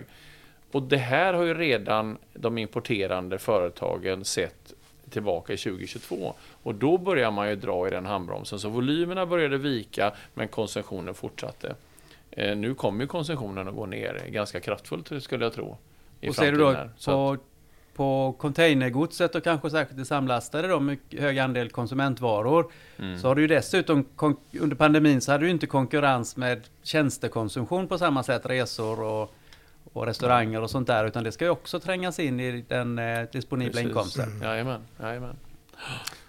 Och 0.72 0.82
det 0.84 0.98
här 0.98 1.34
har 1.34 1.44
ju 1.44 1.54
redan 1.54 2.18
de 2.34 2.58
importerande 2.58 3.38
företagen 3.38 4.26
sett 4.26 4.74
tillbaka 5.10 5.54
i 5.54 5.58
2022. 5.58 6.34
Och 6.64 6.76
då 6.76 6.98
börjar 6.98 7.32
man 7.32 7.50
ju 7.50 7.56
dra 7.56 7.88
i 7.88 7.90
den 7.92 8.06
handbromsen. 8.06 8.60
Så 8.60 8.70
volymerna 8.70 9.26
började 9.26 9.58
vika, 9.58 10.14
men 10.34 10.48
konsumtionen 10.48 11.14
fortsatte. 11.14 11.76
Eh, 12.32 12.58
nu 12.58 12.74
kommer 12.74 13.02
ju 13.02 13.08
konsumtionen 13.08 13.68
att 13.68 13.76
gå 13.76 13.86
ner 13.86 14.22
ganska 14.30 14.60
kraftfullt, 14.60 15.24
skulle 15.24 15.46
jag 15.46 15.54
tro. 15.54 15.78
i 16.22 16.30
Och 16.30 16.36
ser 16.36 16.52
du 16.52 16.58
då 16.58 16.72
här. 16.72 16.90
Så 16.98 17.32
att- 17.34 17.40
på, 17.40 17.44
på 17.96 18.36
containergodset 18.40 19.36
och 19.36 19.44
kanske 19.44 19.70
särskilt 19.70 19.98
det 20.00 20.06
samlastade 20.06 20.68
då, 20.68 20.80
mycket 20.80 21.20
hög 21.20 21.40
andel 21.40 21.70
konsumentvaror. 21.70 22.72
mm. 23.00 23.20
Så 23.20 23.28
har 23.28 23.36
du 23.36 23.42
ju 23.42 23.48
dessutom, 23.48 24.06
under 24.60 24.76
pandemin 24.76 25.22
så 25.22 25.32
hade 25.32 25.46
du 25.46 25.50
inte 25.50 25.68
konkurrens 25.68 26.38
med 26.38 26.62
tjänstekonsumtion 26.84 27.88
på 27.88 27.98
samma 27.98 28.24
sätt, 28.24 28.46
resor 28.46 29.02
och, 29.02 29.34
och 29.94 30.06
restauranger 30.06 30.62
och 30.62 30.70
sånt 30.70 30.88
där, 30.88 31.06
utan 31.06 31.24
det 31.24 31.32
ska 31.32 31.46
ju 31.46 31.52
också 31.52 31.80
trängas 31.80 32.20
in 32.20 32.40
i 32.40 32.66
den 32.68 33.00
eh, 33.00 33.28
disponibla 33.32 33.72
Precis. 33.72 33.88
inkomsten. 33.88 34.30
Mm. 34.30 34.42
Jajamän, 34.44 34.82
jajamän. 35.02 35.36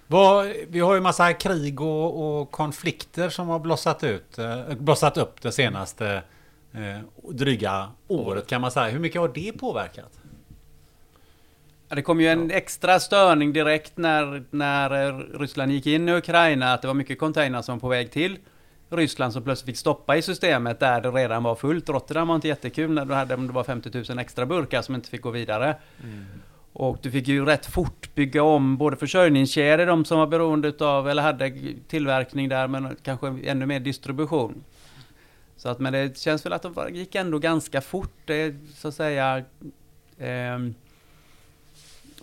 Vad, 0.06 0.52
vi 0.68 0.80
har 0.80 0.94
ju 0.94 1.00
massa 1.00 1.32
krig 1.32 1.80
och, 1.80 2.40
och 2.40 2.50
konflikter 2.50 3.28
som 3.28 3.48
har 3.48 3.58
blossat, 3.58 4.04
ut, 4.04 4.38
eh, 4.38 4.74
blossat 4.78 5.16
upp 5.16 5.42
det 5.42 5.52
senaste 5.52 6.22
eh, 6.72 6.98
dryga 7.30 7.90
året 8.08 8.46
kan 8.46 8.60
man 8.60 8.70
säga. 8.70 8.88
Hur 8.88 8.98
mycket 8.98 9.20
har 9.20 9.28
det 9.28 9.52
påverkat? 9.52 10.18
Ja, 11.88 11.96
det 11.96 12.02
kom 12.02 12.20
ju 12.20 12.28
en 12.28 12.50
extra 12.50 13.00
störning 13.00 13.52
direkt 13.52 13.96
när, 13.96 14.44
när 14.50 15.08
eh, 15.08 15.18
Ryssland 15.38 15.72
gick 15.72 15.86
in 15.86 16.08
i 16.08 16.12
Ukraina, 16.12 16.72
att 16.72 16.82
det 16.82 16.88
var 16.88 16.94
mycket 16.94 17.18
containrar 17.18 17.62
som 17.62 17.74
var 17.74 17.80
på 17.80 17.88
väg 17.88 18.10
till 18.10 18.38
Ryssland 18.90 19.32
som 19.32 19.42
plötsligt 19.42 19.66
fick 19.66 19.76
stoppa 19.76 20.16
i 20.16 20.22
systemet 20.22 20.80
där 20.80 21.00
det 21.00 21.10
redan 21.10 21.42
var 21.42 21.54
fullt. 21.54 21.88
Rotterdam 21.88 22.28
var 22.28 22.34
inte 22.34 22.48
jättekul 22.48 22.90
när 22.90 23.04
du 23.04 23.14
hade 23.14 23.34
om 23.34 23.46
det 23.46 23.52
var 23.52 23.64
50 23.64 23.90
000 24.08 24.18
extra 24.18 24.46
burkar 24.46 24.82
som 24.82 24.94
inte 24.94 25.10
fick 25.10 25.22
gå 25.22 25.30
vidare. 25.30 25.76
Och 26.72 26.98
du 27.02 27.10
fick 27.10 27.28
ju 27.28 27.44
rätt 27.44 27.66
fort 27.66 28.14
bygga 28.14 28.42
om 28.42 28.76
både 28.76 28.96
försörjningskedjor, 28.96 29.86
de 29.86 30.04
som 30.04 30.18
var 30.18 30.26
beroende 30.26 30.72
av 30.80 31.08
eller 31.08 31.22
hade 31.22 31.52
tillverkning 31.88 32.48
där, 32.48 32.68
men 32.68 32.96
kanske 33.02 33.26
ännu 33.44 33.66
mer 33.66 33.80
distribution. 33.80 34.64
Så 35.56 35.68
att, 35.68 35.78
men 35.78 35.92
det 35.92 36.18
känns 36.18 36.46
väl 36.46 36.52
att 36.52 36.62
de 36.62 36.94
gick 36.94 37.14
ändå 37.14 37.38
ganska 37.38 37.80
fort, 37.80 38.16
det, 38.24 38.54
så 38.74 38.88
att 38.88 38.94
säga. 38.94 39.44
Eh, 40.18 40.58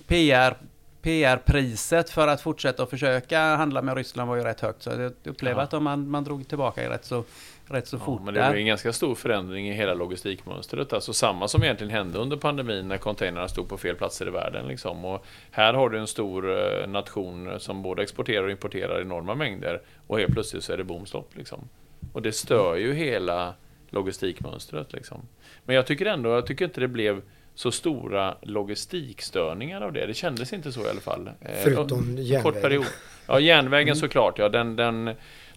PR, 0.08 0.58
PR-priset 1.06 2.10
för 2.10 2.28
att 2.28 2.42
fortsätta 2.42 2.84
att 2.84 2.90
försöka 2.90 3.40
handla 3.40 3.82
med 3.82 3.98
Ryssland 3.98 4.30
var 4.30 4.38
ju 4.38 4.44
rätt 4.44 4.62
högt. 4.62 4.82
Så 4.82 4.90
jag 4.90 5.12
upplever 5.24 5.62
ja. 5.72 5.78
att 5.78 5.84
man, 5.84 6.10
man 6.10 6.24
drog 6.24 6.48
tillbaka 6.48 6.90
rätt 6.90 7.06
så 7.06 7.24
rätt 7.66 7.88
så 7.88 7.96
ja, 7.96 8.06
fort. 8.06 8.22
Men 8.26 8.34
det 8.34 8.40
blev 8.50 8.56
en 8.56 8.66
ganska 8.66 8.94
stor 8.94 9.16
förändring 9.16 9.70
i 9.70 9.74
hela 9.74 9.94
logistikmönstret. 9.94 10.94
Alltså 10.94 11.14
samma 11.14 11.48
som 11.48 11.64
egentligen 11.64 11.92
hände 11.92 12.20
under 12.20 12.38
pandemin 12.38 12.88
när 12.88 12.98
containrarna 12.98 13.48
stod 13.48 13.70
på 13.70 13.78
fel 13.78 13.96
platser 13.96 14.28
i 14.28 14.30
världen. 14.30 14.68
Liksom. 14.68 15.06
Och 15.06 15.26
här 15.52 15.74
har 15.74 15.90
du 15.90 16.00
en 16.00 16.08
stor 16.08 16.58
eh, 16.60 16.88
nation 16.88 17.60
som 17.60 17.82
både 17.82 18.04
exporterar 18.04 18.44
och 18.44 18.52
importerar 18.52 19.02
enorma 19.02 19.36
mängder 19.36 19.82
och 20.08 20.20
helt 20.20 20.34
plötsligt 20.34 20.64
så 20.64 20.74
är 20.74 20.78
det 20.78 20.84
bomstopp. 20.84 21.36
Liksom. 21.36 21.70
Och 22.14 22.22
det 22.22 22.32
stör 22.32 22.76
ju 22.76 22.94
hela 22.94 23.54
logistikmönstret. 23.90 24.94
Liksom. 24.94 25.28
Men 25.66 25.76
jag 25.76 25.86
tycker 25.86 26.06
ändå, 26.06 26.30
jag 26.30 26.46
tycker 26.46 26.66
inte 26.66 26.82
det 26.82 26.88
blev 26.88 27.22
så 27.56 27.72
stora 27.72 28.38
logistikstörningar 28.42 29.82
av 29.82 29.94
det. 29.94 30.06
Det 30.06 30.14
kändes 30.14 30.54
inte 30.54 30.72
så 30.72 30.86
i 30.86 30.90
alla 30.90 31.00
fall. 31.00 31.28
Eh, 31.28 31.52
Förutom 31.64 32.18
järnvägen. 32.18 32.84
Ja, 33.28 33.40
järnvägen 33.40 33.88
mm. 33.88 33.96
såklart. 33.96 34.40
Ja, 34.40 34.50
den, 34.50 34.76
den, 34.76 35.06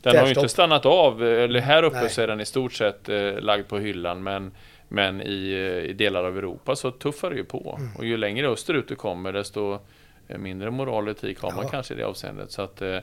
den 0.01 0.17
har 0.17 0.25
ju 0.25 0.35
inte 0.35 0.49
stannat 0.49 0.87
av. 0.87 1.25
Eller 1.25 1.61
här 1.61 1.83
uppe 1.83 2.01
Nej. 2.01 2.11
så 2.11 2.23
är 2.23 2.27
den 2.27 2.41
i 2.41 2.45
stort 2.45 2.73
sett 2.73 3.09
eh, 3.09 3.41
lagd 3.41 3.69
på 3.69 3.79
hyllan. 3.79 4.23
Men, 4.23 4.51
men 4.89 5.23
i, 5.23 5.51
eh, 5.53 5.91
i 5.91 5.93
delar 5.93 6.25
av 6.25 6.39
Europa 6.39 6.77
så 6.77 6.91
tuffar 6.91 7.31
det 7.31 7.37
ju 7.37 7.45
på. 7.45 7.79
Mm. 7.79 7.97
Och 7.97 8.05
ju 8.05 8.17
längre 8.17 8.49
österut 8.49 8.89
du 8.89 8.95
kommer 8.95 9.33
desto 9.33 9.79
mindre 10.27 10.71
moral 10.71 11.09
och 11.09 11.11
etik 11.11 11.41
har 11.41 11.53
man 11.53 11.65
ja. 11.65 11.71
kanske 11.71 11.95
i 11.95 11.97
det 11.97 12.07
avseendet. 12.07 12.53
Så 12.53 12.63
att, 12.63 12.83
eh, 12.83 12.99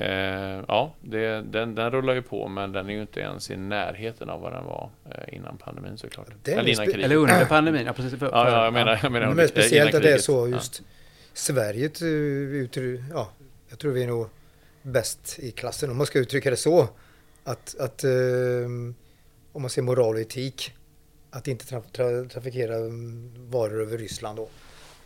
eh, 0.00 0.64
ja, 0.68 0.94
det, 1.00 1.42
den, 1.42 1.74
den 1.74 1.90
rullar 1.90 2.14
ju 2.14 2.22
på 2.22 2.48
men 2.48 2.72
den 2.72 2.88
är 2.88 2.92
ju 2.92 3.00
inte 3.00 3.20
ens 3.20 3.50
i 3.50 3.56
närheten 3.56 4.30
av 4.30 4.40
vad 4.40 4.52
den 4.52 4.64
var 4.64 4.90
eh, 5.10 5.34
innan 5.34 5.56
pandemin 5.58 5.98
såklart. 5.98 6.48
Eller 6.48 6.68
innan 6.68 6.86
kriget. 6.86 7.04
Eller 7.04 7.16
under 7.16 7.44
pandemin, 7.44 7.86
ja 7.86 7.92
precis. 7.92 8.18
För, 8.18 8.26
ja, 8.26 8.50
ja, 8.50 8.64
jag 8.64 8.72
menar, 8.72 9.00
jag 9.02 9.12
menar. 9.12 9.34
Men 9.34 9.48
speciellt 9.48 9.94
att 9.94 10.02
det 10.02 10.12
är 10.12 10.18
så 10.18 10.48
just 10.48 10.80
ja. 10.80 10.86
Sverige, 11.32 11.90
ja, 13.10 13.30
jag 13.68 13.78
tror 13.78 13.92
vi 13.92 14.02
är 14.02 14.06
nog 14.06 14.28
bäst 14.82 15.38
i 15.38 15.50
klassen 15.50 15.90
om 15.90 15.96
man 15.96 16.06
ska 16.06 16.18
uttrycka 16.18 16.50
det 16.50 16.56
så. 16.56 16.88
Att, 17.44 17.76
att 17.78 18.04
um, 18.04 18.94
om 19.52 19.62
man 19.62 19.70
ser 19.70 19.82
moral 19.82 20.14
och 20.14 20.20
etik, 20.20 20.72
att 21.30 21.48
inte 21.48 21.66
tra 21.66 21.80
tra 21.92 22.24
trafikera 22.24 22.74
varor 23.36 23.82
över 23.82 23.98
Ryssland 23.98 24.38
då. 24.38 24.48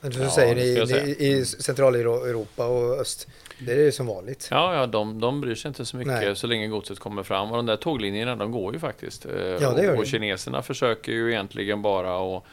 Men 0.03 0.11
du 0.11 0.23
ja, 0.23 0.31
säger 0.31 0.57
i, 0.57 1.25
i, 1.25 1.33
i 1.33 1.45
Centraleuropa 1.45 2.67
och 2.67 3.01
öst, 3.01 3.29
det 3.59 3.73
är 3.73 3.91
som 3.91 4.07
vanligt. 4.07 4.49
Ja, 4.51 4.75
ja 4.75 4.87
de, 4.87 5.21
de 5.21 5.41
bryr 5.41 5.55
sig 5.55 5.69
inte 5.69 5.85
så 5.85 5.97
mycket 5.97 6.13
Nej. 6.13 6.37
så 6.37 6.47
länge 6.47 6.69
godset 6.69 6.99
kommer 6.99 7.23
fram. 7.23 7.51
Och 7.51 7.57
de 7.57 7.67
där 7.67 7.77
tåglinjerna, 7.77 8.37
de 8.37 8.53
går 8.53 8.73
ju 8.73 8.79
faktiskt. 8.79 9.25
Ja, 9.61 9.73
det 9.73 9.85
gör 9.85 9.93
och, 9.93 9.99
och 9.99 10.07
kineserna 10.07 10.63
försöker 10.63 11.13
ju 11.13 11.31
egentligen 11.31 11.83
bara 11.83 12.37
att 12.37 12.45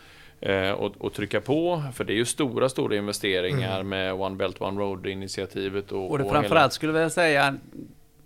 Eh, 0.42 0.72
och, 0.72 0.92
och, 0.98 1.14
trycka 1.14 1.42
på, 1.42 1.84
för 1.94 2.04
det 2.04 2.14
är 2.14 2.16
ju 2.16 2.26
stora, 2.26 2.70
stora 2.70 2.96
investeringar 2.96 3.76
mm. 3.76 3.90
med 3.90 4.14
One 4.14 4.36
Belt 4.36 4.62
One 4.62 4.82
Road-initiativet. 4.82 5.92
Och, 5.92 6.12
och 6.12 6.18
det 6.18 6.24
och 6.24 6.32
framförallt 6.32 6.62
hela... 6.62 6.70
skulle 6.70 7.00
jag 7.00 7.12
säga, 7.12 7.58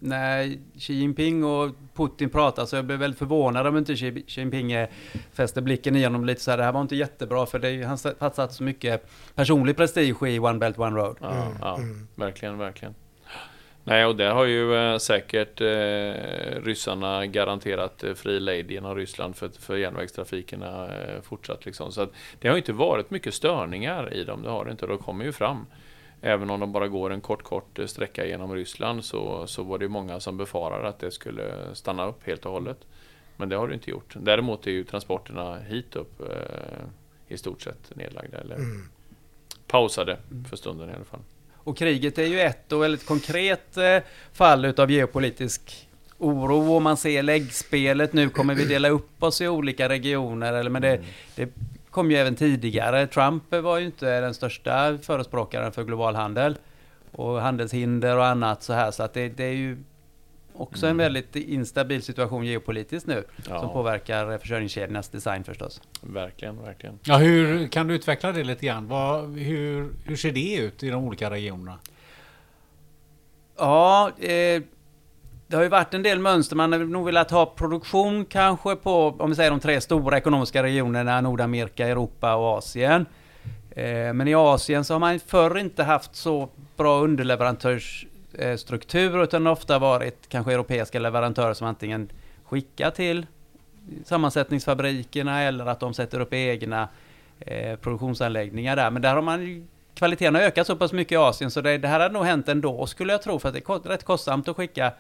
när 0.03 0.57
Xi 0.79 0.93
Jinping 0.93 1.43
och 1.43 1.71
Putin 1.93 2.29
pratar 2.29 2.65
så 2.65 2.75
jag 2.75 2.85
blev 2.85 2.99
väldigt 2.99 3.19
förvånad 3.19 3.67
om 3.67 3.77
inte 3.77 3.95
Xi 3.95 4.23
Jinping 4.27 4.87
fäster 5.33 5.61
blicken 5.61 5.95
igenom 5.95 6.25
lite 6.25 6.41
så 6.41 6.51
här, 6.51 6.57
det 6.57 6.63
här 6.63 6.71
var 6.71 6.81
inte 6.81 6.95
jättebra 6.95 7.45
för 7.45 7.59
det 7.59 7.83
han 7.83 7.97
har 8.19 8.29
satt 8.29 8.53
så 8.53 8.63
mycket 8.63 9.09
personlig 9.35 9.77
prestige 9.77 10.23
i 10.27 10.39
One 10.39 10.59
Belt 10.59 10.79
One 10.79 10.97
Road. 10.97 11.17
Ja, 11.21 11.31
mm. 11.31 11.57
ja 11.61 11.77
mm. 11.77 12.07
verkligen, 12.15 12.57
verkligen. 12.57 12.95
Nej, 13.85 14.05
och 14.05 14.15
det 14.15 14.25
har 14.25 14.45
ju 14.45 14.75
eh, 14.75 14.97
säkert 14.97 15.61
eh, 15.61 16.63
ryssarna 16.63 17.25
garanterat 17.25 18.03
eh, 18.03 18.13
fri 18.13 18.39
lejd 18.39 18.71
genom 18.71 18.95
Ryssland 18.95 19.35
för, 19.35 19.49
för 19.59 19.77
järnvägstrafikerna 19.77 20.85
eh, 20.85 21.21
fortsatt. 21.21 21.65
Liksom. 21.65 21.91
Så 21.91 22.01
att 22.01 22.11
det 22.39 22.47
har 22.47 22.57
inte 22.57 22.73
varit 22.73 23.11
mycket 23.11 23.33
störningar 23.33 24.13
i 24.13 24.23
dem, 24.23 24.43
det 24.43 24.49
har 24.49 24.65
det 24.65 24.71
inte. 24.71 24.85
De 24.85 24.97
kommer 24.97 25.25
ju 25.25 25.31
fram. 25.31 25.65
Även 26.25 26.49
om 26.49 26.59
de 26.59 26.71
bara 26.71 26.87
går 26.87 27.09
en 27.09 27.21
kort, 27.21 27.43
kort 27.43 27.79
eh, 27.79 27.85
sträcka 27.85 28.25
genom 28.25 28.55
Ryssland 28.55 29.05
så, 29.05 29.47
så 29.47 29.63
var 29.63 29.77
det 29.77 29.87
många 29.87 30.19
som 30.19 30.37
befarade 30.37 30.87
att 30.87 30.99
det 30.99 31.11
skulle 31.11 31.53
stanna 31.73 32.07
upp 32.07 32.27
helt 32.27 32.45
och 32.45 32.51
hållet. 32.51 32.77
Men 33.37 33.49
det 33.49 33.55
har 33.55 33.67
det 33.67 33.73
inte 33.73 33.89
gjort. 33.89 34.13
Däremot 34.15 34.67
är 34.67 34.71
ju 34.71 34.83
transporterna 34.83 35.59
hit 35.59 35.95
upp 35.95 36.21
eh, 36.21 36.85
i 37.27 37.37
stort 37.37 37.61
sett 37.61 37.95
nedlagda 37.95 38.37
eller 38.37 38.55
mm. 38.55 38.89
pausade 39.67 40.17
för 40.49 40.57
stunden 40.57 40.89
i 40.89 40.93
alla 40.93 41.05
fall. 41.05 41.19
Och 41.53 41.77
kriget 41.77 42.17
är 42.17 42.25
ju 42.25 42.39
ett 42.39 42.71
och 42.71 42.83
väldigt 42.83 43.05
konkret 43.05 43.77
eh, 43.77 43.97
fall 44.33 44.65
utav 44.65 44.91
geopolitisk 44.91 45.87
oro 46.17 46.73
och 46.73 46.81
man 46.81 46.97
ser 46.97 47.23
läggspelet. 47.23 48.13
Nu 48.13 48.29
kommer 48.29 48.55
vi 48.55 48.65
dela 48.65 48.89
upp 48.89 49.23
oss 49.23 49.41
i 49.41 49.47
olika 49.47 49.89
regioner. 49.89 50.53
Eller, 50.53 50.69
men 50.69 50.81
det, 50.81 50.95
mm. 50.95 51.05
det 51.35 51.49
kom 51.93 52.11
ju 52.11 52.17
även 52.17 52.35
tidigare. 52.35 53.07
Trump 53.07 53.51
var 53.51 53.77
ju 53.77 53.85
inte 53.85 54.21
den 54.21 54.33
största 54.33 54.97
förespråkaren 54.97 55.71
för 55.71 55.83
global 55.83 56.15
handel 56.15 56.57
och 57.11 57.41
handelshinder 57.41 58.17
och 58.17 58.25
annat 58.25 58.63
så 58.63 58.73
här. 58.73 58.91
Så 58.91 59.03
att 59.03 59.13
det, 59.13 59.29
det 59.29 59.43
är 59.43 59.53
ju 59.53 59.77
också 60.53 60.85
mm. 60.85 60.91
en 60.91 60.97
väldigt 60.97 61.35
instabil 61.35 62.01
situation 62.01 62.45
geopolitiskt 62.45 63.07
nu 63.07 63.23
ja. 63.49 63.59
som 63.59 63.69
påverkar 63.69 64.37
försörjningskedjornas 64.37 65.09
design 65.09 65.43
förstås. 65.43 65.81
Verkligen, 66.01 66.63
verkligen. 66.63 66.99
Ja, 67.03 67.17
hur 67.17 67.67
kan 67.67 67.87
du 67.87 67.95
utveckla 67.95 68.31
det 68.31 68.43
lite 68.43 68.65
grann? 68.65 68.87
Vad, 68.87 69.37
hur, 69.37 69.89
hur 70.05 70.15
ser 70.15 70.31
det 70.31 70.55
ut 70.55 70.83
i 70.83 70.89
de 70.89 71.03
olika 71.03 71.29
regionerna? 71.29 71.79
Ja, 73.57 74.11
eh, 74.19 74.61
det 75.53 75.57
har 75.57 75.63
ju 75.63 75.69
varit 75.69 75.93
en 75.93 76.03
del 76.03 76.19
mönster. 76.19 76.55
Man 76.55 76.71
har 76.71 76.79
nog 76.79 77.05
velat 77.05 77.31
ha 77.31 77.45
produktion 77.45 78.25
kanske 78.25 78.75
på, 78.75 79.15
om 79.19 79.29
vi 79.29 79.35
säger 79.35 79.51
de 79.51 79.59
tre 79.59 79.81
stora 79.81 80.17
ekonomiska 80.17 80.63
regionerna, 80.63 81.21
Nordamerika, 81.21 81.87
Europa 81.87 82.35
och 82.35 82.57
Asien. 82.57 83.05
Eh, 83.71 84.13
men 84.13 84.27
i 84.27 84.35
Asien 84.35 84.85
så 84.85 84.93
har 84.93 84.99
man 84.99 85.19
förr 85.19 85.57
inte 85.57 85.83
haft 85.83 86.15
så 86.15 86.49
bra 86.77 86.99
underleverantörsstruktur, 86.99 89.23
utan 89.23 89.47
ofta 89.47 89.79
varit 89.79 90.29
kanske 90.29 90.53
europeiska 90.53 90.99
leverantörer 90.99 91.53
som 91.53 91.67
antingen 91.67 92.09
skickar 92.45 92.91
till 92.91 93.25
sammansättningsfabrikerna 94.05 95.41
eller 95.41 95.65
att 95.65 95.79
de 95.79 95.93
sätter 95.93 96.19
upp 96.19 96.33
egna 96.33 96.87
eh, 97.39 97.75
produktionsanläggningar 97.75 98.75
där. 98.75 98.91
Men 98.91 99.01
där 99.01 99.15
har 99.15 99.21
man 99.21 99.67
kvaliteten 99.93 100.35
har 100.35 100.41
ökat 100.41 100.67
så 100.67 100.75
pass 100.75 100.93
mycket 100.93 101.11
i 101.11 101.17
Asien 101.17 101.51
så 101.51 101.61
det, 101.61 101.77
det 101.77 101.87
här 101.87 101.99
hade 101.99 102.13
nog 102.13 102.25
hänt 102.25 102.49
ändå 102.49 102.87
skulle 102.87 103.11
jag 103.11 103.21
tro 103.21 103.39
för 103.39 103.49
att 103.49 103.55
det 103.55 103.69
är 103.69 103.89
rätt 103.89 104.03
kostsamt 104.03 104.47
att 104.47 104.55
skicka 104.55 104.93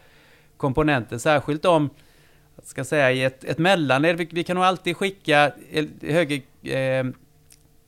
komponenter, 0.57 1.17
särskilt 1.17 1.65
om 1.65 1.89
ska 2.63 2.83
säga 2.83 3.11
i 3.11 3.23
ett, 3.23 3.43
ett 3.43 3.57
mellanled. 3.57 4.17
Vi, 4.17 4.29
vi, 4.31 4.43
kan 4.43 4.55
nog 4.55 4.65
alltid 4.65 4.97
skicka 4.97 5.51
hög, 6.01 6.47
eh, 6.63 7.05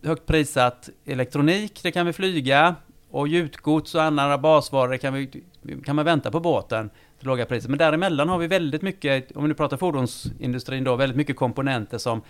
högt 0.03 0.26
prissatt 0.26 0.89
elektronik, 1.05 1.80
det 1.84 1.91
kan 1.91 2.05
vi 2.05 2.13
flyga. 2.13 2.76
Och 3.11 3.28
gjutgods 3.28 3.95
och 3.95 4.03
andra 4.03 4.38
basvaror 4.38 4.97
kan, 4.97 5.13
vi, 5.13 5.43
kan 5.86 5.95
man 5.95 6.05
vänta 6.05 6.32
på 6.32 6.39
båten 6.39 6.89
till 7.20 7.28
låga 7.28 7.45
priser. 7.45 7.70
Men 7.70 7.78
däremellan 7.78 8.30
har 8.30 8.38
vi 8.38 8.47
väldigt 8.47 8.82
mycket, 8.82 9.32
om 9.36 9.43
vi 9.43 9.47
nu 9.47 9.53
pratar 9.53 9.78
fordonsindustrin 9.78 10.84
då, 10.84 10.95
väldigt 10.95 11.18
mycket 11.18 11.36
komponenter 11.36 11.97
som, 11.97 12.22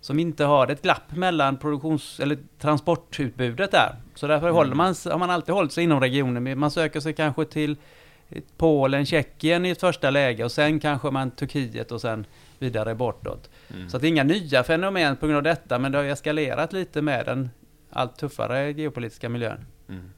som 0.00 0.18
inte 0.18 0.44
har 0.44 0.68
ett 0.68 0.82
glapp 0.82 1.16
mellan 1.16 1.56
produktions 1.56 2.20
eller 2.20 2.38
transportutbudet 2.58 3.70
där. 3.70 3.96
Så 4.14 4.26
därför 4.26 4.46
mm. 4.46 4.56
håller 4.56 4.74
man, 4.74 4.94
har 5.04 5.18
man 5.18 5.30
alltid 5.30 5.54
hållit 5.54 5.72
sig 5.72 5.84
inom 5.84 6.00
regionen. 6.00 6.58
Man 6.58 6.70
söker 6.70 7.00
sig 7.00 7.12
kanske 7.12 7.44
till 7.44 7.76
Polen, 8.56 9.06
Tjeckien 9.06 9.66
i 9.66 9.70
ett 9.70 9.80
första 9.80 10.10
läge 10.10 10.44
och 10.44 10.52
sen 10.52 10.80
kanske 10.80 11.10
man 11.10 11.30
Turkiet 11.30 11.92
och 11.92 12.00
sen 12.00 12.26
vidare 12.58 12.94
bortåt. 12.94 13.50
Mm. 13.74 13.88
Så 13.88 13.96
att 13.96 14.00
det 14.00 14.06
är 14.06 14.08
inga 14.08 14.24
nya 14.24 14.64
fenomen 14.64 15.16
på 15.16 15.26
grund 15.26 15.36
av 15.36 15.42
detta, 15.42 15.78
men 15.78 15.92
det 15.92 15.98
har 15.98 16.04
eskalerat 16.04 16.72
lite 16.72 17.02
med 17.02 17.26
den 17.26 17.50
allt 17.90 18.18
tuffare 18.18 18.72
geopolitiska 18.72 19.28
miljön. 19.28 19.66
Mm. 19.88 20.10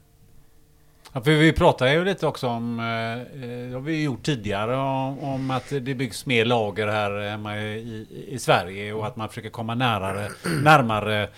Ja, 1.13 1.21
för 1.21 1.31
vi 1.31 1.53
pratade 1.53 1.93
ju 1.93 2.05
lite 2.05 2.27
också 2.27 2.47
om, 2.47 2.79
eh, 2.79 3.39
det 3.39 3.73
har 3.73 3.79
vi 3.79 4.03
gjort 4.03 4.23
tidigare, 4.23 4.75
om, 4.75 5.19
om, 5.19 5.51
att 5.51 5.69
det 5.69 5.95
byggs 5.95 6.25
mer 6.25 6.45
lager 6.45 6.87
här 6.87 7.29
hemma 7.29 7.57
i, 7.57 8.07
i 8.27 8.39
Sverige 8.39 8.93
och 8.93 9.07
att 9.07 9.15
man 9.15 9.29
försöker 9.29 9.49
komma 9.49 9.75
närmare, 9.75 10.29
närmare 10.63 11.29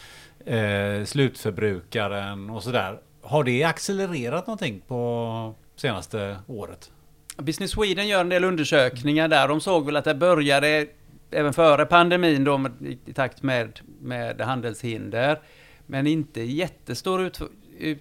eh, 0.46 1.06
slutförbrukaren 1.06 2.50
och 2.50 2.64
sådär. 2.64 3.00
Har 3.22 3.44
det 3.44 3.64
accelererat 3.64 4.48
någonting 4.48 4.82
på 4.88 5.56
senaste 5.80 6.38
året? 6.48 6.92
Business 7.38 7.72
Sweden 7.72 8.08
gör 8.08 8.22
en 8.22 8.30
del 8.30 8.44
undersökningar 8.44 9.28
där. 9.28 9.48
De 9.48 9.62
såg 9.62 9.86
väl 9.86 9.96
att 9.96 10.06
det 10.06 10.16
började 10.16 10.88
även 11.32 11.54
före 11.54 11.86
pandemin 11.86 12.44
då, 12.44 12.70
i 13.06 13.14
takt 13.14 13.44
med, 13.44 13.80
med 14.02 14.42
handelshinder. 14.42 15.40
Men 15.86 16.08
inte 16.08 16.42
i 16.42 16.52
jättestor 16.52 17.22
ut, 17.22 17.42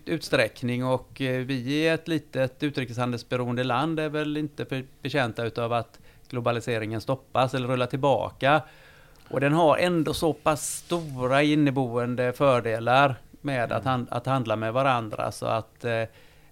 utsträckning 0.05 0.85
och 0.85 1.21
eh, 1.21 1.45
vi 1.45 1.87
är 1.87 1.95
ett 1.95 2.09
litet 2.09 2.63
utrikeshandelsberoende 2.63 3.65
land 3.65 4.01
är 4.01 4.09
väl 4.09 4.37
inte 4.37 4.85
betjänta 5.03 5.45
utav 5.45 5.73
att 5.73 5.99
globaliseringen 6.29 7.01
stoppas 7.01 7.55
eller 7.55 7.69
rullar 7.69 7.87
tillbaka. 7.87 8.63
Och 9.29 9.41
den 9.41 9.53
har 9.53 9.77
ändå 9.77 10.15
så 10.15 10.33
pass 10.33 10.77
stora 10.77 11.43
inneboende 11.43 12.33
fördelar 12.33 13.15
med 13.41 13.73
att, 13.73 13.85
han, 13.85 14.07
att 14.11 14.27
handla 14.27 14.57
med 14.57 14.73
varandra. 14.73 15.33
Så 15.33 15.47
att 15.47 15.85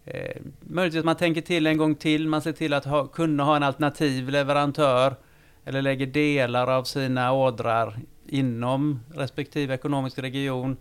eh, 0.06 0.20
eh, 0.20 0.42
möjligtvis 0.60 1.04
man 1.04 1.16
tänker 1.16 1.40
till 1.40 1.66
en 1.66 1.76
gång 1.76 1.94
till, 1.94 2.28
man 2.28 2.42
ser 2.42 2.52
till 2.52 2.72
att 2.72 2.84
ha, 2.84 3.06
kunna 3.06 3.44
ha 3.44 3.56
en 3.56 3.62
alternativ 3.62 4.28
leverantör 4.28 5.14
eller 5.64 5.82
lägger 5.82 6.06
delar 6.06 6.66
av 6.66 6.84
sina 6.84 7.32
ordrar 7.32 7.98
inom 8.28 9.00
respektive 9.14 9.74
ekonomisk 9.74 10.18
region. 10.18 10.76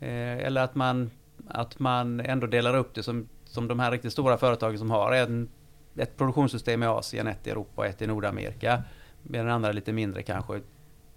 Eh, 0.00 0.38
eller 0.38 0.60
att 0.60 0.74
man, 0.74 1.10
att 1.48 1.78
man 1.78 2.20
ändå 2.20 2.46
delar 2.46 2.76
upp 2.76 2.94
det 2.94 3.02
som, 3.02 3.28
som 3.44 3.68
de 3.68 3.80
här 3.80 3.90
riktigt 3.90 4.12
stora 4.12 4.38
företagen 4.38 4.78
som 4.78 4.90
har 4.90 5.12
en, 5.12 5.48
ett 5.96 6.16
produktionssystem 6.16 6.82
i 6.82 6.86
Asien, 6.86 7.26
ett 7.26 7.46
i 7.46 7.50
Europa 7.50 7.82
och 7.82 7.86
ett 7.86 8.02
i 8.02 8.06
Nordamerika. 8.06 8.82
Medan 9.22 9.48
andra 9.48 9.72
lite 9.72 9.92
mindre 9.92 10.22
kanske 10.22 10.60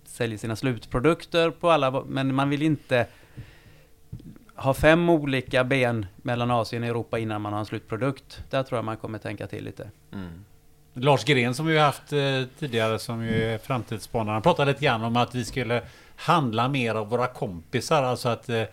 säljer 0.04 0.38
sina 0.38 0.56
slutprodukter 0.56 1.50
på 1.50 1.70
alla, 1.70 2.04
men 2.08 2.36
man 2.36 2.50
vill 2.50 2.62
inte 2.62 3.08
ha 4.56 4.74
fem 4.74 5.10
olika 5.10 5.64
ben 5.64 6.06
mellan 6.16 6.52
Asien 6.52 6.84
och 6.84 6.90
Europa 6.90 7.20
innan 7.20 7.42
man 7.42 7.54
har 7.54 7.60
en 7.60 7.66
slutprodukt. 7.66 8.44
Där 8.50 8.64
tror 8.64 8.78
jag 8.78 8.86
man 8.86 8.98
kommer 8.98 9.20
tänka 9.20 9.48
till 9.48 9.64
lite. 9.64 9.90
Mm. 10.14 10.46
Lars 10.94 11.24
Gren 11.24 11.54
som 11.54 11.66
vi 11.66 11.78
har 11.78 11.86
haft 11.86 12.14
eh, 12.14 12.44
tidigare 12.60 13.00
som 13.00 13.24
ju 13.24 13.44
är 13.44 13.58
framtidsspanare. 13.58 14.34
Han 14.34 14.42
pratade 14.42 14.72
lite 14.72 14.86
grann 14.86 15.04
om 15.04 15.18
att 15.18 15.36
vi 15.36 15.46
skulle 15.46 15.82
handla 16.16 16.68
mer 16.68 16.96
av 16.96 17.10
våra 17.10 17.28
kompisar. 17.28 18.04
Alltså 18.04 18.30
att 18.30 18.50
eh, 18.50 18.64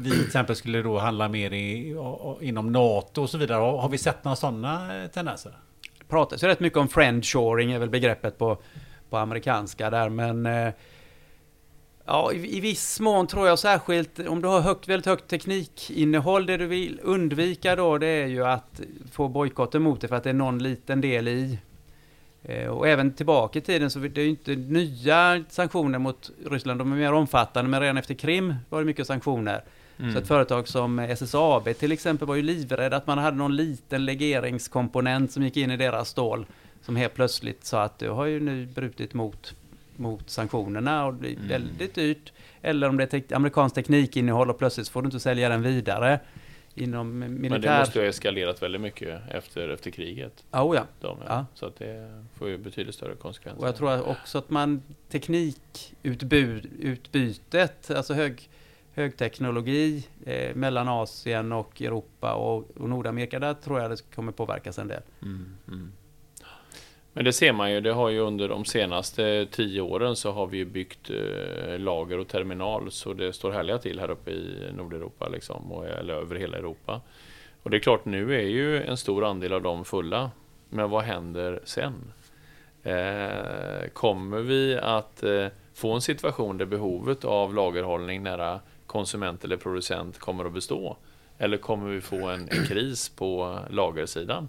vi 0.00 0.10
till 0.10 0.26
exempel 0.26 0.56
skulle 0.56 0.82
då 0.82 0.98
handla 0.98 1.28
mer 1.28 1.52
i, 1.52 1.96
inom 2.40 2.72
NATO 2.72 3.22
och 3.22 3.30
så 3.30 3.38
vidare. 3.38 3.58
Har, 3.58 3.78
har 3.78 3.88
vi 3.88 3.98
sett 3.98 4.24
några 4.24 4.36
sådana 4.36 5.02
eh, 5.02 5.10
tendenser? 5.10 5.52
Det 5.98 6.04
pratas 6.04 6.42
ju 6.42 6.46
rätt 6.46 6.60
mycket 6.60 6.78
om 6.78 6.88
friendshoring 6.88 7.72
är 7.72 7.78
väl 7.78 7.90
begreppet 7.90 8.38
på, 8.38 8.58
på 9.10 9.16
amerikanska 9.16 9.90
där 9.90 10.08
men 10.08 10.46
eh, 10.46 10.72
Ja, 12.06 12.32
i, 12.32 12.56
i 12.56 12.60
viss 12.60 13.00
mån 13.00 13.26
tror 13.26 13.48
jag 13.48 13.58
särskilt 13.58 14.18
om 14.18 14.42
du 14.42 14.48
har 14.48 14.60
högt, 14.60 14.88
väldigt 14.88 15.06
högt 15.06 15.28
teknikinnehåll. 15.28 16.46
Det 16.46 16.56
du 16.56 16.66
vill 16.66 17.00
undvika 17.02 17.76
då 17.76 17.98
det 17.98 18.06
är 18.06 18.26
ju 18.26 18.44
att 18.46 18.80
få 19.12 19.28
bojkotter 19.28 19.78
mot 19.78 20.00
det 20.00 20.08
för 20.08 20.16
att 20.16 20.24
det 20.24 20.30
är 20.30 20.34
någon 20.34 20.58
liten 20.58 21.00
del 21.00 21.28
i. 21.28 21.58
Eh, 22.42 22.66
Och 22.66 22.88
även 22.88 23.12
tillbaka 23.12 23.58
i 23.58 23.62
tiden 23.62 23.90
så 23.90 23.98
det 23.98 24.20
är 24.20 24.24
ju 24.24 24.30
inte 24.30 24.54
nya 24.54 25.44
sanktioner 25.48 25.98
mot 25.98 26.30
Ryssland. 26.50 26.80
De 26.80 26.92
är 26.92 26.96
mer 26.96 27.12
omfattande 27.12 27.70
men 27.70 27.80
redan 27.80 27.96
efter 27.96 28.14
Krim 28.14 28.54
var 28.68 28.78
det 28.80 28.84
mycket 28.86 29.06
sanktioner. 29.06 29.64
Mm. 29.98 30.12
Så 30.12 30.18
ett 30.18 30.28
företag 30.28 30.68
som 30.68 30.98
SSAB 30.98 31.74
till 31.78 31.92
exempel 31.92 32.28
var 32.28 32.34
ju 32.34 32.42
livrädd 32.42 32.94
att 32.94 33.06
man 33.06 33.18
hade 33.18 33.36
någon 33.36 33.56
liten 33.56 34.04
legeringskomponent 34.04 35.32
som 35.32 35.42
gick 35.42 35.56
in 35.56 35.70
i 35.70 35.76
deras 35.76 36.08
stål. 36.08 36.46
Som 36.82 36.96
helt 36.96 37.14
plötsligt 37.14 37.64
sa 37.64 37.82
att 37.82 37.98
du 37.98 38.10
har 38.10 38.24
ju 38.26 38.40
nu 38.40 38.66
brutit 38.66 39.14
mot, 39.14 39.54
mot 39.96 40.30
sanktionerna 40.30 41.06
och 41.06 41.14
det 41.14 41.28
är 41.28 41.32
Mm. 41.36 41.48
väldigt 41.48 41.94
dyrt. 41.94 42.32
Eller 42.62 42.88
om 42.88 42.96
det 42.96 43.02
är 43.14 43.20
te- 43.20 43.34
amerikanskt 43.34 43.74
teknikinnehåll 43.74 44.50
och 44.50 44.58
plötsligt 44.58 44.88
får 44.88 45.02
du 45.02 45.06
inte 45.06 45.20
sälja 45.20 45.48
den 45.48 45.62
vidare. 45.62 46.20
Inom 46.76 47.18
Men 47.18 47.32
det 47.34 47.38
militär... 47.38 47.78
måste 47.78 47.98
ju 47.98 48.04
ha 48.04 48.08
eskalerat 48.10 48.62
väldigt 48.62 48.80
mycket 48.80 49.20
efter, 49.30 49.68
efter 49.68 49.90
kriget. 49.90 50.44
Oh, 50.52 50.76
ja. 50.76 50.84
De, 51.00 51.18
Ja. 51.26 51.46
Så 51.54 51.66
att 51.66 51.76
det 51.76 52.22
får 52.38 52.48
ju 52.48 52.58
betydligt 52.58 52.94
större 52.94 53.14
konsekvenser. 53.14 53.62
Och 53.62 53.68
jag 53.68 53.76
tror 53.76 54.08
också 54.08 54.38
att 54.38 54.50
man 54.50 54.82
teknikutbytet, 55.08 57.90
alltså 57.90 58.14
hög, 58.14 58.48
högteknologi 58.94 60.06
eh, 60.26 60.54
mellan 60.54 60.88
Asien 60.88 61.52
och 61.52 61.82
Europa 61.82 62.34
och, 62.34 62.70
och 62.76 62.88
Nordamerika, 62.88 63.38
där 63.38 63.54
tror 63.54 63.80
jag 63.80 63.90
det 63.90 64.14
kommer 64.14 64.32
påverkas 64.32 64.78
en 64.78 64.88
del. 64.88 65.02
Mm, 65.22 65.56
mm. 65.68 65.92
Men 67.16 67.24
det 67.24 67.32
ser 67.32 67.52
man 67.52 67.72
ju, 67.72 67.80
det 67.80 67.92
har 67.92 68.08
ju 68.08 68.18
under 68.18 68.48
de 68.48 68.64
senaste 68.64 69.46
tio 69.50 69.80
åren 69.80 70.16
så 70.16 70.32
har 70.32 70.46
vi 70.46 70.56
ju 70.56 70.64
byggt 70.64 71.10
eh, 71.10 71.78
lager 71.78 72.18
och 72.18 72.28
terminal 72.28 72.90
så 72.90 73.12
det 73.12 73.32
står 73.32 73.50
härliga 73.50 73.78
till 73.78 74.00
här 74.00 74.10
uppe 74.10 74.30
i 74.30 74.72
Nordeuropa 74.76 75.28
liksom, 75.28 75.72
och, 75.72 75.86
eller 75.86 76.14
över 76.14 76.36
hela 76.36 76.58
Europa. 76.58 77.00
Och 77.62 77.70
det 77.70 77.76
är 77.76 77.80
klart, 77.80 78.04
nu 78.04 78.34
är 78.34 78.46
ju 78.48 78.82
en 78.82 78.96
stor 78.96 79.24
andel 79.24 79.52
av 79.52 79.62
dem 79.62 79.84
fulla. 79.84 80.30
Men 80.68 80.90
vad 80.90 81.04
händer 81.04 81.60
sen? 81.64 82.12
Eh, 82.82 83.88
kommer 83.92 84.40
vi 84.40 84.78
att 84.78 85.22
eh, 85.22 85.46
få 85.74 85.92
en 85.92 86.00
situation 86.00 86.58
där 86.58 86.66
behovet 86.66 87.24
av 87.24 87.54
lagerhållning 87.54 88.22
nära 88.22 88.60
konsument 88.86 89.44
eller 89.44 89.56
producent 89.56 90.18
kommer 90.18 90.44
att 90.44 90.52
bestå? 90.52 90.96
Eller 91.38 91.56
kommer 91.56 91.90
vi 91.90 92.00
få 92.00 92.28
en, 92.28 92.48
en 92.50 92.66
kris 92.66 93.08
på 93.08 93.58
lagersidan? 93.70 94.48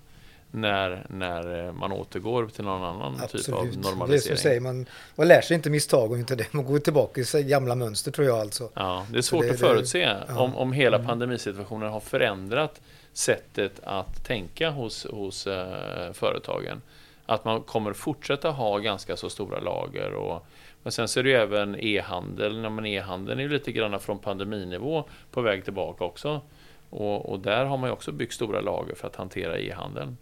När, 0.52 1.06
när 1.10 1.66
eh, 1.68 1.74
man 1.74 1.92
återgår 1.92 2.48
till 2.48 2.64
någon 2.64 2.84
annan 2.84 3.14
typ 3.14 3.24
av 3.24 3.26
Absolut. 3.36 3.46
Det 3.74 3.80
är 3.80 3.82
som 3.82 3.82
normalisering. 3.82 4.38
säger, 4.38 4.60
man, 4.62 4.86
man 5.16 5.28
lär 5.28 5.42
sig 5.42 5.56
inte 5.56 5.70
misstag 5.70 6.12
och 6.12 6.18
inte 6.18 6.36
det. 6.36 6.54
Man 6.54 6.66
går 6.66 6.80
tillbaka 6.80 7.22
i 7.22 7.44
gamla 7.44 7.76
mönster 7.76 8.12
tror 8.12 8.28
jag 8.28 8.38
alltså. 8.40 8.70
Ja, 8.74 9.06
det 9.12 9.18
är 9.18 9.22
svårt 9.22 9.44
det- 9.46 9.52
att 9.52 9.60
förutse 9.60 10.00
ja. 10.28 10.40
om, 10.40 10.56
om 10.56 10.74
hela 10.74 10.98
Mm. 10.98 11.08
pandemisituationen 11.08 11.92
har 11.92 12.00
förändrat 12.00 12.82
sättet 13.14 13.80
att 13.84 14.26
tänka 14.26 14.70
hos, 14.70 15.06
hos 15.12 15.48
eh, 15.48 16.14
företagen. 16.14 16.82
Att 17.26 17.46
man 17.46 17.62
kommer 17.62 17.94
fortsätta 17.94 18.50
ha 18.50 18.78
ganska 18.78 19.18
så 19.18 19.30
stora 19.30 19.60
lager. 19.60 20.14
Och, 20.14 20.46
men 20.84 20.92
sen 20.92 21.08
det 21.24 21.30
ju 21.30 21.36
även 21.36 21.76
e-handel. 21.80 22.64
Ja, 22.64 22.70
men 22.70 22.86
E-handeln 22.86 23.40
är 23.40 23.44
ju 23.44 23.50
lite 23.50 23.72
grann 23.72 24.00
från 24.00 24.20
pandeminivå 24.20 25.04
på 25.32 25.42
väg 25.42 25.64
tillbaka 25.64 26.04
också. 26.04 26.42
Och, 26.90 27.30
och 27.30 27.40
där 27.40 27.66
har 27.66 27.78
man 27.78 27.90
ju 27.90 27.94
också 27.94 28.12
byggt 28.12 28.34
stora 28.34 28.62
lager 28.62 28.96
för 28.96 29.08
att 29.08 29.16
hantera 29.16 29.60
e-handeln. 29.60 30.18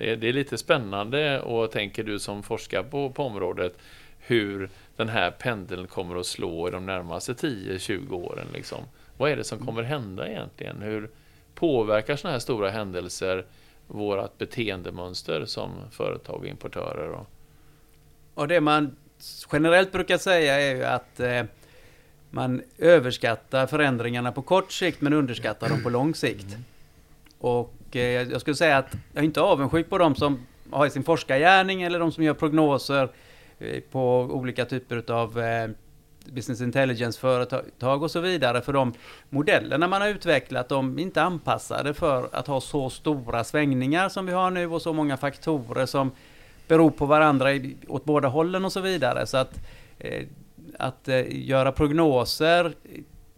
Det 0.00 0.10
är, 0.10 0.16
det 0.16 0.28
är 0.28 0.32
lite 0.32 0.58
spännande 0.58 1.40
och 1.40 1.70
tänker 1.70 2.04
du 2.04 2.18
som 2.18 2.42
forskar 2.42 2.82
på, 2.82 3.10
på 3.10 3.24
området 3.24 3.78
hur 4.18 4.70
den 4.96 5.08
här 5.08 5.30
pendeln 5.30 5.86
kommer 5.86 6.16
att 6.16 6.26
slå 6.26 6.68
i 6.68 6.70
de 6.70 6.86
närmaste 6.86 7.32
10-20 7.32 8.12
åren. 8.12 8.46
Liksom. 8.52 8.78
Vad 9.16 9.30
är 9.30 9.36
det 9.36 9.44
som 9.44 9.66
kommer 9.66 9.82
hända 9.82 10.28
egentligen? 10.28 10.82
Hur 10.82 11.10
påverkar 11.54 12.16
sådana 12.16 12.32
här 12.32 12.40
stora 12.40 12.70
händelser 12.70 13.44
vårt 13.86 14.38
beteendemönster 14.38 15.44
som 15.44 15.70
företag 15.90 16.36
och 16.36 16.46
importörer? 16.46 17.08
Och, 17.08 17.26
Och 18.34 18.48
det 18.48 18.60
man 18.60 18.96
generellt 19.52 19.92
brukar 19.92 20.18
säga 20.18 20.60
är 20.60 20.76
ju 20.76 20.84
att 20.84 21.20
eh, 21.20 21.42
man 22.30 22.62
överskattar 22.78 23.66
förändringarna 23.66 24.32
på 24.32 24.42
kort 24.42 24.72
sikt 24.72 25.00
men 25.00 25.12
underskattar 25.12 25.68
dem 25.68 25.82
på 25.82 25.90
lång 25.90 26.14
sikt. 26.14 26.56
Och 27.38 27.74
eh, 27.96 28.02
jag 28.02 28.40
skulle 28.40 28.56
säga 28.56 28.78
att 28.78 28.92
jag 29.12 29.20
är 29.20 29.24
inte 29.24 29.40
avundsjuk 29.40 29.90
på 29.90 29.98
de 29.98 30.14
som 30.14 30.46
har 30.70 30.86
i 30.86 30.90
sin 30.90 31.02
forskargärning 31.02 31.82
eller 31.82 31.98
de 31.98 32.12
som 32.12 32.24
gör 32.24 32.34
prognoser 32.34 33.08
eh, 33.58 33.80
på 33.92 34.20
olika 34.20 34.64
typer 34.64 35.12
av 35.12 35.40
eh, 35.40 35.70
business 36.24 36.60
intelligence-företag 36.60 38.02
och 38.02 38.10
så 38.10 38.20
vidare. 38.20 38.60
För 38.60 38.72
de 38.72 38.92
modellerna 39.28 39.88
man 39.88 40.00
har 40.00 40.08
utvecklat, 40.08 40.68
de 40.68 40.98
är 40.98 41.02
inte 41.02 41.22
anpassade 41.22 41.94
för 41.94 42.28
att 42.32 42.46
ha 42.46 42.60
så 42.60 42.90
stora 42.90 43.44
svängningar 43.44 44.08
som 44.08 44.26
vi 44.26 44.32
har 44.32 44.50
nu 44.50 44.66
och 44.66 44.82
så 44.82 44.92
många 44.92 45.16
faktorer 45.16 45.86
som 45.86 46.10
beror 46.68 46.90
på 46.90 47.06
varandra 47.06 47.52
i- 47.52 47.76
åt 47.88 48.04
båda 48.04 48.28
hållen 48.28 48.64
och 48.64 48.72
så 48.72 48.80
vidare. 48.80 49.26
Så 49.26 49.36
att, 49.36 49.60
eh, 49.98 50.24
att 50.78 51.08
eh, 51.08 51.24
göra 51.48 51.72
prognoser 51.72 52.72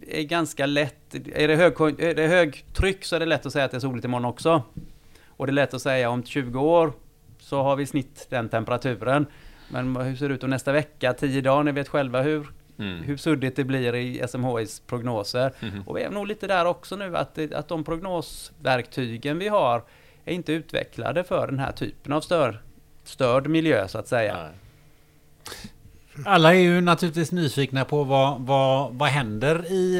är 0.07 0.23
ganska 0.23 0.65
lätt. 0.65 1.15
Är 1.35 1.47
det, 1.47 1.55
hög, 1.55 1.73
är 1.99 2.15
det 2.15 2.27
högtryck 2.27 3.05
så 3.05 3.15
är 3.15 3.19
det 3.19 3.25
lätt 3.25 3.45
att 3.45 3.53
säga 3.53 3.65
att 3.65 3.71
det 3.71 3.77
är 3.77 3.79
soligt 3.79 4.05
imorgon 4.05 4.25
också. 4.25 4.63
Och 5.27 5.45
det 5.47 5.51
är 5.51 5.53
lätt 5.53 5.73
att 5.73 5.81
säga 5.81 6.09
om 6.09 6.23
20 6.23 6.59
år 6.59 6.93
så 7.39 7.63
har 7.63 7.75
vi 7.75 7.85
snitt 7.85 8.27
den 8.29 8.49
temperaturen. 8.49 9.25
Men 9.69 9.95
hur 9.95 10.15
ser 10.15 10.29
det 10.29 10.35
ut 10.35 10.43
om 10.43 10.49
nästa 10.49 10.71
vecka, 10.71 11.13
10 11.13 11.41
dagar? 11.41 11.63
Ni 11.63 11.71
vet 11.71 11.87
själva 11.87 12.21
hur, 12.21 12.47
mm. 12.79 13.03
hur 13.03 13.17
suddigt 13.17 13.55
det 13.55 13.63
blir 13.63 13.95
i 13.95 14.27
SMHIs 14.27 14.79
prognoser. 14.79 15.51
Mhm. 15.61 15.81
Och 15.87 15.97
vi 15.97 16.01
är 16.01 16.09
nog 16.09 16.27
lite 16.27 16.47
där 16.47 16.65
också 16.65 16.95
nu 16.95 17.17
att, 17.17 17.35
det- 17.35 17.53
att 17.53 17.67
de 17.67 17.83
prognosverktygen 17.83 19.39
vi 19.39 19.47
har 19.47 19.83
är 20.25 20.33
inte 20.33 20.53
utvecklade 20.53 21.23
för 21.23 21.47
den 21.47 21.59
här 21.59 21.71
typen 21.71 22.13
av 22.13 22.21
stör, 22.21 22.61
störd 23.03 23.47
miljö 23.47 23.87
så 23.87 23.97
att 23.97 24.07
säga. 24.07 24.33
Nej. 24.43 24.51
Alla 26.25 26.55
är 26.55 26.59
ju 26.59 26.81
naturligtvis 26.81 27.31
nyfikna 27.31 27.85
på 27.85 28.03
vad, 28.03 28.41
vad, 28.41 28.93
vad 28.93 29.09
händer 29.09 29.71
i, 29.71 29.95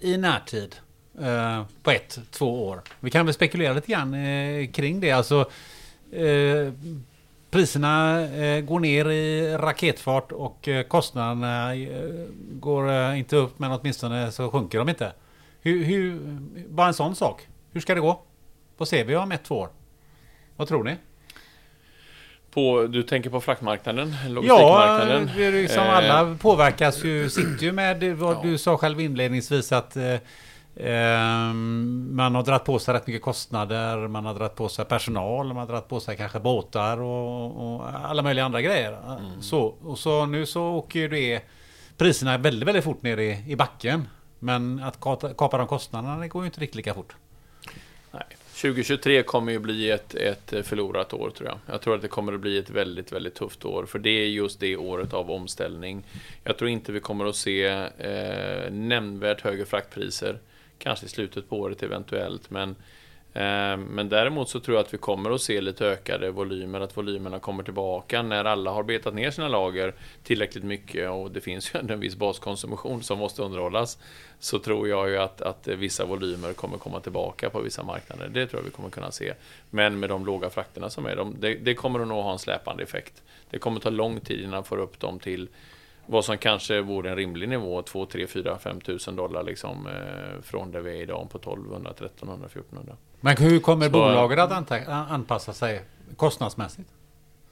eh, 0.00 0.08
i 0.10 0.16
närtid. 0.16 0.76
Eh, 1.20 1.64
på 1.82 1.90
ett, 1.90 2.18
två 2.30 2.66
år. 2.66 2.82
Vi 3.00 3.10
kan 3.10 3.26
väl 3.26 3.34
spekulera 3.34 3.72
lite 3.72 3.92
grann 3.92 4.14
eh, 4.14 4.70
kring 4.70 5.00
det. 5.00 5.10
Alltså, 5.10 5.50
eh, 6.12 6.72
priserna 7.50 8.20
eh, 8.20 8.60
går 8.60 8.80
ner 8.80 9.10
i 9.10 9.56
raketfart 9.56 10.32
och 10.32 10.68
eh, 10.68 10.82
kostnaderna 10.82 11.70
går 12.52 13.14
inte 13.14 13.36
upp 13.36 13.58
men 13.58 13.72
åtminstone 13.72 14.32
så 14.32 14.50
sjunker 14.50 14.78
de 14.78 14.88
inte. 14.88 15.12
Hur, 15.60 15.84
hur, 15.84 16.20
bara 16.68 16.86
en 16.86 16.94
sån 16.94 17.14
sak. 17.14 17.48
Hur 17.72 17.80
ska 17.80 17.94
det 17.94 18.00
gå? 18.00 18.22
Vad 18.76 18.88
ser 18.88 19.04
vi 19.04 19.16
om 19.16 19.32
ett, 19.32 19.44
två 19.44 19.54
år? 19.54 19.68
Vad 20.56 20.68
tror 20.68 20.84
ni? 20.84 20.96
På, 22.54 22.86
du 22.86 23.02
tänker 23.02 23.30
på 23.30 23.40
fraktmarknaden? 23.40 24.14
Ja, 24.22 24.28
Logistikmarknaden? 24.28 25.30
det 25.36 25.44
är 25.44 25.52
liksom 25.52 25.82
Eh, 25.82 25.96
alla 25.96 26.36
påverkas 26.40 27.04
ju, 27.04 27.30
sitter 27.30 27.64
ju 27.64 27.72
med 27.72 28.16
vad 28.18 28.36
Ja. 28.36 28.40
du 28.42 28.58
sa 28.58 28.76
själv 28.76 29.00
inledningsvis 29.00 29.72
att 29.72 29.96
eh, 29.96 30.16
ehm, 30.76 32.08
man 32.16 32.34
har 32.34 32.42
dragit 32.42 32.64
på 32.64 32.78
sig 32.78 32.94
rätt 32.94 33.06
mycket 33.06 33.22
kostnader, 33.22 34.08
man 34.08 34.24
har 34.24 34.34
dragit 34.34 34.54
på 34.54 34.68
sig 34.68 34.84
personal, 34.84 35.46
man 35.46 35.56
har 35.56 35.66
dragit 35.66 35.88
på 35.88 36.00
sig 36.00 36.16
kanske 36.16 36.40
båtar 36.40 37.00
och, 37.00 37.74
och 37.76 37.88
alla 38.04 38.22
möjliga 38.22 38.44
andra 38.44 38.60
grejer. 38.62 38.96
Så, 39.40 39.60
och 39.62 39.98
så 39.98 40.26
nu 40.26 40.46
så 40.46 40.62
åker 40.64 41.00
ju 41.00 41.08
det 41.08 41.40
priserna 41.96 42.38
väldigt, 42.38 42.68
väldigt 42.68 42.84
fort 42.84 43.02
ner 43.02 43.16
i, 43.16 43.44
i 43.46 43.56
backen. 43.56 44.08
Men 44.38 44.82
att 44.82 45.00
kapa 45.36 45.58
de 45.58 45.66
kostnaderna 45.66 46.16
det 46.18 46.28
går 46.28 46.42
ju 46.42 46.46
inte 46.46 46.60
riktigt 46.60 46.76
lika 46.76 46.94
fort. 46.94 47.16
2023 48.64 49.22
kommer 49.22 49.52
ju 49.52 49.58
bli 49.58 49.90
ett, 49.90 50.14
ett 50.14 50.66
förlorat 50.66 51.12
år 51.12 51.30
tror 51.30 51.48
jag. 51.48 51.58
Jag 51.66 51.80
tror 51.80 51.94
att 51.94 52.02
det 52.02 52.08
kommer 52.08 52.32
att 52.32 52.40
bli 52.40 52.58
ett 52.58 52.70
väldigt, 52.70 53.12
väldigt 53.12 53.34
tufft 53.34 53.64
år. 53.64 53.86
För 53.86 53.98
det 53.98 54.10
är 54.10 54.26
just 54.26 54.60
det 54.60 54.76
året 54.76 55.12
av 55.14 55.30
omställning. 55.30 56.04
Jag 56.44 56.56
tror 56.56 56.70
inte 56.70 56.92
vi 56.92 57.00
kommer 57.00 57.24
att 57.24 57.36
se 57.36 57.64
eh, 57.98 58.70
nämnvärt 58.70 59.40
högre 59.40 59.64
fraktpriser. 59.64 60.38
Kanske 60.78 61.06
i 61.06 61.08
slutet 61.08 61.48
på 61.48 61.58
året 61.58 61.82
eventuellt. 61.82 62.50
Men 62.50 62.76
Eh, 63.34 63.76
men 63.76 64.08
däremot 64.08 64.48
så 64.48 64.60
tror 64.60 64.76
jag 64.76 64.84
att 64.84 64.94
vi 64.94 64.98
kommer 64.98 65.30
att 65.30 65.40
se 65.40 65.60
lite 65.60 65.86
ökade 65.86 66.30
volymer, 66.30 66.80
att 66.80 66.96
volymerna 66.96 67.38
kommer 67.38 67.62
tillbaka 67.62 68.22
när 68.22 68.44
alla 68.44 68.70
har 68.70 68.82
betat 68.82 69.14
ner 69.14 69.30
sina 69.30 69.48
lager 69.48 69.94
tillräckligt 70.22 70.64
mycket 70.64 71.10
och 71.10 71.30
det 71.30 71.40
finns 71.40 71.74
ju 71.74 71.78
en 71.78 72.00
viss 72.00 72.16
baskonsumtion 72.16 73.02
som 73.02 73.18
måste 73.18 73.42
underhållas. 73.42 73.98
Så 74.38 74.58
tror 74.58 74.88
jag 74.88 75.10
ju 75.10 75.16
att, 75.16 75.42
att 75.42 75.68
vissa 75.68 76.04
volymer 76.04 76.52
kommer 76.52 76.78
komma 76.78 77.00
tillbaka 77.00 77.50
på 77.50 77.60
vissa 77.60 77.82
marknader. 77.82 78.28
Det 78.28 78.46
tror 78.46 78.60
jag 78.60 78.64
vi 78.64 78.70
kommer 78.70 78.90
kunna 78.90 79.10
se. 79.10 79.34
Men 79.70 80.00
med 80.00 80.08
de 80.08 80.26
låga 80.26 80.50
frakterna 80.50 80.90
som 80.90 81.06
är, 81.06 81.16
de, 81.16 81.36
det, 81.40 81.54
det 81.54 81.74
kommer 81.74 82.00
att 82.00 82.08
nog 82.08 82.22
ha 82.22 82.32
en 82.32 82.38
släpande 82.38 82.82
effekt. 82.82 83.22
Det 83.50 83.58
kommer 83.58 83.80
ta 83.80 83.90
lång 83.90 84.20
tid 84.20 84.40
innan 84.40 84.50
man 84.50 84.64
får 84.64 84.78
upp 84.78 85.00
dem 85.00 85.18
till 85.18 85.48
vad 86.06 86.24
som 86.24 86.38
kanske 86.38 86.80
vore 86.80 87.10
en 87.10 87.16
rimlig 87.16 87.48
nivå, 87.48 87.82
2, 87.82 88.06
3, 88.06 88.26
4, 88.26 88.58
5 88.58 88.80
tusen 88.80 89.16
dollar 89.16 89.42
liksom, 89.42 89.86
eh, 89.86 90.42
från 90.42 90.70
där 90.70 90.80
vi 90.80 90.90
är 90.98 91.02
idag 91.02 91.30
på 91.30 91.38
1200, 91.38 91.90
1300, 91.90 92.48
1400. 92.48 92.96
Men 93.24 93.36
hur 93.36 93.60
kommer 93.60 93.86
Så, 93.86 93.92
bolaget 93.92 94.38
att 94.38 94.88
anpassa 94.88 95.52
sig 95.52 95.82
kostnadsmässigt? 96.16 96.88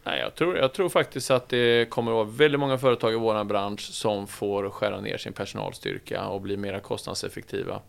Nej, 0.04 0.20
jag, 0.20 0.34
tror, 0.34 0.56
jag 0.56 0.72
tror 0.72 0.88
faktiskt 0.88 1.30
att 1.30 1.48
det 1.48 1.90
kommer 1.90 2.10
att 2.10 2.14
vara 2.14 2.24
väldigt 2.24 2.60
många 2.60 2.78
företag 2.78 3.12
i 3.12 3.16
vår 3.16 3.44
bransch 3.44 3.80
som 3.80 4.26
får 4.26 4.70
skära 4.70 5.00
ner 5.00 5.16
sin 5.16 5.32
personalstyrka 5.32 6.26
och 6.26 6.40
bli 6.40 6.56
mer 6.56 6.80
kostnadseffektiva. 6.80 7.80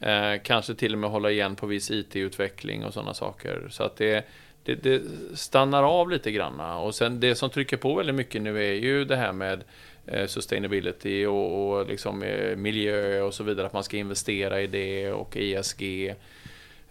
Eh, 0.00 0.32
kanske 0.42 0.74
till 0.74 0.92
och 0.92 0.98
med 0.98 1.10
hålla 1.10 1.30
igen 1.30 1.56
på 1.56 1.66
viss 1.66 1.90
IT-utveckling 1.90 2.84
och 2.84 2.94
sådana 2.94 3.14
saker. 3.14 3.68
Så 3.70 3.82
att 3.82 3.96
det, 3.96 4.26
det, 4.64 4.74
det, 4.74 5.02
stannar 5.34 5.82
av 5.82 6.10
lite 6.10 6.30
grann. 6.30 6.60
Och 6.60 6.94
sen 6.94 7.20
det 7.20 7.34
som 7.34 7.50
trycker 7.50 7.76
på 7.76 7.94
väldigt 7.94 8.14
mycket 8.14 8.42
nu 8.42 8.64
är 8.64 8.74
ju 8.74 9.04
det 9.04 9.16
här 9.16 9.32
med 9.32 9.64
Eh, 10.06 10.26
sustainability 10.26 11.26
och, 11.26 11.78
och 11.78 11.86
liksom 11.88 12.22
eh, 12.22 12.56
miljö 12.56 13.20
och 13.20 13.34
så 13.34 13.44
vidare. 13.44 13.66
Att 13.66 13.72
man 13.72 13.84
ska 13.84 13.96
investera 13.96 14.60
i 14.60 14.66
det 14.66 15.12
och 15.12 15.36
ESG. 15.36 16.14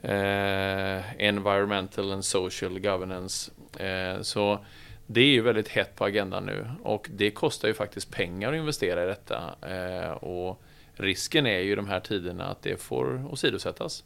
Eh, 0.03 1.01
environmental 1.17 2.11
and 2.11 2.25
social 2.25 2.79
governance. 2.79 3.51
Eh, 3.79 4.21
så 4.21 4.65
det 5.07 5.21
är 5.21 5.25
ju 5.25 5.41
väldigt 5.41 5.67
hett 5.67 5.95
på 5.95 6.05
agendan 6.05 6.45
nu 6.45 6.67
och 6.83 7.09
det 7.13 7.31
kostar 7.31 7.67
ju 7.67 7.73
faktiskt 7.73 8.11
pengar 8.11 8.53
att 8.53 8.57
investera 8.57 9.03
i 9.03 9.07
detta. 9.07 9.55
Eh, 9.61 10.11
och 10.11 10.61
risken 10.93 11.45
är 11.45 11.59
ju 11.59 11.71
i 11.71 11.75
de 11.75 11.87
här 11.87 11.99
tiderna 11.99 12.45
att 12.45 12.61
det 12.61 12.81
får 12.81 13.33
åsidosättas. 13.33 14.03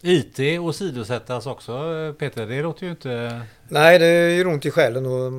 IT 0.00 0.60
åsidosättas 0.60 1.46
också 1.46 1.72
Peter, 2.18 2.46
det 2.46 2.62
låter 2.62 2.84
ju 2.84 2.90
inte... 2.90 3.40
Nej, 3.68 3.98
det 3.98 4.36
gör 4.36 4.46
ont 4.46 4.66
i 4.66 4.70
själen 4.70 5.06
och, 5.06 5.32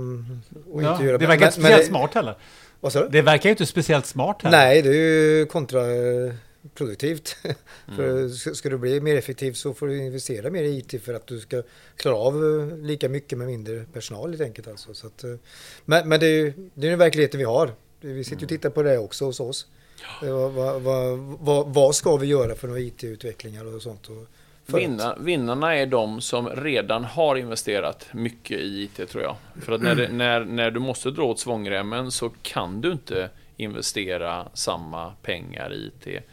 och 0.74 0.84
ja, 0.84 0.91
inte 0.91 1.06
göra 1.06 1.18
Det 1.18 1.28
verkar 1.28 1.46
inte 1.46 1.60
speciellt 1.60 1.82
det, 1.82 1.88
smart 1.88 2.14
heller. 2.14 2.36
Vad 2.80 2.93
sa 2.93 3.04
du? 3.04 3.10
Det 3.10 3.22
verkar 3.22 3.50
ju 3.50 3.52
inte 3.52 3.66
speciellt 3.66 4.06
smart 4.06 4.41
heller. 4.41 4.58
Nej, 4.58 4.82
det 4.82 4.89
är 4.89 4.93
ju 4.93 5.46
kontraproduktivt. 6.70 7.36
Mm. 7.88 7.97
för 7.97 8.53
ska 8.53 8.70
du 8.70 8.78
bli 8.78 9.01
mer 9.01 9.16
effektiv 9.16 9.53
så 9.53 9.74
får 9.74 9.88
du 9.88 10.05
investera 10.05 10.49
mer 10.49 10.63
i 10.63 10.78
IT 10.78 11.03
för 11.03 11.13
att 11.13 11.28
du 11.28 11.39
ska 11.39 11.63
klara 11.95 12.16
av 12.16 12.72
lika 12.84 13.09
mycket 13.09 13.38
med 13.38 13.47
mindre 13.47 13.86
personal 13.93 14.30
helt 14.30 14.41
enkelt. 14.41 14.68
Alltså. 14.68 14.93
Så 14.93 15.07
att, 15.07 15.24
men, 15.86 16.09
men 16.09 16.20
det 16.20 16.26
är 16.26 16.32
ju 16.32 16.53
det 16.74 16.88
är 16.88 16.89
den 16.89 16.99
verkligheten 16.99 17.38
vi 17.38 17.43
har. 17.43 17.72
Vi 18.01 18.24
sitter 18.24 18.36
och 18.36 18.41
mm. 18.41 18.47
tittar 18.47 18.70
på 18.70 18.84
det 18.84 18.97
också 18.97 19.26
hos 19.26 19.39
oss. 19.39 19.68
Ja. 20.22 20.47
Vad, 20.49 20.82
vad, 20.82 21.18
vad, 21.20 21.74
vad, 21.74 21.95
ska 21.95 22.18
vi 22.18 22.28
göra 22.28 22.55
för 22.55 22.68
några 22.68 22.80
IT-utvecklingar 22.80 23.76
och 23.76 23.82
sånt? 23.82 24.09
Och, 24.09 24.28
Vinna, 24.68 25.16
vinnarna 25.20 25.76
är 25.76 25.86
de 25.86 26.22
som 26.22 26.49
redan 26.49 27.03
har 27.03 27.36
investerat 27.36 28.07
mycket 28.11 28.59
i 28.59 28.84
IT, 28.84 29.09
tror 29.09 29.24
jag. 29.24 29.36
För 29.61 29.72
att 29.72 29.82
när, 29.82 29.95
det, 29.95 30.11
när, 30.11 30.45
när 30.45 30.72
du 30.72 30.80
måste 30.80 31.11
dra 31.11 31.24
åt 31.24 31.39
svångremmen 31.39 32.11
så 32.11 32.32
kan 32.41 32.82
du 32.82 32.91
inte 32.91 33.30
investera 33.57 34.47
samma 34.53 35.13
pengar 35.22 35.74
i 35.74 35.88
IT. 35.88 36.24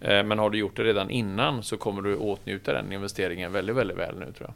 Eh, 0.00 0.24
men 0.24 0.38
har 0.38 0.50
du 0.50 0.58
gjort 0.58 0.76
det 0.76 0.84
redan 0.84 1.10
innan 1.10 1.62
så 1.62 1.76
kommer 1.76 2.02
du 2.02 2.16
åtnjuta 2.16 2.72
den 2.72 2.92
investeringen 2.92 3.52
väldigt, 3.52 3.76
väldigt 3.76 3.98
väl 3.98 4.18
nu, 4.18 4.32
tror 4.32 4.48
jag. 4.48 4.54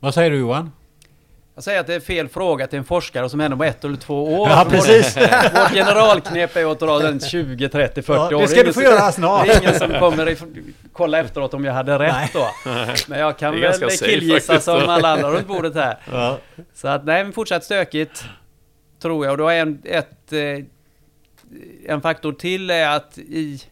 Vad 0.00 0.14
säger 0.14 0.30
du 0.30 0.38
Johan? 0.38 0.70
Jag 1.54 1.64
säger 1.64 1.80
att 1.80 1.86
det 1.86 1.94
är 1.94 2.00
fel 2.00 2.28
fråga 2.28 2.66
till 2.66 2.78
en 2.78 2.84
forskare 2.84 3.28
som 3.28 3.40
ändå 3.40 3.56
var 3.56 3.66
ett 3.66 3.84
eller 3.84 3.96
två 3.96 4.40
år. 4.40 4.48
Ja, 4.48 4.66
precis. 4.70 5.16
Vårt 5.16 5.72
generalknep 5.72 6.56
är 6.56 6.72
att 6.72 6.80
dra 6.80 6.98
den 6.98 7.20
20, 7.20 7.68
30, 7.68 8.02
40 8.02 8.18
ja, 8.30 8.36
år. 8.36 8.40
Det 8.40 8.48
ska 8.48 8.62
du 8.62 8.72
få 8.72 8.82
göra 8.82 9.12
snart. 9.12 9.46
Det 9.46 9.52
är 9.52 9.60
ingen 9.60 9.78
som 9.78 9.92
kommer 9.92 10.36
kolla 10.92 11.18
efteråt 11.18 11.54
om 11.54 11.64
jag 11.64 11.72
hade 11.72 11.98
rätt 11.98 12.12
nej. 12.12 12.30
då. 12.32 12.48
Men 13.08 13.18
jag 13.18 13.38
kan 13.38 13.60
väl 13.60 13.90
killgissa 13.90 14.60
som 14.60 14.88
alla 14.88 15.08
andra 15.08 15.30
runt 15.30 15.46
bordet 15.46 15.74
här. 15.74 15.98
Ja. 16.12 16.38
Så 16.74 16.88
att 16.88 17.04
nej, 17.04 17.24
men 17.24 17.32
fortsatt 17.32 17.64
stökigt. 17.64 18.24
Tror 19.02 19.24
jag. 19.24 19.32
Och 19.32 19.38
då 19.38 19.48
är 19.48 19.60
en, 19.60 19.82
ett, 19.84 20.32
eh, 20.32 20.64
en 21.86 22.00
faktor 22.00 22.32
till 22.32 22.70
är 22.70 22.88
att 22.88 23.18
i 23.18 23.62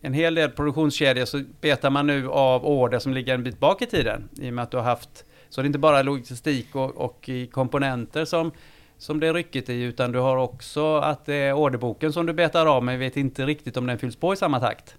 en 0.00 0.14
hel 0.14 0.34
del 0.34 0.50
produktionskedjor 0.50 1.24
så 1.24 1.42
betar 1.60 1.90
man 1.90 2.06
nu 2.06 2.28
av 2.28 2.66
order 2.66 2.98
som 2.98 3.12
ligger 3.12 3.34
en 3.34 3.42
bit 3.42 3.58
bak 3.58 3.82
i 3.82 3.86
tiden. 3.86 4.28
I 4.40 4.50
och 4.50 4.54
med 4.54 4.62
att 4.62 4.70
du 4.70 4.76
har 4.76 4.84
haft 4.84 5.24
så 5.48 5.60
det 5.60 5.64
är 5.64 5.66
inte 5.66 5.78
bara 5.78 6.02
logistik 6.02 6.74
och, 6.74 6.96
och 6.96 7.30
komponenter 7.50 8.24
som, 8.24 8.52
som 8.98 9.20
det 9.20 9.26
är 9.26 9.34
ryckigt 9.34 9.68
i, 9.68 9.82
utan 9.82 10.12
du 10.12 10.18
har 10.18 10.36
också 10.36 10.96
att 10.96 11.26
det 11.26 11.34
är 11.34 11.52
orderboken 11.52 12.12
som 12.12 12.26
du 12.26 12.32
betar 12.32 12.66
av, 12.66 12.84
men 12.84 12.98
vet 12.98 13.16
inte 13.16 13.46
riktigt 13.46 13.76
om 13.76 13.86
den 13.86 13.98
fylls 13.98 14.16
på 14.16 14.32
i 14.32 14.36
samma 14.36 14.60
takt 14.60 14.96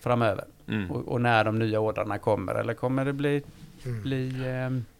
framöver. 0.00 0.44
Mm. 0.68 0.90
Och, 0.90 1.08
och, 1.08 1.20
när 1.20 1.44
de 1.44 1.58
nya 1.58 1.80
ordrarna 1.80 2.18
kommer, 2.18 2.54
eller 2.54 2.74
kommer 2.74 3.04
det 3.04 3.12
bli... 3.12 3.42
Mm. 3.84 4.02
bli 4.02 4.28
eh, 4.28 4.95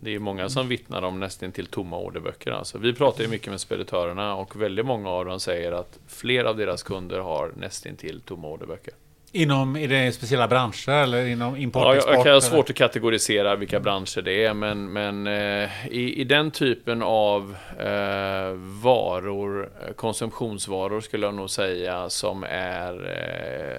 det 0.00 0.14
är 0.14 0.18
många 0.18 0.48
som 0.48 0.68
vittnar 0.68 1.02
om 1.02 1.20
nästan 1.20 1.52
till 1.52 1.66
tomma 1.66 1.98
orderböcker. 1.98 2.50
Alltså, 2.50 2.78
vi 2.78 2.94
pratar 2.94 3.24
ju 3.24 3.30
mycket 3.30 3.50
med 3.50 3.60
speditörerna 3.60 4.36
och 4.36 4.62
väldigt 4.62 4.86
många 4.86 5.10
av 5.10 5.24
dem 5.24 5.40
säger 5.40 5.72
att 5.72 5.98
fler 6.06 6.44
av 6.44 6.56
deras 6.56 6.82
kunder 6.82 7.18
har 7.20 7.52
nästan 7.56 7.96
till 7.96 8.20
tomma 8.20 8.48
orderböcker. 8.48 8.94
Inom, 9.32 9.76
är 9.76 9.88
det 9.88 10.12
speciella 10.12 10.48
branscher 10.48 10.88
eller 10.88 11.26
inom 11.26 11.56
import 11.56 11.82
ja, 11.82 11.94
jag, 11.94 12.14
jag 12.14 12.24
kan 12.24 12.32
ha 12.32 12.40
svårt 12.40 12.70
att 12.70 12.76
kategorisera 12.76 13.56
vilka 13.56 13.80
branscher 13.80 14.22
det 14.22 14.44
är, 14.44 14.54
men, 14.54 14.92
men 14.92 15.26
eh, 15.26 15.86
i, 15.90 16.20
i 16.20 16.24
den 16.24 16.50
typen 16.50 17.02
av 17.02 17.56
eh, 17.78 18.52
varor, 18.82 19.70
konsumtionsvaror 19.96 21.00
skulle 21.00 21.26
jag 21.26 21.34
nog 21.34 21.50
säga, 21.50 22.10
som 22.10 22.44
är 22.48 22.94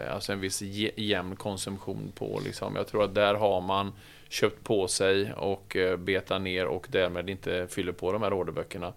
eh, 0.08 0.14
alltså 0.14 0.32
en 0.32 0.40
viss 0.40 0.62
jämn 0.96 1.36
konsumtion 1.36 2.12
på. 2.16 2.42
Liksom. 2.46 2.76
Jag 2.76 2.88
tror 2.88 3.04
att 3.04 3.16
där 3.16 3.34
har 3.34 3.62
man 3.62 3.94
köpt 4.30 4.64
på 4.64 4.88
sig 4.88 5.34
och 5.34 5.76
eh, 5.76 5.98
betar 5.98 6.40
ner 6.40 6.66
och 6.66 6.88
därmed 6.90 7.30
inte 7.30 7.68
fyller 7.70 7.92
på 7.92 8.12
de 8.12 8.22
här 8.22 8.34
orderböckerna. 8.34 8.94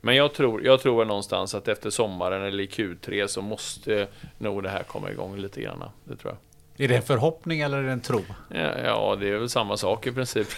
Men 0.00 0.16
jag 0.16 0.34
tror, 0.34 0.64
jag 0.64 0.80
tror 0.80 1.04
någonstans 1.04 1.54
att 1.54 1.68
efter 1.68 1.90
sommaren 1.90 2.42
eller 2.42 2.62
i 2.62 2.66
Q3 2.66 3.26
så 3.26 3.42
måste 3.42 4.06
nog 4.38 4.62
det 4.62 4.68
här 4.68 4.82
komma 4.82 5.10
igång 5.10 5.36
lite 5.36 5.60
grann. 5.60 5.84
Det 6.04 6.16
tror 6.16 6.32
jag. 6.32 6.38
Är 6.78 6.88
det 6.88 6.96
en 6.96 7.02
förhoppning 7.02 7.60
eller 7.60 7.78
är 7.78 7.82
det 7.82 7.92
en 7.92 8.00
tro? 8.00 8.24
Ja, 8.48 8.78
ja 8.84 9.16
det 9.20 9.28
är 9.28 9.38
väl 9.38 9.48
samma 9.48 9.76
sak 9.76 10.06
i 10.06 10.12
princip. 10.12 10.48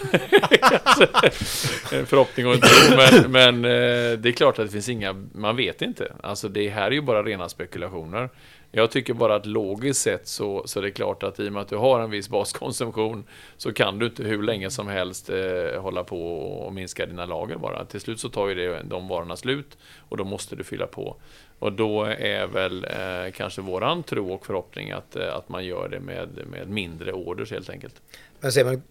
en 1.91 2.05
förhoppning 2.05 2.47
och 2.47 2.53
en 2.53 2.61
tro, 2.61 2.97
men, 2.97 3.31
men 3.31 3.65
eh, 3.65 4.19
det 4.19 4.29
är 4.29 4.31
klart 4.31 4.59
att 4.59 4.65
det 4.65 4.71
finns 4.71 4.89
inga, 4.89 5.25
man 5.33 5.55
vet 5.55 5.81
inte. 5.81 6.13
Alltså 6.23 6.49
det 6.49 6.69
här 6.69 6.87
är 6.87 6.91
ju 6.91 7.01
bara 7.01 7.23
rena 7.23 7.49
spekulationer. 7.49 8.29
Jag 8.71 8.91
tycker 8.91 9.13
bara 9.13 9.35
att 9.35 9.45
logiskt 9.45 10.01
sett 10.01 10.27
så, 10.27 10.63
så 10.67 10.79
är 10.79 10.83
det 10.83 10.91
klart 10.91 11.23
att 11.23 11.39
i 11.39 11.49
och 11.49 11.53
med 11.53 11.61
att 11.61 11.67
du 11.67 11.75
har 11.75 11.99
en 11.99 12.09
viss 12.09 12.29
baskonsumtion 12.29 13.23
så 13.57 13.73
kan 13.73 13.99
du 13.99 14.05
inte 14.05 14.23
hur 14.23 14.43
länge 14.43 14.69
som 14.69 14.87
helst 14.87 15.29
eh, 15.29 15.81
hålla 15.81 16.03
på 16.03 16.37
och 16.37 16.73
minska 16.73 17.05
dina 17.05 17.25
lager 17.25 17.57
bara. 17.57 17.85
Till 17.85 18.01
slut 18.01 18.19
så 18.19 18.29
tar 18.29 18.47
ju 18.47 18.55
det, 18.55 18.83
de 18.83 19.07
varorna 19.07 19.35
slut 19.35 19.77
och 20.09 20.17
då 20.17 20.23
måste 20.23 20.55
du 20.55 20.63
fylla 20.63 20.87
på. 20.87 21.15
Och 21.59 21.73
då 21.73 22.03
är 22.03 22.47
väl 22.47 22.85
eh, 22.85 23.31
kanske 23.33 23.61
våran 23.61 24.03
tro 24.03 24.33
och 24.33 24.45
förhoppning 24.45 24.91
att, 24.91 25.15
eh, 25.15 25.35
att 25.35 25.49
man 25.49 25.65
gör 25.65 25.89
det 25.89 25.99
med, 25.99 26.29
med 26.51 26.69
mindre 26.69 27.13
orders 27.13 27.51
helt 27.51 27.69
enkelt. 27.69 28.01
Men 28.39 28.51
ser 28.51 28.65
man 28.65 28.81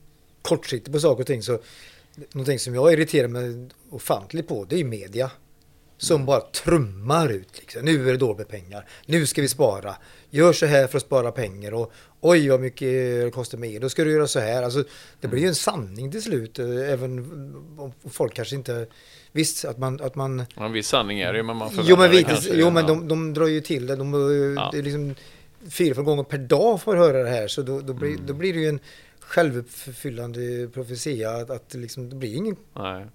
kortsiktigt 0.42 0.92
på 0.92 1.00
saker 1.00 1.20
och 1.20 1.26
ting 1.26 1.42
så 1.42 1.58
någonting 2.32 2.58
som 2.58 2.74
jag 2.74 2.92
irriterar 2.92 3.28
mig 3.28 3.68
ofantligt 3.90 4.48
på 4.48 4.64
det 4.64 4.80
är 4.80 4.84
media. 4.84 5.30
Som 5.98 6.14
mm. 6.14 6.26
bara 6.26 6.40
trummar 6.40 7.28
ut. 7.28 7.58
Liksom. 7.58 7.82
Nu 7.82 8.08
är 8.08 8.12
det 8.12 8.18
dåligt 8.18 8.38
med 8.38 8.48
pengar. 8.48 8.84
Nu 9.06 9.26
ska 9.26 9.42
vi 9.42 9.48
spara. 9.48 9.94
Gör 10.30 10.52
så 10.52 10.66
här 10.66 10.86
för 10.86 10.96
att 10.96 11.02
spara 11.02 11.32
pengar. 11.32 11.74
Och 11.74 11.92
oj 12.20 12.48
vad 12.48 12.60
mycket 12.60 12.88
det 13.24 13.30
kostar 13.34 13.58
mer. 13.58 13.80
Då 13.80 13.88
ska 13.88 14.04
du 14.04 14.12
göra 14.12 14.26
så 14.26 14.40
här. 14.40 14.62
Alltså, 14.62 14.84
det 15.20 15.28
blir 15.28 15.40
ju 15.40 15.48
en 15.48 15.54
sanning 15.54 16.10
till 16.12 16.22
slut. 16.22 16.58
Eh, 16.58 16.92
även 16.92 17.18
om 17.78 17.92
folk 18.10 18.34
kanske 18.34 18.56
inte... 18.56 18.86
Visst 19.32 19.64
att 19.64 19.78
man... 19.78 20.00
Att 20.00 20.14
man 20.14 20.44
ja, 20.56 20.64
en 20.64 20.72
viss 20.72 20.88
sanning 20.88 21.20
är 21.20 21.32
det 21.32 21.36
ju, 21.36 21.42
men 21.42 21.56
man 21.56 21.70
Jo 21.82 21.96
men, 21.96 22.24
kanske, 22.24 22.50
jo, 22.54 22.70
men 22.70 22.86
de, 22.86 23.08
de, 23.08 23.34
drar 23.34 23.46
ju 23.46 23.60
till 23.60 23.86
det. 23.86 23.96
De, 23.96 24.14
ja. 24.56 24.68
Det 24.72 24.78
är 24.78 24.82
liksom 24.82 25.14
fyra, 25.70 25.94
fem 25.94 26.04
gånger 26.04 26.22
per 26.22 26.38
dag 26.38 26.82
får 26.82 26.96
höra 26.96 27.22
det 27.22 27.30
här. 27.30 27.48
Så 27.48 27.62
då, 27.62 27.80
då, 27.80 27.92
blir, 27.92 28.10
mm. 28.10 28.26
då 28.26 28.34
blir 28.34 28.52
det 28.52 28.60
ju 28.60 28.68
en 28.68 28.80
självuppfyllande 29.20 30.68
profetia. 30.74 31.30
Att, 31.30 31.50
att 31.50 31.74
liksom, 31.74 32.10
det 32.10 32.16
blir 32.16 32.34
ingen... 32.34 32.56
Nej. 32.76 33.06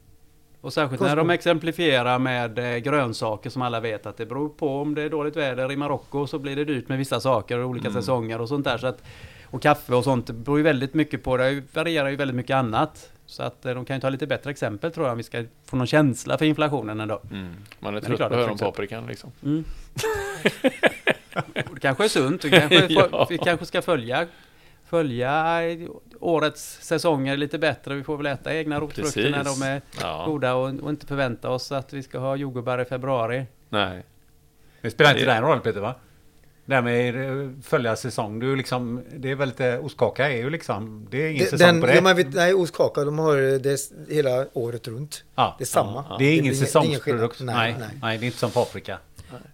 Och 0.64 0.74
särskilt 0.74 1.02
när 1.02 1.16
de 1.16 1.30
exemplifierar 1.30 2.20
med 2.20 2.60
eh, 2.60 2.78
grönsaker 2.78 3.50
som 3.50 3.62
alla 3.62 3.80
vet 3.80 4.06
att 4.06 4.18
det 4.18 4.26
beror 4.26 4.50
på 4.50 4.82
om 4.82 4.96
det 4.96 5.02
är 5.02 5.10
dåligt 5.10 5.36
väder 5.36 5.72
i 5.72 5.76
Marocko 5.76 6.28
så 6.28 6.40
blir 6.40 6.56
det 6.56 6.66
dyrt 6.66 6.90
med 6.90 6.98
vissa 6.98 7.20
saker 7.20 7.60
och 7.60 7.70
olika 7.70 7.92
säsonger 7.92 8.42
och 8.42 8.50
sånt 8.50 8.66
där. 8.66 8.78
Så 8.78 8.88
att, 8.88 9.04
och 9.46 9.62
kaffe 9.62 9.96
och 9.96 10.04
sånt 10.04 10.32
beror 10.32 10.58
ju 10.58 10.64
väldigt 10.64 10.94
mycket 10.94 11.24
på, 11.24 11.38
det 11.38 11.64
varierar 11.74 12.10
ju 12.10 12.16
väldigt 12.16 12.36
mycket 12.36 12.56
annat. 12.56 13.12
Så 13.26 13.44
att 13.44 13.66
eh, 13.66 13.74
de 13.74 13.86
kan 13.86 13.96
ju 13.96 14.02
ta 14.02 14.10
lite 14.10 14.28
bättre 14.28 14.52
exempel 14.52 14.92
tror 14.92 15.06
jag 15.06 15.12
om 15.12 15.18
vi 15.18 15.24
ska 15.24 15.44
få 15.66 15.76
någon 15.76 15.88
känsla 15.88 16.38
för 16.38 16.46
inflationen 16.46 17.00
ändå. 17.00 17.22
Mm. 17.32 17.54
Man 17.80 17.96
är 17.96 18.02
trött 18.02 18.18
på 18.20 18.26
att 18.26 18.32
höra 18.32 18.52
om 18.52 18.58
paprikan 18.58 19.08
liksom. 19.08 19.32
Mm. 19.44 19.64
Det 21.54 21.80
kanske 21.80 22.04
är 22.04 22.08
sunt. 22.08 22.46
Vi 22.46 22.52
kanske, 22.52 22.88
Ja. 22.90 23.28
vi 23.30 23.38
kanske 23.38 23.66
ska 23.66 23.82
följa, 23.82 24.28
följa 24.98 25.64
årets 26.20 26.78
säsonger 26.82 27.38
lite 27.38 27.60
bättre. 27.60 27.96
Vi 27.96 28.04
får 28.04 28.18
väl 28.18 28.26
äta 28.26 28.56
egna 28.56 28.80
rotfrukter 28.80 29.30
när 29.32 29.44
de 29.44 29.62
är 29.62 29.82
Ja. 30.02 30.26
goda 30.28 30.54
och, 30.54 30.66
och 30.84 30.90
inte 30.90 31.06
förvänta 31.08 31.50
oss 31.50 31.72
att 31.72 31.94
vi 31.94 32.04
ska 32.04 32.20
ha 32.20 32.36
jordgubbar 32.36 32.80
i 32.82 32.86
februari. 32.86 33.46
Nej. 33.70 34.04
Det 34.82 34.92
spelar 34.92 35.12
inte 35.14 35.26
den 35.26 35.42
roll 35.44 35.60
Peter 35.60 35.80
va? 35.80 35.96
Det 36.66 36.76
här 36.76 36.82
med 36.82 37.16
eh, 37.42 37.50
följa 37.64 37.96
säsong. 37.96 38.40
Du 38.40 38.52
är 38.52 38.56
liksom, 38.58 39.04
det 39.18 39.32
är 39.32 39.36
väl 39.36 39.48
lite, 39.50 39.78
ostkaka 39.80 40.30
är 40.32 40.38
ju 40.38 40.50
liksom, 40.50 41.08
det 41.12 41.18
är 41.26 41.30
ingen 41.30 41.46
säsong 41.46 41.68
Den, 41.68 41.82
på 41.82 41.88
det. 41.88 41.96
ja, 41.96 42.02
man 42.02 42.16
vet, 42.16 42.34
nej, 42.34 42.54
ostkaka, 42.54 43.04
de 43.04 43.20
har 43.20 43.60
det 43.60 43.80
hela 44.16 44.46
året 44.54 44.88
runt. 44.88 45.24
ja. 45.36 45.56
Det 45.58 45.64
är 45.64 45.66
samma. 45.66 46.06
Ja, 46.10 46.16
Det 46.20 46.26
är 46.26 46.34
ingen 46.40 46.54
det 46.54 46.60
säsongsprodukt. 46.60 47.40
nej, 47.42 47.56
Nej, 47.56 47.76
nej. 47.80 47.90
nej. 48.02 48.18
det 48.18 48.24
är 48.24 48.28
inte 48.28 48.38
som 48.38 48.52
paprika. 48.52 48.98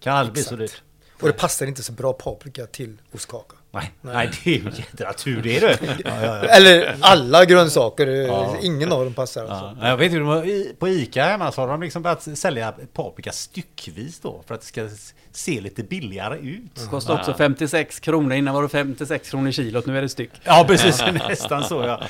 Kan 0.00 0.16
aldrig 0.16 0.32
bli 0.32 0.42
så 0.42 0.56
dyrt. 0.56 0.82
Och 1.20 1.26
det 1.26 1.32
passar 1.32 1.66
inte 1.66 1.82
så 1.82 1.92
bra 1.92 2.12
paprika 2.12 2.66
till 2.66 2.96
ostkaka. 3.12 3.56
Nej, 3.72 3.90
Nej. 4.00 4.14
nej. 4.14 4.30
det 4.44 4.50
är 4.50 4.54
ju 4.54 4.64
jädra 4.64 5.12
tur 5.12 5.42
det 5.42 5.56
är 5.56 5.60
det. 5.60 5.78
Ja, 6.04 6.10
ja, 6.22 6.36
ja. 6.36 6.42
Eller 6.56 6.96
alla 7.00 7.44
grönsaker, 7.44 8.06
Ja. 8.06 8.56
ingen 8.62 8.92
av 8.92 9.04
dem 9.04 9.14
passar 9.14 9.44
Ja, 9.44 9.50
alltså. 9.50 9.86
jag 9.86 9.96
vet 9.96 10.12
ju, 10.12 10.74
på 10.78 10.88
Ica 10.88 11.24
hemma 11.24 11.52
så 11.52 11.60
har 11.60 11.68
de 11.68 11.82
liksom 11.82 12.02
börjat 12.02 12.38
sälja 12.38 12.74
paprika 12.94 13.32
styckvis 13.32 14.20
då 14.20 14.42
för 14.46 14.54
att 14.54 14.60
det 14.60 14.66
ska 14.66 14.88
se 15.32 15.60
lite 15.60 15.82
billigare 15.82 16.38
ut. 16.38 16.88
Kostar 16.90 17.14
också 17.14 17.30
Ja. 17.30 17.36
56 17.36 18.00
kronor. 18.00 18.32
Innan 18.32 18.54
var 18.54 18.62
det 18.62 18.68
56 18.68 19.30
kronor 19.30 19.50
kilot. 19.50 19.86
Nu 19.86 19.98
är 19.98 20.02
det 20.02 20.08
styck. 20.08 20.30
Ja, 20.44 20.64
precis. 20.68 21.04
Nästan 21.28 21.64
så 21.64 21.82
ja. 21.82 22.00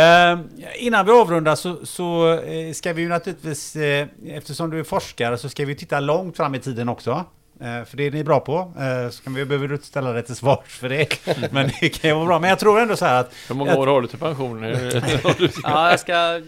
Eh, 0.00 0.38
innan 0.78 1.06
vi 1.06 1.12
avrundar 1.12 1.54
så, 1.54 1.86
så 1.86 2.32
eh, 2.38 2.72
ska 2.72 2.92
vi 2.92 3.02
ju 3.02 3.08
naturligtvis, 3.08 3.76
eh, 3.76 4.06
eftersom 4.28 4.70
du 4.70 4.80
är 4.80 4.84
forskare, 4.84 5.38
så 5.38 5.48
ska 5.48 5.64
vi 5.64 5.74
titta 5.74 6.00
långt 6.00 6.36
fram 6.36 6.54
i 6.54 6.58
tiden 6.58 6.88
också. 6.88 7.24
Eh, 7.60 7.84
för 7.84 7.96
det 7.96 8.06
är 8.06 8.10
ni 8.10 8.24
bra 8.24 8.40
på. 8.40 8.72
Eh, 8.78 9.10
så 9.10 9.22
kan 9.22 9.34
vi, 9.34 9.44
behöver 9.44 9.68
du 9.68 9.74
inte 9.74 9.86
ställa 9.86 10.12
dig 10.12 10.22
till 10.22 10.36
svars 10.36 10.68
för 10.68 10.88
det. 10.88 11.26
Men 11.52 11.70
det 11.80 11.88
kan 11.88 12.10
ju 12.10 12.14
vara 12.16 12.26
bra. 12.26 12.38
Men 12.38 12.50
jag 12.50 12.58
tror 12.58 12.80
ändå 12.80 12.96
så 12.96 13.04
här 13.04 13.20
att... 13.20 13.32
Hur 13.48 13.54
många 13.54 13.72
att- 13.72 13.78
år 13.78 13.86
har 13.86 14.00
du 14.02 14.06
till 14.08 14.18
pension? 14.18 14.62
Ja, 15.62 15.90
jag 15.90 16.00
ska... 16.00 16.40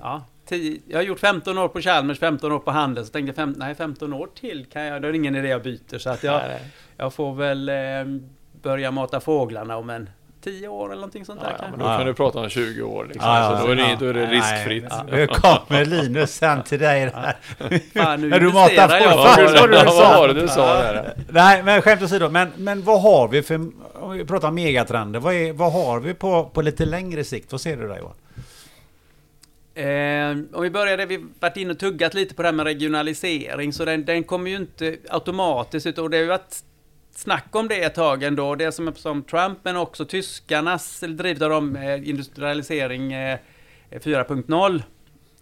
Ja, 0.00 0.24
10, 0.48 0.80
jag 0.88 0.98
har 0.98 1.02
gjort 1.02 1.20
15 1.20 1.58
år 1.58 1.68
på 1.68 1.80
Chalmers, 1.80 2.18
15 2.18 2.52
år 2.52 2.58
på 2.58 2.70
Handels. 2.70 3.06
Så 3.08 3.12
tänkte 3.12 3.28
jag, 3.28 3.36
fem, 3.36 3.54
nej 3.58 3.74
15 3.74 4.12
år 4.12 4.28
till 4.40 4.66
kan 4.72 4.82
jag, 4.82 5.02
det 5.02 5.08
är 5.08 5.12
ingen 5.12 5.36
idé 5.36 5.48
jag 5.48 5.62
byter. 5.62 5.98
Så 5.98 6.10
att 6.10 6.22
jag, 6.22 6.42
jag 6.96 7.14
får 7.14 7.34
väl 7.34 7.68
eh, 7.68 7.74
börja 8.62 8.90
mata 8.90 9.20
fåglarna 9.20 9.76
om 9.76 9.90
en 9.90 10.10
10 10.44 10.68
år 10.68 10.86
eller 10.86 10.94
någonting 10.94 11.24
sånt 11.24 11.40
där 11.40 11.50
Ja, 11.50 11.56
ja, 11.60 11.66
men 11.70 11.78
då 11.78 11.84
Ja. 11.86 11.96
kan 11.98 12.06
du 12.06 12.14
prata 12.14 12.38
om 12.38 12.48
20 12.48 12.82
år 12.82 13.04
liksom. 13.04 13.30
Ja, 13.30 13.50
ja, 13.52 13.58
så 13.60 13.66
då 13.66 13.72
är 13.72 13.76
det, 13.76 13.82
ja. 13.90 13.96
då 14.00 14.06
är 14.06 14.14
det 14.14 14.26
riskfritt. 14.26 14.84
nej. 14.90 15.00
Nu 15.20 15.26
kommer 15.26 15.84
Linus 15.84 16.34
sen 16.34 16.62
till 16.62 16.78
dig. 16.78 17.04
där. 17.04 17.36
Fan, 18.04 18.20
nu 18.20 18.28
När 18.28 18.40
du 18.40 18.46
matar 18.52 18.88
på- 18.88 19.16
Vad 19.16 19.34
Fan, 19.34 19.44
vad 19.54 19.70
du 19.70 19.76
vad 19.84 19.94
sa. 19.94 20.18
var 20.20 20.28
det 20.28 20.34
du 20.40 20.48
sa 20.48 20.74
där? 20.82 21.14
Nej, 21.28 21.62
men 21.62 21.82
skämt 21.82 22.02
åsido. 22.02 22.28
Men, 22.30 22.48
men 22.56 22.82
vad 22.82 23.02
har 23.02 23.28
vi 23.28 23.42
för... 23.42 23.54
Om 23.94 24.10
vi 24.12 24.24
pratar 24.24 24.48
om 24.48 24.54
megatrender. 24.54 25.20
Vad, 25.20 25.34
är, 25.34 25.52
vad 25.52 25.72
har 25.72 26.00
vi 26.00 26.14
på, 26.14 26.44
på 26.44 26.62
lite 26.62 26.84
längre 26.86 27.24
sikt? 27.24 27.52
Vad 27.52 27.60
ser 27.60 27.76
du 27.76 27.88
där 27.88 27.98
Johan? 27.98 28.14
Eh, 29.76 30.56
om 30.56 30.62
vi 30.62 30.70
börjar 30.70 30.96
där 30.96 31.06
vi 31.06 31.24
varit 31.40 31.56
inne 31.56 31.70
och 31.72 31.78
tuggat 31.78 32.14
lite 32.14 32.34
på 32.34 32.42
det 32.42 32.48
här 32.48 32.52
med 32.52 32.64
regionalisering, 32.66 33.72
så 33.72 33.84
den, 33.84 34.04
den 34.04 34.24
kommer 34.24 34.50
ju 34.50 34.56
inte 34.56 34.96
automatiskt, 35.10 35.86
utan 35.86 36.04
och 36.04 36.10
det 36.10 36.16
har 36.16 36.22
ju 36.22 36.28
varit 36.28 36.56
snack 37.14 37.56
om 37.56 37.68
det 37.68 37.84
ett 37.84 37.94
tag 37.94 38.22
ändå. 38.22 38.54
Det 38.54 38.72
som, 38.72 38.94
som 38.94 39.22
Trump, 39.22 39.58
men 39.62 39.76
också 39.76 40.04
tyskarnas, 40.04 41.02
eller 41.02 41.14
drivet 41.14 41.42
av 41.42 41.50
dem, 41.50 41.76
eh, 41.76 42.08
industrialisering 42.08 43.12
eh, 43.12 43.38
4.0. 43.90 44.82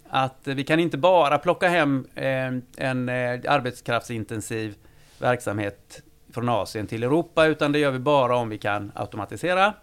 Att 0.08 0.40
vi 0.44 0.64
kan 0.64 0.80
inte 0.80 0.98
bara 0.98 1.38
plocka 1.38 1.68
hem 1.68 2.06
eh, 2.14 2.46
en 2.76 3.08
arbetskraftsintensiv 3.08 4.74
verksamhet 5.18 6.02
från 6.32 6.48
Asien 6.48 6.86
till 6.86 7.02
Europa, 7.02 7.46
utan 7.46 7.72
det 7.72 7.78
gör 7.78 7.90
vi 7.90 7.98
bara 7.98 8.36
om 8.36 8.48
vi 8.48 8.58
kan 8.58 8.92
automatisera. 8.94 9.74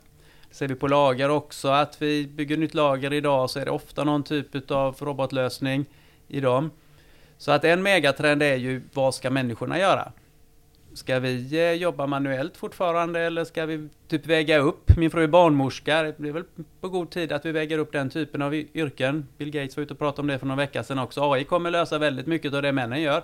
Ser 0.51 0.67
vi 0.67 0.75
på 0.75 0.87
lager 0.87 1.29
också, 1.29 1.67
att 1.67 2.01
vi 2.01 2.27
bygger 2.27 2.57
nytt 2.57 2.73
lager 2.73 3.13
idag 3.13 3.49
så 3.49 3.59
är 3.59 3.65
det 3.65 3.71
ofta 3.71 4.03
någon 4.03 4.23
typ 4.23 4.71
av 4.71 4.95
robotlösning 4.99 5.85
i 6.27 6.39
dem. 6.39 6.71
Så 7.37 7.51
att 7.51 7.63
en 7.63 7.83
megatrend 7.83 8.43
är 8.43 8.55
ju, 8.55 8.81
vad 8.93 9.15
ska 9.15 9.29
människorna 9.29 9.79
göra? 9.79 10.11
Ska 10.93 11.19
vi 11.19 11.59
eh, 11.59 11.73
jobba 11.73 12.07
manuellt 12.07 12.57
fortfarande 12.57 13.19
eller 13.19 13.43
ska 13.43 13.65
vi 13.65 13.89
typ 14.07 14.25
väga 14.25 14.57
upp? 14.57 14.97
Min 14.97 15.11
fru 15.11 15.23
är 15.23 15.27
barnmorska, 15.27 16.03
det 16.03 16.17
blir 16.17 16.31
väl 16.31 16.43
på 16.81 16.89
god 16.89 17.09
tid 17.09 17.31
att 17.31 17.45
vi 17.45 17.51
väger 17.51 17.77
upp 17.77 17.91
den 17.91 18.09
typen 18.09 18.41
av 18.41 18.53
yrken. 18.55 19.27
Bill 19.37 19.51
Gates 19.51 19.77
var 19.77 19.83
ute 19.83 19.93
och 19.93 19.99
pratade 19.99 20.21
om 20.21 20.27
det 20.27 20.39
för 20.39 20.45
några 20.45 20.57
veckor 20.61 20.83
sedan 20.83 20.99
också. 20.99 21.31
AI 21.31 21.43
kommer 21.43 21.71
lösa 21.71 21.97
väldigt 21.97 22.27
mycket 22.27 22.53
av 22.53 22.61
det 22.61 22.71
männen 22.71 23.01
gör. 23.01 23.23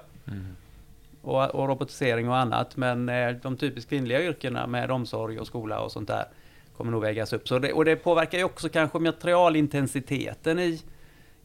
Och, 1.21 1.55
och 1.55 1.67
robotisering 1.67 2.29
och 2.29 2.37
annat. 2.37 2.77
Men 2.77 3.09
eh, 3.09 3.35
de 3.41 3.57
typiskt 3.57 3.89
kvinnliga 3.89 4.23
yrkena 4.23 4.67
med 4.67 4.91
omsorg 4.91 5.39
och 5.39 5.47
skola 5.47 5.79
och 5.79 5.91
sånt 5.91 6.07
där 6.07 6.25
kommer 6.77 6.91
nog 6.91 7.01
vägas 7.01 7.33
upp. 7.33 7.47
Så 7.47 7.59
det, 7.59 7.73
och 7.73 7.85
det 7.85 7.95
påverkar 7.95 8.37
ju 8.37 8.43
också 8.43 8.69
kanske 8.69 8.99
materialintensiteten 8.99 10.59
i, 10.59 10.81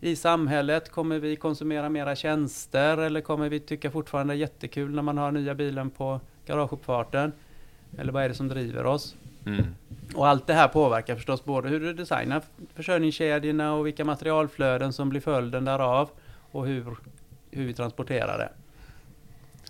i 0.00 0.16
samhället. 0.16 0.90
Kommer 0.90 1.18
vi 1.18 1.36
konsumera 1.36 1.88
mera 1.88 2.16
tjänster 2.16 2.98
eller 2.98 3.20
kommer 3.20 3.48
vi 3.48 3.60
tycka 3.60 3.90
fortfarande 3.90 4.34
jättekul 4.34 4.94
när 4.94 5.02
man 5.02 5.18
har 5.18 5.32
nya 5.32 5.54
bilen 5.54 5.90
på 5.90 6.20
garageuppfarten? 6.46 7.32
Eller 7.98 8.12
vad 8.12 8.24
är 8.24 8.28
det 8.28 8.34
som 8.34 8.48
driver 8.48 8.86
oss? 8.86 9.16
Mm. 9.46 9.64
Och 10.14 10.28
allt 10.28 10.46
det 10.46 10.54
här 10.54 10.68
påverkar 10.68 11.14
förstås 11.14 11.44
både 11.44 11.68
hur 11.68 11.80
du 11.80 11.92
designar 11.92 12.42
försörjningskedjorna 12.74 13.74
och 13.74 13.86
vilka 13.86 14.04
materialflöden 14.04 14.92
som 14.92 15.08
blir 15.08 15.20
följden 15.20 15.64
därav 15.64 16.10
och 16.50 16.66
hur, 16.66 16.84
hur 17.50 17.66
vi 17.66 17.74
transporterar 17.74 18.38
det. 18.38 18.48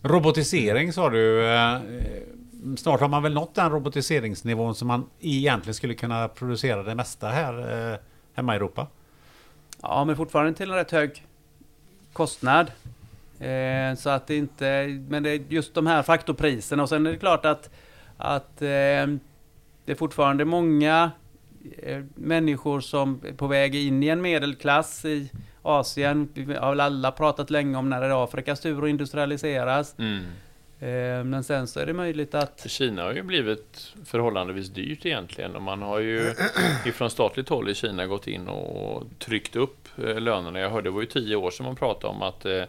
Robotisering 0.08 0.92
sa 0.92 1.10
du. 1.10 1.46
eh, 1.46 1.78
Snart 2.76 3.00
har 3.00 3.08
man 3.08 3.22
väl 3.22 3.34
nått 3.34 3.54
den 3.54 3.70
robotiseringsnivån 3.70 4.74
som 4.74 4.88
man 4.88 5.06
egentligen 5.20 5.74
skulle 5.74 5.94
kunna 5.94 6.28
producera 6.28 6.82
det 6.82 6.94
mesta 6.94 7.28
här 7.28 7.90
eh, 7.92 7.98
hemma 8.34 8.52
i 8.54 8.56
Europa. 8.56 8.86
Ja, 9.82 10.04
men 10.04 10.16
fortfarande 10.16 10.54
till 10.54 10.70
en 10.70 10.76
rätt 10.76 10.90
hög 10.90 11.26
kostnad. 12.12 12.70
Eh, 13.38 13.94
så 13.96 14.10
att 14.10 14.26
det 14.26 14.36
inte, 14.36 14.86
men 15.08 15.22
det 15.22 15.30
är 15.30 15.42
just 15.48 15.74
de 15.74 15.86
här 15.86 16.02
faktorpriserna 16.02 16.82
och 16.82 16.88
sen 16.88 17.06
är 17.06 17.10
det 17.10 17.18
klart 17.18 17.44
att, 17.44 17.70
att 18.16 18.62
eh, 18.62 19.06
det 19.84 19.92
är 19.92 19.94
fortfarande 19.94 20.44
många 20.44 21.10
eh, 21.82 22.04
människor 22.14 22.80
som 22.80 23.20
är 23.24 23.32
på 23.32 23.46
väg 23.46 23.74
in 23.74 24.02
i 24.02 24.08
en 24.08 24.22
medelklass 24.22 25.04
i 25.04 25.30
Asien. 25.62 26.28
Vi 26.34 26.54
har 26.54 26.70
väl 26.70 26.80
alla 26.80 27.12
pratat 27.12 27.50
länge 27.50 27.78
om 27.78 27.90
när 27.90 28.00
det 28.00 28.06
är 28.06 28.24
Afrikas 28.24 28.60
tur 28.60 28.84
att 28.84 28.90
industrialiseras. 28.90 29.94
Mm. 29.98 30.24
Eh, 30.80 31.24
men 31.24 31.44
sen 31.44 31.66
så 31.66 31.80
är 31.80 31.86
det 31.86 31.92
möjligt 31.92 32.34
att 32.34 32.70
Kina 32.70 33.02
har 33.02 33.12
ju 33.12 33.22
blivit 33.22 33.94
förhållandevis 34.04 34.68
dyrt 34.68 35.06
egentligen 35.06 35.56
och 35.56 35.62
man 35.62 35.82
har 35.82 35.98
ju 35.98 36.34
ifrån 36.86 37.10
statligt 37.10 37.48
håll 37.48 37.68
i 37.68 37.74
Kina 37.74 38.06
gått 38.06 38.26
in 38.26 38.48
och 38.48 39.04
tryckt 39.18 39.56
upp 39.56 39.88
eh, 39.98 40.20
lönerna. 40.20 40.60
Jag 40.60 40.70
hörde 40.70 40.88
det 40.88 40.90
var 40.90 41.00
ju 41.00 41.06
tio 41.06 41.36
år 41.36 41.50
sedan 41.50 41.66
man 41.66 41.76
pratade 41.76 42.14
om 42.14 42.22
att, 42.22 42.44
eh, 42.44 42.62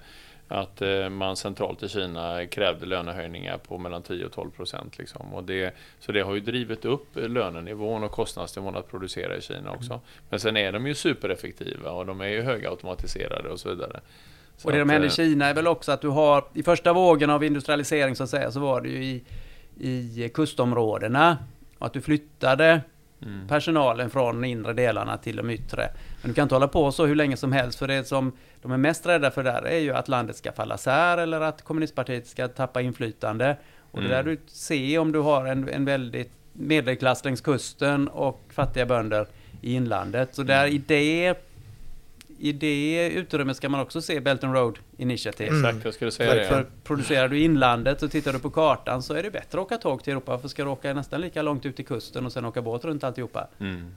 att 0.48 0.82
man 1.12 1.36
centralt 1.36 1.84
i 1.84 1.90
Kina 1.90 2.46
krävde 2.46 2.86
lönehöjningar 2.86 3.58
på 3.58 3.78
mellan 3.78 4.02
10 4.02 4.26
och 4.26 4.32
12 4.32 4.52
procent. 4.52 4.98
Liksom. 4.98 5.34
Och 5.34 5.44
det, 5.44 5.76
så 6.00 6.12
det 6.12 6.22
har 6.22 6.34
ju 6.34 6.40
drivit 6.40 6.86
upp 6.86 7.08
lönenivån 7.14 8.04
och 8.04 8.12
kostnadsnivån 8.12 8.76
att 8.76 8.92
producera 8.92 9.38
i 9.38 9.42
Kina 9.42 9.72
också. 9.72 10.02
Men 10.30 10.40
sen 10.40 10.58
är 10.58 10.72
de 10.72 10.88
ju 10.88 10.96
supereffektiva 10.96 11.92
och 11.92 12.06
de 12.06 12.22
är 12.22 12.28
ju 12.28 12.42
högautomatiserade 12.42 13.50
och 13.50 13.60
så 13.60 13.70
vidare. 13.70 14.00
Och 14.64 14.72
det 14.72 14.80
som 14.80 14.90
hände 14.90 15.08
i 15.08 15.10
eh, 15.10 15.14
Kina 15.14 15.46
är 15.46 15.54
väl 15.54 15.68
också 15.68 15.92
att 15.92 16.02
du 16.02 16.08
har, 16.08 16.44
i 16.54 16.64
första 16.64 16.94
vågen 16.94 17.30
av 17.30 17.44
industrialisering 17.44 18.16
så 18.16 18.24
att 18.24 18.30
säga, 18.30 18.52
så 18.52 18.60
var 18.60 18.82
det 18.82 18.90
ju 18.90 19.04
i, 19.04 19.24
i 19.80 20.30
kustområdena. 20.34 21.38
Och 21.78 21.86
att 21.86 21.94
du 21.94 22.02
flyttade 22.02 22.82
mm. 23.22 23.48
personalen 23.48 24.10
från 24.10 24.42
de 24.42 24.48
inre 24.48 24.74
delarna 24.74 25.18
till 25.18 25.36
de 25.36 25.50
yttre. 25.50 25.90
Men 26.22 26.32
du 26.32 26.34
kan 26.34 26.44
inte 26.44 26.56
hålla 26.56 26.68
på 26.68 26.92
så 26.92 27.06
hur 27.06 27.16
länge 27.16 27.38
som 27.38 27.52
helst, 27.52 27.80
för 27.80 27.88
det 27.88 28.08
som 28.08 28.32
de 28.62 28.72
är 28.72 28.78
mest 28.78 29.06
rädda 29.06 29.32
för 29.32 29.44
där 29.44 29.62
är 29.62 29.80
ju 29.80 29.94
att 29.94 30.08
landet 30.08 30.36
ska 30.36 30.52
falla 30.52 30.78
sär 30.78 31.18
eller 31.18 31.42
att 31.42 31.62
kommunistpartiet 31.62 32.28
ska 32.28 32.48
tappa 32.48 32.82
inflytande. 32.82 33.58
Och 33.92 34.02
det 34.02 34.08
Mm. 34.08 34.26
där 34.26 34.32
du 34.32 34.42
ser 34.48 35.00
om 35.00 35.12
du 35.12 35.20
har 35.20 35.46
en, 35.46 35.70
en 35.70 35.86
väldigt 35.86 36.32
medelklass 36.54 37.26
längs 37.26 37.42
kusten 37.42 38.08
och 38.08 38.42
fattiga 38.50 38.86
bönder 38.86 39.28
i 39.62 39.74
inlandet. 39.74 40.36
Så 40.36 40.44
där 40.44 40.68
i 40.68 40.78
det, 40.78 41.51
i 42.42 42.52
det 42.52 43.10
utrymmet 43.10 43.58
ska 43.58 43.70
man 43.70 43.80
också 43.80 44.02
se 44.02 44.20
Belt 44.20 44.44
and 44.44 44.54
Road 44.54 44.80
Initiative. 44.98 45.50
Mm. 45.50 45.66
Exakt, 45.66 45.86
jag 45.86 45.94
skulle 45.94 46.12
säga 46.12 46.36
det. 46.36 46.48
För 46.48 46.66
producerar 46.84 47.28
du 47.28 47.40
inlandet 47.40 48.04
och 48.04 48.12
tittar 48.12 48.34
du 48.34 48.40
på 48.40 48.50
kartan 48.50 49.04
så 49.04 49.14
är 49.14 49.24
det 49.24 49.32
bättre 49.32 49.60
att 49.60 49.66
åka 49.66 49.78
tåg 49.78 50.04
till 50.04 50.12
Europa. 50.12 50.38
För 50.38 50.48
ska 50.48 50.64
du 50.64 50.70
åka 50.70 50.94
nästan 50.94 51.22
lika 51.22 51.42
långt 51.42 51.66
ut 51.66 51.76
till 51.76 51.86
kusten 51.86 52.26
och 52.26 52.32
sen 52.32 52.46
åka 52.46 52.62
båt 52.62 52.86
runt 52.86 53.04
alltihopa. 53.04 53.48
Mm. 53.60 53.96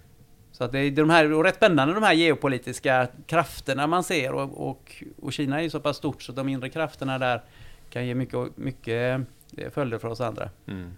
Så 0.53 0.65
att 0.65 0.73
det 0.73 0.79
är 0.79 0.91
de 0.91 1.11
här, 1.11 1.33
och 1.33 1.45
rätt 1.45 1.55
spännande 1.55 1.95
de 1.95 2.03
här 2.03 2.15
geopolitiska 2.15 3.09
krafterna 3.27 3.87
man 3.87 4.05
ser 4.05 4.33
och, 4.33 4.69
och, 4.69 5.03
och 5.23 5.33
Kina 5.33 5.59
är 5.59 5.63
ju 5.63 5.71
så 5.71 5.81
pass 5.81 5.97
stort 5.97 6.23
så 6.23 6.33
de 6.33 6.49
inre 6.49 6.69
krafterna 6.69 7.19
där 7.19 7.43
kan 7.91 8.07
ge 8.07 8.15
mycket, 8.15 8.57
mycket 8.57 9.21
eh, 9.57 9.71
följder 9.71 9.99
för 9.99 10.09
oss 10.09 10.21
andra. 10.21 10.51
Mm. 10.67 10.91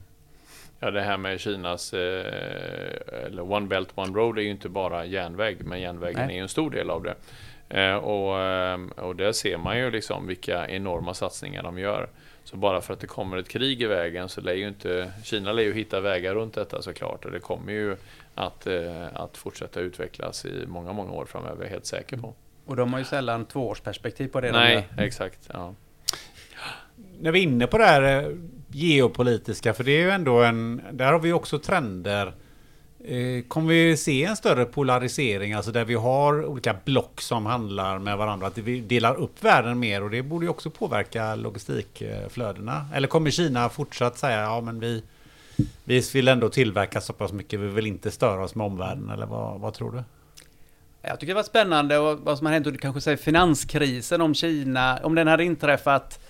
Ja, 0.81 0.91
det 0.91 1.01
här 1.01 1.17
med 1.17 1.41
Kinas, 1.41 1.95
eh, 1.95 2.27
eller 3.27 3.53
One 3.53 3.67
Belt 3.67 3.89
One 3.95 4.13
Road 4.19 4.39
är 4.39 4.43
ju 4.43 4.51
inte 4.51 4.69
bara 4.69 5.05
järnväg, 5.05 5.57
men 5.65 5.81
järnvägen 5.81 6.27
Nej. 6.27 6.35
är 6.35 6.37
ju 6.37 6.43
en 6.43 6.49
stor 6.49 6.71
del 6.71 6.91
av 6.91 7.03
det. 7.03 7.15
Eh, 7.69 7.97
och, 7.97 8.41
eh, 8.41 8.81
och 8.97 9.17
där 9.17 9.33
ser 9.33 9.59
man 9.59 9.79
ju 9.79 9.91
liksom 9.91 10.27
vilka 10.27 10.69
enorma 10.69 11.15
satsningar 11.15 11.63
de 11.63 11.79
gör. 11.79 12.09
Så 12.45 12.57
bara 12.57 12.81
för 12.81 12.95
att 12.95 13.01
det 13.01 13.07
kommer 13.07 13.37
ett 13.37 13.49
krig 13.49 13.83
i 13.83 13.87
vägen 13.87 14.29
så 14.29 14.41
lär 14.41 14.55
ju 14.55 14.69
inte 14.69 15.13
Kina 15.25 15.53
lär 15.53 15.63
ju 15.63 15.75
hitta 15.75 16.01
vägar 16.01 16.35
runt 16.35 16.55
detta 16.55 16.83
såklart 16.83 17.25
och 17.25 17.31
det 17.31 17.41
kommer 17.41 17.73
ju 17.73 17.97
att, 18.35 18.67
eh, 18.67 19.07
att 19.15 19.37
fortsätta 19.37 19.81
utvecklas 19.81 20.45
i 20.45 20.65
många, 20.67 20.93
många 20.93 21.13
år 21.13 21.25
framöver, 21.25 21.65
är 21.65 21.69
helt 21.69 21.87
säker 21.87 22.17
på. 22.17 22.35
Och 22.67 22.77
de 22.77 22.93
har 22.93 22.99
ju 22.99 23.05
sällan 23.05 23.45
tvåårsperspektiv 23.45 24.29
på 24.29 24.41
det. 24.41 24.53
Nej, 24.53 24.89
de 24.97 25.03
exakt. 25.03 25.51
Ja. 25.53 25.75
När 27.21 27.33
vi 27.33 27.39
är 27.39 27.43
inne 27.43 27.67
på 27.67 27.79
det 27.79 27.85
här 27.85 28.25
eh, 28.25 28.31
geopolitiska, 28.77 29.75
för 29.75 29.85
det 29.85 29.91
är 29.91 30.03
ju 30.03 30.11
ändå 30.11 30.43
en... 30.43 30.83
Där 30.93 31.13
har 31.13 31.19
vi 31.19 31.33
också 31.33 31.59
trender 31.59 32.27
eh, 33.05 33.43
kommer 33.49 33.69
vi 33.69 33.97
se 33.97 34.25
en 34.25 34.37
större 34.37 34.65
polarisering, 34.65 35.53
alltså 35.53 35.73
där 35.73 35.85
vi 35.85 35.95
har 35.95 36.47
olika 36.47 36.77
block 36.85 37.21
som 37.21 37.47
handlar 37.47 37.99
med 37.99 38.19
varandra, 38.19 38.47
att 38.47 38.59
vi 38.59 38.81
delar 38.81 39.15
upp 39.15 39.45
världen 39.45 39.79
mer 39.79 40.03
och 40.03 40.11
det 40.11 40.23
borde 40.23 40.47
ju 40.47 40.51
också 40.51 40.71
påverka 40.71 41.35
logistikflödena. 41.35 42.87
Eller 42.95 43.09
kommer 43.09 43.31
Kina 43.31 43.69
fortsatt 43.69 44.19
säga, 44.19 44.41
ja 44.41 44.61
men 44.61 44.81
vi, 44.81 45.03
vi 45.85 46.01
vill 46.15 46.29
ändå 46.29 46.49
tillverka 46.49 47.01
så 47.01 47.13
pass 47.13 47.33
mycket, 47.33 47.61
vi 47.61 47.67
vill 47.67 47.87
inte 47.87 48.11
störa 48.11 48.45
oss 48.45 48.55
med 48.55 48.67
omvärlden, 48.67 49.11
eller 49.11 49.27
vad, 49.27 49.61
vad 49.61 49.75
tror 49.75 49.93
du? 49.93 50.03
Jag 51.03 51.21
tycker 51.21 51.33
det 51.33 51.37
var 51.37 51.43
spännande 51.43 51.99
och 51.99 52.19
vad 52.19 52.39
som 52.39 52.47
har 52.47 52.53
hänt 52.53 52.67
under 52.67 52.81
kanske 52.81 53.01
säger 53.01 53.17
finanskrisen 53.17 54.21
om 54.21 54.35
Kina, 54.35 54.99
om 55.03 55.15
den 55.15 55.27
hade 55.27 55.45
inträffat 55.45 56.21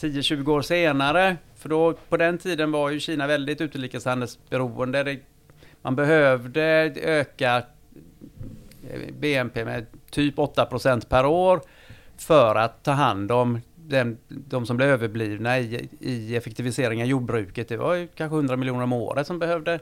10-20 0.00 0.48
år 0.48 0.62
senare. 0.62 1.36
För 1.62 1.68
då 1.68 1.94
på 2.08 2.16
den 2.16 2.38
tiden 2.38 2.72
var 2.72 2.90
ju 2.90 3.00
Kina 3.00 3.26
väldigt 3.26 3.60
utrikeshandelsberoende. 3.60 5.02
Det 5.02 5.18
man 5.82 5.96
behövde 5.96 6.62
öka 7.02 7.62
eh, 8.90 9.14
BNP 9.20 9.64
med 9.64 9.86
typ 10.10 10.36
8% 10.36 11.08
per 11.08 11.26
år 11.26 11.60
för 12.16 12.54
att 12.54 12.84
ta 12.84 12.90
hand 12.90 13.32
om 13.32 13.60
den, 13.76 14.18
de 14.28 14.66
som 14.66 14.76
blev 14.76 14.88
överblivna 14.88 15.58
i, 15.58 15.88
i 16.00 16.36
effektivisering 16.36 17.02
av 17.02 17.08
jordbruket. 17.08 17.68
Det 17.68 17.76
var 17.76 17.94
ju 17.94 18.08
kanske 18.14 18.36
100 18.36 18.56
miljoner 18.56 18.82
om 18.82 18.92
året 18.92 19.26
som 19.26 19.38
behövde, 19.38 19.78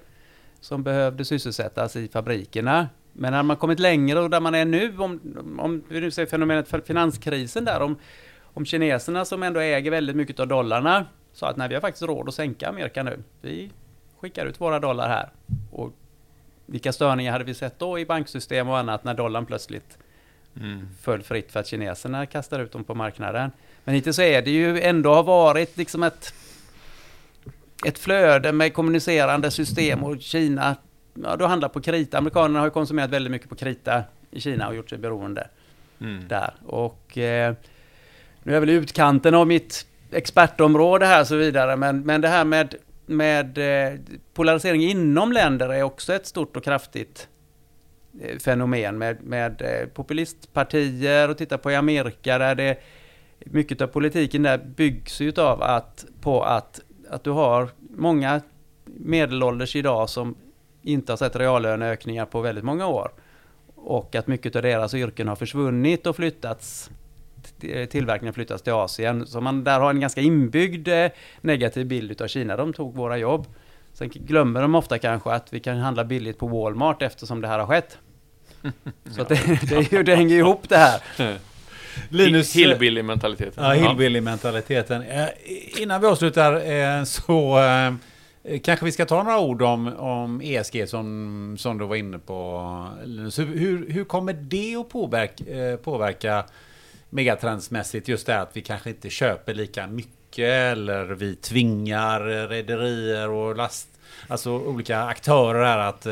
som 0.61 0.83
behövde 0.83 1.25
sysselsättas 1.25 1.97
i 1.97 2.09
fabrikerna. 2.09 2.89
Men 3.13 3.33
när 3.33 3.43
man 3.43 3.57
kommit 3.57 3.81
längre 3.81 4.21
och 4.21 4.31
där 4.31 4.41
man 4.41 4.55
är 4.55 4.65
nu, 4.65 4.99
om, 4.99 5.21
om 5.59 5.83
vi 5.89 6.01
nu 6.01 6.11
ser 6.11 6.27
fenomenet 6.27 6.69
för 6.69 6.81
finanskrisen 6.81 7.65
där, 7.65 7.81
om, 7.81 7.97
om 8.43 8.65
kineserna 8.65 9.25
som 9.25 9.43
ändå 9.43 9.61
äger 9.61 9.91
väldigt 9.91 10.17
mycket 10.17 10.41
av 10.41 10.49
dollarna 10.49 11.07
sa 11.33 11.49
att 11.49 11.57
nej, 11.57 11.69
vi 11.69 11.75
har 11.75 11.81
faktiskt 11.81 12.03
råd 12.03 12.29
att 12.29 12.35
sänka 12.35 12.69
Amerika 12.69 13.03
nu. 13.03 13.23
Vi 13.41 13.71
skickar 14.21 14.47
ut 14.47 14.61
våra 14.61 14.81
dollar 14.81 15.09
här. 15.09 15.31
Och 15.71 15.93
vilka 16.67 16.93
störningar 16.93 17.33
hade 17.33 17.45
vi 17.45 17.55
sett 17.55 17.79
då 17.79 17.99
i 17.99 18.07
banksystem 18.07 18.69
och 18.69 18.79
annat 18.79 19.05
när 19.05 19.15
dollarn 19.15 19.47
plötsligt 19.47 19.99
mm. 20.57 20.89
föll 21.01 21.23
fritt 21.23 21.53
för 21.53 21.61
att 21.61 21.67
kineserna 21.67 22.27
kastar 22.27 22.61
ut 22.61 22.73
dem 22.73 22.85
på 22.85 22.95
marknaden. 22.95 23.51
Men 23.85 23.95
inte 23.95 24.13
så 24.13 24.23
är 24.23 24.43
det 24.43 24.51
ju 24.51 24.81
ändå 24.81 25.15
har 25.15 25.23
varit 25.23 25.77
liksom 25.77 26.03
ett, 26.03 26.35
ett 27.87 27.99
flöde 27.99 28.53
med 28.53 28.75
kommunicerande 28.75 29.51
system 29.51 30.05
och 30.05 30.21
Kina, 30.21 30.77
ja, 31.15 31.37
då 31.37 31.47
handlar 31.47 31.69
på 31.69 31.81
krita. 31.81 32.19
Amerikanerna 32.19 32.61
har 32.61 32.71
konsumerat 32.71 33.11
väldigt 33.11 33.31
mycket 33.31 33.49
på 33.49 33.55
krita 33.55 34.03
i 34.31 34.41
Kina 34.41 34.69
och 34.69 34.75
gjort 34.75 34.91
sig 34.91 34.99
beroende 34.99 35.49
mm. 36.01 36.29
där. 36.29 36.55
Och 36.67 37.19
eh, 37.19 37.55
nu 38.43 38.57
är 38.57 38.61
väl 38.61 38.71
utkanten 38.71 39.35
av 39.35 39.47
mitt 39.47 39.87
expertområde 40.13 41.07
här 41.07 41.21
och 41.21 41.27
så 41.27 41.37
vidare, 41.37 41.77
men, 41.77 42.01
men 42.01 42.21
det 42.21 42.29
här 42.29 42.45
med 42.45 42.75
med 43.11 43.59
eh, 43.59 43.99
polarisering 44.35 44.83
inom 44.83 45.33
länder 45.33 45.69
är 45.69 45.83
också 45.83 46.13
ett 46.13 46.27
stort 46.27 46.57
och 46.57 46.65
kraftigt 46.65 47.29
eh, 48.21 48.39
fenomen 48.39 48.99
med, 48.99 49.23
med 49.23 49.63
eh, 49.63 49.89
populistpartier 49.89 51.31
och 51.31 51.39
titta 51.39 51.59
på 51.59 51.71
i 51.71 51.75
Amerika 51.75 52.39
där 52.39 52.55
det 52.55 52.79
mycket 53.39 53.81
av 53.81 53.87
politiken 53.87 54.43
där 54.43 54.59
byggs 54.59 55.21
ju 55.21 55.33
av 55.37 55.63
att 55.63 56.05
på 56.21 56.43
att, 56.43 56.81
att 57.11 57.25
du 57.25 57.31
har 57.31 57.69
många 57.79 58.41
medelålders 58.85 59.77
idag 59.77 60.11
som 60.11 60.35
inte 60.83 61.13
har 61.13 61.17
sett 61.17 61.37
reallöneökningar 61.37 62.27
på 62.27 62.41
väldigt 62.41 62.65
många 62.65 62.87
år. 62.87 63.13
Och 63.75 64.15
att 64.15 64.27
mycket 64.27 64.57
av 64.57 64.63
deras 64.63 64.95
yrken 64.95 65.29
har 65.29 65.37
försvunnit 65.37 66.07
och 66.07 66.17
flyttats 66.17 66.91
tillverkningen 67.91 68.35
flyttas 68.35 68.63
till 68.63 68.73
Asien. 68.73 69.27
Så 69.27 69.41
man 69.41 69.65
där 69.65 69.81
har 69.81 69.91
en 69.91 70.01
ganska 70.01 70.21
inbyggd 70.21 70.89
eh, 70.89 71.11
negativ 71.41 71.87
bild 71.87 72.23
av 72.23 72.29
Kina. 72.29 72.57
De 72.57 72.73
tog 72.73 72.97
våra 72.97 73.19
jobb. 73.19 73.47
Sen 73.93 74.09
glömmer 74.09 74.63
de 74.63 74.75
ofta 74.75 74.99
kanske 74.99 75.31
att 75.31 75.53
vi 75.53 75.61
kan 75.61 75.77
handla 75.77 76.05
billigt 76.05 76.39
på 76.39 76.47
Walmart 76.47 77.03
eftersom 77.03 77.41
det 77.41 77.49
här 77.49 77.59
har 77.59 77.67
skett. 77.67 77.99
Så 79.17 79.25
det, 79.25 79.61
det, 79.91 80.03
det 80.03 80.17
hänger 80.17 80.37
ihop 80.37 80.69
det 80.69 80.77
här. 80.77 81.01
Linus... 82.09 82.57
Hillbilly-mentaliteten. 82.57 83.65
Ja, 83.65 83.73
hillbilly-mentaliteten. 83.73 85.03
Eh, 85.03 85.29
innan 85.83 86.01
vi 86.01 86.07
avslutar 86.07 87.05
så 87.05 87.59
kanske 88.63 88.85
vi 88.85 88.93
ska 88.93 89.07
ta 89.07 89.23
några 89.23 89.41
ord 89.41 89.63
om, 89.63 89.97
om 89.97 90.41
ESG 90.41 90.89
som, 90.89 91.57
som 91.59 91.79
du 91.79 91.87
var 91.87 91.97
inne 91.97 92.19
på. 92.19 92.89
Linus. 93.05 93.39
Hur, 93.39 93.91
hur 93.91 94.05
kommer 94.05 94.33
det 94.33 94.77
att 94.77 94.89
påverka, 94.89 95.45
påverka 95.77 96.45
megatrendsmässigt 97.11 98.09
just 98.09 98.27
det 98.27 98.41
att 98.41 98.57
vi 98.57 98.63
kanske 98.63 98.91
inte 98.91 99.11
köper 99.11 99.55
lika 99.55 99.87
mycket 99.87 100.49
eller 100.49 101.05
vi 101.05 101.37
tvingar 101.37 102.21
rederier 102.49 103.31
och 103.31 103.57
last, 103.57 103.89
alltså 104.29 104.51
olika 104.51 105.03
aktörer 105.03 105.65
här 105.65 105.79
att 105.79 106.07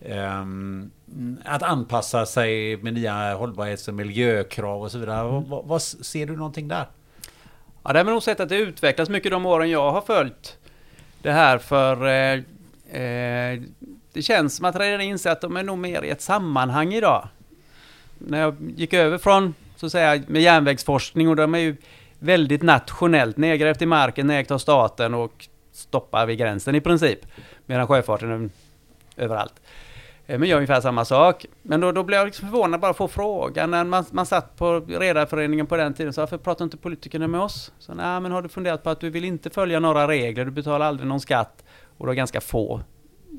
um, 0.00 0.90
att 1.44 1.62
anpassa 1.62 2.26
sig 2.26 2.76
med 2.76 2.94
nya 2.94 3.34
hållbarhets 3.34 3.88
och 3.88 3.94
miljökrav 3.94 4.82
och 4.82 4.90
så 4.90 4.98
vidare. 4.98 5.28
Mm. 5.28 5.48
Vad, 5.48 5.64
vad, 5.64 5.82
ser 5.82 6.26
du 6.26 6.36
någonting 6.36 6.68
där? 6.68 6.86
Ja, 7.82 7.92
det 7.92 7.98
har 7.98 8.04
nog 8.04 8.22
sett 8.22 8.40
att 8.40 8.48
det 8.48 8.56
utvecklas 8.56 9.08
mycket 9.08 9.30
de 9.30 9.46
åren 9.46 9.70
jag 9.70 9.92
har 9.92 10.00
följt 10.00 10.56
det 11.22 11.32
här 11.32 11.58
för 11.58 12.06
eh, 12.06 13.02
eh, 13.02 13.60
det 14.12 14.22
känns 14.22 14.56
som 14.56 14.64
att 14.64 14.76
redarna 14.76 15.02
inser 15.02 15.30
att 15.30 15.40
de 15.40 15.56
är 15.56 15.62
nog 15.62 15.78
mer 15.78 16.02
i 16.02 16.10
ett 16.10 16.22
sammanhang 16.22 16.94
idag. 16.94 17.28
När 18.18 18.40
jag 18.40 18.56
gick 18.76 18.92
över 18.92 19.18
från 19.18 19.54
så 19.76 19.86
att 19.86 19.92
säga, 19.92 20.22
med 20.26 20.42
järnvägsforskning 20.42 21.28
och 21.28 21.36
de 21.36 21.54
är 21.54 21.58
ju 21.58 21.76
väldigt 22.18 22.62
nationellt 22.62 23.36
nedgrävt 23.36 23.82
i 23.82 23.86
marken, 23.86 24.30
ägt 24.30 24.50
av 24.50 24.58
staten 24.58 25.14
och 25.14 25.48
stoppar 25.72 26.26
vid 26.26 26.38
gränsen 26.38 26.74
i 26.74 26.80
princip. 26.80 27.18
Medan 27.66 27.86
sjöfarten 27.86 28.30
är 28.30 28.50
överallt. 29.24 29.54
Eh, 30.26 30.38
men 30.38 30.48
gör 30.48 30.56
ungefär 30.56 30.80
samma 30.80 31.04
sak. 31.04 31.46
Men 31.62 31.80
då, 31.80 31.92
då 31.92 32.02
blev 32.02 32.18
jag 32.18 32.26
liksom 32.26 32.48
förvånad 32.48 32.80
bara 32.80 32.90
att 32.90 32.96
få 32.96 33.08
frågan 33.08 33.70
när 33.70 33.84
man, 33.84 34.04
man 34.10 34.26
satt 34.26 34.56
på 34.56 34.80
Redarföreningen 34.80 35.66
på 35.66 35.76
den 35.76 35.94
tiden. 35.94 36.12
Så 36.12 36.20
varför 36.20 36.38
pratar 36.38 36.64
inte 36.64 36.76
politikerna 36.76 37.28
med 37.28 37.40
oss? 37.40 37.72
Så 37.78 37.94
nej, 37.94 38.20
men 38.20 38.32
har 38.32 38.42
du 38.42 38.48
funderat 38.48 38.82
på 38.82 38.90
att 38.90 39.00
du 39.00 39.10
vill 39.10 39.24
inte 39.24 39.50
följa 39.50 39.80
några 39.80 40.08
regler, 40.08 40.44
du 40.44 40.50
betalar 40.50 40.86
aldrig 40.86 41.08
någon 41.08 41.20
skatt 41.20 41.64
och 41.98 42.06
du 42.06 42.10
har 42.10 42.14
ganska 42.14 42.40
få 42.40 42.80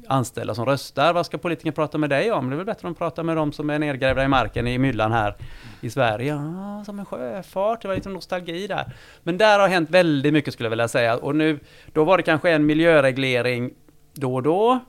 anställda 0.07 0.55
som 0.55 0.65
röstar. 0.65 1.13
Vad 1.13 1.25
ska 1.25 1.37
politikerna 1.37 1.71
prata 1.71 1.97
med 1.97 2.09
dig 2.09 2.31
om? 2.31 2.49
Det 2.49 2.55
är 2.55 2.57
väl 2.57 2.65
bättre 2.65 2.89
att 2.89 2.97
prata 2.97 3.23
med 3.23 3.37
de 3.37 3.51
som 3.51 3.69
är 3.69 3.79
nedgrävda 3.79 4.23
i 4.23 4.27
marken 4.27 4.67
i 4.67 4.77
myllan 4.77 5.11
här 5.11 5.35
i 5.81 5.89
Sverige. 5.89 6.35
Ah, 6.35 6.83
som 6.85 6.99
en 6.99 7.05
sjöfart, 7.05 7.81
det 7.81 7.87
var 7.87 7.95
lite 7.95 8.09
nostalgi 8.09 8.67
där. 8.67 8.93
Men 9.23 9.37
där 9.37 9.59
har 9.59 9.67
hänt 9.67 9.89
väldigt 9.89 10.33
mycket 10.33 10.53
skulle 10.53 10.65
jag 10.65 10.69
vilja 10.69 10.87
säga. 10.87 11.17
Och 11.17 11.35
nu, 11.35 11.59
då 11.93 12.03
var 12.03 12.17
det 12.17 12.23
kanske 12.23 12.51
en 12.51 12.65
miljöreglering 12.65 13.73
då 14.13 14.35
och 14.35 14.43
då. 14.43 14.79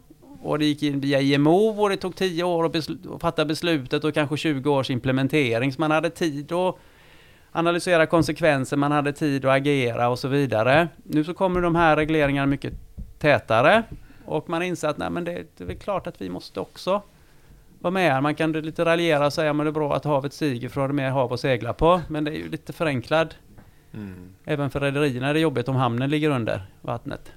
Och 0.43 0.59
det 0.59 0.65
gick 0.65 0.83
in 0.83 1.01
via 1.01 1.21
IMO 1.21 1.83
och 1.83 1.91
det 1.91 1.97
tog 1.97 2.17
10 2.17 2.45
år 2.45 2.67
att, 2.67 2.73
besl 2.73 2.93
att 3.15 3.21
fatta 3.21 3.45
beslutet 3.45 4.05
och 4.05 4.15
kanske 4.15 4.37
20 4.37 4.71
års 4.71 4.91
implementering. 4.91 5.73
Så 5.73 5.81
man 5.81 5.91
hade 5.91 6.11
tid 6.11 6.53
att 6.53 6.77
analysera 7.53 8.07
konsekvenser, 8.07 8.77
man 8.77 8.93
hade 8.93 9.13
tid 9.13 9.45
att 9.45 9.57
agera 9.57 10.09
och 10.09 10.19
så 10.19 10.29
vidare. 10.29 10.89
Nu 11.05 11.25
så 11.25 11.35
kommer 11.35 11.61
de 11.61 11.75
här 11.75 11.97
regleringarna 11.97 12.47
mycket 12.47 12.73
tätare 13.19 13.83
och 14.29 14.49
man 14.49 14.63
inser 14.63 14.89
att 14.89 14.99
nej, 14.99 15.11
men 15.11 15.25
det, 15.25 15.33
det 15.57 15.65
är 15.65 15.67
väl 15.67 15.77
klart 15.77 16.07
att 16.07 16.21
vi 16.21 16.29
måste 16.29 16.61
också 16.61 17.03
vara 17.79 17.91
med. 17.91 18.23
Man 18.23 18.35
kan 18.35 18.53
lite 18.53 18.85
raljera 18.85 19.27
och 19.27 19.33
säga 19.33 19.51
att 19.51 19.59
det 19.59 19.65
är 19.65 19.71
bra 19.71 19.97
att 19.97 20.05
havet 20.05 20.33
stiger 20.33 20.69
för 20.69 20.81
att 20.81 20.89
ha 20.89 20.95
mer 20.95 21.11
hav 21.11 21.33
att 21.33 21.41
segla 21.41 21.73
på. 21.73 22.01
Men 22.09 22.25
det 22.25 22.31
är 22.31 22.35
ju 22.35 22.49
lite 22.49 22.73
förenklad. 22.73 23.35
Mm. 23.95 24.35
Även 24.45 24.71
för 24.71 24.81
rederierna 24.81 25.29
är 25.29 25.35
det 25.35 25.41
jobbigt 25.41 25.69
om 25.69 25.77
hamnen 25.77 26.11
ligger 26.11 26.31
under 26.31 26.63
vattnet. 26.81 27.33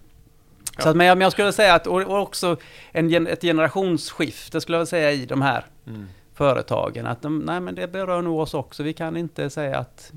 Ja. 0.77 0.83
Så 0.83 0.89
att, 0.89 0.95
men 0.95 1.21
jag 1.21 1.31
skulle 1.31 1.51
säga 1.51 1.73
att 1.73 1.87
och 1.87 2.21
också 2.21 2.57
en, 2.91 3.27
ett 3.27 3.41
generationsskifte 3.41 4.61
skulle 4.61 4.77
jag 4.77 4.87
säga 4.87 5.11
i 5.11 5.25
de 5.25 5.41
här 5.41 5.65
mm. 5.87 6.07
företagen. 6.33 7.05
Att 7.05 7.21
de, 7.21 7.39
nej 7.39 7.59
men 7.59 7.75
det 7.75 7.87
berör 7.87 8.21
nog 8.21 8.39
oss 8.39 8.53
också. 8.53 8.83
Vi 8.83 8.93
kan 8.93 9.17
inte 9.17 9.49
säga 9.49 9.77
att, 9.77 10.13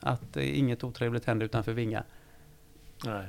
att 0.00 0.36
inget 0.36 0.84
otrevligt 0.84 1.24
händer 1.24 1.46
utanför 1.46 1.72
Vinga. 1.72 2.02
Nej. 3.04 3.26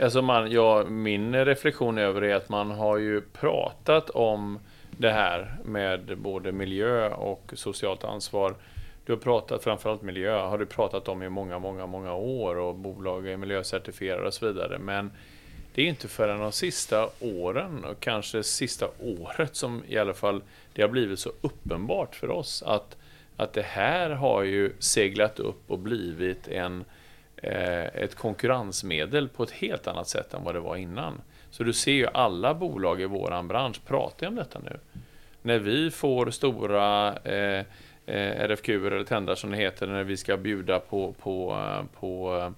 Alltså 0.00 0.22
man, 0.22 0.50
ja, 0.50 0.84
min 0.84 1.44
reflektion 1.44 1.98
över 1.98 2.20
det 2.20 2.30
är 2.32 2.34
att 2.34 2.48
man 2.48 2.70
har 2.70 2.96
ju 2.96 3.20
pratat 3.20 4.10
om 4.10 4.58
det 4.90 5.10
här 5.10 5.56
med 5.64 6.18
både 6.18 6.52
miljö 6.52 7.08
och 7.08 7.52
socialt 7.54 8.04
ansvar. 8.04 8.54
Du 9.04 9.12
har 9.12 9.20
pratat, 9.20 9.64
framförallt 9.64 10.02
miljö, 10.02 10.38
har 10.38 10.58
du 10.58 10.66
pratat 10.66 11.08
om 11.08 11.22
i 11.22 11.28
många, 11.28 11.58
många, 11.58 11.86
många 11.86 12.14
år 12.14 12.56
och 12.56 12.74
bolag 12.74 13.28
är 13.28 13.36
miljöcertifierade 13.36 14.26
och 14.26 14.34
så 14.34 14.46
vidare. 14.46 14.78
Men 14.78 15.10
det 15.74 15.82
är 15.82 15.86
inte 15.86 16.08
förrän 16.08 16.40
de 16.40 16.52
sista 16.52 17.08
åren 17.20 17.84
och 17.84 18.00
kanske 18.00 18.42
sista 18.42 18.88
året 19.00 19.56
som 19.56 19.82
i 19.88 19.98
alla 19.98 20.14
fall 20.14 20.42
det 20.72 20.82
har 20.82 20.88
blivit 20.88 21.18
så 21.18 21.32
uppenbart 21.40 22.14
för 22.14 22.30
oss 22.30 22.62
att, 22.66 22.96
att 23.36 23.52
det 23.52 23.62
här 23.62 24.10
har 24.10 24.42
ju 24.42 24.72
seglat 24.78 25.38
upp 25.38 25.70
och 25.70 25.78
blivit 25.78 26.48
en, 26.48 26.80
eh, 26.80 26.86
Eh, 27.42 27.84
ett 27.84 28.14
konkurrensmedel 28.14 29.28
på 29.28 29.42
ett 29.42 29.50
helt 29.50 29.86
annat 29.86 30.08
sätt 30.08 30.34
än 30.34 30.44
vad 30.44 30.54
det 30.54 30.60
var 30.60 30.76
innan. 30.76 31.20
Så 31.50 31.62
du 31.62 31.72
ser 31.72 31.92
ju 31.92 32.06
alla 32.06 32.54
bolag 32.54 33.00
i 33.00 33.04
våran 33.04 33.48
bransch 33.48 33.84
pratar 33.86 34.26
om 34.26 34.34
detta 34.34 34.58
nu. 34.58 34.78
När 35.42 35.58
vi 35.58 35.90
får 35.90 36.30
stora 36.30 37.16
eh, 37.16 37.64
eh 38.06 38.44
RFQ 38.48 38.68
eller 38.68 39.04
tändar 39.04 39.34
som 39.34 39.50
det 39.50 39.56
heter, 39.56 39.86
när 39.86 40.04
vi 40.04 40.16
ska 40.16 40.36
bjuda 40.36 40.80
på, 40.80 41.12
på, 41.12 41.52
eh, 41.52 42.00
på 42.00 42.52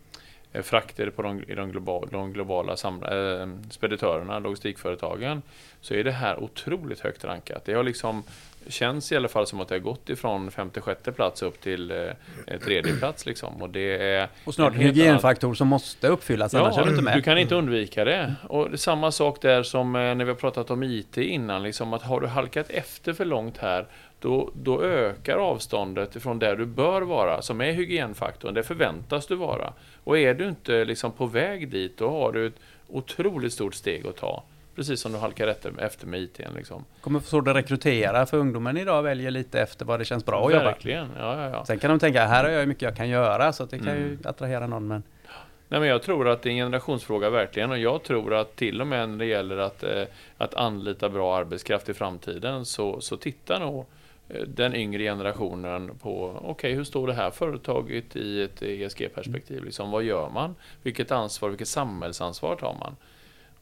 eh, 0.53 0.63
frakter 0.63 1.11
på 1.11 1.23
de, 1.23 1.43
i 1.43 1.55
de 1.55 1.71
globala, 1.71 2.09
de 2.11 2.33
globala 2.33 2.77
samla, 2.77 3.41
eh, 3.41 3.49
speditörerna, 3.71 4.39
logistikföretagen, 4.39 5.43
så 5.81 5.95
är 5.95 6.05
det 6.05 6.13
här 6.13 6.43
otroligt 6.43 7.01
högt 7.01 7.25
rankat. 7.25 7.65
Det 7.65 7.75
har 7.75 7.83
liksom 7.83 8.23
känns 8.69 9.13
i 9.13 9.17
alla 9.17 9.29
fall 9.29 9.47
som 9.47 9.61
att 9.61 9.69
det 9.69 9.75
har 9.75 9.81
gått 9.81 10.09
ifrån 10.09 10.51
femte, 10.51 10.81
sjätte 10.81 11.13
plats 11.13 11.43
upp 11.43 11.61
till 11.61 11.91
eh, 11.91 12.59
tredje 12.65 12.97
plats 12.97 13.27
liksom. 13.27 13.63
Och 13.63 13.71
det 13.71 13.97
är... 14.03 14.29
Och 14.45 14.55
snart 14.55 14.73
en 14.73 14.79
en 14.79 14.81
helt 14.81 14.97
annan- 14.97 15.05
hygienfaktor 15.07 15.55
som 15.55 15.69
måste 15.69 16.09
uppfyllas, 16.09 16.55
annars 16.55 16.79
är 16.79 16.85
du 16.85 16.91
inte 16.91 17.03
med. 17.03 17.17
du 17.17 17.23
kan 17.23 17.39
inte 17.39 17.55
undvika 17.55 18.05
det. 18.05 18.35
Och 18.49 18.71
det 18.71 18.79
samma 18.79 19.13
sak 19.13 19.43
där 19.43 19.63
som 19.63 19.97
eh, 19.97 20.01
när 20.01 20.25
vi 20.25 20.31
har 20.31 20.35
pratat 20.35 20.71
om 20.71 20.83
IT 20.83 21.17
innan, 21.17 21.63
liksom 21.63 21.93
att 21.93 22.03
har 22.03 22.21
du 22.21 22.27
halkat 22.27 22.71
efter 22.71 23.13
för 23.13 23.25
långt 23.25 23.59
här, 23.59 23.87
då, 24.21 24.51
då 24.55 24.83
ökar 24.83 25.37
avståndet 25.37 26.17
ifrån 26.17 26.39
där 26.39 26.57
du 26.57 26.67
bör 26.67 27.03
vara, 27.03 27.43
som 27.43 27.61
är 27.61 27.73
hygienfaktorn. 27.73 28.55
Det 28.55 28.63
förväntas 28.63 29.27
du 29.27 29.35
vara. 29.37 29.73
Och 30.05 30.19
är 30.19 30.35
du 30.35 30.49
inte 30.49 30.85
liksom 30.85 31.13
på 31.13 31.27
väg 31.27 31.69
dit, 31.69 31.97
då 31.99 32.11
har 32.11 32.33
du 32.33 32.47
ett 32.47 32.61
otroligt 32.89 33.53
stort 33.53 33.75
steg 33.75 34.07
att 34.07 34.17
ta. 34.17 34.43
Precis 34.75 35.01
som 35.01 35.13
du 35.13 35.19
halkar 35.19 35.47
efter, 35.47 35.73
efter 35.81 36.07
med 36.07 36.21
IT. 36.21 36.41
Liksom. 36.57 36.85
Kommer 37.01 37.21
svårt 37.21 37.49
att 37.49 37.57
rekrytera, 37.57 38.27
för 38.27 38.37
ungdomen 38.39 38.77
idag 38.77 39.03
väljer 39.03 39.31
lite 39.31 39.61
efter 39.61 39.85
vad 39.85 40.01
det 40.01 40.05
känns 40.05 40.25
bra 40.27 40.47
att 40.47 40.53
jobba. 40.53 40.65
Verkligen. 40.65 41.09
Ja, 41.19 41.37
ja, 41.45 41.51
ja. 41.51 41.65
Sen 41.65 41.79
kan 41.79 41.91
de 41.91 41.99
tänka, 41.99 42.27
här 42.27 42.45
har 42.45 42.51
jag 42.51 42.69
mycket 42.69 42.83
jag 42.83 42.97
kan 42.97 43.09
göra, 43.09 43.53
så 43.53 43.65
det 43.65 43.79
kan 43.79 43.89
Mm. 43.89 44.03
ju 44.03 44.19
attrahera 44.29 44.67
någon. 44.67 44.87
Men 44.89 45.03
Nej, 45.69 45.81
men 45.81 45.89
jag 45.89 46.03
tror 46.03 46.29
att 46.29 46.43
det 46.43 46.49
är 46.49 46.51
en 46.51 46.57
generationsfråga 46.57 47.31
verkligen 47.31 47.71
och 47.71 47.79
jag 47.79 48.03
tror 48.03 48.35
att 48.35 48.57
till 48.57 48.81
och 48.81 48.87
med 48.87 49.09
när 49.09 49.19
det 49.19 49.27
gäller 49.27 49.57
att, 49.59 49.83
eh, 49.83 50.03
att 50.39 50.55
anlita 50.55 51.09
bra 51.09 51.37
arbetskraft 51.37 51.89
i 51.89 51.95
framtiden 51.95 52.65
så, 52.65 53.01
så 53.01 53.17
tittar 53.17 53.61
nog 53.61 53.87
eh, 54.29 54.43
den 54.47 54.75
yngre 54.75 55.03
generationen 55.03 55.91
på 56.03 56.41
okej, 56.45 56.73
hur 56.75 56.85
står 56.85 57.07
det 57.07 57.15
här 57.15 57.31
företaget 57.31 58.17
i 58.17 58.43
ett 58.43 58.63
ESG-perspektiv? 58.63 59.65
Liksom, 59.65 59.91
vad 59.91 60.03
gör 60.03 60.29
man? 60.31 60.55
Vilket 60.83 61.11
ansvar, 61.11 61.49
vilket 61.49 61.69
samhällsansvar 61.69 62.57
tar 62.57 62.77
man? 62.81 62.97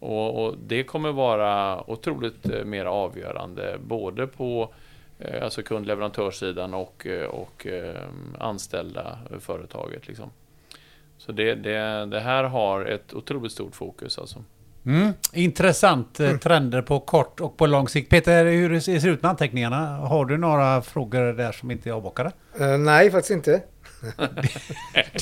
Och, 0.00 0.44
och 0.44 0.54
det 0.66 0.84
kommer 0.84 1.12
vara 1.12 1.90
otroligt 1.90 2.50
eh, 2.50 2.64
mer 2.64 2.84
avgörande 2.84 3.78
både 3.80 4.26
på 4.26 4.72
eh, 5.18 5.44
alltså 5.44 5.62
kund-leverantörssidan 5.62 6.74
och, 6.74 7.06
eh, 7.06 7.26
och 7.26 7.66
eh, 7.66 8.02
anställda 8.38 9.18
företaget. 9.40 10.08
Liksom. 10.08 10.30
Så 11.18 11.32
det, 11.32 11.54
det, 11.54 12.06
det 12.06 12.20
här 12.20 12.44
har 12.44 12.84
ett 12.84 13.14
otroligt 13.14 13.52
stort 13.52 13.76
fokus 13.76 14.18
alltså. 14.18 14.44
Mm. 14.86 15.12
Intressant 15.32 16.20
eh, 16.20 16.36
trender 16.36 16.82
på 16.82 17.00
kort 17.00 17.40
och 17.40 17.56
på 17.56 17.66
lång 17.66 17.88
sikt. 17.88 18.10
Peter, 18.10 18.44
hur 18.44 18.70
det 18.70 18.80
ser 18.80 19.08
ut 19.08 19.22
med 19.22 19.30
anteckningarna? 19.30 19.96
Har 19.96 20.24
du 20.24 20.36
några 20.36 20.82
frågor 20.82 21.32
där 21.32 21.52
som 21.52 21.70
inte 21.70 21.90
är 21.90 21.92
avbockade? 21.92 22.32
Eh, 22.60 22.78
nej, 22.78 23.10
faktiskt 23.10 23.30
inte. 23.30 23.62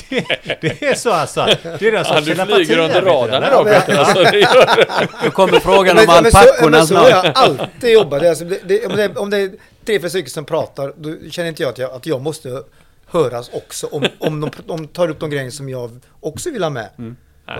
Det, 0.09 0.61
det 0.61 0.81
är 0.83 0.93
så 0.95 1.11
alltså? 1.11 1.45
Det 1.63 1.81
är 1.87 2.03
som 2.03 2.15
Ja, 2.15 2.45
du 2.45 2.53
flyger 2.55 2.77
under 2.77 2.95
här, 2.95 3.01
radarn 3.01 3.43
idag 3.43 3.65
Peter. 3.65 3.97
Alltså, 3.97 4.23
det 4.23 4.39
gör 4.39 4.75
du. 4.75 4.83
då 5.23 5.31
kommer 5.31 5.59
frågan 5.59 5.97
om 5.97 6.03
Men- 6.07 6.23
men 6.23 6.31
så- 6.31 6.37
alpackorna 6.37 6.77
har 6.77 6.85
snart. 6.85 7.09
jag 7.09 7.31
alltid 7.35 7.93
jobbat. 7.93 8.23
Alltså, 8.25 8.45
det, 8.45 8.59
det, 8.67 8.85
om, 8.85 8.95
det, 8.95 9.15
om 9.17 9.29
det 9.29 9.37
är 9.37 9.51
tre, 9.85 9.99
fyra 9.99 10.09
stycken 10.09 10.29
som 10.29 10.45
pratar, 10.45 10.93
då 10.97 11.29
känner 11.31 11.49
inte 11.49 11.63
jag 11.63 11.69
att 11.69 11.77
jag, 11.77 11.91
att 11.91 12.05
jag 12.05 12.21
måste 12.21 12.63
höras 13.05 13.49
också 13.53 13.87
om, 13.87 14.05
om 14.19 14.41
de, 14.41 14.51
de 14.65 14.87
tar 14.87 15.09
upp 15.09 15.19
de 15.19 15.29
grejer 15.29 15.49
som 15.51 15.69
jag 15.69 15.99
också 16.19 16.51
vill 16.51 16.63
ha 16.63 16.69
med. 16.69 16.89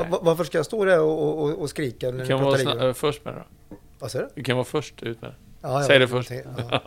Va- 0.09 0.19
Varför 0.21 0.43
ska 0.43 0.57
jag 0.57 0.65
stå 0.65 0.85
där 0.85 0.99
och, 0.99 1.43
och, 1.43 1.61
och 1.61 1.69
skrika 1.69 2.11
när 2.11 2.19
Du 2.19 2.27
kan 2.27 2.41
vara 2.43 2.87
äh, 2.87 2.93
först 2.93 3.25
med 3.25 3.33
det 3.33 3.39
då. 3.69 3.75
Vad 3.99 4.11
säger 4.11 4.25
du? 4.25 4.31
Du 4.35 4.43
kan 4.43 4.55
vara 4.57 4.65
först 4.65 5.03
ut 5.03 5.21
med 5.21 5.29
det. 5.31 5.35
Ja, 5.61 5.83
Säg 5.87 5.99
det 5.99 6.07
först. 6.07 6.31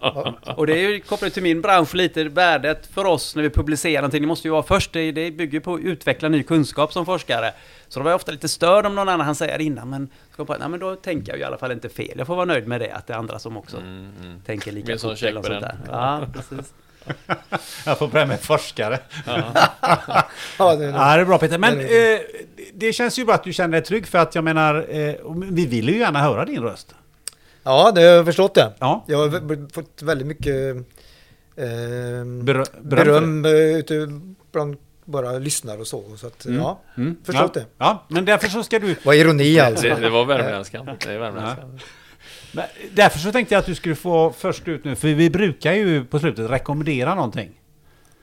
Ja. 0.01 0.35
Och 0.57 0.67
det 0.67 0.73
är 0.73 0.89
ju 0.89 1.01
kopplat 1.01 1.33
till 1.35 1.43
min 1.43 1.61
bransch 1.61 1.95
lite, 1.95 2.25
värdet 2.25 2.87
för 2.87 3.05
oss 3.05 3.37
när 3.37 3.43
vi 3.43 3.51
publicerar 3.51 4.03
någonting. 4.03 4.21
Det 4.23 4.27
måste 4.29 4.49
ju 4.49 4.53
vara 4.53 4.63
först, 4.63 4.93
det, 4.93 5.13
det 5.13 5.31
bygger 5.31 5.61
på 5.61 5.75
att 5.75 5.81
utveckla 5.81 6.29
ny 6.29 6.43
kunskap 6.43 6.93
som 6.93 7.07
forskare. 7.07 7.53
Så 7.89 8.01
då 8.01 8.05
var 8.05 8.11
jag 8.11 8.17
ofta 8.17 8.33
lite 8.33 8.49
störd 8.49 8.87
om 8.87 8.95
någon 8.95 9.09
annan 9.09 9.27
han 9.27 9.35
säger 9.35 9.59
innan, 9.61 9.91
men, 9.91 10.09
ska 10.33 10.45
på, 10.45 10.57
nej, 10.61 10.69
men 10.69 10.81
då 10.81 10.97
tänker 10.97 11.33
jag 11.33 11.37
ju 11.37 11.43
i 11.43 11.45
alla 11.47 11.59
fall 11.59 11.73
inte 11.73 11.89
fel. 11.89 12.15
Jag 12.17 12.27
får 12.27 12.35
vara 12.37 12.45
nöjd 12.45 12.67
med 12.69 12.81
det, 12.81 12.91
att 12.93 13.07
det 13.07 13.13
är 13.13 13.19
andra 13.19 13.39
som 13.39 13.57
också 13.57 13.77
Mm, 13.77 14.11
mm. 14.23 14.41
tänker 14.47 14.73
lika 14.73 14.99
fort 14.99 15.19
check 15.19 15.31
eller 15.31 15.41
något 15.41 15.47
på 15.49 15.53
sånt 15.53 15.61
den. 15.61 15.77
där. 15.87 15.93
Ja, 15.93 16.27
precis. 16.33 16.73
Jag 17.87 17.99
får 17.99 18.09
börja 18.09 18.27
med 18.27 18.41
forskare. 18.41 18.99
Ja, 19.27 19.33
det 20.77 20.85
är 20.85 20.93
Ja, 20.93 21.17
det 21.17 21.21
är 21.21 21.25
bra 21.25 21.39
Peter. 21.39 21.59
Men 21.59 21.79
Det 21.79 22.13
är 22.13 22.15
eh, 22.15 22.21
det 22.75 22.93
känns 22.93 23.19
ju 23.19 23.25
bra 23.25 23.35
att 23.35 23.45
du 23.45 23.53
känner 23.53 23.73
dig 23.73 23.83
trygg 23.83 24.07
för 24.07 24.19
att 24.19 24.35
jag 24.35 24.45
menar, 24.45 24.87
eh, 24.89 25.15
vi 25.51 25.67
vill 25.67 25.89
ju 25.89 25.99
gärna 25.99 26.21
höra 26.21 26.45
din 26.45 26.63
röst. 26.63 26.95
Ja, 27.63 27.93
det 27.95 28.01
har 28.01 28.09
jag 28.09 28.25
förstått 28.27 28.55
det. 28.55 28.73
Ja. 28.79 29.05
Jag 29.09 29.19
har 29.19 29.73
fått 29.73 30.03
väldigt 30.03 30.27
mycket 30.27 30.77
eh, 31.57 31.65
Berö- 31.65 32.81
beröm 32.81 33.43
beröm 33.43 33.45
eh, 33.45 33.51
ute 33.79 34.09
bland 34.53 34.77
bara 35.05 35.33
lyssnare 35.33 35.79
och 35.79 35.87
så. 35.87 36.17
så 36.17 36.27
att, 36.27 36.45
Mm. 36.45 36.59
ja, 36.59 36.81
Mm. 36.97 37.17
förstått 37.25 37.51
ja. 37.55 37.61
det. 37.61 37.67
Ja, 37.79 38.05
men 38.09 38.25
därför 38.25 38.49
så 38.49 38.63
ska 38.63 38.79
du... 38.79 38.97
Vad 39.05 39.15
ironi 39.17 39.61
alltså. 39.61 39.87
Det, 39.89 39.95
det 40.01 40.11
var 40.11 40.25
värmländskan. 40.25 40.87
Det 40.87 41.13
är 41.13 41.19
värmländskan. 41.19 41.79
Men 42.53 42.65
Därför 42.93 43.19
så 43.19 43.33
tänkte 43.33 43.55
jag 43.55 43.59
att 43.61 43.67
du 43.67 43.75
skulle 43.75 43.95
få 43.95 44.33
först 44.39 44.69
ut 44.69 44.85
nu, 44.85 44.95
för 44.97 45.09
vi 45.09 45.31
brukar 45.31 45.73
ju 45.73 46.05
på 46.05 46.19
slutet 46.19 46.51
rekommendera 46.51 47.15
någonting. 47.15 47.51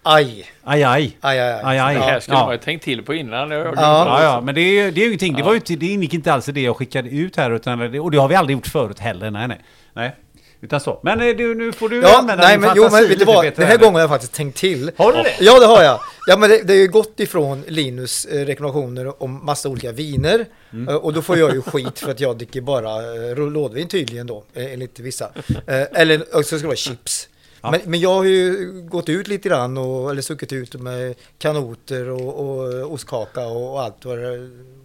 Aj, 0.03 0.51
Aj, 0.63 0.83
aj. 0.83 1.17
aj, 1.21 1.39
aj. 1.39 1.51
aj. 1.51 1.61
Aj, 1.63 1.79
aj. 1.79 1.95
Det 1.95 2.01
här 2.01 2.19
skulle 2.19 2.37
Ja. 2.37 2.45
man 2.45 2.53
ju 2.53 2.57
tänkt 2.59 2.83
till 2.83 3.03
på 3.03 3.13
innan. 3.13 3.51
Jag 3.51 3.65
Ja. 3.67 3.73
Ja, 3.75 4.23
ja, 4.23 4.41
men 4.41 4.55
det 4.55 4.61
är, 4.61 4.91
det 4.91 5.01
är 5.01 5.03
ju 5.03 5.05
ingenting. 5.07 5.35
Det, 5.35 5.43
var 5.43 5.51
ju 5.51 5.57
inte, 5.57 5.75
det 5.75 5.85
ingick 5.85 6.13
inte 6.13 6.33
alls 6.33 6.49
i 6.49 6.51
det 6.51 6.61
jag 6.61 6.75
skickade 6.77 7.09
ut 7.09 7.35
här. 7.37 7.51
Utan 7.51 7.79
det, 7.79 7.99
och 7.99 8.11
det 8.11 8.17
har 8.17 8.27
vi 8.27 8.35
aldrig 8.35 8.57
gjort 8.57 8.67
förut 8.67 8.99
heller. 8.99 9.31
Nej, 9.31 9.47
nej. 9.47 9.59
nej. 9.93 10.15
Utan 10.61 10.79
så. 10.79 10.99
Men 11.03 11.21
eh, 11.21 11.35
du, 11.35 11.55
nu 11.55 11.71
får 11.71 11.89
du 11.89 12.01
Ja, 12.01 12.17
använda 12.19 12.43
nej 12.43 12.53
din 12.53 12.61
men 12.61 12.69
jo 12.75 12.83
fantasi 12.83 13.01
men 13.01 13.09
vet 13.09 13.19
du 13.19 13.25
vad? 13.25 13.45
Den 13.55 13.67
här 13.67 13.77
gången 13.77 13.93
har 13.93 14.01
jag 14.01 14.09
faktiskt 14.09 14.33
tänkt 14.33 14.57
till. 14.57 14.91
Har 14.97 15.13
du 15.13 15.23
det? 15.23 15.33
Ja 15.39 15.59
det 15.59 15.65
har 15.65 15.83
jag. 15.83 15.99
Ja 16.27 16.37
men 16.37 16.49
det, 16.49 16.61
det 16.63 16.73
är 16.73 16.77
ju 16.77 16.87
gått 16.87 17.19
ifrån 17.19 17.63
Linus 17.67 18.25
eh, 18.25 18.45
rekommendationer 18.45 19.23
om 19.23 19.45
massa 19.45 19.69
olika 19.69 19.91
viner. 19.91 20.45
Mm. 20.73 20.89
Eh, 20.89 20.95
och 20.95 21.13
då 21.13 21.21
får 21.21 21.37
jag 21.37 21.53
ju 21.53 21.61
skit 21.61 21.99
för 21.99 22.11
att 22.11 22.19
jag 22.19 22.37
dricker 22.37 22.61
bara 22.61 22.89
eh, 22.95 23.35
rådvin 23.35 23.87
tydligen 23.87 24.27
då, 24.27 24.43
eh, 24.53 24.73
enligt 24.73 24.99
vissa. 24.99 25.29
Eh, 25.67 25.81
eller 26.01 26.21
också 26.33 26.43
ska 26.43 26.57
det 26.57 26.65
vara 26.67 26.75
chips. 26.75 27.27
Ja. 27.61 27.71
Men, 27.71 27.81
men 27.85 27.99
jag 27.99 28.13
har 28.13 28.23
ju 28.23 28.71
gått 28.89 29.09
ut 29.09 29.27
lite 29.27 29.49
grann 29.49 29.77
och, 29.77 30.11
eller 30.11 30.21
stuckit 30.21 30.53
ut 30.53 30.73
med 30.73 31.15
kanoter 31.37 32.09
och, 32.09 32.39
och 32.39 32.91
ostkaka 32.93 33.47
och, 33.47 33.73
och 33.73 33.81
allt 33.81 34.05
vad 34.05 34.17
det, 34.17 34.37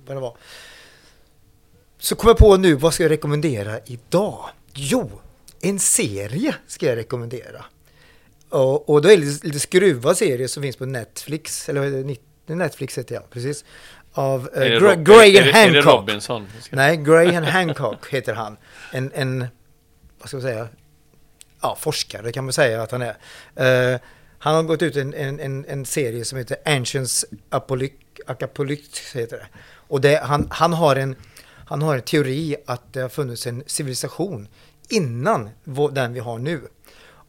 vad 0.07 0.17
det 0.17 0.21
var. 0.21 0.37
Så 1.99 2.17
kom 2.17 2.29
jag 2.29 2.37
på 2.39 2.57
nu, 2.57 2.75
vad 2.75 2.95
ska 2.95 3.03
jag 3.03 3.11
rekommendera 3.11 3.79
idag? 3.87 4.45
Jo, 4.75 5.11
en 5.61 5.79
serie 5.79 6.55
ska 6.67 6.87
jag 6.87 6.97
rekommendera. 6.97 7.65
Och, 8.49 8.89
och 8.89 9.03
då 9.03 9.09
är 9.09 9.17
det 9.17 9.25
lite, 9.25 9.47
lite 9.47 9.61
skruvad 9.61 10.17
serie 10.17 10.49
som 10.49 10.63
finns 10.63 10.77
på 10.77 10.87
Netflix, 10.87 11.69
eller 11.69 12.17
Netflix 12.55 12.99
heter 12.99 13.15
jag, 13.15 13.31
precis. 13.31 13.65
Av 14.13 14.49
eh, 14.55 14.63
Är 14.63 14.71
det 14.71 14.79
Gra- 14.79 14.95
Rob- 14.95 15.03
Graham 15.05 15.21
det- 15.33 15.39
Är 15.39 15.45
det 15.45 15.53
Hancock. 15.83 15.85
Robinson? 16.01 16.47
Nej, 16.71 16.97
Graham 16.97 17.45
Hancock 17.45 18.09
heter 18.11 18.35
han. 18.35 18.57
En, 18.93 19.11
en, 19.15 19.47
vad 20.19 20.29
ska 20.29 20.37
man 20.37 20.43
säga, 20.43 20.69
ja, 21.65 21.77
forskare 21.81 22.33
kan 22.33 22.45
man 22.45 22.53
säga 22.53 22.83
att 22.83 22.91
han 22.91 23.03
är. 23.03 23.17
Eh, 23.95 24.01
han 24.39 24.55
har 24.55 24.63
gått 24.63 24.83
ut 24.83 24.97
en, 24.97 25.15
en, 25.15 25.41
en, 25.41 25.65
en 25.65 25.87
serie 25.87 26.25
som 26.25 26.39
heter 26.39 26.57
Ancients 26.65 27.25
Apolyc- 27.51 28.21
Acapolyx 28.27 29.15
heter 29.15 29.37
det. 29.37 29.47
Och 29.89 30.01
det, 30.01 30.21
han, 30.23 30.49
han, 30.51 30.73
har 30.73 30.97
en, 30.97 31.17
han 31.67 31.83
har 31.83 31.95
en 31.95 32.03
teori 32.03 32.57
att 32.67 32.93
det 32.93 33.01
har 33.01 33.09
funnits 33.09 33.47
en 33.47 33.63
civilisation 33.67 34.49
innan 34.89 35.51
vår, 35.65 35.91
den 35.91 36.13
vi 36.13 36.21
har 36.21 36.39
nu. 36.39 36.61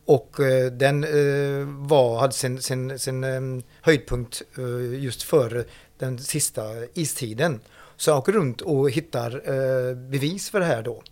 Och 0.06 0.40
eh, 0.40 0.72
den 0.72 1.04
eh, 1.04 1.68
var, 1.68 2.20
hade 2.20 2.34
sin, 2.34 2.62
sin, 2.62 3.00
sin 3.00 3.24
eh, 3.24 3.64
höjdpunkt 3.82 4.42
eh, 4.58 5.04
just 5.04 5.24
före 5.24 5.64
den 5.98 6.20
sista 6.20 6.64
istiden. 6.94 7.60
Så 7.98 8.10
jag 8.10 8.18
åker 8.18 8.32
runt 8.32 8.62
och 8.62 8.92
hittar 8.92 9.32
eh, 9.32 9.96
bevis 9.96 10.50
för 10.50 10.60
det 10.60 10.66
här 10.66 10.84
då. 10.84 11.04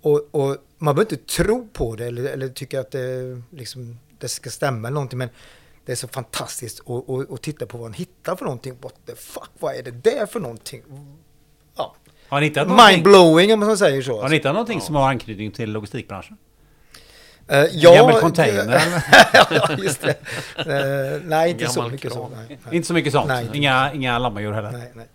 Och, 0.00 0.28
och 0.30 0.56
man 0.78 0.94
behöver 0.94 1.12
inte 1.12 1.26
tro 1.26 1.68
på 1.72 1.96
det 1.96 2.06
eller, 2.06 2.24
eller 2.24 2.48
tycka 2.48 2.80
att 2.80 2.90
det, 2.90 3.42
liksom, 3.50 3.98
det 4.18 4.28
ska 4.28 4.50
stämma 4.50 4.88
eller 4.88 4.94
någonting. 4.94 5.18
Men 5.18 5.28
det 5.86 5.92
är 5.92 5.96
så 5.96 6.08
fantastiskt 6.08 6.80
att, 6.80 7.10
att, 7.10 7.32
att 7.32 7.42
titta 7.42 7.66
på 7.66 7.78
vad 7.78 7.86
han 7.86 7.94
hittar 7.94 8.36
för 8.36 8.44
någonting. 8.44 8.78
What 8.80 8.94
the 9.06 9.14
fuck, 9.14 9.50
vad 9.58 9.74
är 9.74 9.82
det 9.82 9.90
där 9.90 10.26
för 10.26 10.40
någonting? 10.40 10.82
Ja. 11.76 11.94
Har 12.28 12.40
ni 12.40 12.46
hittat 12.46 12.90
Mindblowing 12.90 13.52
om 13.52 13.60
man 13.60 13.78
säger 13.78 14.02
så. 14.02 14.20
har 14.20 14.28
ni 14.28 14.34
hittat 14.34 14.52
någonting 14.52 14.80
som 14.80 14.94
har 14.94 15.08
anknytning 15.08 15.50
till 15.50 15.72
logistikbranschen? 15.72 16.36
En 17.48 17.68
ja, 17.72 17.94
gammal 17.94 18.20
container 18.20 18.82
ja, 19.32 19.76
just 19.78 20.02
det. 20.02 20.16
Eh, 20.56 21.22
nej, 21.24 21.50
inte 21.50 21.66
så 21.66 21.88
mycket 21.88 22.12
så. 22.12 22.18
kran. 22.18 22.30
Nej, 22.48 22.58
nej. 22.64 22.76
Inte 22.76 22.88
så 22.88 22.94
mycket 22.94 23.12
sånt? 23.12 23.28
Nej. 23.28 23.50
Inga, 23.52 23.92
inga 23.92 24.18
lammadjur 24.18 24.52
heller? 24.52 24.72
Nej. 24.72 24.92
Nej, 24.94 25.06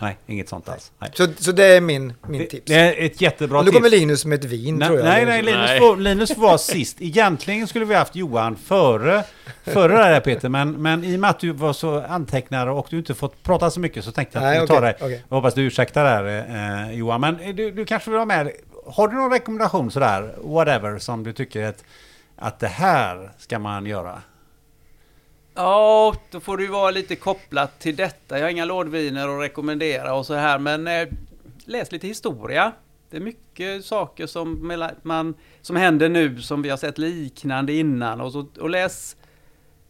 nej. 0.00 0.18
inget 0.26 0.48
sånt 0.48 0.68
alls. 0.68 0.92
Nej. 0.98 1.10
Så, 1.14 1.26
så 1.38 1.52
det 1.52 1.64
är 1.64 1.80
min, 1.80 2.12
min 2.28 2.40
Det, 2.40 2.46
tips. 2.46 2.64
det 2.66 2.74
är 2.74 3.06
ett 3.06 3.20
jättebra 3.20 3.58
Och 3.58 3.64
nu 3.64 3.70
tips. 3.70 3.76
kommer 3.78 3.90
Linus 3.90 4.24
med 4.24 4.38
ett 4.38 4.44
vin 4.44 4.76
Nej, 4.76 4.88
tror 4.88 4.98
jag. 4.98 5.04
nej, 5.08 5.26
nej, 5.26 5.42
Linus, 5.42 5.60
Nej. 5.66 5.78
Får, 5.80 5.96
Linus 5.96 6.36
var 6.36 6.58
sist. 6.58 6.96
Egentligen 7.00 7.66
skulle 7.66 7.84
vi 7.84 7.94
haft 7.94 8.16
Johan 8.16 8.56
före, 8.56 9.24
före 9.64 9.92
det 9.92 10.04
här 10.04 10.20
Peter, 10.20 10.48
men, 10.48 10.82
men 10.82 11.04
i 11.04 11.16
och 11.16 11.20
med 11.20 11.30
att 11.30 11.40
du 11.40 11.52
var 11.52 11.72
så 11.72 12.00
antecknare 12.00 12.70
och 12.70 12.86
du 12.90 12.98
inte 12.98 13.14
fått 13.14 13.42
prata 13.42 13.70
så 13.70 13.80
mycket 13.80 14.04
så 14.04 14.12
tänkte 14.12 14.38
jag 14.38 14.44
att 14.46 14.50
Nej, 14.52 14.60
vi 14.60 14.66
tar 14.66 14.76
okej, 14.78 14.94
det. 14.98 15.04
okej. 15.04 15.24
Jag 15.28 15.36
hoppas 15.36 15.54
du 15.54 15.62
ursäktar 15.62 16.04
där 16.04 16.44
eh, 16.88 16.92
Johan, 16.98 17.20
men 17.20 17.56
du, 17.56 17.70
du 17.70 17.84
kanske 17.84 18.10
vill 18.10 18.16
vara 18.16 18.26
med. 18.26 18.50
Har 18.86 19.08
du 19.08 19.14
någon 19.16 19.30
rekommendation 19.32 19.90
sådär, 19.90 20.34
whatever, 20.42 20.98
som 20.98 21.22
du 21.24 21.32
tycker 21.32 21.62
att, 21.64 21.84
att 22.36 22.58
det 22.58 22.68
här 22.68 23.30
ska 23.38 23.58
man 23.58 23.86
göra? 23.86 24.22
Ja, 25.56 26.14
då 26.30 26.40
får 26.40 26.56
det 26.56 26.62
ju 26.62 26.70
vara 26.70 26.90
lite 26.90 27.16
kopplat 27.16 27.80
till 27.80 27.96
detta. 27.96 28.38
Jag 28.38 28.44
har 28.44 28.50
inga 28.50 28.64
lådviner 28.64 29.28
att 29.28 29.42
rekommendera 29.42 30.14
och 30.14 30.26
så 30.26 30.34
här, 30.34 30.58
men 30.58 30.86
eh, 30.86 31.08
läs 31.64 31.92
lite 31.92 32.06
historia. 32.06 32.72
Det 33.10 33.16
är 33.16 33.20
mycket 33.20 33.84
saker 33.84 34.26
som, 34.26 34.72
man, 35.02 35.34
som 35.62 35.76
händer 35.76 36.08
nu 36.08 36.42
som 36.42 36.62
vi 36.62 36.68
har 36.68 36.76
sett 36.76 36.98
liknande 36.98 37.72
innan. 37.72 38.20
Och, 38.20 38.32
så, 38.32 38.46
och 38.60 38.70
läs 38.70 39.16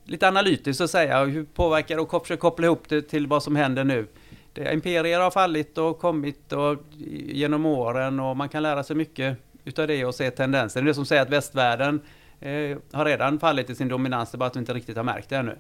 lite 0.04 0.28
analytiskt 0.28 0.78
så 0.78 0.84
att 0.84 0.90
säga. 0.90 1.24
Hur 1.24 1.44
påverkar 1.44 1.96
det 1.96 2.02
och 2.02 2.22
försök 2.22 2.40
koppla 2.40 2.66
ihop 2.66 2.88
det 2.88 3.02
till 3.02 3.26
vad 3.26 3.42
som 3.42 3.56
händer 3.56 3.84
nu. 3.84 4.06
Det, 4.52 4.72
imperier 4.72 5.20
har 5.20 5.30
fallit 5.30 5.78
och 5.78 5.98
kommit 5.98 6.52
och, 6.52 6.78
genom 7.26 7.66
åren 7.66 8.20
och 8.20 8.36
man 8.36 8.48
kan 8.48 8.62
lära 8.62 8.84
sig 8.84 8.96
mycket 8.96 9.38
utav 9.64 9.86
det 9.86 10.04
och 10.04 10.14
se 10.14 10.30
tendenser. 10.30 10.80
Det 10.80 10.84
är 10.84 10.88
det 10.88 10.94
som 10.94 11.06
säger 11.06 11.22
att 11.22 11.30
västvärlden 11.30 12.00
eh, 12.40 12.78
har 12.92 13.04
redan 13.04 13.38
fallit 13.38 13.70
i 13.70 13.74
sin 13.74 13.88
dominans, 13.88 14.30
det 14.30 14.36
är 14.36 14.38
bara 14.38 14.46
att 14.46 14.56
vi 14.56 14.60
inte 14.60 14.74
riktigt 14.74 14.96
har 14.96 15.04
märkt 15.04 15.28
det 15.28 15.36
ännu. 15.36 15.56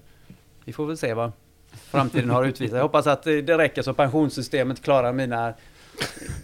Vi 0.64 0.72
får 0.72 0.86
väl 0.86 0.96
se 0.96 1.14
vad 1.14 1.32
framtiden 1.90 2.30
har 2.30 2.44
utvisat. 2.44 2.76
Jag 2.76 2.82
hoppas 2.82 3.06
att 3.06 3.26
eh, 3.26 3.34
det 3.34 3.58
räcker 3.58 3.82
så 3.82 3.94
pensionssystemet 3.94 4.82
klarar 4.82 5.12
mina 5.12 5.54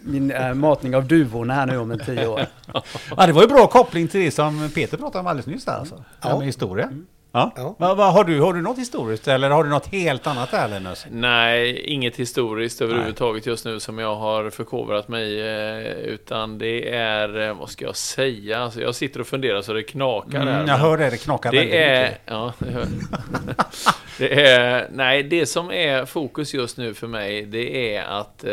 min 0.03 0.30
äh, 0.30 0.55
matning 0.55 0.97
av 0.97 1.07
duvorna 1.07 1.55
här 1.55 1.66
nu 1.66 1.78
om 1.78 1.91
en 1.91 1.99
tio 1.99 2.26
år. 2.26 2.47
Ja, 3.16 3.26
det 3.26 3.33
var 3.33 3.43
ju 3.43 3.49
bra 3.49 3.66
koppling 3.66 4.09
till 4.09 4.20
det 4.20 4.30
som 4.30 4.70
Peter 4.74 4.97
pratade 4.97 5.20
om 5.20 5.26
alldeles 5.26 5.47
nyss 5.47 5.64
där 5.64 5.72
alltså. 5.72 6.05
Ja. 6.22 6.39
med 6.39 6.47
historia. 6.47 6.91
Ja. 7.35 7.53
Ja. 7.57 7.74
Va, 7.78 7.95
va, 7.95 8.05
har, 8.05 8.24
du, 8.24 8.41
har 8.41 8.55
du 8.55 8.62
något 8.62 8.78
historiskt 8.78 9.28
eller 9.28 9.51
har 9.51 9.64
du 9.64 9.70
något 9.70 9.87
helt 9.87 10.26
annat 10.26 10.51
där 10.51 10.68
Linus? 10.68 11.07
Nej, 11.11 11.80
inget 11.80 12.16
historiskt 12.16 12.80
överhuvudtaget 12.80 13.47
just 13.47 13.64
nu 13.64 13.80
som 13.80 13.99
jag 13.99 14.14
har 14.16 14.51
förkovrat 14.51 15.09
mig 15.09 15.41
eh, 15.41 15.93
Utan 15.93 16.59
det 16.59 16.95
är, 16.95 17.49
eh, 17.49 17.55
vad 17.59 17.70
ska 17.70 17.85
jag 17.85 17.97
säga? 17.97 18.59
Alltså 18.59 18.80
jag 18.80 18.95
sitter 18.95 19.20
och 19.20 19.26
funderar 19.26 19.62
så 19.62 19.72
det 19.72 19.83
knakar 19.83 20.39
här. 20.39 20.55
Mm, 20.55 20.68
jag 20.68 20.76
hör 20.76 20.99
det, 20.99 21.11
det 21.11 21.16
knakar 21.16 21.53
väldigt 21.53 21.70
Det 21.70 21.85
är, 21.85 22.03
mycket. 22.09 22.20
ja, 22.26 22.53
det 22.59 22.70
hör. 22.70 22.87
det 24.18 24.47
är, 24.47 24.89
nej, 24.93 25.22
det 25.22 25.47
som 25.47 25.70
är 25.70 26.05
fokus 26.05 26.55
just 26.55 26.76
nu 26.76 26.95
för 26.95 27.07
mig, 27.07 27.43
det 27.47 27.97
är 27.97 28.03
att 28.03 28.45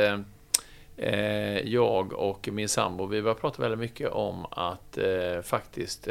eh, 0.97 1.59
jag 1.59 2.13
och 2.13 2.49
min 2.51 2.69
sambo, 2.69 3.05
vi 3.05 3.21
börjar 3.21 3.35
prata 3.35 3.61
väldigt 3.61 3.79
mycket 3.79 4.09
om 4.11 4.45
att 4.51 4.97
faktiskt 5.43 6.07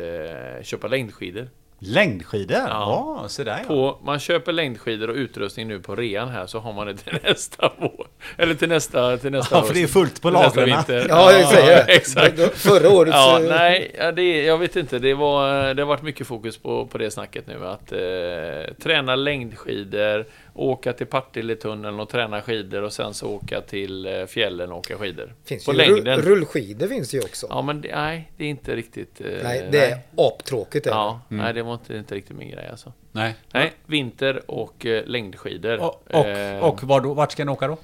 köpa 0.62 0.88
längdskidor. 0.88 1.48
Längdskidor? 1.80 2.56
Ja, 2.56 3.18
Ja. 3.22 3.28
så 3.28 3.44
där 3.44 3.58
ja. 3.58 3.64
På, 3.68 3.98
man 4.04 4.18
köper 4.18 4.52
längdskidor 4.52 5.10
och 5.10 5.16
utrustning 5.16 5.68
nu 5.68 5.80
på 5.80 5.96
rean 5.96 6.28
här, 6.28 6.46
så 6.46 6.58
har 6.58 6.72
man 6.72 6.86
det 6.86 6.96
till 6.96 7.18
nästa 7.24 7.72
vår. 7.78 8.06
Eller 8.36 8.54
till 8.54 8.68
nästa, 8.68 9.16
till 9.16 9.30
nästa 9.32 9.56
Ja, 9.56 9.62
för 9.62 9.74
det 9.74 9.82
är 9.82 9.86
fullt 9.86 10.22
på 10.22 10.30
lagren. 10.30 10.68
Ja, 11.08 11.32
jag 11.32 11.48
säger. 11.48 11.84
Exakt. 11.88 12.38
Förra 12.58 12.90
året 12.90 13.12
Ja, 13.14 13.38
så... 13.42 13.48
nej, 13.48 13.94
ja, 13.98 14.12
det, 14.12 14.42
jag 14.44 14.58
vet 14.58 14.76
inte. 14.76 14.98
Det, 14.98 15.14
var, 15.14 15.74
det 15.74 15.82
har 15.82 15.86
varit 15.88 16.02
mycket 16.02 16.26
fokus 16.26 16.58
på, 16.58 16.86
på 16.86 16.98
det 16.98 17.10
snacket 17.10 17.46
nu. 17.46 17.66
Att 17.66 17.92
eh, 17.92 18.74
träna 18.82 19.16
längdskidor, 19.16 20.26
åka 20.58 20.92
till 20.92 21.06
Partilletunneln 21.06 22.00
och 22.00 22.08
träna 22.08 22.42
skidor 22.42 22.82
och 22.82 22.92
sen 22.92 23.14
så 23.14 23.28
åka 23.28 23.60
till 23.60 24.06
eh, 24.06 24.26
fjällen 24.26 24.72
och 24.72 24.78
åka 24.78 24.98
skidor. 24.98 25.34
finns 25.44 25.64
på 25.64 25.72
ju 25.72 25.78
längden. 25.78 26.16
rull, 26.16 26.24
rullskidor 26.24 26.88
finns 26.88 27.10
det 27.10 27.16
ju 27.16 27.22
också. 27.22 27.46
Ja, 27.50 27.62
men 27.62 27.80
det, 27.80 27.96
nej, 27.96 28.32
det 28.36 28.44
är 28.44 28.48
inte 28.48 28.76
riktigt... 28.76 29.20
Eh, 29.20 29.26
nej, 29.42 29.68
det 29.72 29.90
är 29.90 29.98
aptråkigt. 30.16 30.84
det. 30.84 30.90
Ja, 30.90 31.20
nej, 31.28 31.54
det 31.54 31.62
var 31.62 31.74
inte, 31.74 31.96
inte 31.96 32.14
riktigt 32.14 32.36
min 32.36 32.50
grej 32.50 32.68
alltså. 32.70 32.92
Nej. 33.12 33.34
Nej, 33.52 33.72
vinter 33.86 34.50
och 34.50 34.86
eh, 34.86 35.04
längdskidor. 35.06 35.78
Och, 35.78 36.04
och, 36.10 36.68
och 36.68 36.82
var 36.82 37.00
då, 37.00 37.14
vart 37.14 37.32
ska 37.32 37.44
ni 37.44 37.52
åka 37.52 37.68
då? 37.68 37.76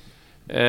Eh, 0.49 0.63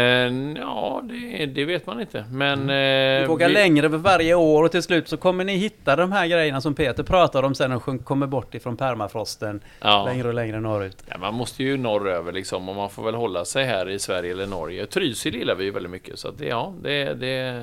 ja, 0.57 1.01
det, 1.03 1.45
det 1.45 1.65
vet 1.65 1.87
man 1.87 2.01
inte. 2.01 2.25
Men... 2.31 2.67
Vi 2.67 3.21
Eh, 3.21 3.27
får 3.27 3.33
åka 3.33 3.47
vi- 3.47 3.53
längre 3.53 3.89
för 3.89 3.97
varje 3.97 4.35
år 4.35 4.63
och 4.63 4.71
till 4.71 4.83
slut 4.83 5.07
så 5.07 5.17
kommer 5.17 5.43
ni 5.43 5.55
hitta 5.57 5.95
de 5.95 6.11
här 6.11 6.27
grejerna 6.27 6.61
som 6.61 6.73
Peter 6.75 7.03
pratar 7.03 7.43
om 7.43 7.55
sen 7.55 7.71
och 7.71 8.05
kommer 8.05 8.27
bort 8.27 8.55
ifrån 8.55 8.77
permafrosten 8.77 9.61
Ja. 9.81 10.05
längre 10.05 10.27
och 10.27 10.33
längre 10.33 10.59
norrut. 10.59 11.03
Ja, 11.09 11.17
man 11.17 11.33
måste 11.33 11.63
ju 11.63 11.77
norröver 11.77 12.31
liksom 12.31 12.69
och 12.69 12.75
man 12.75 12.89
får 12.89 13.03
väl 13.03 13.15
hålla 13.15 13.45
sig 13.45 13.65
här 13.65 13.89
i 13.89 13.99
Sverige 13.99 14.31
eller 14.31 14.47
Norge. 14.47 14.85
Trysil 14.85 15.35
gillar 15.35 15.55
vi 15.55 15.63
ju 15.63 15.71
väldigt 15.71 15.91
mycket 15.91 16.19
så 16.19 16.27
att 16.27 16.37
det, 16.37 16.45
ja, 16.47 16.73
det, 16.81 17.13
det... 17.13 17.61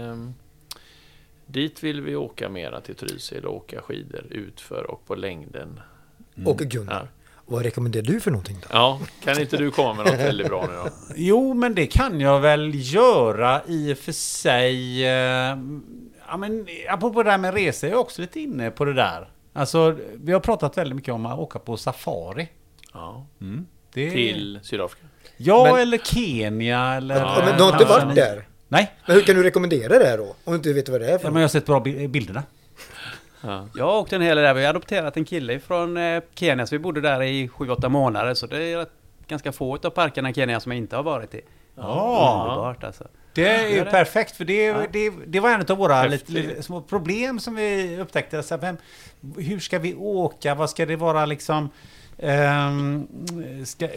Dit 1.46 1.82
vill 1.82 2.00
vi 2.00 2.16
åka 2.16 2.48
mera 2.48 2.80
till 2.80 2.94
Trysil 2.94 3.44
och 3.44 3.56
åka 3.56 3.80
skidor 3.82 4.24
utför 4.30 4.90
och 4.90 5.06
på 5.06 5.14
längden. 5.14 5.80
Och 6.46 6.58
Gunnar, 6.58 7.08
vad 7.46 7.62
rekommenderar 7.62 8.04
du 8.04 8.20
för 8.20 8.30
någonting 8.30 8.56
då? 8.60 8.68
Ja, 8.72 9.00
kan 9.24 9.40
inte 9.40 9.56
du 9.56 9.70
komma 9.70 9.94
med 9.94 10.06
något 10.06 10.20
väldigt 10.20 10.46
bra 10.48 10.66
nu 10.66 10.72
då? 10.76 10.88
Jo, 11.16 11.54
men 11.54 11.74
det 11.74 11.86
kan 11.86 12.20
jag 12.20 12.40
väl 12.40 12.70
göra 12.74 13.60
i 13.66 13.92
och 13.92 13.98
för 13.98 14.12
sig. 14.12 15.04
eh, 15.06 15.56
Ja, 16.28 16.36
men 16.36 16.66
apropå 16.88 17.22
det 17.22 17.30
där 17.30 17.38
med 17.38 17.54
resor, 17.54 17.90
jag 17.90 17.96
är 17.96 18.00
också 18.00 18.20
lite 18.22 18.40
inne 18.40 18.70
på 18.70 18.84
det 18.84 18.94
där. 18.94 19.28
Alltså, 19.52 19.96
vi 20.14 20.32
har 20.32 20.40
pratat 20.40 20.78
väldigt 20.78 20.96
mycket 20.96 21.14
om 21.14 21.26
att 21.26 21.38
åka 21.38 21.58
på 21.58 21.76
safari. 21.76 22.48
Ja, 22.92 23.26
Mm. 23.40 23.66
Det... 23.94 24.10
till 24.10 24.60
Sydafrika. 24.62 25.06
Ja, 25.36 25.64
Men- 25.64 25.80
eller 25.82 25.98
Kenya 25.98 26.94
eller... 26.94 27.16
Ja, 27.20 27.42
men 27.46 27.56
du 27.56 27.62
har 27.62 27.72
inte 27.72 27.84
varit 27.84 28.14
där? 28.14 28.46
Nej, 28.68 28.92
Men 29.06 29.16
hur 29.16 29.22
kan 29.22 29.36
du 29.36 29.42
rekommendera 29.42 29.98
det 29.98 30.04
här 30.04 30.18
då? 30.18 30.24
Om 30.24 30.52
du 30.52 30.54
inte 30.54 30.72
vet 30.72 30.88
vad 30.88 31.00
det 31.00 31.10
är 31.10 31.18
för 31.18 31.26
ja, 31.26 31.30
men 31.30 31.42
jag 31.42 31.48
har 31.48 31.52
sett 31.52 31.66
bra 31.66 31.80
bi- 31.80 32.08
bilderna. 32.08 32.42
Ja. 33.42 33.66
Jag 33.74 33.84
har 33.84 33.98
åkt 34.00 34.12
en 34.12 34.22
hel 34.22 34.36
del 34.36 34.44
där. 34.44 34.54
Vi 34.54 34.62
har 34.62 34.70
adopterat 34.70 35.16
en 35.16 35.24
kille 35.24 35.58
från 35.60 35.96
eh, 35.96 36.22
Kenya 36.34 36.66
så 36.66 36.74
vi 36.74 36.78
bodde 36.78 37.00
där 37.00 37.22
i 37.22 37.48
7-8 37.48 37.88
månader. 37.88 38.34
Så 38.34 38.46
det 38.46 38.64
är 38.64 38.86
ganska 39.28 39.52
få 39.52 39.74
av 39.76 39.90
parkerna 39.90 40.30
i 40.30 40.34
Kenya 40.34 40.60
som 40.60 40.72
jag 40.72 40.76
inte 40.78 40.96
har 40.96 41.02
varit 41.02 41.34
i. 41.34 41.40
Ja, 41.76 42.44
Underbart 42.48 42.84
alltså. 42.84 43.04
det 43.34 43.48
är 43.48 43.68
ju 43.68 43.76
Ja, 43.76 43.84
det- 43.84 43.90
perfekt 43.90 44.36
för 44.36 44.44
det, 44.44 44.64
Ja. 44.64 44.76
det, 44.92 45.12
det 45.26 45.40
var 45.40 45.50
en 45.50 45.64
av 45.68 45.76
våra 45.78 46.06
lite, 46.06 46.32
lite 46.32 46.62
små 46.62 46.80
problem 46.80 47.38
som 47.40 47.54
vi 47.54 47.98
upptäckte. 48.00 48.42
Så 48.42 48.56
vem, 48.56 48.76
hur 49.36 49.58
ska 49.60 49.78
vi 49.78 49.94
åka? 49.94 50.54
Vad 50.54 50.70
ska 50.70 50.86
det 50.86 50.96
vara 50.96 51.26
liksom? 51.26 51.70
ehm, 52.18 53.06
ska, 53.64 53.88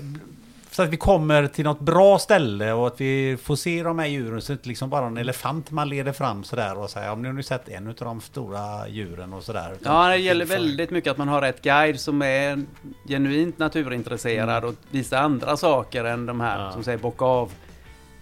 så 0.76 0.84
att 0.84 0.90
vi 0.90 0.98
kommer 0.98 1.48
till 1.48 1.66
något 1.66 1.80
bra 1.80 2.20
ställe 2.20 2.74
och 2.74 2.88
att 2.88 3.02
vi 3.02 3.38
får 3.44 3.56
se 3.56 3.84
de 3.84 4.00
här 4.00 4.06
djuren 4.08 4.42
så 4.42 4.52
det 4.52 4.54
inte 4.54 4.68
liksom 4.70 4.90
bara 4.90 5.06
en 5.06 5.18
elefant 5.18 5.72
man 5.72 5.90
leder 5.90 6.12
fram 6.12 6.44
sådär 6.44 6.78
och 6.78 6.90
säger 6.90 7.10
men 7.16 7.22
nu 7.22 7.28
har 7.28 7.34
ni 7.34 7.44
sett 7.44 7.70
en 7.70 7.88
av 7.88 7.94
de 7.96 8.22
stora 8.22 8.88
djuren 8.88 9.34
och 9.34 9.44
sådär. 9.44 9.76
Ja, 9.84 10.08
det 10.10 10.18
gäller 10.18 10.46
väldigt 10.46 10.92
mycket 10.92 11.12
att 11.12 11.18
man 11.18 11.28
har 11.28 11.42
rätt 11.42 11.62
guide 11.62 12.00
som 12.00 12.22
är 12.22 12.64
genuint 13.08 13.58
naturintresserad 13.60 14.64
och 14.66 14.74
visar 14.92 15.18
andra 15.18 15.58
saker 15.58 16.04
än 16.06 16.26
de 16.26 16.42
här 16.42 16.64
Ja. 16.64 16.72
som 16.72 16.84
säger 16.84 16.98
bocka 16.98 17.26
av 17.26 17.52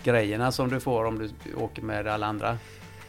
grejerna 0.04 0.52
som 0.52 0.70
du 0.70 0.80
får 0.80 1.06
om 1.06 1.18
du 1.20 1.56
åker 1.56 1.82
med 1.82 2.08
alla 2.08 2.28
andra 2.28 2.58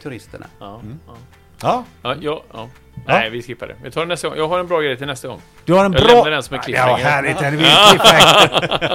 turisterna. 0.03 0.45
Ja, 0.59 0.79
Mm. 0.79 0.99
ja. 1.07 1.13
Ja, 1.61 1.83
Ja, 2.03 2.15
ja, 2.21 2.43
ja. 2.53 2.69
Nej, 3.07 3.29
vi 3.29 3.41
skippar 3.43 3.67
det. 3.67 3.75
Vi 3.83 3.91
tar 3.91 4.01
det 4.01 4.07
nästa 4.07 4.27
gång. 4.29 4.37
Jag 4.37 4.47
har 4.47 4.59
en 4.59 4.67
bra 4.67 4.81
grej 4.81 4.97
till 4.97 5.07
nästa 5.07 5.27
gång. 5.27 5.41
du 5.65 5.73
har 5.73 5.85
en 5.85 5.93
Jag 5.93 6.01
bra... 6.03 6.13
lämnar 6.15 6.31
den 6.31 6.43
som 6.43 6.53
en 6.53 6.57
Ja, 6.59 6.63
cliffhanger. 6.63 7.03
härligt. 7.03 7.39
Det 7.39 7.51
blir 7.51 7.89
cliffhanger. 7.89 8.93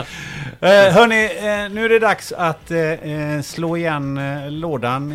uh, 0.62 0.92
hörni, 0.94 1.24
eh, 1.24 1.74
nu 1.74 1.84
är 1.84 1.88
det 1.88 1.98
dags 1.98 2.32
att 2.32 2.70
eh, 2.70 2.78
eh, 2.80 3.40
slå 3.42 3.76
igen 3.76 4.18
eh, 4.18 4.50
lådan, 4.50 5.12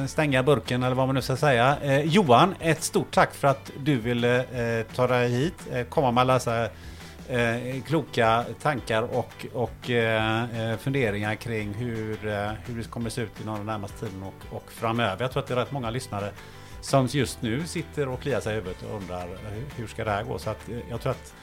eh, 0.00 0.06
stänga 0.06 0.42
burken 0.42 0.82
eller 0.82 0.94
vad 0.96 1.06
man 1.08 1.14
nu 1.14 1.22
ska 1.22 1.36
säga. 1.36 1.76
Eh, 1.82 2.00
Johan, 2.00 2.54
ett 2.60 2.82
stort 2.82 3.10
tack 3.10 3.34
för 3.34 3.48
att 3.48 3.70
du 3.78 3.96
ville 3.96 4.36
eh, 4.38 4.86
ta 4.94 5.06
dig 5.06 5.28
hit, 5.28 5.54
eh, 5.72 5.84
komma 5.84 6.10
med 6.10 6.20
alla 6.22 6.64
eh, 7.28 7.82
kloka 7.86 8.44
tankar 8.62 9.02
och, 9.02 9.46
och 9.52 9.90
eh, 9.90 10.42
eh, 10.70 10.76
funderingar 10.78 11.34
kring 11.34 11.74
hur, 11.74 12.28
eh, 12.28 12.50
hur 12.66 12.76
det 12.82 12.90
kommer 12.90 13.10
se 13.10 13.20
ut 13.22 13.40
inom 13.42 13.56
den 13.56 13.66
närmaste 13.66 13.98
tiden 14.06 14.22
och, 14.22 14.56
och 14.56 14.72
framöver. 14.72 15.16
Jag 15.24 15.32
tror 15.32 15.42
att 15.42 15.48
det 15.48 15.54
är 15.54 15.58
rätt 15.58 15.72
många 15.72 15.90
lyssnare 15.90 16.30
som 16.84 17.06
just 17.06 17.42
nu 17.42 17.66
sitter 17.66 18.08
och 18.08 18.20
kliar 18.20 18.40
sig 18.40 18.52
i 18.52 18.54
huvudet 18.54 18.82
och 18.90 18.96
undrar 18.96 19.22
eh, 19.24 19.62
hur 19.76 19.86
ska 19.86 20.04
det 20.04 20.10
här 20.10 20.22
gå. 20.22 20.38
Så 20.38 20.50
att, 20.50 20.68
eh, 20.68 20.76
jag 20.90 21.00
tror 21.00 21.12
att 21.12 21.34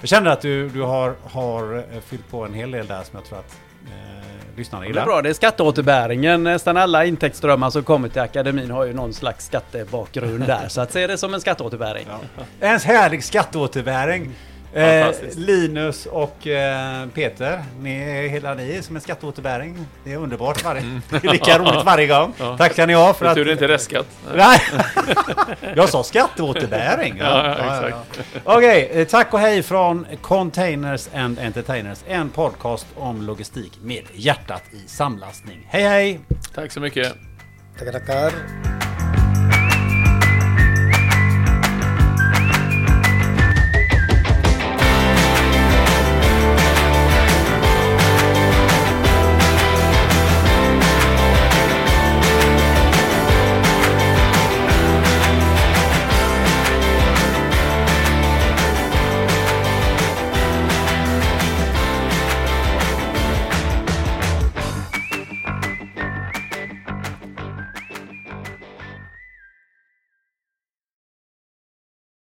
jag 0.00 0.08
känner 0.08 0.30
att 0.30 0.40
du, 0.40 0.68
du 0.68 0.82
har, 0.82 1.14
har 1.24 1.76
eh, 1.78 2.00
fyllt 2.00 2.28
på 2.30 2.44
en 2.44 2.54
hel 2.54 2.70
del 2.70 2.86
där 2.86 3.02
som 3.02 3.10
jag 3.18 3.24
tror 3.24 3.38
att 3.38 3.56
eh, 3.86 4.56
lyssnarna 4.56 4.80
Det 4.82 4.86
är 4.86 4.88
gillar. 4.88 5.04
bra, 5.04 5.22
det 5.22 5.28
är 5.28 5.34
skatteåterbäringen. 5.34 6.42
Nästan 6.44 6.76
alla 6.76 7.04
intäktsströmmar 7.04 7.70
som 7.70 7.82
kommer 7.82 8.08
till 8.08 8.20
akademin 8.22 8.70
har 8.70 8.84
ju 8.84 8.92
någon 8.92 9.12
slags 9.12 9.46
skattebakgrund 9.46 10.46
där. 10.46 10.64
Så 10.68 10.80
att 10.80 10.92
se 10.92 11.06
det 11.06 11.18
som 11.18 11.34
en 11.34 11.40
skatteåterbäring. 11.40 12.06
En 12.60 12.80
härlig 12.80 13.24
skatteåterbäring. 13.24 14.30
Eh. 14.72 15.14
Linus 15.36 16.06
och 16.06 16.46
eh, 16.46 17.06
Peter, 17.14 17.64
ni 17.80 18.00
är 18.00 18.28
hela 18.28 18.54
ni 18.54 18.82
som 18.82 18.96
en 18.96 19.02
skatteåterbäring. 19.02 19.86
Det 20.04 20.12
är 20.12 20.16
underbart 20.16 20.64
varje, 20.64 20.82
det 21.10 21.24
är 21.24 21.32
lika 21.32 21.58
roligt 21.58 21.84
varje 21.84 22.06
gång. 22.06 22.34
Ja. 22.38 22.56
Tack 22.56 22.72
ska 22.72 22.86
ni 22.86 22.94
ha 22.94 23.14
för 23.14 23.26
att... 23.26 23.34
tur 23.34 23.44
det 23.44 23.52
inte 23.52 23.64
är 23.64 23.68
restskatt. 23.68 24.06
Nej, 24.34 24.60
jag 25.76 25.88
sa 25.88 26.02
skatteåterbäring. 26.02 27.16
Ja, 27.18 27.56
ja. 27.90 28.04
Okej, 28.44 28.90
eh, 28.92 29.06
tack 29.06 29.34
och 29.34 29.40
hej 29.40 29.62
från 29.62 30.06
Containers 30.20 31.08
and 31.14 31.38
Entertainers. 31.38 31.98
En 32.06 32.28
podcast 32.28 32.86
om 32.96 33.22
logistik 33.22 33.78
med 33.82 34.04
hjärtat 34.12 34.62
i 34.72 34.88
samlastning. 34.88 35.66
Hej 35.68 35.82
hej! 35.82 36.20
Tack 36.54 36.72
så 36.72 36.80
mycket. 36.80 37.12
Tackar, 37.78 37.92
tackar. 37.92 38.32